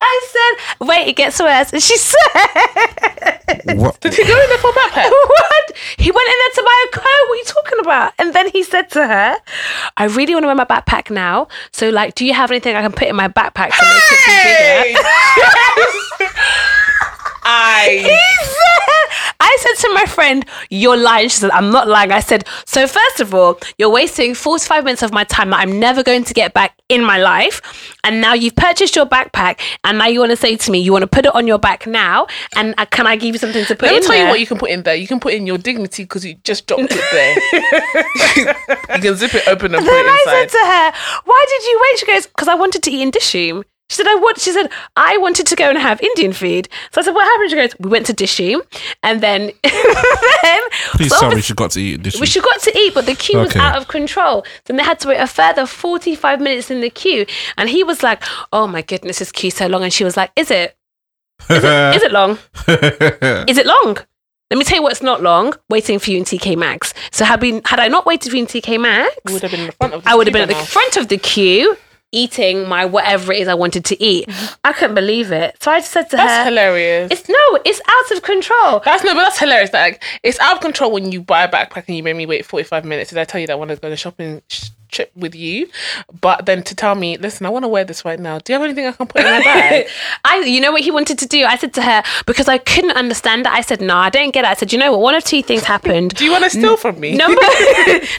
I 0.04 0.20
said, 0.30 0.86
wait, 0.86 1.08
it 1.08 1.16
gets 1.16 1.38
worse. 1.40 1.72
And 1.72 1.82
she 1.82 1.96
said, 1.98 2.18
What? 3.76 4.00
Did 4.00 4.14
he 4.14 4.24
go 4.24 4.40
in 4.42 4.48
there 4.48 4.58
for 4.58 4.70
a 4.70 4.72
backpack? 4.72 5.10
what? 5.10 5.72
He 5.98 6.10
went 6.10 6.28
in 6.28 6.34
there 6.38 6.54
to 6.54 6.62
buy 6.64 6.84
a 6.86 6.90
coat. 6.96 7.04
What 7.04 7.32
are 7.32 7.36
you 7.36 7.44
talking 7.44 7.78
about? 7.80 8.12
And 8.18 8.34
then 8.34 8.48
he 8.50 8.62
said 8.62 8.90
to 8.90 9.06
her, 9.06 9.36
I 9.96 10.04
really 10.04 10.34
want 10.34 10.44
to 10.44 10.48
wear 10.48 10.56
my 10.56 10.64
backpack 10.64 11.10
now. 11.10 11.48
So, 11.72 11.90
like, 11.90 12.14
do 12.14 12.24
you 12.24 12.34
have 12.34 12.50
anything 12.50 12.74
I 12.76 12.82
can 12.82 12.92
put 12.92 13.08
in 13.08 13.16
my 13.16 13.28
backpack 13.28 13.70
to 13.70 13.84
make 13.84 14.02
it 14.12 14.96
bigger? 16.18 16.78
I. 17.44 18.02
Said, 18.52 18.58
I 19.40 19.56
said 19.60 19.88
to 19.88 19.94
my 19.94 20.06
friend, 20.06 20.44
You're 20.70 20.96
lying. 20.96 21.28
She 21.28 21.38
said, 21.38 21.50
I'm 21.50 21.70
not 21.70 21.88
lying. 21.88 22.12
I 22.12 22.20
said, 22.20 22.46
So, 22.64 22.86
first 22.86 23.20
of 23.20 23.34
all, 23.34 23.58
you're 23.76 23.90
wasting 23.90 24.34
45 24.34 24.84
minutes 24.84 25.02
of 25.02 25.12
my 25.12 25.24
time 25.24 25.50
that 25.50 25.58
I'm 25.58 25.80
never 25.80 26.02
going 26.02 26.24
to 26.24 26.34
get 26.34 26.54
back 26.54 26.78
in 26.88 27.04
my 27.04 27.18
life. 27.18 27.60
And 28.04 28.20
now 28.20 28.34
you've 28.34 28.54
purchased 28.54 28.94
your 28.94 29.04
backpack. 29.06 29.60
And 29.84 29.98
now 29.98 30.06
you 30.06 30.20
want 30.20 30.30
to 30.30 30.36
say 30.36 30.56
to 30.56 30.70
me, 30.70 30.78
You 30.78 30.92
want 30.92 31.02
to 31.02 31.08
put 31.08 31.26
it 31.26 31.34
on 31.34 31.46
your 31.48 31.58
back 31.58 31.86
now. 31.86 32.28
And 32.54 32.74
uh, 32.78 32.86
can 32.86 33.06
I 33.06 33.16
give 33.16 33.34
you 33.34 33.38
something 33.38 33.64
to 33.64 33.74
put 33.74 33.82
Let 33.82 33.90
in 33.90 33.94
Let 33.94 34.02
me 34.02 34.06
tell 34.06 34.16
you 34.16 34.22
there? 34.22 34.30
what 34.30 34.40
you 34.40 34.46
can 34.46 34.58
put 34.58 34.70
in 34.70 34.82
there. 34.84 34.94
You 34.94 35.08
can 35.08 35.18
put 35.20 35.34
in 35.34 35.46
your 35.46 35.58
dignity 35.58 36.04
because 36.04 36.24
you 36.24 36.34
just 36.44 36.66
dropped 36.66 36.84
it 36.90 37.04
there. 37.12 37.34
you 38.96 39.02
can 39.02 39.16
zip 39.16 39.34
it 39.34 39.48
open 39.48 39.74
and 39.74 39.76
And 39.76 39.84
put 39.84 39.90
then 39.90 40.04
it 40.04 40.08
I 40.08 40.22
said 40.26 40.48
to 40.50 40.58
her, 40.58 41.20
Why 41.24 41.46
did 41.48 41.64
you 41.64 41.80
wait? 41.82 41.98
She 41.98 42.06
goes, 42.06 42.26
Because 42.26 42.48
I 42.48 42.54
wanted 42.54 42.82
to 42.84 42.90
eat 42.90 43.02
in 43.02 43.10
Dishoom. 43.10 43.64
She 43.92 43.96
said, 43.96 44.06
I 44.06 44.14
want, 44.14 44.40
she 44.40 44.52
said, 44.52 44.70
I 44.96 45.18
wanted 45.18 45.46
to 45.48 45.54
go 45.54 45.68
and 45.68 45.76
have 45.78 46.00
Indian 46.00 46.32
food. 46.32 46.66
So 46.92 47.02
I 47.02 47.04
said, 47.04 47.14
what 47.14 47.24
happened? 47.26 47.50
She 47.50 47.56
goes, 47.56 47.74
we 47.78 47.90
went 47.90 48.06
to 48.06 48.14
Dishy 48.14 48.58
and 49.02 49.20
then, 49.20 49.50
then 50.42 50.60
Please 50.92 51.10
so 51.10 51.20
tell 51.20 51.28
me 51.28 51.34
obviously- 51.34 51.42
she 51.42 51.54
got 51.54 51.70
to 51.72 51.80
eat 51.80 52.02
this. 52.02 52.18
we 52.18 52.26
should 52.26 52.42
got 52.42 52.60
to 52.62 52.78
eat, 52.78 52.94
but 52.94 53.04
the 53.04 53.14
queue 53.14 53.38
was 53.38 53.54
out 53.56 53.76
of 53.76 53.88
control. 53.88 54.46
Then 54.64 54.76
they 54.78 54.82
had 54.82 54.98
to 55.00 55.08
wait 55.08 55.18
a 55.18 55.26
further 55.26 55.66
45 55.66 56.40
minutes 56.40 56.70
in 56.70 56.80
the 56.80 56.88
queue. 56.88 57.26
And 57.58 57.68
he 57.68 57.84
was 57.84 58.02
like, 58.02 58.22
Oh 58.52 58.66
my 58.66 58.80
goodness, 58.82 59.18
this 59.18 59.30
queue 59.30 59.50
so 59.50 59.66
long. 59.66 59.82
And 59.84 59.92
she 59.92 60.04
was 60.04 60.16
like, 60.16 60.32
Is 60.36 60.50
it? 60.50 60.74
Is 61.50 61.62
it, 61.62 61.64
is 61.96 62.02
it 62.02 62.12
long? 62.12 62.38
Is 63.48 63.58
it 63.58 63.66
long? 63.66 63.98
Let 64.50 64.58
me 64.58 64.64
tell 64.64 64.76
you 64.76 64.82
what's 64.82 65.02
not 65.02 65.22
long. 65.22 65.54
Waiting 65.70 65.98
for 65.98 66.10
you 66.10 66.18
in 66.18 66.24
TK 66.24 66.56
Maxx. 66.56 66.92
So 67.10 67.24
had 67.24 67.40
we 67.40 67.60
had 67.64 67.80
I 67.80 67.88
not 67.88 68.04
waited 68.06 68.30
for 68.30 68.36
you 68.36 68.42
in 68.42 68.46
TK 68.46 68.80
Maxx, 68.80 69.14
You 69.26 69.32
would 69.34 69.42
have 69.42 69.50
been 69.50 69.60
in 69.60 69.66
the 69.66 69.72
front 69.72 69.94
of. 69.94 70.06
I 70.06 70.14
would 70.14 70.26
have 70.26 70.32
been 70.32 70.42
at 70.42 70.48
the 70.48 70.54
now. 70.54 70.64
front 70.64 70.96
of 70.98 71.08
the 71.08 71.16
queue 71.18 71.76
eating 72.12 72.68
my 72.68 72.84
whatever 72.84 73.32
it 73.32 73.40
is 73.40 73.48
I 73.48 73.54
wanted 73.54 73.84
to 73.86 74.02
eat. 74.02 74.28
I 74.64 74.72
couldn't 74.72 74.94
believe 74.94 75.32
it. 75.32 75.56
So 75.62 75.70
I 75.70 75.80
just 75.80 75.92
said 75.92 76.10
to 76.10 76.16
That's 76.16 76.30
her, 76.30 76.36
"That's 76.36 76.48
hilarious. 76.48 77.10
"It's 77.12 77.28
no, 77.28 77.58
it's 77.64 77.80
out 77.88 78.16
of 78.16 78.22
control." 78.22 78.80
That's 78.84 79.02
no, 79.02 79.14
but 79.14 79.22
that's 79.24 79.38
hilarious. 79.38 79.72
Like 79.72 80.02
it's 80.22 80.38
out 80.38 80.56
of 80.56 80.60
control 80.62 80.92
when 80.92 81.10
you 81.10 81.22
buy 81.22 81.44
a 81.44 81.48
backpack 81.50 81.88
and 81.88 81.96
you 81.96 82.02
made 82.02 82.16
me 82.16 82.26
wait 82.26 82.46
forty 82.46 82.64
five 82.64 82.84
minutes. 82.84 83.10
Did 83.10 83.18
I 83.18 83.24
tell 83.24 83.40
you 83.40 83.46
that 83.46 83.54
I 83.54 83.56
going 83.80 83.92
to 83.92 83.96
shopping 83.96 84.42
sh- 84.48 84.68
trip 84.92 85.10
with 85.16 85.34
you? 85.34 85.68
But 86.20 86.46
then 86.46 86.62
to 86.62 86.74
tell 86.74 86.94
me, 86.94 87.16
listen, 87.16 87.46
I 87.46 87.50
want 87.50 87.64
to 87.64 87.68
wear 87.68 87.84
this 87.84 88.04
right 88.04 88.20
now. 88.20 88.38
Do 88.38 88.52
you 88.52 88.58
have 88.58 88.64
anything 88.64 88.86
I 88.86 88.92
can 88.92 89.06
put 89.06 89.22
in 89.22 89.26
my 89.26 89.40
bag? 89.42 89.88
I, 90.24 90.40
you 90.40 90.60
know 90.60 90.70
what 90.70 90.82
he 90.82 90.90
wanted 90.90 91.18
to 91.18 91.26
do? 91.26 91.44
I 91.44 91.56
said 91.56 91.74
to 91.74 91.82
her 91.82 92.02
because 92.26 92.48
I 92.48 92.58
couldn't 92.58 92.92
understand 92.92 93.46
it. 93.46 93.52
I 93.52 93.62
said, 93.62 93.80
"No, 93.80 93.96
I 93.96 94.10
don't 94.10 94.32
get 94.32 94.44
it." 94.44 94.48
I 94.48 94.54
said, 94.54 94.72
"You 94.72 94.78
know 94.78 94.92
what? 94.92 95.00
One 95.00 95.14
of 95.14 95.24
two 95.24 95.42
things 95.42 95.64
happened." 95.64 96.14
Do 96.16 96.24
you 96.24 96.30
want 96.30 96.44
to 96.44 96.50
steal 96.50 96.76
from 96.76 97.00
me? 97.00 97.16
Number 97.22 97.40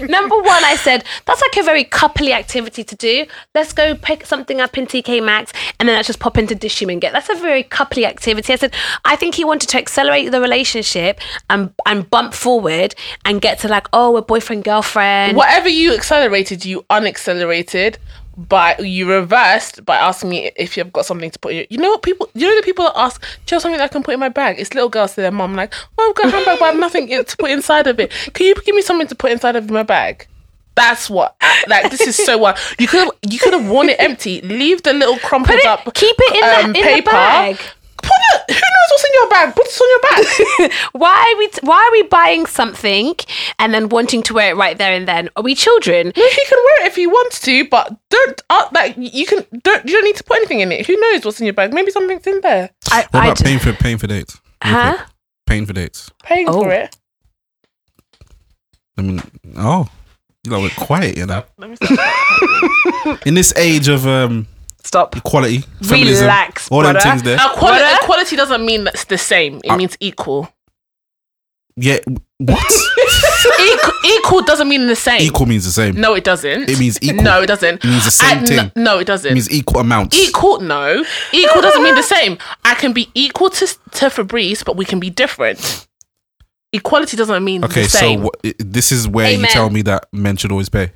number 0.02 0.36
one, 0.36 0.64
I 0.66 0.76
said 0.76 1.04
that's 1.26 1.42
like 1.42 1.58
a 1.58 1.64
very 1.64 1.86
coupley 1.86 2.32
activity 2.32 2.84
to 2.84 2.96
do. 2.96 3.26
Let's 3.54 3.74
go 3.74 3.96
pick 3.96 4.26
something 4.26 4.60
up 4.60 4.78
in 4.78 4.86
TK 4.88 5.24
Maxx 5.24 5.54
and 5.80 5.88
then 5.88 5.96
let's 5.96 6.08
just 6.08 6.20
pop 6.20 6.38
into 6.38 6.56
Dishoom 6.56 6.92
and 6.92 7.00
get. 7.00 7.14
That's 7.14 7.30
a 7.30 7.36
very 7.36 7.64
coupley 7.64 8.06
activity. 8.06 8.54
I 8.54 8.56
said 8.56 8.74
I 9.06 9.16
think 9.16 9.36
he 9.36 9.46
wanted 9.46 9.70
to 9.70 9.78
accelerate 9.78 10.32
the 10.32 10.42
relationship 10.42 11.20
and 11.50 11.74
and 11.86 12.10
bump 12.10 12.34
forward 12.34 12.96
and 13.26 13.42
get 13.42 13.60
to 13.60 13.68
like 13.68 13.88
oh 13.94 14.12
we're 14.12 14.22
boyfriend 14.22 14.64
girlfriend. 14.64 15.38
Whatever 15.38 15.70
you 15.70 15.94
accelerated, 15.94 16.63
you 16.66 16.86
unaccelerated. 16.90 17.98
But 18.36 18.84
you 18.84 19.08
reversed 19.08 19.86
by 19.86 19.96
asking 19.96 20.32
me 20.32 20.50
if 20.56 20.76
you've 20.76 20.92
got 20.92 21.06
something 21.06 21.30
to 21.30 21.38
put 21.38 21.52
in. 21.52 21.58
your- 21.58 21.66
You 21.70 21.78
know 21.78 21.90
what 21.92 22.02
people? 22.02 22.28
You 22.34 22.48
know 22.50 22.56
the 22.56 22.64
people 22.64 22.86
that 22.86 22.94
ask, 22.98 23.22
"Do 23.22 23.28
you 23.28 23.56
have 23.58 23.62
something 23.62 23.78
that 23.78 23.84
I 23.84 23.88
can 23.90 24.02
put 24.02 24.16
in 24.16 24.20
my 24.20 24.30
bag?" 24.30 24.56
It's 24.60 24.74
little 24.74 24.90
girls 24.90 25.14
to 25.14 25.22
their 25.22 25.30
mom, 25.32 25.56
like, 25.56 25.72
"Oh, 26.00 26.10
I've 26.10 26.16
got 26.16 26.26
a 26.26 26.32
handbag, 26.32 26.58
but 26.58 26.66
I 26.66 26.70
have 26.70 26.80
nothing 26.80 27.10
to 27.10 27.38
put 27.38 27.52
inside 27.52 27.86
of 27.86 28.00
it. 28.00 28.12
Can 28.34 28.48
you 28.48 28.56
give 28.66 28.74
me 28.74 28.82
something 28.82 29.06
to 29.08 29.14
put 29.14 29.32
inside 29.32 29.56
of 29.56 29.70
my 29.70 29.84
bag?" 29.84 30.26
That's 30.76 31.12
what. 31.12 31.36
Like 31.68 31.92
this 31.92 32.02
is 32.02 32.16
so 32.16 32.40
what 32.40 32.58
you 32.80 32.88
could 32.88 33.02
have. 33.02 33.12
You 33.30 33.38
could 33.38 33.54
have 33.54 33.70
worn 33.70 33.90
it 33.90 33.98
empty. 34.00 34.42
Leave 34.42 34.82
the 34.82 34.94
little 34.94 35.18
crumpled 35.20 35.60
it- 35.60 35.66
up. 35.68 35.94
keep 35.94 36.16
it 36.18 36.34
in 36.34 36.42
the- 36.42 36.60
um, 36.66 36.76
in 36.76 36.96
the 36.96 37.02
bag. 37.02 37.60
Put 38.32 38.50
it. 38.50 38.56
Who 38.56 38.60
knows 38.60 38.90
what's 38.90 39.04
in 39.06 39.12
your 39.14 39.30
bag? 39.30 39.56
Put 39.56 39.66
this 39.66 39.82
on 39.82 39.90
your 39.90 40.02
bag. 40.68 40.72
why 40.94 41.34
are 41.34 41.38
we 41.38 41.50
why 41.68 41.78
are 41.84 41.92
we 41.92 42.04
buying 42.04 42.46
something 42.46 43.16
and 43.60 43.74
then 43.74 43.90
wanting 43.90 44.24
to 44.24 44.34
wear 44.34 44.52
it 44.52 44.56
right 44.58 44.78
there 44.78 44.94
and 44.94 45.08
then? 45.08 45.30
Are 45.36 45.44
we 45.44 45.56
children? 45.56 46.08
No, 46.16 46.28
he 46.30 46.46
can 46.46 46.58
wear 46.66 46.84
it 46.86 46.88
if 46.88 46.96
he 46.96 47.08
wants 47.08 47.40
to, 47.42 47.68
but 47.70 47.96
don't. 48.10 48.42
Uh, 48.50 48.68
like 48.74 48.96
you 48.98 49.26
can. 49.26 49.46
Don't. 49.64 49.86
You 49.86 49.94
don't 49.94 50.04
need 50.06 50.16
to 50.18 50.24
put 50.24 50.38
anything 50.38 50.60
in 50.62 50.72
it. 50.72 50.86
Who 50.88 50.96
knows 51.00 51.26
what's 51.26 51.40
in 51.40 51.46
your 51.46 51.54
bag? 51.54 51.74
Maybe 51.74 51.92
something's 51.92 52.26
in 52.28 52.42
there. 52.42 52.70
I, 52.92 53.02
What 53.12 53.16
I 53.16 53.26
about 53.28 53.38
d- 53.38 53.44
paying 53.46 53.60
for 53.60 53.74
paying 53.74 53.98
for 53.98 54.08
dates? 54.08 54.40
huh? 54.62 54.98
Paying 55.46 55.66
for 55.66 55.74
dates. 55.74 56.10
Paying 56.24 56.48
Oh. 56.50 56.62
for 56.64 56.72
it. 56.72 56.96
I 58.98 59.02
mean, 59.02 59.22
oh, 59.58 59.88
you 60.44 60.52
know, 60.52 60.60
we're 60.62 60.70
quiet, 60.70 61.18
you 61.18 61.26
know. 61.26 61.44
Let 61.58 61.70
me. 61.72 61.78
In 63.26 63.34
this 63.34 63.54
age 63.58 63.88
of 63.88 64.06
um 64.08 64.48
Stop. 64.84 65.16
equality, 65.16 65.60
feminism, 65.82 66.24
Relax, 66.26 66.70
all 66.70 66.82
them 66.84 66.94
brother. 66.94 67.10
things 67.10 67.24
there. 67.24 67.36
Equality, 67.36 67.84
What? 67.84 68.04
equality 68.04 68.36
doesn't 68.36 68.66
mean 68.66 68.84
that's 68.84 69.06
the 69.06 69.18
same. 69.18 69.62
It 69.64 69.70
Uh, 69.72 69.78
means 69.78 69.96
equal. 70.00 70.54
Yeah, 71.76 71.98
what? 72.38 72.74
equal. 73.60 73.94
Equal 74.06 74.42
doesn't 74.44 74.68
mean 74.68 74.86
the 74.88 74.96
same. 74.96 75.22
equal 75.22 75.46
means 75.48 75.66
the 75.66 75.72
same. 75.72 75.96
No, 76.00 76.14
it 76.14 76.24
doesn't. 76.24 76.70
It 76.70 76.78
means 76.80 77.00
equal. 77.02 77.24
No, 77.24 77.42
it 77.42 77.48
doesn't. 77.48 77.84
It 77.84 77.88
means 77.88 78.06
the 78.06 78.12
same 78.12 78.40
I- 78.40 78.46
thing. 78.46 78.72
No, 78.76 78.94
no, 78.96 79.00
it 79.00 79.06
doesn't. 79.08 79.32
It 79.32 79.34
means 79.34 79.50
equal 79.52 79.80
amounts. 79.82 80.16
equal. 80.18 80.60
No, 80.60 81.04
equal 81.32 81.62
doesn't 81.62 81.82
mean 81.82 81.96
the 81.96 82.04
same. 82.18 82.38
I 82.64 82.76
can 82.76 82.94
be 82.94 83.10
equal 83.16 83.50
to 83.52 83.68
to 83.92 84.10
Fabrice, 84.10 84.64
but 84.64 84.76
we 84.78 84.86
can 84.86 85.00
be 85.00 85.10
different. 85.10 85.88
Equality 86.74 87.16
doesn't 87.18 87.44
mean 87.44 87.64
Okay, 87.64 87.84
the 87.84 87.90
so 87.90 87.98
same. 88.00 88.22
what, 88.24 88.36
i- 88.46 88.54
this 88.60 88.92
is 88.92 89.08
where 89.08 89.30
you 89.32 89.38
Amen. 89.38 89.52
tell 89.52 89.70
me 89.70 89.82
that 89.84 90.08
men 90.12 90.38
should 90.38 90.52
always 90.52 90.70
pay. 90.70 90.92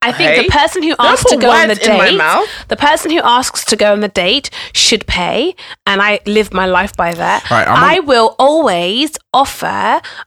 I 0.00 0.12
think 0.12 0.30
Hey, 0.30 0.42
the 0.44 0.48
person 0.48 0.82
who 0.82 0.94
asks 0.98 1.28
to 1.30 1.36
go 1.36 1.50
on 1.50 1.62
the 1.62 1.74
words 1.74 1.86
in 1.86 1.98
my 1.98 2.10
date, 2.10 2.48
the 2.68 2.76
person 2.76 3.10
who 3.10 3.18
asks 3.18 3.64
to 3.64 3.76
go 3.76 3.92
on 3.92 4.00
the 4.00 4.08
date 4.08 4.48
should 4.72 5.06
pay, 5.06 5.56
and 5.86 6.00
I 6.00 6.20
live 6.24 6.52
my 6.54 6.66
life 6.66 6.96
by 6.96 7.12
that. 7.14 7.50
Right, 7.50 7.66
I 7.66 7.98
will 8.00 8.36
always 8.38 9.16
offer. 9.34 9.66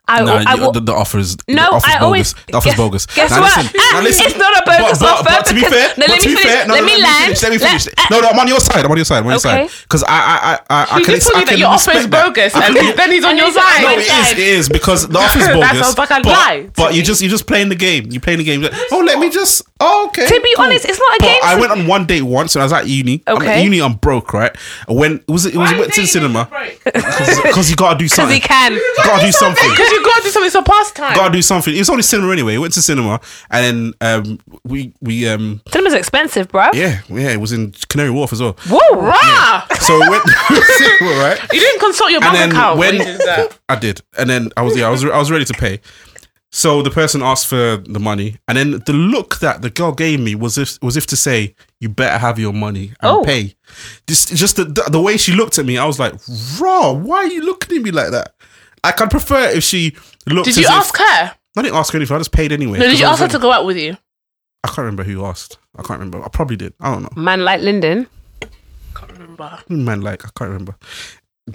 I, 0.08 0.24
No, 0.24 0.36
I 0.46 0.56
you- 0.56 0.62
will. 0.62 0.72
the, 0.72 0.80
the 0.82 0.94
offer 0.94 1.20
is 1.20 1.38
No, 1.48 1.56
the 1.56 1.62
offer's 1.78 1.94
I 1.94 1.98
always- 2.00 2.34
bogus. 2.34 2.46
The 2.48 2.58
offer's 2.58 2.72
guess- 2.72 2.78
bogus. 2.78 3.06
guess 3.08 3.30
Now 3.32 3.42
what? 3.42 3.58
listen, 3.58 3.80
Ah, 3.80 3.90
now 3.94 4.02
listen. 4.02 4.26
it's 4.26 4.38
not 4.38 4.54
a 4.58 4.64
bogus 4.66 5.00
but, 5.00 5.10
offer 5.14 5.24
But, 5.24 5.38
but 5.38 5.46
to 5.46 5.54
be 5.54 5.62
fair, 5.62 5.94
no, 5.98 6.06
let 6.10 6.20
to 6.22 6.30
me 6.30 6.36
be 6.36 6.42
finish- 6.42 6.44
fair, 6.44 6.68
no, 6.68 6.74
let 6.74 6.80
no, 6.82 6.86
me 6.88 7.02
let 7.02 7.30
me 7.30 7.36
finish. 7.36 7.42
Let 7.44 7.52
me 7.52 7.58
Let- 7.58 7.82
finish. 7.82 8.10
No, 8.12 8.20
no, 8.22 8.28
I'm 8.30 8.40
on 8.40 8.48
your 8.48 8.60
side. 8.60 8.86
I'm 8.86 8.92
on 8.92 8.98
your 8.98 9.06
side. 9.06 9.18
I'm 9.20 9.26
on 9.28 9.32
your 9.32 9.40
Okay. 9.40 9.68
side. 9.68 9.80
Because 9.84 10.04
I, 10.04 10.10
I, 10.10 10.36
I, 10.36 10.60
I, 10.70 10.82
I 10.98 11.02
can. 11.02 11.16
just 11.16 11.28
told 11.32 11.38
I 11.38 11.40
you 11.42 11.46
that 11.46 11.58
your 11.60 11.70
offer 11.70 11.92
is 11.92 11.96
respect 12.06 12.12
that. 12.12 12.26
bogus, 12.26 12.56
and 12.56 12.76
then 12.98 13.12
he's 13.12 13.26
on 13.26 13.38
your 13.38 13.52
side. 13.52 13.82
No, 13.82 13.90
it 13.92 14.00
is. 14.00 14.32
It 14.32 14.40
is 14.40 14.70
because 14.70 15.08
the 15.08 15.20
offer's 15.20 15.46
That 15.46 15.54
bogus. 15.54 15.80
sounds 15.86 15.98
like 15.98 16.10
a 16.12 16.16
but, 16.22 16.26
lie 16.26 16.70
But 16.76 16.94
you 16.94 17.02
me. 17.02 17.06
just 17.06 17.22
you're 17.22 17.30
just 17.30 17.46
playing 17.48 17.70
the 17.70 17.76
game. 17.76 18.08
You're 18.12 18.22
playing 18.22 18.40
the 18.40 18.44
game. 18.46 18.68
Oh, 18.92 19.00
let 19.06 19.20
me 19.20 19.30
just. 19.30 19.62
Oh, 19.80 20.06
okay. 20.08 20.26
To 20.26 20.42
be 20.42 20.56
honest, 20.58 20.86
it's 20.86 20.98
not 21.00 21.16
a 21.18 21.20
game 21.22 21.40
I 21.44 21.60
went 21.60 21.72
on 21.72 21.86
one 21.86 22.06
date 22.06 22.22
once 22.24 22.56
when 22.56 22.62
I 22.62 22.66
was 22.66 22.74
at 22.74 22.88
uni. 22.88 23.22
I'm 23.28 23.36
Okay. 23.38 23.62
uni, 23.64 23.82
I'm 23.82 23.94
broke, 23.96 24.34
right? 24.34 24.56
And 24.88 24.98
when 24.98 25.16
it 25.18 25.28
was 25.28 25.46
it 25.46 25.56
was 25.56 25.72
went 25.74 25.94
to 25.94 26.02
the 26.02 26.08
cinema 26.08 26.48
because 26.86 27.70
you 27.70 27.76
gotta 27.76 27.98
do 28.00 28.08
something. 28.08 28.40
Because 28.40 28.50
something. 28.50 28.74
he 28.74 28.80
can. 28.80 28.95
Gotta 29.04 29.26
do 29.26 29.32
something. 29.32 29.70
Because 29.70 29.90
you 29.92 30.04
got 30.04 30.18
to 30.18 30.24
do 30.24 30.30
something. 30.30 30.48
It's 30.48 30.56
a 30.56 30.62
pastime. 30.64 31.16
Gotta 31.16 31.34
do 31.34 31.42
something. 31.42 31.74
It 31.76 31.80
was 31.80 31.90
only 31.90 32.04
cinema 32.04 32.32
anyway. 32.32 32.54
We 32.54 32.60
went 32.60 32.74
to 32.76 32.82
cinema 32.82 33.20
and 33.50 33.94
then 34.02 34.20
um 34.26 34.40
we 34.64 34.94
we 35.02 35.28
um 35.28 35.62
Cinema's 35.72 35.94
expensive, 35.94 36.48
bro. 36.50 36.70
yeah 36.74 37.02
yeah 37.10 37.30
it 37.30 37.40
was 37.40 37.52
in 37.52 37.74
Canary 37.90 38.12
Wharf 38.12 38.32
as 38.34 38.42
well. 38.42 38.56
Whoa. 38.68 39.00
Rah! 39.02 39.66
So 39.82 40.00
we 40.00 40.10
went 40.10 40.24
to 40.48 40.62
cinema, 40.62 41.12
right? 41.20 41.40
You 41.54 41.60
didn't 41.60 41.80
consult 41.80 42.12
your 42.12 42.22
bank 42.22 42.52
account 42.54 42.78
when 42.80 42.98
when 42.98 43.08
you 43.08 43.18
did 43.18 43.22
that. 43.28 43.60
I 43.70 43.76
did, 43.78 44.02
and 44.18 44.30
then 44.30 44.50
I 44.58 44.62
was 44.62 44.78
yeah, 44.78 44.88
I 44.88 44.90
was 44.90 45.04
I 45.04 45.18
was 45.18 45.32
ready 45.32 45.46
to 45.46 45.54
pay. 45.54 45.80
So 46.52 46.82
the 46.82 46.90
person 46.92 47.22
asked 47.22 47.48
for 47.48 47.78
the 47.86 48.00
money, 48.00 48.38
and 48.48 48.58
then 48.58 48.82
the 48.86 48.94
look 48.94 49.40
that 49.40 49.62
the 49.62 49.70
girl 49.70 49.92
gave 49.92 50.22
me 50.22 50.36
was 50.36 50.58
if 50.58 50.78
was 50.82 50.96
if 50.96 51.06
to 51.08 51.18
say, 51.18 51.54
"You 51.82 51.90
better 51.90 52.18
have 52.18 52.40
your 52.40 52.54
money 52.54 52.94
and 53.02 53.12
Oh. 53.18 53.24
pay." 53.26 53.56
Just 54.08 54.34
just 54.34 54.56
the, 54.56 54.64
the 54.64 54.84
the 54.90 55.02
way 55.02 55.18
she 55.18 55.34
looked 55.34 55.58
at 55.60 55.66
me, 55.66 55.78
I 55.78 55.84
was 55.86 56.00
like, 56.00 56.14
"Raw, 56.62 56.94
why 56.94 57.18
are 57.18 57.28
you 57.28 57.42
looking 57.42 57.78
at 57.78 57.84
me 57.84 57.92
like 57.92 58.12
that?" 58.12 58.36
Like 58.86 59.02
I'd 59.02 59.12
prefer 59.12 59.50
if 59.50 59.64
she 59.64 59.96
looked. 60.28 60.46
Did 60.46 60.52
as 60.52 60.58
you 60.58 60.64
if- 60.66 60.72
ask 60.72 60.98
her? 60.98 61.36
I 61.58 61.62
didn't 61.62 61.76
ask 61.76 61.94
her 61.94 61.98
anything. 61.98 62.16
I 62.16 62.20
just 62.20 62.32
paid 62.32 62.52
anyway. 62.52 62.78
No, 62.80 62.86
did 62.86 62.92
'cause 62.92 63.00
you 63.00 63.06
ask 63.06 63.20
her 63.20 63.26
was 63.26 63.34
to 63.34 63.40
go 63.40 63.52
out 63.52 63.66
with 63.66 63.78
you? 63.78 63.98
I 64.64 64.68
can't 64.68 64.80
remember 64.80 65.04
who 65.04 65.26
asked. 65.26 65.58
I 65.78 65.84
can't 65.84 66.00
remember. 66.00 66.24
I 66.24 66.28
probably 66.28 66.56
did. 66.58 66.74
I 66.82 66.92
don't 66.92 67.04
know. 67.04 67.22
Man 67.22 67.46
like 67.46 67.62
Lyndon. 67.62 68.08
can't 68.96 69.12
remember. 69.12 69.60
Man 69.70 70.02
like 70.02 70.24
I 70.26 70.30
can't 70.36 70.50
remember. 70.50 70.76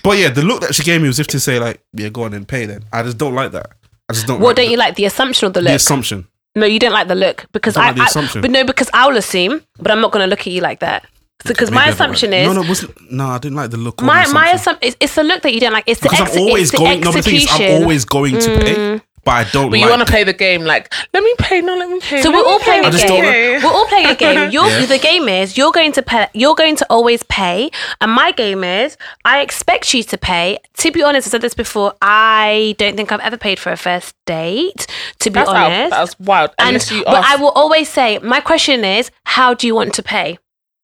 But 0.03 0.19
yeah, 0.19 0.29
the 0.29 0.43
look 0.43 0.61
that 0.61 0.75
she 0.75 0.85
gave 0.85 1.01
me 1.03 1.09
was 1.09 1.19
if 1.19 1.27
to 1.29 1.41
say 1.41 1.59
like, 1.59 1.83
"Yeah, 1.93 2.09
go 2.11 2.23
on 2.25 2.33
and 2.35 2.47
pay." 2.47 2.65
Then 2.67 2.85
I 2.93 3.03
just 3.03 3.19
don't 3.19 3.35
like 3.35 3.53
that. 3.53 3.73
I 4.09 4.13
just 4.13 4.27
don't. 4.27 4.39
What 4.41 4.49
like 4.51 4.57
don't 4.57 4.65
that. 4.67 4.71
you 4.71 4.77
like? 4.77 4.95
The 4.97 5.05
assumption 5.07 5.47
or 5.49 5.51
the 5.51 5.61
look? 5.61 5.71
The 5.71 5.75
assumption. 5.77 6.27
no, 6.55 6.67
you 6.67 6.79
don't 6.79 6.93
like 6.93 7.09
the 7.09 7.15
look 7.15 7.47
because 7.53 7.75
Don't 7.75 7.85
I, 7.85 7.87
like 7.89 7.97
the 7.97 8.03
I- 8.03 8.07
assumption. 8.07 8.41
but 8.43 8.51
no, 8.51 8.65
because 8.65 8.89
I'll 8.95 9.17
assume, 9.17 9.63
but 9.79 9.91
I'm 9.91 10.01
not 10.01 10.13
going 10.13 10.25
to 10.25 10.31
look 10.31 10.41
at 10.41 10.47
you 10.53 10.61
like 10.61 10.81
that. 10.81 11.07
Because 11.47 11.71
my 11.71 11.89
assumption 11.89 12.33
is 12.33 12.47
no, 12.47 12.53
no, 12.63 12.71
it 12.71 13.11
no, 13.11 13.27
I 13.29 13.39
didn't 13.39 13.57
like 13.57 13.71
the 13.71 13.77
look. 13.77 14.03
or 14.03 14.05
my 14.07 14.27
the 14.27 14.33
my 14.35 14.51
assumption. 14.51 14.57
assumption 14.61 14.89
it's, 14.89 14.97
it's 15.01 15.15
the 15.15 15.23
look 15.25 15.43
that 15.43 15.55
you 15.55 15.61
don't 15.61 15.73
like. 15.73 15.85
It's 15.87 16.01
the 16.01 16.09
because 16.09 16.21
ex- 16.29 16.37
I'm 16.37 16.43
always 16.43 16.63
it's 16.63 16.71
the 16.73 16.79
going. 16.79 17.01
No, 17.01 17.13
the 17.13 17.23
thing 17.23 17.35
is, 17.37 17.49
I'm. 17.51 17.61
Mm. 17.61 17.81
always 17.81 18.05
going 18.05 18.39
to 18.39 18.59
pay, 18.61 19.01
but 19.25 19.31
I 19.33 19.45
don't 19.51 19.67
But 19.71 19.73
like. 19.73 19.81
you 19.85 19.89
want 19.91 20.01
to 20.01 20.11
play 20.11 20.25
the 20.25 20.33
game 20.33 20.63
like, 20.65 20.93
let 21.13 21.23
me 21.23 21.35
pay, 21.39 21.61
no, 21.61 21.77
let 21.77 21.89
me 21.91 22.01
pay. 22.01 22.23
So 22.23 22.31
let 22.31 22.37
we're 22.39 22.45
me 22.45 22.51
all 22.51 22.59
playing 22.61 22.85
I 22.85 22.89
a 22.89 22.91
just 22.91 23.07
game. 23.07 23.23
don't- 23.23 23.63
We're 23.65 23.71
all 23.71 23.87
playing 23.87 24.07
a 24.07 24.15
game. 24.15 24.51
You're, 24.55 24.67
Yeah. 24.67 24.87
The 24.87 24.99
game 24.99 25.29
is 25.29 25.57
you're 25.59 25.73
going 25.73 25.93
to 25.93 26.03
pay. 26.03 26.29
You're 26.35 26.55
going 26.55 26.77
to 26.77 26.87
always 26.91 27.23
pay, 27.25 27.71
and 28.01 28.11
my 28.13 28.33
game 28.33 28.65
is 28.65 28.97
I 29.25 29.41
expect 29.41 29.93
you 29.95 30.03
to 30.05 30.19
pay. 30.19 30.59
To 30.79 30.91
be 30.91 31.03
honest, 31.03 31.29
I 31.29 31.31
said 31.31 31.43
this 31.43 31.55
before. 31.55 31.95
I 32.03 32.75
don't 32.79 32.97
think 32.97 33.13
I've 33.13 33.21
ever 33.21 33.37
paid 33.37 33.59
for 33.59 33.71
a 33.73 33.77
first 33.77 34.15
date. 34.27 34.87
To 35.21 35.31
be 35.31 35.35
That's, 35.35 35.51
out, 35.51 35.57
honest, 35.57 35.91
that's 35.91 36.19
wild. 36.21 36.51
and 36.59 36.69
Unless 36.69 36.91
you 36.91 37.05
but 37.05 37.17
ask. 37.17 37.31
I 37.31 37.37
will 37.37 37.51
always 37.51 37.89
say 37.89 38.19
my 38.21 38.41
question 38.41 38.85
is 38.85 39.11
how 39.25 39.53
do 39.55 39.67
you 39.67 39.75
want 39.75 39.93
to 39.95 40.03
pay? 40.03 40.39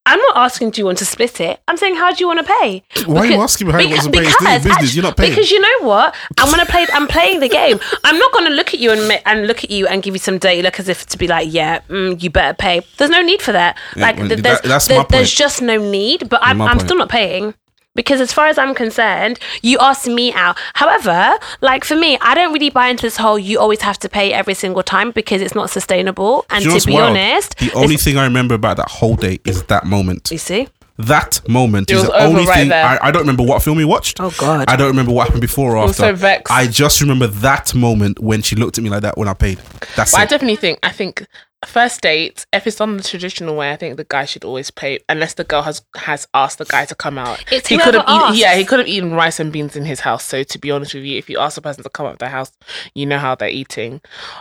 I'm 0.06 0.20
not 0.20 0.36
asking 0.36 0.70
do 0.70 0.80
you 0.80 0.86
want 0.86 0.98
to 0.98 1.04
split 1.04 1.40
it. 1.40 1.60
I'm 1.66 1.76
saying 1.76 1.96
how 1.96 2.12
do 2.12 2.18
you 2.20 2.28
want 2.28 2.46
to 2.46 2.52
pay? 2.60 2.82
Why 3.06 3.20
are 3.22 3.26
you 3.26 3.40
asking 3.40 3.66
me 3.66 3.72
how 3.72 3.80
you 3.80 3.88
want 3.90 4.02
to 4.04 4.10
pay? 4.12 4.26
It's 4.26 4.40
your 4.40 4.62
business. 4.62 4.94
You're 4.94 5.02
not 5.02 5.16
paying. 5.16 5.30
Because 5.32 5.50
you 5.50 5.60
know 5.60 5.88
what? 5.88 6.14
I'm 6.38 6.50
gonna 6.50 6.64
play. 6.66 6.86
I'm 6.92 7.08
playing 7.08 7.40
the 7.40 7.48
game. 7.48 7.80
I'm 8.04 8.18
not 8.18 8.32
gonna 8.32 8.50
look 8.50 8.72
at 8.72 8.80
you 8.80 8.92
and 8.92 9.20
and 9.26 9.46
look 9.46 9.64
at 9.64 9.70
you 9.70 9.86
and 9.88 10.02
give 10.02 10.14
you 10.14 10.20
some 10.20 10.38
dirty 10.38 10.62
look 10.62 10.78
as 10.78 10.88
if 10.88 11.06
to 11.06 11.18
be 11.18 11.26
like, 11.26 11.52
yeah, 11.52 11.80
mm, 11.88 12.22
you 12.22 12.30
better 12.30 12.54
pay. 12.54 12.82
There's 12.96 13.10
no 13.10 13.20
need 13.20 13.42
for 13.42 13.52
that. 13.52 13.76
Yeah, 13.96 14.02
like 14.02 14.16
well, 14.16 14.28
that- 14.28 14.62
there's 14.62 14.88
my 14.88 15.06
there's 15.10 15.32
just 15.32 15.60
no 15.60 15.76
need. 15.78 16.28
But 16.28 16.40
I'm 16.42 16.62
I'm 16.62 16.78
still 16.78 16.96
not 16.96 17.08
paying. 17.08 17.54
Because 17.96 18.20
as 18.20 18.32
far 18.32 18.46
as 18.46 18.58
I'm 18.58 18.74
concerned, 18.74 19.40
you 19.62 19.78
asked 19.80 20.06
me 20.06 20.32
out. 20.32 20.56
However, 20.74 21.36
like 21.60 21.82
for 21.84 21.96
me, 21.96 22.16
I 22.20 22.34
don't 22.36 22.52
really 22.52 22.70
buy 22.70 22.86
into 22.88 23.02
this 23.02 23.16
whole 23.16 23.38
you 23.38 23.58
always 23.58 23.80
have 23.82 23.98
to 23.98 24.08
pay 24.08 24.32
every 24.32 24.54
single 24.54 24.84
time 24.84 25.10
because 25.10 25.42
it's 25.42 25.54
not 25.54 25.70
sustainable. 25.70 26.44
And 26.50 26.64
you 26.64 26.70
know 26.70 26.78
to 26.78 26.86
be 26.86 26.92
wild? 26.92 27.10
honest, 27.10 27.58
the 27.58 27.72
only 27.72 27.96
thing 27.96 28.16
I 28.18 28.24
remember 28.24 28.54
about 28.54 28.76
that 28.76 28.88
whole 28.88 29.16
day 29.16 29.40
is 29.44 29.64
that 29.64 29.84
moment. 29.84 30.28
you 30.30 30.38
see, 30.38 30.68
that 30.98 31.46
moment 31.48 31.90
It 31.90 31.94
is 31.94 32.02
was 32.02 32.08
the 32.10 32.22
only 32.22 32.40
over 32.42 32.50
right 32.50 32.56
thing. 32.58 32.72
I, 32.72 32.98
I 33.02 33.10
don't 33.10 33.22
remember 33.22 33.42
what 33.42 33.62
film 33.62 33.76
we 33.76 33.84
watched. 33.84 34.20
Oh 34.20 34.32
God. 34.38 34.64
I 34.68 34.76
don't 34.76 34.88
remember 34.88 35.12
what 35.12 35.26
happened 35.26 35.42
before 35.42 35.76
or 35.76 35.82
was 35.82 35.90
after. 36.00 36.02
so 36.02 36.14
vexed. 36.14 36.52
I 36.52 36.66
just 36.66 37.00
remember 37.00 37.26
that 37.26 37.74
moment 37.74 38.18
when 38.20 38.42
she 38.42 38.56
looked 38.56 38.78
at 38.78 38.84
me 38.84 38.90
like 38.90 39.02
that 39.02 39.18
when 39.18 39.28
I 39.28 39.34
paid. 39.34 39.58
That's 39.94 40.14
it. 40.14 40.18
I 40.20 40.24
definitely 40.24 40.56
think 40.56 40.78
I 40.82 40.90
think 40.90 41.26
first 41.64 42.00
date, 42.00 42.46
if 42.52 42.66
it's 42.66 42.76
done 42.76 42.96
the 42.96 43.02
traditional 43.02 43.56
way, 43.56 43.72
I 43.72 43.76
think 43.76 43.96
the 43.96 44.04
guy 44.04 44.24
should 44.24 44.44
always 44.44 44.70
pay 44.70 44.98
unless 45.08 45.34
the 45.34 45.44
girl 45.44 45.62
has 45.62 45.82
has 45.96 46.26
asked 46.34 46.58
the 46.58 46.64
guy 46.64 46.84
to 46.84 46.94
come 46.94 47.18
out. 47.18 47.42
It's 47.50 47.68
he 47.68 47.78
could 47.78 47.94
have 47.94 48.04
eaten, 48.08 48.34
yeah, 48.34 48.54
he 48.56 48.64
could 48.64 48.78
have 48.78 48.88
eaten 48.88 49.12
rice 49.12 49.40
and 49.40 49.52
beans 49.52 49.76
in 49.76 49.84
his 49.84 50.00
house. 50.00 50.24
So 50.24 50.42
to 50.42 50.58
be 50.58 50.70
honest 50.70 50.94
with 50.94 51.04
you, 51.04 51.18
if 51.18 51.30
you 51.30 51.38
ask 51.38 51.54
the 51.54 51.62
person 51.62 51.82
to 51.82 51.90
come 51.90 52.06
up 52.06 52.18
to 52.18 52.24
the 52.24 52.28
house, 52.28 52.52
you 52.94 53.06
know 53.06 53.18
how 53.18 53.34
they're 53.34 53.48
eating. 53.48 54.00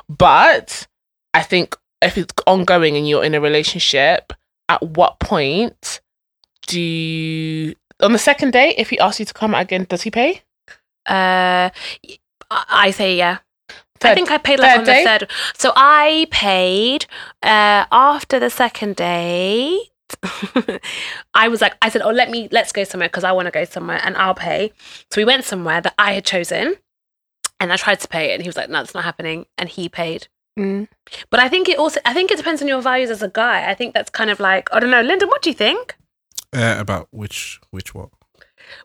But 0.10 0.88
I 1.34 1.42
think 1.42 1.76
if 2.02 2.18
it's 2.18 2.34
ongoing 2.46 2.98
and 2.98 3.08
you're 3.08 3.24
in 3.24 3.36
a 3.36 3.42
relationship, 3.42 4.34
at 4.68 4.82
what 4.82 5.20
point 5.20 6.02
do 6.68 6.80
you 6.80 7.76
on 8.02 8.12
the 8.12 8.20
second 8.20 8.52
date, 8.52 8.76
if 8.78 8.90
he 8.90 9.00
asks 9.00 9.20
you 9.20 9.26
to 9.26 9.34
come 9.34 9.56
out 9.56 9.62
again, 9.62 9.86
does 9.90 10.02
he 10.02 10.12
pay? 10.12 10.42
Uh, 11.06 11.70
I 12.50 12.92
say 12.92 13.16
yeah. 13.16 13.40
I 14.06 14.16
think 14.16 14.32
I 14.32 14.38
paid 14.38 14.60
like 14.60 14.80
on 14.80 14.86
day? 14.86 15.04
the 15.04 15.10
third. 15.10 15.32
So 15.58 15.72
I 15.76 16.28
paid 16.32 17.06
uh, 17.44 17.86
after 17.92 18.40
the 18.40 18.50
second 18.50 18.96
date. 18.96 19.90
I 21.34 21.48
was 21.48 21.62
like, 21.62 21.76
I 21.82 21.90
said, 21.90 22.02
oh, 22.04 22.12
let 22.12 22.30
me 22.30 22.48
let's 22.52 22.72
go 22.72 22.84
somewhere 22.84 23.10
because 23.10 23.24
I 23.24 23.32
want 23.32 23.48
to 23.48 23.52
go 23.52 23.66
somewhere 23.66 24.00
and 24.04 24.16
I'll 24.18 24.36
pay. 24.36 24.72
So 25.12 25.20
we 25.20 25.26
went 25.26 25.44
somewhere 25.44 25.82
that 25.82 25.94
I 25.98 26.14
had 26.14 26.26
chosen, 26.26 26.76
and 27.60 27.74
I 27.74 27.78
tried 27.78 28.00
to 28.02 28.08
pay 28.08 28.32
it, 28.32 28.36
and 28.36 28.42
he 28.42 28.50
was 28.50 28.56
like, 28.56 28.70
no, 28.70 28.80
that's 28.80 28.94
not 28.94 29.04
happening, 29.04 29.46
and 29.58 29.68
he 29.68 29.90
paid. 29.90 30.28
Mm. 30.58 30.88
But 31.30 31.40
I 31.40 31.50
think 31.50 31.68
it 31.68 31.78
also, 31.78 32.00
I 32.06 32.14
think 32.14 32.32
it 32.32 32.38
depends 32.38 32.62
on 32.62 32.68
your 32.68 32.82
values 32.82 33.10
as 33.10 33.22
a 33.22 33.28
guy. 33.28 33.70
I 33.70 33.74
think 33.74 33.94
that's 33.94 34.10
kind 34.10 34.30
of 34.30 34.40
like, 34.40 34.70
I 34.72 34.80
don't 34.80 34.92
know, 34.92 35.02
Lyndon, 35.02 35.28
what 35.28 35.42
do 35.42 35.50
you 35.50 35.56
think? 35.56 35.96
Uh, 36.54 36.76
about 36.80 37.08
which 37.12 37.60
which 37.72 37.94
what? 37.94 38.10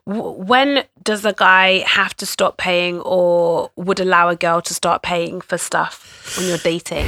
When 0.05 0.83
does 1.03 1.25
a 1.25 1.33
guy 1.33 1.79
have 1.87 2.15
to 2.17 2.25
stop 2.25 2.57
paying 2.57 2.99
or 3.01 3.71
would 3.75 3.99
allow 3.99 4.29
a 4.29 4.35
girl 4.35 4.61
to 4.61 4.73
start 4.73 5.01
paying 5.03 5.41
for 5.41 5.57
stuff 5.57 6.35
when 6.37 6.47
you're 6.47 6.57
dating? 6.57 7.07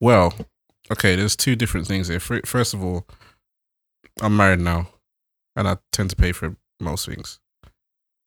Well, 0.00 0.32
okay. 0.92 1.16
There's 1.16 1.36
two 1.36 1.56
different 1.56 1.86
things 1.86 2.08
here. 2.08 2.20
First 2.20 2.74
of 2.74 2.82
all, 2.82 3.06
I'm 4.20 4.36
married 4.36 4.60
now, 4.60 4.88
and 5.56 5.68
I 5.68 5.78
tend 5.92 6.10
to 6.10 6.16
pay 6.16 6.32
for 6.32 6.56
most 6.80 7.06
things 7.06 7.40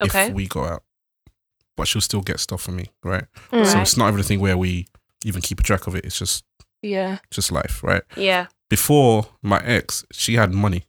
Okay. 0.04 0.28
if 0.28 0.34
we 0.34 0.48
go 0.48 0.66
out. 0.66 0.84
But 1.78 1.88
she'll 1.88 2.02
still 2.02 2.22
get 2.22 2.40
stuff 2.40 2.62
for 2.62 2.72
me, 2.72 2.92
right? 3.04 3.26
Mm. 3.52 3.66
So 3.66 3.80
it's 3.82 3.96
not 3.98 4.08
everything 4.08 4.40
where 4.40 4.58
we 4.58 4.88
even 5.24 5.42
keep 5.42 5.60
a 5.60 5.64
track 5.64 5.88
of 5.88 5.96
it. 5.96 6.06
It's 6.06 6.20
just 6.20 6.44
Yeah. 6.82 7.20
just 7.30 7.52
life, 7.52 7.84
right? 7.84 8.04
Yeah. 8.16 8.48
before 8.70 9.28
my 9.42 9.60
ex, 9.66 10.06
she 10.14 10.36
had 10.36 10.54
money. 10.54 10.86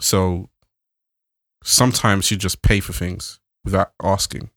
So 0.00 0.48
sometimes 1.64 2.24
she'd 2.26 2.40
just 2.40 2.62
pay 2.62 2.80
for 2.80 2.92
things 2.92 3.40
without 3.64 3.92
asking. 4.02 4.50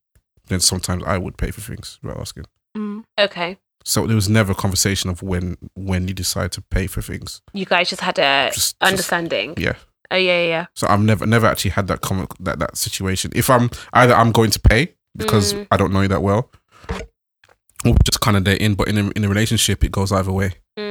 Then 0.47 0.59
sometimes 0.59 1.03
I 1.05 1.17
would 1.17 1.37
pay 1.37 1.51
for 1.51 1.61
things 1.61 1.99
without 2.03 2.19
asking. 2.19 2.45
Mm. 2.77 3.03
Okay. 3.19 3.57
So 3.83 4.05
there 4.05 4.15
was 4.15 4.29
never 4.29 4.51
a 4.51 4.55
conversation 4.55 5.09
of 5.09 5.23
when 5.23 5.57
when 5.75 6.07
you 6.07 6.13
decide 6.13 6.51
to 6.53 6.61
pay 6.61 6.87
for 6.87 7.01
things. 7.01 7.41
You 7.53 7.65
guys 7.65 7.89
just 7.89 8.01
had 8.01 8.19
a 8.19 8.51
Just, 8.53 8.55
just 8.57 8.75
understanding. 8.81 9.55
yeah. 9.57 9.73
Oh 10.11 10.17
yeah, 10.17 10.43
yeah. 10.45 10.65
So 10.75 10.87
I've 10.87 10.99
never 11.01 11.25
never 11.25 11.47
actually 11.47 11.71
had 11.71 11.87
that 11.87 12.01
com- 12.01 12.27
that 12.41 12.59
that 12.59 12.77
situation. 12.77 13.31
If 13.33 13.49
I'm 13.49 13.69
either 13.93 14.13
I'm 14.13 14.31
going 14.31 14.51
to 14.51 14.59
pay 14.59 14.93
because 15.17 15.53
Mm. 15.53 15.67
I 15.71 15.77
don't 15.77 15.91
know 15.93 16.01
you 16.01 16.07
that 16.09 16.21
well, 16.21 16.51
or 17.85 17.95
just 18.05 18.19
kind 18.21 18.37
of 18.37 18.43
there 18.45 18.55
in. 18.57 18.75
But 18.75 18.87
in 18.89 18.97
a, 18.97 19.09
in 19.15 19.23
a 19.23 19.29
relationship, 19.29 19.83
it 19.83 19.91
goes 19.91 20.11
either 20.11 20.31
way. 20.31 20.51
Mm. 20.77 20.90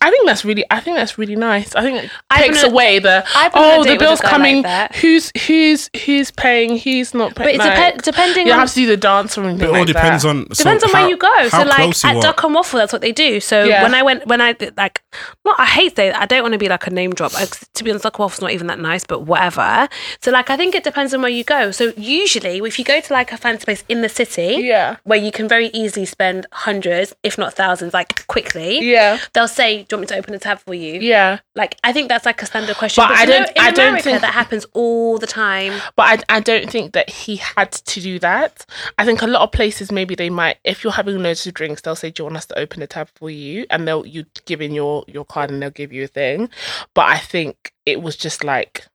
I 0.00 0.10
think 0.10 0.26
that's 0.26 0.44
really. 0.44 0.64
I 0.70 0.80
think 0.80 0.96
that's 0.96 1.18
really 1.18 1.36
nice. 1.36 1.74
I 1.74 1.82
think 1.82 2.04
it 2.04 2.10
I've 2.30 2.40
takes 2.44 2.62
been 2.62 2.72
away 2.72 2.98
the 2.98 3.24
I've 3.34 3.52
been 3.52 3.62
on 3.62 3.68
a 3.70 3.76
oh 3.80 3.84
the 3.84 3.96
bill's 3.96 4.20
guy 4.20 4.28
like 4.36 4.64
coming. 4.64 4.64
who's 5.00 5.30
who's 5.46 5.90
who's 6.04 6.30
paying? 6.30 6.78
Who's 6.78 7.14
not 7.14 7.34
But 7.34 7.44
paying? 7.46 7.60
it 7.60 7.62
depends 7.62 8.02
depending 8.04 8.46
You 8.46 8.52
on 8.52 8.58
have 8.60 8.68
to 8.70 8.74
do 8.74 8.86
the 8.86 8.96
dance 8.96 9.36
or 9.38 9.42
anything 9.44 9.58
But 9.58 9.64
it 9.66 9.68
all 9.72 9.78
like 9.78 9.86
depends 9.86 10.22
that. 10.22 10.28
on 10.30 10.44
depends 10.44 10.84
on 10.84 10.90
how- 10.90 11.00
where 11.02 11.08
you 11.10 11.16
go. 11.16 11.48
So 11.48 11.56
how 11.58 11.64
like 11.66 12.02
you 12.02 12.10
at. 12.10 12.22
Duck 12.22 12.42
and 12.44 12.54
Waffle, 12.54 12.78
that's 12.78 12.92
what 12.92 13.02
they 13.02 13.12
do. 13.12 13.40
So 13.40 13.64
Yeah. 13.64 13.82
when 13.82 13.94
I 13.94 14.02
went, 14.02 14.26
when 14.26 14.40
I 14.40 14.56
like, 14.76 15.02
not 15.44 15.58
I 15.58 15.66
hate 15.66 15.96
that. 15.96 16.16
I 16.20 16.26
don't 16.26 16.42
want 16.42 16.52
to 16.52 16.58
be 16.58 16.68
like 16.68 16.86
a 16.86 16.90
name 16.90 17.12
drop. 17.14 17.32
I, 17.34 17.46
to 17.74 17.84
be 17.84 17.90
honest, 17.90 18.02
Duck 18.04 18.18
and 18.18 18.24
Waffle's 18.24 18.40
not 18.40 18.50
even 18.52 18.66
that 18.68 18.78
nice, 18.78 19.04
but 19.04 19.22
whatever. 19.22 19.88
So 20.22 20.30
like, 20.30 20.50
I 20.50 20.56
think 20.56 20.74
it 20.74 20.84
depends 20.84 21.14
on 21.14 21.22
where 21.22 21.30
you 21.30 21.44
go. 21.44 21.70
So 21.70 21.92
usually, 21.96 22.58
if 22.58 22.78
you 22.78 22.84
go 22.84 23.00
to 23.00 23.12
like 23.12 23.32
a 23.32 23.36
fancy 23.36 23.64
place 23.64 23.84
in 23.88 24.02
the 24.02 24.08
city, 24.08 24.58
Yeah. 24.60 24.96
where 25.04 25.18
you 25.18 25.30
can 25.32 25.48
very 25.48 25.68
easily 25.68 26.06
spend 26.06 26.46
hundreds, 26.52 27.14
if 27.22 27.38
not 27.38 27.54
thousands, 27.54 27.94
like 27.94 28.26
quickly, 28.26 28.80
Yeah. 28.80 29.18
they'll 29.32 29.48
say, 29.48 29.85
"Do 29.88 29.94
you 29.94 29.98
want 29.98 30.10
me 30.10 30.14
to 30.14 30.18
open 30.20 30.34
a 30.34 30.38
tab 30.38 30.58
for 30.60 30.74
you?" 30.74 31.00
Yeah. 31.00 31.38
Like 31.54 31.76
I 31.84 31.92
think 31.92 32.08
that's 32.08 32.26
like 32.26 32.42
a 32.42 32.46
standard 32.46 32.76
question. 32.76 33.02
But 33.02 33.08
But, 33.08 33.18
I 33.18 33.26
don't- 33.26 33.48
in 33.50 33.54
I 33.58 33.70
don't 33.70 33.88
America 33.88 34.02
think- 34.04 34.20
that 34.22 34.34
happens 34.34 34.66
all 34.72 35.18
the 35.18 35.26
time. 35.26 35.72
But 35.96 36.24
I, 36.30 36.36
I 36.36 36.40
don't 36.40 36.70
think 36.70 36.92
that 36.92 37.08
he 37.10 37.36
had 37.36 37.72
to 37.72 38.00
do 38.00 38.18
that. 38.20 38.66
I 38.98 39.04
think 39.04 39.22
a 39.22 39.26
lot 39.26 39.42
of 39.42 39.52
places 39.52 39.90
maybe 39.92 40.14
they 40.14 40.30
might, 40.30 40.58
if 40.64 40.82
you're 40.84 40.92
having 40.92 41.22
loads 41.22 41.46
of 41.46 41.54
drinks, 41.54 41.82
they'll 41.82 41.96
say, 41.96 42.10
"Do 42.10 42.22
you 42.22 42.24
want 42.26 42.36
us 42.36 42.46
to 42.46 42.58
open 42.58 42.82
a 42.82 42.86
tab 42.86 43.08
for 43.16 43.30
you?" 43.30 43.66
And 43.70 43.86
they'll 43.86 44.06
you 44.06 44.24
give 44.44 44.60
in 44.60 44.72
your 44.74 45.04
your 45.06 45.24
card 45.24 45.50
and 45.50 45.62
they'll 45.62 45.70
give 45.70 45.92
you 45.92 46.04
a 46.04 46.08
thing. 46.08 46.48
But 46.94 47.06
I 47.08 47.18
think 47.18 47.72
it 47.84 48.02
was 48.02 48.16
just 48.16 48.42
like, 48.44 48.86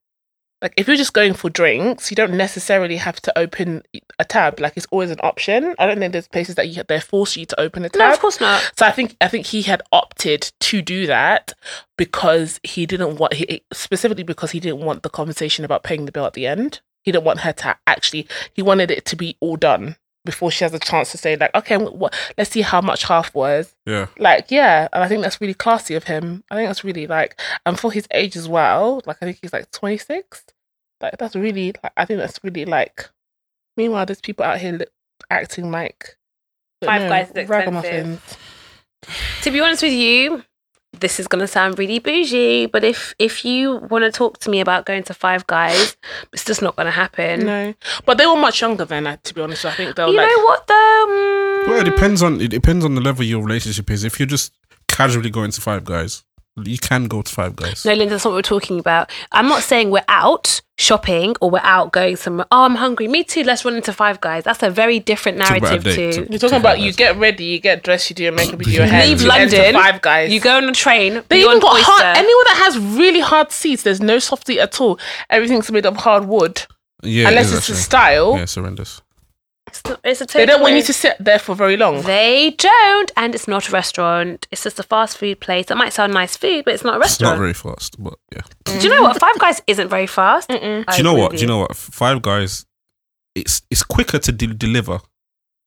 like 0.61 0.73
if 0.77 0.87
you're 0.87 0.97
just 0.97 1.13
going 1.13 1.33
for 1.33 1.49
drinks, 1.49 2.11
you 2.11 2.15
don't 2.15 2.33
necessarily 2.33 2.97
have 2.97 3.19
to 3.21 3.37
open 3.37 3.81
a 4.19 4.25
tab. 4.25 4.59
Like 4.59 4.73
it's 4.77 4.85
always 4.91 5.09
an 5.09 5.19
option. 5.23 5.75
I 5.79 5.87
don't 5.87 5.99
think 5.99 6.13
there's 6.13 6.27
places 6.27 6.55
that 6.55 6.69
you 6.69 6.83
they 6.83 6.99
force 6.99 7.35
you 7.35 7.45
to 7.47 7.59
open 7.59 7.83
a 7.83 7.89
tab. 7.89 7.99
No, 7.99 8.11
of 8.11 8.19
course 8.19 8.39
not. 8.39 8.71
So 8.77 8.85
I 8.85 8.91
think 8.91 9.15
I 9.21 9.27
think 9.27 9.47
he 9.47 9.63
had 9.63 9.81
opted 9.91 10.51
to 10.59 10.81
do 10.81 11.07
that 11.07 11.53
because 11.97 12.59
he 12.63 12.85
didn't 12.85 13.17
want 13.17 13.33
he 13.33 13.63
specifically 13.73 14.23
because 14.23 14.51
he 14.51 14.59
didn't 14.59 14.81
want 14.81 15.03
the 15.03 15.09
conversation 15.09 15.65
about 15.65 15.83
paying 15.83 16.05
the 16.05 16.11
bill 16.11 16.25
at 16.25 16.33
the 16.33 16.45
end. 16.45 16.81
He 17.03 17.11
didn't 17.11 17.25
want 17.25 17.39
her 17.39 17.53
to 17.53 17.77
actually. 17.87 18.27
He 18.53 18.61
wanted 18.61 18.91
it 18.91 19.05
to 19.05 19.15
be 19.15 19.37
all 19.39 19.55
done 19.55 19.95
before 20.23 20.51
she 20.51 20.63
has 20.63 20.73
a 20.73 20.79
chance 20.79 21.11
to 21.11 21.17
say 21.17 21.35
like, 21.35 21.53
okay, 21.55 21.77
what? 21.77 22.13
Let's 22.37 22.51
see 22.51 22.61
how 22.61 22.81
much 22.81 23.03
half 23.03 23.33
was. 23.33 23.75
Yeah. 23.85 24.07
Like, 24.17 24.51
yeah, 24.51 24.87
and 24.93 25.03
I 25.03 25.07
think 25.07 25.21
that's 25.21 25.41
really 25.41 25.53
classy 25.53 25.95
of 25.95 26.03
him. 26.03 26.43
I 26.51 26.55
think 26.55 26.69
that's 26.69 26.83
really 26.83 27.07
like, 27.07 27.39
and 27.65 27.79
for 27.79 27.91
his 27.91 28.07
age 28.11 28.35
as 28.35 28.47
well. 28.47 29.01
Like, 29.05 29.17
I 29.21 29.25
think 29.25 29.39
he's 29.41 29.53
like 29.53 29.71
twenty 29.71 29.97
six. 29.97 30.43
Like, 31.01 31.17
that's 31.17 31.35
really. 31.35 31.73
Like, 31.83 31.93
I 31.97 32.05
think 32.05 32.19
that's 32.19 32.39
really 32.43 32.65
like. 32.65 33.09
Meanwhile, 33.77 34.05
there's 34.05 34.21
people 34.21 34.45
out 34.45 34.59
here 34.59 34.73
li- 34.73 34.85
acting 35.29 35.71
like 35.71 36.17
Five 36.83 37.09
Guys 37.09 37.29
is 37.29 37.35
expensive. 37.35 37.49
ragamuffins. 37.49 38.37
To 39.43 39.51
be 39.51 39.59
honest 39.59 39.81
with 39.81 39.93
you, 39.93 40.43
this 40.99 41.19
is 41.19 41.27
gonna 41.27 41.47
sound 41.47 41.79
really 41.79 41.99
bougie, 41.99 42.65
but 42.65 42.83
if 42.83 43.13
if 43.17 43.45
you 43.45 43.77
want 43.89 44.03
to 44.03 44.11
talk 44.11 44.39
to 44.39 44.49
me 44.49 44.59
about 44.59 44.85
going 44.85 45.03
to 45.03 45.13
Five 45.13 45.47
Guys, 45.47 45.95
it's 46.33 46.43
just 46.45 46.61
not 46.61 46.75
gonna 46.75 46.91
happen. 46.91 47.45
No, 47.45 47.73
but 48.05 48.17
they 48.17 48.25
were 48.27 48.35
much 48.35 48.61
younger 48.61 48.85
than 48.85 49.05
that. 49.05 49.23
To 49.25 49.33
be 49.33 49.41
honest, 49.41 49.65
I 49.65 49.71
think 49.71 49.95
they 49.95 50.03
were 50.03 50.09
You 50.09 50.17
like. 50.17 50.27
know 50.29 50.43
what 50.43 50.67
though? 50.67 51.05
Mm, 51.09 51.67
Well, 51.67 51.79
it 51.81 51.85
depends 51.85 52.21
on 52.21 52.41
it 52.41 52.49
depends 52.49 52.83
on 52.85 52.95
the 52.95 53.01
level 53.01 53.23
your 53.23 53.41
relationship 53.43 53.89
is. 53.89 54.03
If 54.03 54.19
you're 54.19 54.27
just 54.27 54.53
casually 54.87 55.29
going 55.29 55.51
to 55.51 55.61
Five 55.61 55.85
Guys, 55.85 56.23
you 56.57 56.77
can 56.77 57.07
go 57.07 57.21
to 57.21 57.31
Five 57.33 57.55
Guys. 57.55 57.85
No, 57.85 57.91
Lyndon, 57.93 58.09
that's 58.09 58.25
not 58.25 58.31
what 58.31 58.37
we're 58.37 58.41
talking 58.59 58.77
about. 58.79 59.09
I'm 59.31 59.47
not 59.47 59.63
saying 59.63 59.89
we're 59.91 60.03
out 60.09 60.61
shopping 60.81 61.35
or 61.41 61.49
we're 61.51 61.59
out 61.63 61.91
going 61.91 62.15
somewhere. 62.15 62.45
Oh, 62.51 62.63
I'm 62.63 62.75
hungry. 62.75 63.07
Me 63.07 63.23
too. 63.23 63.43
Let's 63.43 63.63
run 63.63 63.75
into 63.75 63.93
Five 63.93 64.19
Guys. 64.19 64.43
That's 64.43 64.63
a 64.63 64.69
very 64.69 64.99
different 64.99 65.37
Talk 65.37 65.57
about 65.57 65.57
a 65.57 65.61
narrative 65.75 65.83
date. 65.95 66.13
to. 66.25 66.31
You're 66.31 66.39
talking 66.39 66.57
about 66.57 66.79
you 66.79 66.91
get 66.93 67.17
ready, 67.17 67.45
you 67.45 67.59
get 67.59 67.83
dressed, 67.83 68.09
you 68.09 68.15
do 68.15 68.23
your 68.23 68.31
makeup, 68.31 68.59
you 68.59 68.65
do 68.65 68.71
your 68.71 68.85
hair, 68.85 69.05
Leave 69.05 69.21
you 69.21 69.27
London, 69.27 69.73
Five 69.73 70.01
Guys. 70.01 70.31
You 70.31 70.39
go 70.39 70.57
on 70.57 70.65
a 70.69 70.73
train. 70.73 71.21
They 71.29 71.41
even 71.41 71.59
got 71.59 71.75
Oyster. 71.75 71.85
hard. 71.91 72.17
Anywhere 72.17 72.43
that 72.47 72.59
has 72.65 72.77
really 72.97 73.21
hard 73.21 73.51
seats, 73.51 73.83
there's 73.83 74.01
no 74.01 74.19
soft 74.19 74.47
seat 74.47 74.59
at 74.59 74.81
all. 74.81 74.99
Everything's 75.29 75.71
made 75.71 75.85
of 75.85 75.97
hard 75.97 76.25
wood, 76.25 76.63
Yeah, 77.03 77.29
unless 77.29 77.47
is 77.51 77.57
it's 77.59 77.69
a 77.69 77.75
style. 77.75 78.35
Yeah, 78.35 78.43
it's 78.43 78.55
horrendous. 78.55 79.01
It's, 79.71 79.83
not- 79.85 79.99
it's 80.03 80.21
a 80.21 80.25
They 80.25 80.45
don't 80.45 80.61
want 80.61 80.73
takeaway. 80.73 80.77
you 80.77 80.83
to 80.83 80.93
sit 80.93 81.15
there 81.19 81.39
for 81.39 81.55
very 81.55 81.77
long. 81.77 82.01
They 82.03 82.51
don't, 82.57 83.11
and 83.17 83.33
it's 83.33 83.47
not 83.47 83.67
a 83.69 83.71
restaurant. 83.71 84.47
It's 84.51 84.63
just 84.63 84.79
a 84.79 84.83
fast 84.83 85.17
food 85.17 85.39
place. 85.39 85.71
It 85.71 85.75
might 85.75 85.93
sound 85.93 86.13
nice 86.13 86.37
food, 86.37 86.65
but 86.65 86.73
it's 86.73 86.83
not 86.83 86.95
a 86.95 86.99
restaurant. 86.99 87.33
It's 87.33 87.39
not 87.39 87.43
very 87.45 87.53
fast, 87.53 88.01
but 88.03 88.15
yeah. 88.33 88.41
Do 88.65 88.79
you 88.87 88.89
know 88.93 89.01
what? 89.03 89.17
Five 89.19 89.37
Guys 89.39 89.61
isn't 89.67 89.89
very 89.89 90.07
fast. 90.07 90.49
Mm-mm. 90.49 90.85
Do 90.85 90.97
you 90.97 91.03
know 91.03 91.13
what? 91.15 91.31
Do 91.31 91.37
you 91.37 91.47
know 91.47 91.59
what? 91.59 91.75
Five 91.75 92.21
Guys, 92.21 92.65
it's 93.35 93.61
it's 93.69 93.83
quicker 93.83 94.19
to 94.19 94.31
de- 94.31 94.47
deliver 94.53 94.99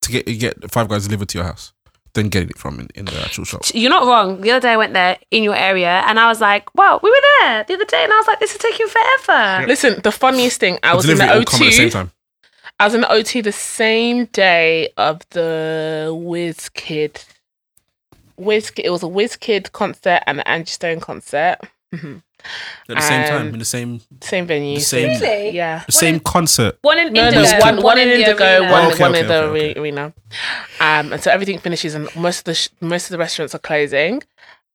to 0.03 0.11
get 0.11 0.25
get 0.25 0.71
Five 0.71 0.87
Guys 0.87 1.05
delivered 1.05 1.29
to 1.29 1.37
your 1.39 1.45
house 1.45 1.73
than 2.13 2.29
getting 2.29 2.49
it 2.49 2.57
from 2.57 2.79
in, 2.79 2.87
in 2.95 3.05
the 3.05 3.19
actual 3.21 3.43
shop. 3.43 3.61
You're 3.73 3.89
not 3.89 4.05
wrong. 4.05 4.39
The 4.39 4.51
other 4.51 4.61
day 4.61 4.71
I 4.73 4.77
went 4.77 4.93
there 4.93 5.17
in 5.31 5.43
your 5.43 5.55
area, 5.55 6.01
and 6.07 6.17
I 6.19 6.27
was 6.29 6.39
like, 6.39 6.73
"Wow, 6.75 6.99
we 7.03 7.09
were 7.09 7.23
there 7.41 7.63
the 7.67 7.73
other 7.73 7.83
day," 7.85 8.03
and 8.03 8.13
I 8.13 8.17
was 8.17 8.27
like, 8.27 8.39
"This 8.39 8.51
is 8.53 8.57
taking 8.59 8.87
forever." 8.87 9.65
Listen, 9.67 9.99
the 10.01 10.11
funniest 10.13 10.59
thing, 10.59 10.77
I 10.83 10.91
The 10.91 10.95
was 10.97 11.05
in 11.09 11.17
delivery 11.17 11.27
the 11.27 11.39
all 11.39 11.43
come 11.45 11.61
at 11.63 11.65
the 11.65 11.71
same 11.71 11.89
O2. 11.89 12.11
Time. 12.79 12.83
I 12.83 12.85
was 12.85 12.93
in 12.93 13.01
the 13.01 13.07
O2 13.07 13.43
the 13.43 13.51
same 13.51 14.25
day 14.25 14.89
of 14.97 15.21
the 15.31 16.09
Wizkid. 16.11 17.25
Whiz 18.37 18.71
It 18.77 18.89
was 18.89 19.03
a 19.03 19.07
Wizkid 19.07 19.71
concert 19.71 20.21
and 20.27 20.39
an 20.39 20.43
Angie 20.45 20.71
Stone 20.71 20.99
concert. 20.99 21.57
Mhm. 21.93 22.21
At 22.89 22.95
the 22.97 23.01
same 23.01 23.21
Um, 23.21 23.27
time, 23.29 23.47
in 23.53 23.59
the 23.59 23.65
same 23.65 24.01
Same 24.21 24.45
venue. 24.45 24.75
The 24.75 24.81
same- 24.81 25.19
Really? 25.21 25.49
Yeah. 25.51 25.83
the 25.85 25.91
same 25.91 26.19
concert. 26.19 26.77
One 26.81 26.99
in 26.99 27.13
No, 27.13 27.27
Indigo, 27.29 27.41
no, 27.43 27.59
one, 27.59 27.81
one 27.81 27.97
in 27.97 28.09
the 28.09 28.15
Indigo, 28.15 28.43
arena. 28.59 28.71
one, 28.71 28.85
Okay, 28.91 28.99
one 29.01 29.11
okay, 29.11 29.19
in 29.21 29.27
the 29.27 29.33
okay, 29.43 29.73
are- 29.73 29.81
arena. 29.81 30.13
Um, 30.79 31.13
and 31.13 31.23
so 31.23 31.31
everything 31.31 31.57
finishes, 31.59 31.95
and 31.95 32.13
most 32.15 32.39
of 32.39 32.43
the 32.43 32.53
sh- 32.55 32.69
most 32.81 33.05
of 33.05 33.11
the 33.11 33.17
restaurants 33.17 33.55
are 33.55 33.59
closing. 33.59 34.21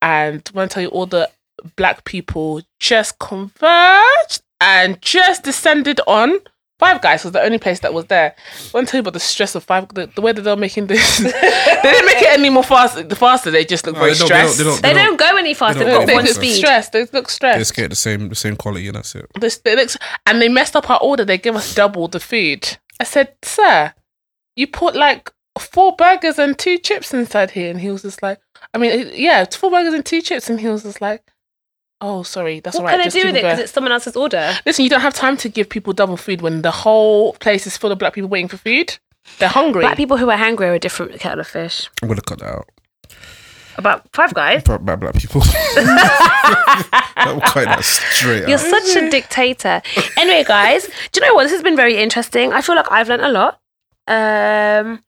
And 0.02 0.48
when 0.52 0.64
I 0.64 0.68
tell 0.68 0.82
you 0.82 0.88
all 0.88 1.06
the 1.06 1.30
black 1.76 2.04
people 2.04 2.62
just 2.80 3.18
converged 3.20 4.40
and 4.60 5.00
just 5.02 5.44
descended 5.44 6.00
on 6.08 6.40
Five 6.80 7.00
Guys 7.02 7.22
was 7.24 7.32
the 7.32 7.42
only 7.42 7.58
place 7.58 7.80
that 7.80 7.92
was 7.94 8.06
there. 8.06 8.34
I 8.34 8.70
want 8.74 8.88
to 8.88 8.90
tell 8.90 8.98
you 8.98 9.02
about 9.02 9.12
the 9.12 9.20
stress 9.20 9.54
of 9.54 9.62
Five, 9.64 9.86
the, 9.94 10.06
the 10.14 10.20
way 10.22 10.32
that 10.32 10.40
they're 10.42 10.56
making 10.56 10.86
this. 10.88 11.18
they 11.18 11.30
didn't 11.30 12.06
make 12.06 12.22
it 12.22 12.32
any 12.32 12.50
more 12.50 12.64
faster. 12.64 13.02
The 13.02 13.14
faster 13.14 13.50
they 13.50 13.64
just 13.64 13.86
look 13.86 13.94
No, 13.96 14.00
very 14.00 14.14
they 14.14 14.18
don't- 14.18 14.28
they 14.28 14.34
don't- 14.34 14.48
stressed. 14.48 14.58
they 14.58 14.64
don't- 14.64 14.96
They 14.96 15.02
don't 15.04 15.16
go 15.20 15.36
any 15.36 15.54
faster. 15.54 15.78
they 15.80 15.84
They've 15.84 15.92
don't 15.94 16.00
got 16.00 16.06
go 16.06 16.06
They 16.06 16.14
one 16.14 16.24
look 16.24 16.34
faster. 16.34 16.42
speed. 16.46 16.56
stressed. 16.56 16.92
They 16.92 17.00
look 17.00 17.10
stressed. 17.10 17.30
They 17.30 17.34
stressed. 17.36 17.58
just 17.60 17.74
get 17.76 17.90
the 17.90 17.96
same 17.96 18.28
the 18.30 18.34
same 18.34 18.56
quality 18.56 18.86
and 18.88 18.96
that's 18.96 19.14
it. 19.14 19.26
This, 19.38 19.58
they 19.58 19.76
look, 19.76 19.90
and 20.26 20.40
they 20.42 20.48
messed 20.48 20.74
up 20.74 20.88
our 20.90 20.98
order. 21.00 21.24
They 21.24 21.38
give 21.38 21.54
us 21.54 21.74
double 21.74 22.08
the 22.08 22.18
food. 22.20 22.78
I 22.98 23.04
said, 23.04 23.34
"Sir, 23.42 23.92
you 24.56 24.66
put 24.66 24.96
like 24.96 25.30
four 25.58 25.94
burgers 25.96 26.38
and 26.38 26.58
two 26.58 26.78
chips 26.78 27.12
inside 27.12 27.50
here," 27.52 27.70
and 27.70 27.80
he 27.80 27.90
was 27.90 28.02
just 28.02 28.22
like, 28.22 28.38
"I 28.74 28.78
mean, 28.78 29.10
yeah, 29.14 29.42
it's 29.42 29.56
four 29.56 29.70
burgers 29.70 29.92
and 29.94 30.04
two 30.04 30.22
chips," 30.22 30.48
and 30.48 30.58
he 30.60 30.68
was 30.68 30.82
just 30.84 31.00
like, 31.02 31.22
"Oh, 32.00 32.22
sorry, 32.22 32.60
that's 32.60 32.76
What 32.76 32.80
all 32.80 32.86
right." 32.86 32.92
can 32.92 33.00
I 33.00 33.04
just 33.04 33.16
do 33.16 33.26
with 33.26 33.36
it? 33.36 33.42
Because 33.42 33.58
it's 33.58 33.72
someone 33.72 33.92
else's 33.92 34.16
order. 34.16 34.52
Listen, 34.66 34.84
you 34.84 34.90
don't 34.90 35.00
have 35.00 35.14
time 35.14 35.36
to 35.38 35.48
give 35.48 35.68
people 35.68 35.92
double 35.92 36.16
food 36.16 36.40
when 36.42 36.62
the 36.62 36.70
whole 36.70 37.34
place 37.34 37.66
is 37.66 37.76
full 37.76 37.92
of 37.92 37.98
black 37.98 38.14
people 38.14 38.28
waiting 38.30 38.48
for 38.48 38.56
food. 38.56 38.98
They're 39.38 39.48
hungry. 39.48 39.82
Black 39.82 39.96
people 39.96 40.16
who 40.16 40.28
are 40.30 40.36
hungry 40.36 40.66
are 40.68 40.74
a 40.74 40.78
different 40.78 41.18
kettle 41.20 41.40
of 41.40 41.46
fish. 41.46 41.88
I'm 42.02 42.08
gonna 42.08 42.20
cut 42.22 42.38
that 42.40 42.48
out. 42.48 42.68
About 43.76 44.06
Five 44.12 44.34
Guys. 44.34 44.62
Black, 44.64 44.80
black, 44.82 45.00
black 45.00 45.14
people. 45.14 45.42
I'm 45.44 47.40
cut 47.40 47.64
that 47.66 47.82
straight 47.84 48.48
You're 48.48 48.58
out. 48.58 48.82
such 48.84 48.96
a 48.96 49.08
dictator. 49.10 49.80
Anyway, 50.18 50.44
guys, 50.44 50.86
do 51.12 51.20
you 51.20 51.26
know 51.26 51.34
what? 51.34 51.44
This 51.44 51.52
has 51.52 51.62
been 51.62 51.76
very 51.76 51.96
interesting. 51.96 52.52
I 52.52 52.60
feel 52.60 52.74
like 52.76 52.90
I've 52.90 53.08
learned 53.08 53.22
a 53.22 53.30
lot. 53.30 53.54
Um, 54.06 55.02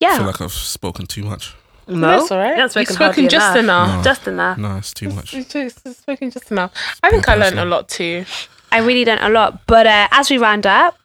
yeah. 0.00 0.12
I 0.12 0.16
feel 0.18 0.26
like 0.26 0.40
I've 0.40 0.52
spoken 0.52 1.06
too 1.06 1.24
much. 1.24 1.54
No, 1.88 2.18
That's 2.18 2.30
all 2.30 2.38
right. 2.38 2.50
You 2.56 2.60
haven't 2.62 2.76
You've 2.76 2.88
spoken 2.88 2.94
spoken 2.94 3.28
just 3.28 3.56
enough. 3.56 3.96
No. 3.98 4.02
Just 4.02 4.28
enough. 4.28 4.58
No, 4.58 4.76
it's 4.76 4.92
too 4.94 5.08
much. 5.10 5.32
You've 5.32 5.48
just- 5.48 5.80
you've 5.84 5.96
spoken 5.96 6.30
just 6.30 6.50
enough. 6.50 6.72
I 7.02 7.10
think 7.10 7.28
I 7.28 7.34
learned 7.34 7.58
a 7.58 7.64
lot 7.64 7.88
too. 7.88 8.24
I 8.70 8.78
really 8.78 9.04
learned 9.04 9.22
a 9.22 9.28
lot. 9.28 9.66
But 9.66 9.86
uh, 9.86 10.08
as 10.10 10.30
we 10.30 10.38
round 10.38 10.66
up, 10.66 10.96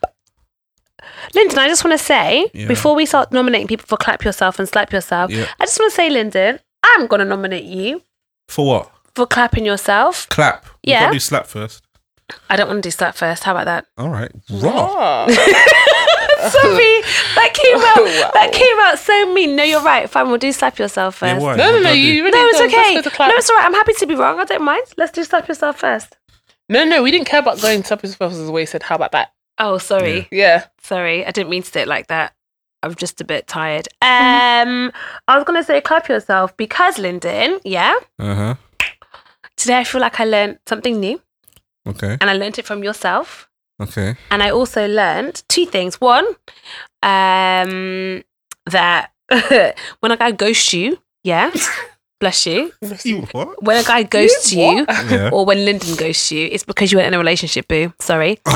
Lyndon, 1.33 1.59
I 1.59 1.67
just 1.67 1.83
want 1.83 1.97
to 1.97 2.03
say 2.03 2.49
Yeah. 2.53 2.67
before 2.67 2.95
we 2.95 3.05
start 3.05 3.31
nominating 3.31 3.67
people 3.67 3.85
for 3.87 3.97
clap 3.97 4.23
yourself 4.23 4.59
and 4.59 4.67
slap 4.67 4.91
yourself, 4.91 5.31
Yeah. 5.31 5.47
I 5.59 5.65
just 5.65 5.79
want 5.79 5.91
to 5.91 5.95
say, 5.95 6.09
Lyndon, 6.09 6.59
I'm 6.83 7.07
going 7.07 7.19
to 7.19 7.25
nominate 7.25 7.65
you 7.65 8.01
For 8.47 8.65
what? 8.65 8.91
for 9.15 9.25
clapping 9.27 9.65
yourself. 9.65 10.27
Clap. 10.29 10.65
We 10.85 10.91
Yeah. 10.91 11.01
gotta 11.01 11.13
do 11.13 11.19
slap 11.19 11.47
first. 11.47 11.83
I 12.49 12.55
don't 12.55 12.67
want 12.67 12.81
to 12.83 12.87
do 12.87 12.91
slap 12.91 13.15
first. 13.15 13.43
How 13.43 13.51
about 13.51 13.65
that? 13.65 13.85
All 13.97 14.09
right. 14.09 14.31
Raw. 14.49 15.27
Oh. 16.43 16.49
Sorry, 16.49 17.35
that 17.35 17.53
came 17.53 17.77
out. 17.77 17.97
Wow. 18.25 18.31
That 18.33 18.51
came 18.53 18.79
out 18.81 18.99
so 18.99 19.33
mean. 19.33 19.55
No, 19.55 19.63
you're 19.63 19.81
right. 19.83 20.09
Fine, 20.09 20.27
we'll 20.27 20.37
do 20.37 20.51
slap 20.51 20.77
yourself 20.79 21.15
first. 21.15 21.41
Yeah. 21.41 21.55
No, 21.55 21.71
no, 21.71 21.77
no. 21.77 21.83
do 21.83 21.87
I 21.89 21.93
do? 21.93 21.99
You 21.99 22.23
really 22.23 22.37
No, 22.39 22.45
it's 22.47 22.59
go- 22.59 22.65
okay. 22.65 22.75
let's 22.75 22.95
go 22.95 23.01
to 23.09 23.15
clap. 23.15 23.29
No, 23.29 23.35
it's 23.35 23.49
all 23.49 23.55
right. 23.57 23.65
I'm 23.65 23.73
happy 23.73 23.93
to 23.93 24.05
be 24.07 24.15
wrong. 24.15 24.39
I 24.39 24.45
don't 24.45 24.63
mind. 24.63 24.83
Let's 24.97 25.11
do 25.11 25.23
slap 25.23 25.47
yourself 25.47 25.79
first. 25.79 26.17
No, 26.69 26.85
no, 26.85 27.03
we 27.03 27.11
didn't 27.11 27.27
care 27.27 27.39
about 27.39 27.61
going 27.61 27.83
slap 27.83 28.03
yourself 28.03 28.31
first 28.31 28.45
the 28.45 28.51
way 28.51 28.65
said, 28.65 28.83
How 28.83 28.95
about 28.95 29.11
that? 29.11 29.33
Oh, 29.59 29.77
sorry. 29.77 30.27
Yeah. 30.31 30.65
Sorry. 30.81 31.25
I 31.25 31.31
didn't 31.31 31.49
mean 31.49 31.61
to 31.63 31.69
say 31.69 31.81
it 31.83 31.87
like 31.87 32.07
that. 32.07 32.33
I'm 32.81 32.95
just 32.95 33.21
a 33.21 33.23
bit 33.23 33.47
tired. 33.47 33.87
Mm-hmm. 34.01 34.67
Um, 34.69 34.91
I 35.27 35.35
was 35.37 35.45
gonna 35.45 35.63
say 35.63 35.79
clap 35.81 36.09
yourself 36.09 36.55
because 36.57 36.97
Lyndon, 36.97 37.59
yeah. 37.63 37.95
Uh 38.19 38.35
huh. 38.35 38.55
Today 39.55 39.77
I 39.77 39.83
feel 39.83 40.01
like 40.01 40.19
I 40.19 40.25
learned 40.25 40.59
something 40.67 40.99
new, 40.99 41.21
Okay. 41.87 42.17
and 42.19 42.29
I 42.29 42.33
learned 42.33 42.59
it 42.59 42.65
from 42.65 42.83
yourself. 42.83 43.47
Okay. 43.83 44.15
And 44.31 44.41
I 44.43 44.49
also 44.49 44.87
learned 44.87 45.43
two 45.47 45.65
things. 45.65 45.99
One, 46.01 46.25
um, 47.01 48.23
that 48.65 49.11
when 49.99 50.11
a 50.11 50.17
guy 50.17 50.31
ghosts 50.31 50.73
you, 50.73 50.97
yeah, 51.23 51.51
bless 52.23 52.45
you. 52.45 52.71
You 53.03 53.21
what? 53.33 53.61
When 53.67 53.75
a 53.77 53.83
guy 53.83 54.03
ghosts 54.03 54.53
you, 54.53 54.85
Yeah. 55.09 55.29
or 55.33 55.45
when 55.45 55.65
Lyndon 55.65 55.95
ghosts 55.95 56.31
you, 56.31 56.47
it's 56.51 56.63
because 56.63 56.91
you 56.91 56.97
weren't 56.97 57.07
in 57.09 57.13
a 57.13 57.17
relationship, 57.19 57.67
boo. 57.67 57.91
Sorry. 57.99 58.39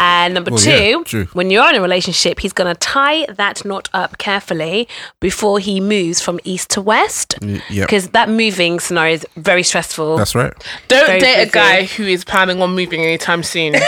And 0.00 0.34
number 0.34 0.50
Well, 0.52 0.60
two, 0.60 1.04
yeah, 1.12 1.24
when 1.32 1.50
you're 1.50 1.68
in 1.70 1.74
a 1.74 1.80
relationship, 1.82 2.38
he's 2.40 2.52
going 2.52 2.72
to 2.72 2.78
tie 2.78 3.26
that 3.42 3.64
knot 3.64 3.88
up 3.92 4.18
carefully 4.18 4.86
before 5.20 5.58
he 5.58 5.80
moves 5.80 6.20
from 6.20 6.38
east 6.44 6.70
to 6.74 6.80
west. 6.80 7.34
Y- 7.42 7.60
Yep. 7.70 7.86
Because 7.88 8.08
that 8.10 8.28
moving 8.28 8.78
scenario 8.80 9.14
is 9.14 9.26
very 9.36 9.62
stressful. 9.64 10.16
That's 10.16 10.34
right. 10.36 10.52
Don't 10.88 11.06
Very 11.06 11.20
date 11.20 11.36
busy. 11.36 11.48
a 11.48 11.52
guy 11.52 11.84
who 11.84 12.04
is 12.04 12.24
planning 12.24 12.62
on 12.62 12.74
moving 12.76 13.00
anytime 13.02 13.42
soon. 13.42 13.72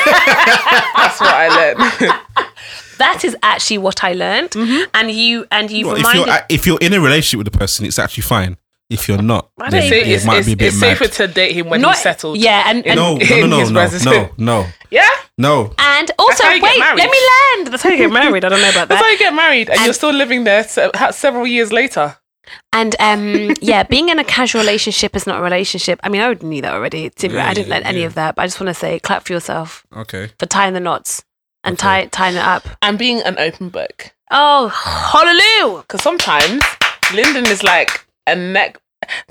That's 0.00 1.20
what 1.20 1.34
I 1.34 1.48
learned. 1.48 2.20
that 2.98 3.24
is 3.24 3.36
actually 3.42 3.78
what 3.78 4.02
I 4.04 4.12
learned. 4.12 4.54
And 4.94 5.10
you 5.10 5.46
and 5.50 5.70
you 5.70 5.86
Well, 5.86 5.96
if 5.96 5.98
reminded 6.06 6.26
you're 6.26 6.38
if 6.48 6.66
you're 6.66 6.78
in 6.80 6.92
a 6.92 7.00
relationship 7.00 7.38
with 7.38 7.52
the 7.52 7.58
person, 7.58 7.86
it's 7.86 7.98
actually 7.98 8.22
fine. 8.22 8.56
If 8.88 9.08
you're 9.08 9.20
not, 9.20 9.50
I 9.58 9.68
then 9.70 9.80
don't 9.80 9.90
Say 9.90 10.00
it 10.02 10.08
it's, 10.08 10.24
might 10.24 10.38
it's, 10.38 10.46
be 10.46 10.52
a 10.52 10.56
bit 10.56 10.68
it's 10.68 10.80
mad. 10.80 10.96
safer 10.98 11.12
to 11.14 11.26
date 11.26 11.56
him 11.56 11.68
when 11.70 11.80
Not- 11.80 11.94
he's 11.94 12.02
settled. 12.04 12.38
Yeah, 12.38 12.62
and, 12.70 12.86
and 12.86 12.94
No, 12.96 13.16
no, 13.16 13.20
in 13.36 13.50
no, 13.50 13.64
no, 13.64 13.68
no, 13.68 13.88
no, 14.04 14.30
no, 14.38 14.66
Yeah? 14.92 15.08
no. 15.36 15.74
and 15.76 16.08
also 16.20 16.44
how 16.44 16.52
you 16.52 16.60
get 16.60 16.70
wait, 16.78 16.96
let 16.96 17.10
me 17.10 17.18
land. 17.32 17.66
That's 17.72 17.82
how 17.82 17.90
you 17.90 17.96
get 17.96 18.12
married. 18.12 18.44
I 18.44 18.48
don't 18.48 18.60
know 18.60 18.70
about 18.70 18.86
that. 18.88 18.88
That's 18.90 19.00
how 19.00 19.06
that. 19.08 19.12
you 19.12 19.18
get 19.18 19.34
married 19.34 19.68
and, 19.70 19.78
And- 19.78 19.86
you're 19.86 19.92
still 19.92 20.12
living 20.12 20.44
there 20.44 20.62
several 20.62 21.48
years 21.48 21.72
later. 21.72 22.16
And 22.72 22.94
um, 23.00 23.56
yeah, 23.60 23.82
being 23.82 24.08
in 24.08 24.20
a 24.20 24.24
casual 24.24 24.60
relationship 24.60 25.16
is 25.16 25.26
not 25.26 25.40
a 25.40 25.42
relationship. 25.42 25.98
I 26.04 26.08
mean, 26.08 26.20
I 26.20 26.26
already 26.26 26.46
knew 26.46 26.62
that 26.62 26.72
already. 26.72 27.10
Yeah, 27.18 27.48
I 27.48 27.54
didn't 27.54 27.66
yeah, 27.68 27.74
learn 27.74 27.82
any 27.82 28.00
yeah. 28.02 28.06
of 28.06 28.14
that, 28.14 28.36
but 28.36 28.42
I 28.42 28.46
just 28.46 28.60
want 28.60 28.68
to 28.68 28.74
say, 28.74 29.00
clap 29.00 29.26
for 29.26 29.32
yourself 29.32 29.84
Okay. 29.96 30.30
for 30.38 30.46
tying 30.46 30.74
the 30.74 30.80
knots 30.80 31.24
and 31.66 31.74
Okay. 31.74 31.82
tie, 31.82 32.06
tying 32.06 32.36
it 32.36 32.42
up. 32.42 32.66
And 32.80 32.98
being 32.98 33.20
an 33.22 33.36
open 33.38 33.68
book. 33.68 34.12
Oh, 34.30 34.68
hallelujah! 34.68 35.82
Because 35.82 36.02
sometimes 36.02 36.62
Lyndon 37.12 37.46
is 37.46 37.62
like 37.62 38.06
a 38.26 38.34
neck. 38.34 38.78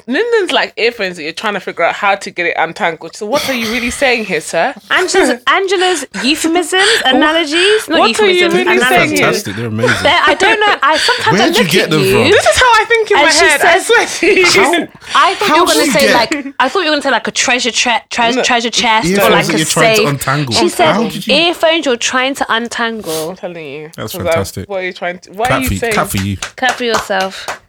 Lyndon's 0.07 0.51
like 0.51 0.73
earphones 0.77 1.17
that 1.17 1.23
you're 1.23 1.31
trying 1.33 1.53
to 1.55 1.59
figure 1.59 1.83
out 1.83 1.95
how 1.95 2.15
to 2.15 2.29
get 2.31 2.45
it 2.45 2.55
untangled. 2.57 3.15
So 3.15 3.25
what 3.25 3.47
are 3.49 3.53
you 3.53 3.71
really 3.71 3.89
saying 3.91 4.25
here, 4.25 4.41
sir? 4.41 4.73
Angela's, 4.91 5.41
Angela's 5.47 6.05
euphemisms, 6.23 7.01
analogies, 7.05 7.87
not 7.89 7.99
What 7.99 8.19
are 8.19 8.27
you 8.29 8.47
really 8.47 8.63
They're 8.63 8.65
saying 8.65 8.77
analogies. 8.79 9.11
here? 9.19 9.25
fantastic. 9.27 9.55
They're 9.55 9.67
amazing. 9.67 10.03
They're- 10.03 10.21
I 10.25 10.33
don't 10.35 10.59
know. 10.59 10.75
I 10.81 10.97
sometimes 10.97 11.27
I 11.27 11.43
Where'd 11.43 11.55
you 11.57 11.63
look 11.63 11.71
get 11.71 11.83
at 11.85 11.89
them 11.91 12.01
you. 12.01 12.11
from? 12.11 12.31
This 12.31 12.45
is 12.45 12.57
how 12.57 12.65
I 12.81 12.85
think 12.87 13.11
in 13.11 13.17
And 13.17 13.25
my 13.25 13.31
she 13.31 13.45
head. 13.45 13.61
I 13.61 13.77
says- 13.79 13.85
swear 13.87 14.07
to 14.07 14.27
you. 14.27 14.45
How? 14.45 14.87
I 15.15 15.35
thought 15.35 15.47
you 15.55 15.61
were 15.61 15.73
gonna 15.73 15.85
say 15.91 15.99
get- 16.07 16.13
like 16.45 16.55
I 16.59 16.69
thought 16.69 16.79
you 16.79 16.85
were 16.85 16.91
going 16.91 17.01
to 17.01 17.07
say 17.07 17.11
like 17.11 17.27
a 17.27 17.31
treasure 17.31 17.71
tre- 17.71 18.03
tre- 18.09 18.31
No. 18.31 18.43
treasure 18.43 18.69
chest 18.69 19.11
or 19.17 19.29
like 19.29 19.47
a 19.49 19.57
you're 19.57 19.65
trying 19.65 19.95
to 19.95 20.01
safe. 20.01 20.07
untangle. 20.09 20.53
She 20.55 20.69
said 20.69 20.93
How 20.93 21.01
you- 21.01 21.33
earphones 21.33 21.85
you're 21.85 21.97
trying 21.97 22.35
to 22.35 22.45
untangle. 22.49 23.29
I'm 23.31 23.35
telling 23.35 23.65
you. 23.65 23.91
That's 23.95 24.13
fantastic. 24.13 24.63
That, 24.67 24.69
what 24.69 24.79
are 24.81 24.85
you 24.85 24.93
trying 24.93 25.19
to? 25.19 25.31
What 25.33 25.51
are 25.51 25.59
you 25.61 25.67
for 25.67 25.73
you. 25.73 25.79
saying? 25.79 25.93
Clap 25.93 26.07
for 26.07 26.17
you. 26.17 26.37
Clap 26.37 26.71
for 26.73 26.83
yourself. 26.83 27.61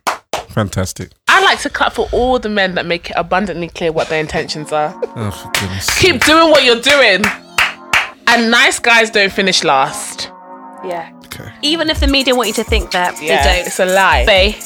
Fantastic. 0.57 1.11
I 1.28 1.45
like 1.45 1.61
to 1.61 1.69
clap 1.69 1.93
for 1.93 2.09
all 2.12 2.39
the 2.39 2.49
men 2.49 2.77
that 2.77 2.87
make 2.87 3.11
it 3.11 3.15
abundantly 3.15 3.69
clear 3.69 3.93
what 3.93 4.09
their 4.09 4.19
intentions 4.20 4.73
are. 4.73 4.99
Oh, 5.15 5.31
for 5.31 5.51
goodness. 5.61 5.99
Keep 6.01 6.24
doing 6.24 6.51
what 6.51 6.65
you're 6.65 6.81
doing. 6.81 7.23
And 8.27 8.51
nice 8.51 8.78
guys 8.78 9.11
don't 9.11 9.31
finish 9.31 9.62
last. 9.65 10.31
Yeah. 10.83 11.12
Okay. 11.27 11.53
Even 11.61 11.91
if 11.91 12.01
the 12.01 12.07
media 12.07 12.35
want 12.35 12.49
you 12.49 12.55
to 12.55 12.65
think 12.65 12.91
that, 12.93 13.20
Yeah, 13.23 13.45
they 13.45 13.57
don't. 13.59 13.66
it's 13.66 13.78
a 13.81 13.85
lie. 13.85 14.24
Faye, 14.24 14.57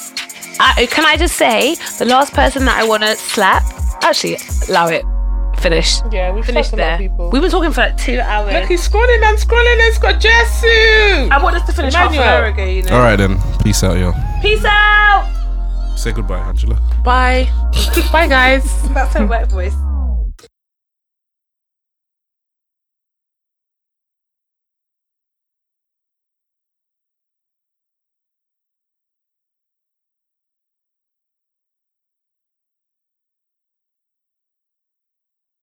I, 0.60 0.86
can 0.86 1.04
I 1.04 1.16
just 1.16 1.34
say 1.36 1.74
the 1.98 2.04
last 2.04 2.34
person 2.34 2.66
that 2.66 2.78
I 2.80 2.86
want 2.86 3.02
to 3.02 3.16
slap? 3.16 3.64
Actually, 4.04 4.36
allow 4.68 4.86
it. 4.86 5.04
Finish. 5.58 5.98
Yeah, 6.12 6.30
we've 6.32 6.44
Finish 6.46 6.68
slapped 6.68 7.00
a 7.00 7.08
lot 7.08 7.18
there. 7.18 7.30
We've 7.32 7.42
been 7.42 7.50
talking 7.50 7.72
for 7.72 7.80
like 7.80 7.96
two 7.96 8.20
hours. 8.20 8.52
Look, 8.54 8.68
he's 8.68 8.88
scrolling 8.88 9.20
and 9.24 9.36
scrolling. 9.36 9.76
It's 9.88 9.98
got 9.98 10.20
Jesu. 10.20 10.68
I 11.34 11.40
want 11.42 11.56
us 11.56 11.66
to 11.66 11.72
finish 11.72 11.94
half 11.94 12.12
an 12.12 12.18
hour 12.20 12.44
ago. 12.46 12.64
You 12.64 12.84
know. 12.84 12.94
All 12.94 13.00
right 13.02 13.16
then. 13.16 13.38
Peace 13.64 13.82
out, 13.82 13.98
yo. 13.98 14.12
Peace 14.40 14.64
out. 14.64 15.39
Say 16.00 16.12
goodbye, 16.12 16.38
Angela. 16.38 16.80
Bye. 17.04 17.50
Bye, 18.10 18.26
guys. 18.26 18.64
That's 18.94 19.12
her 19.16 19.26
wet 19.26 19.50
voice. 19.50 19.76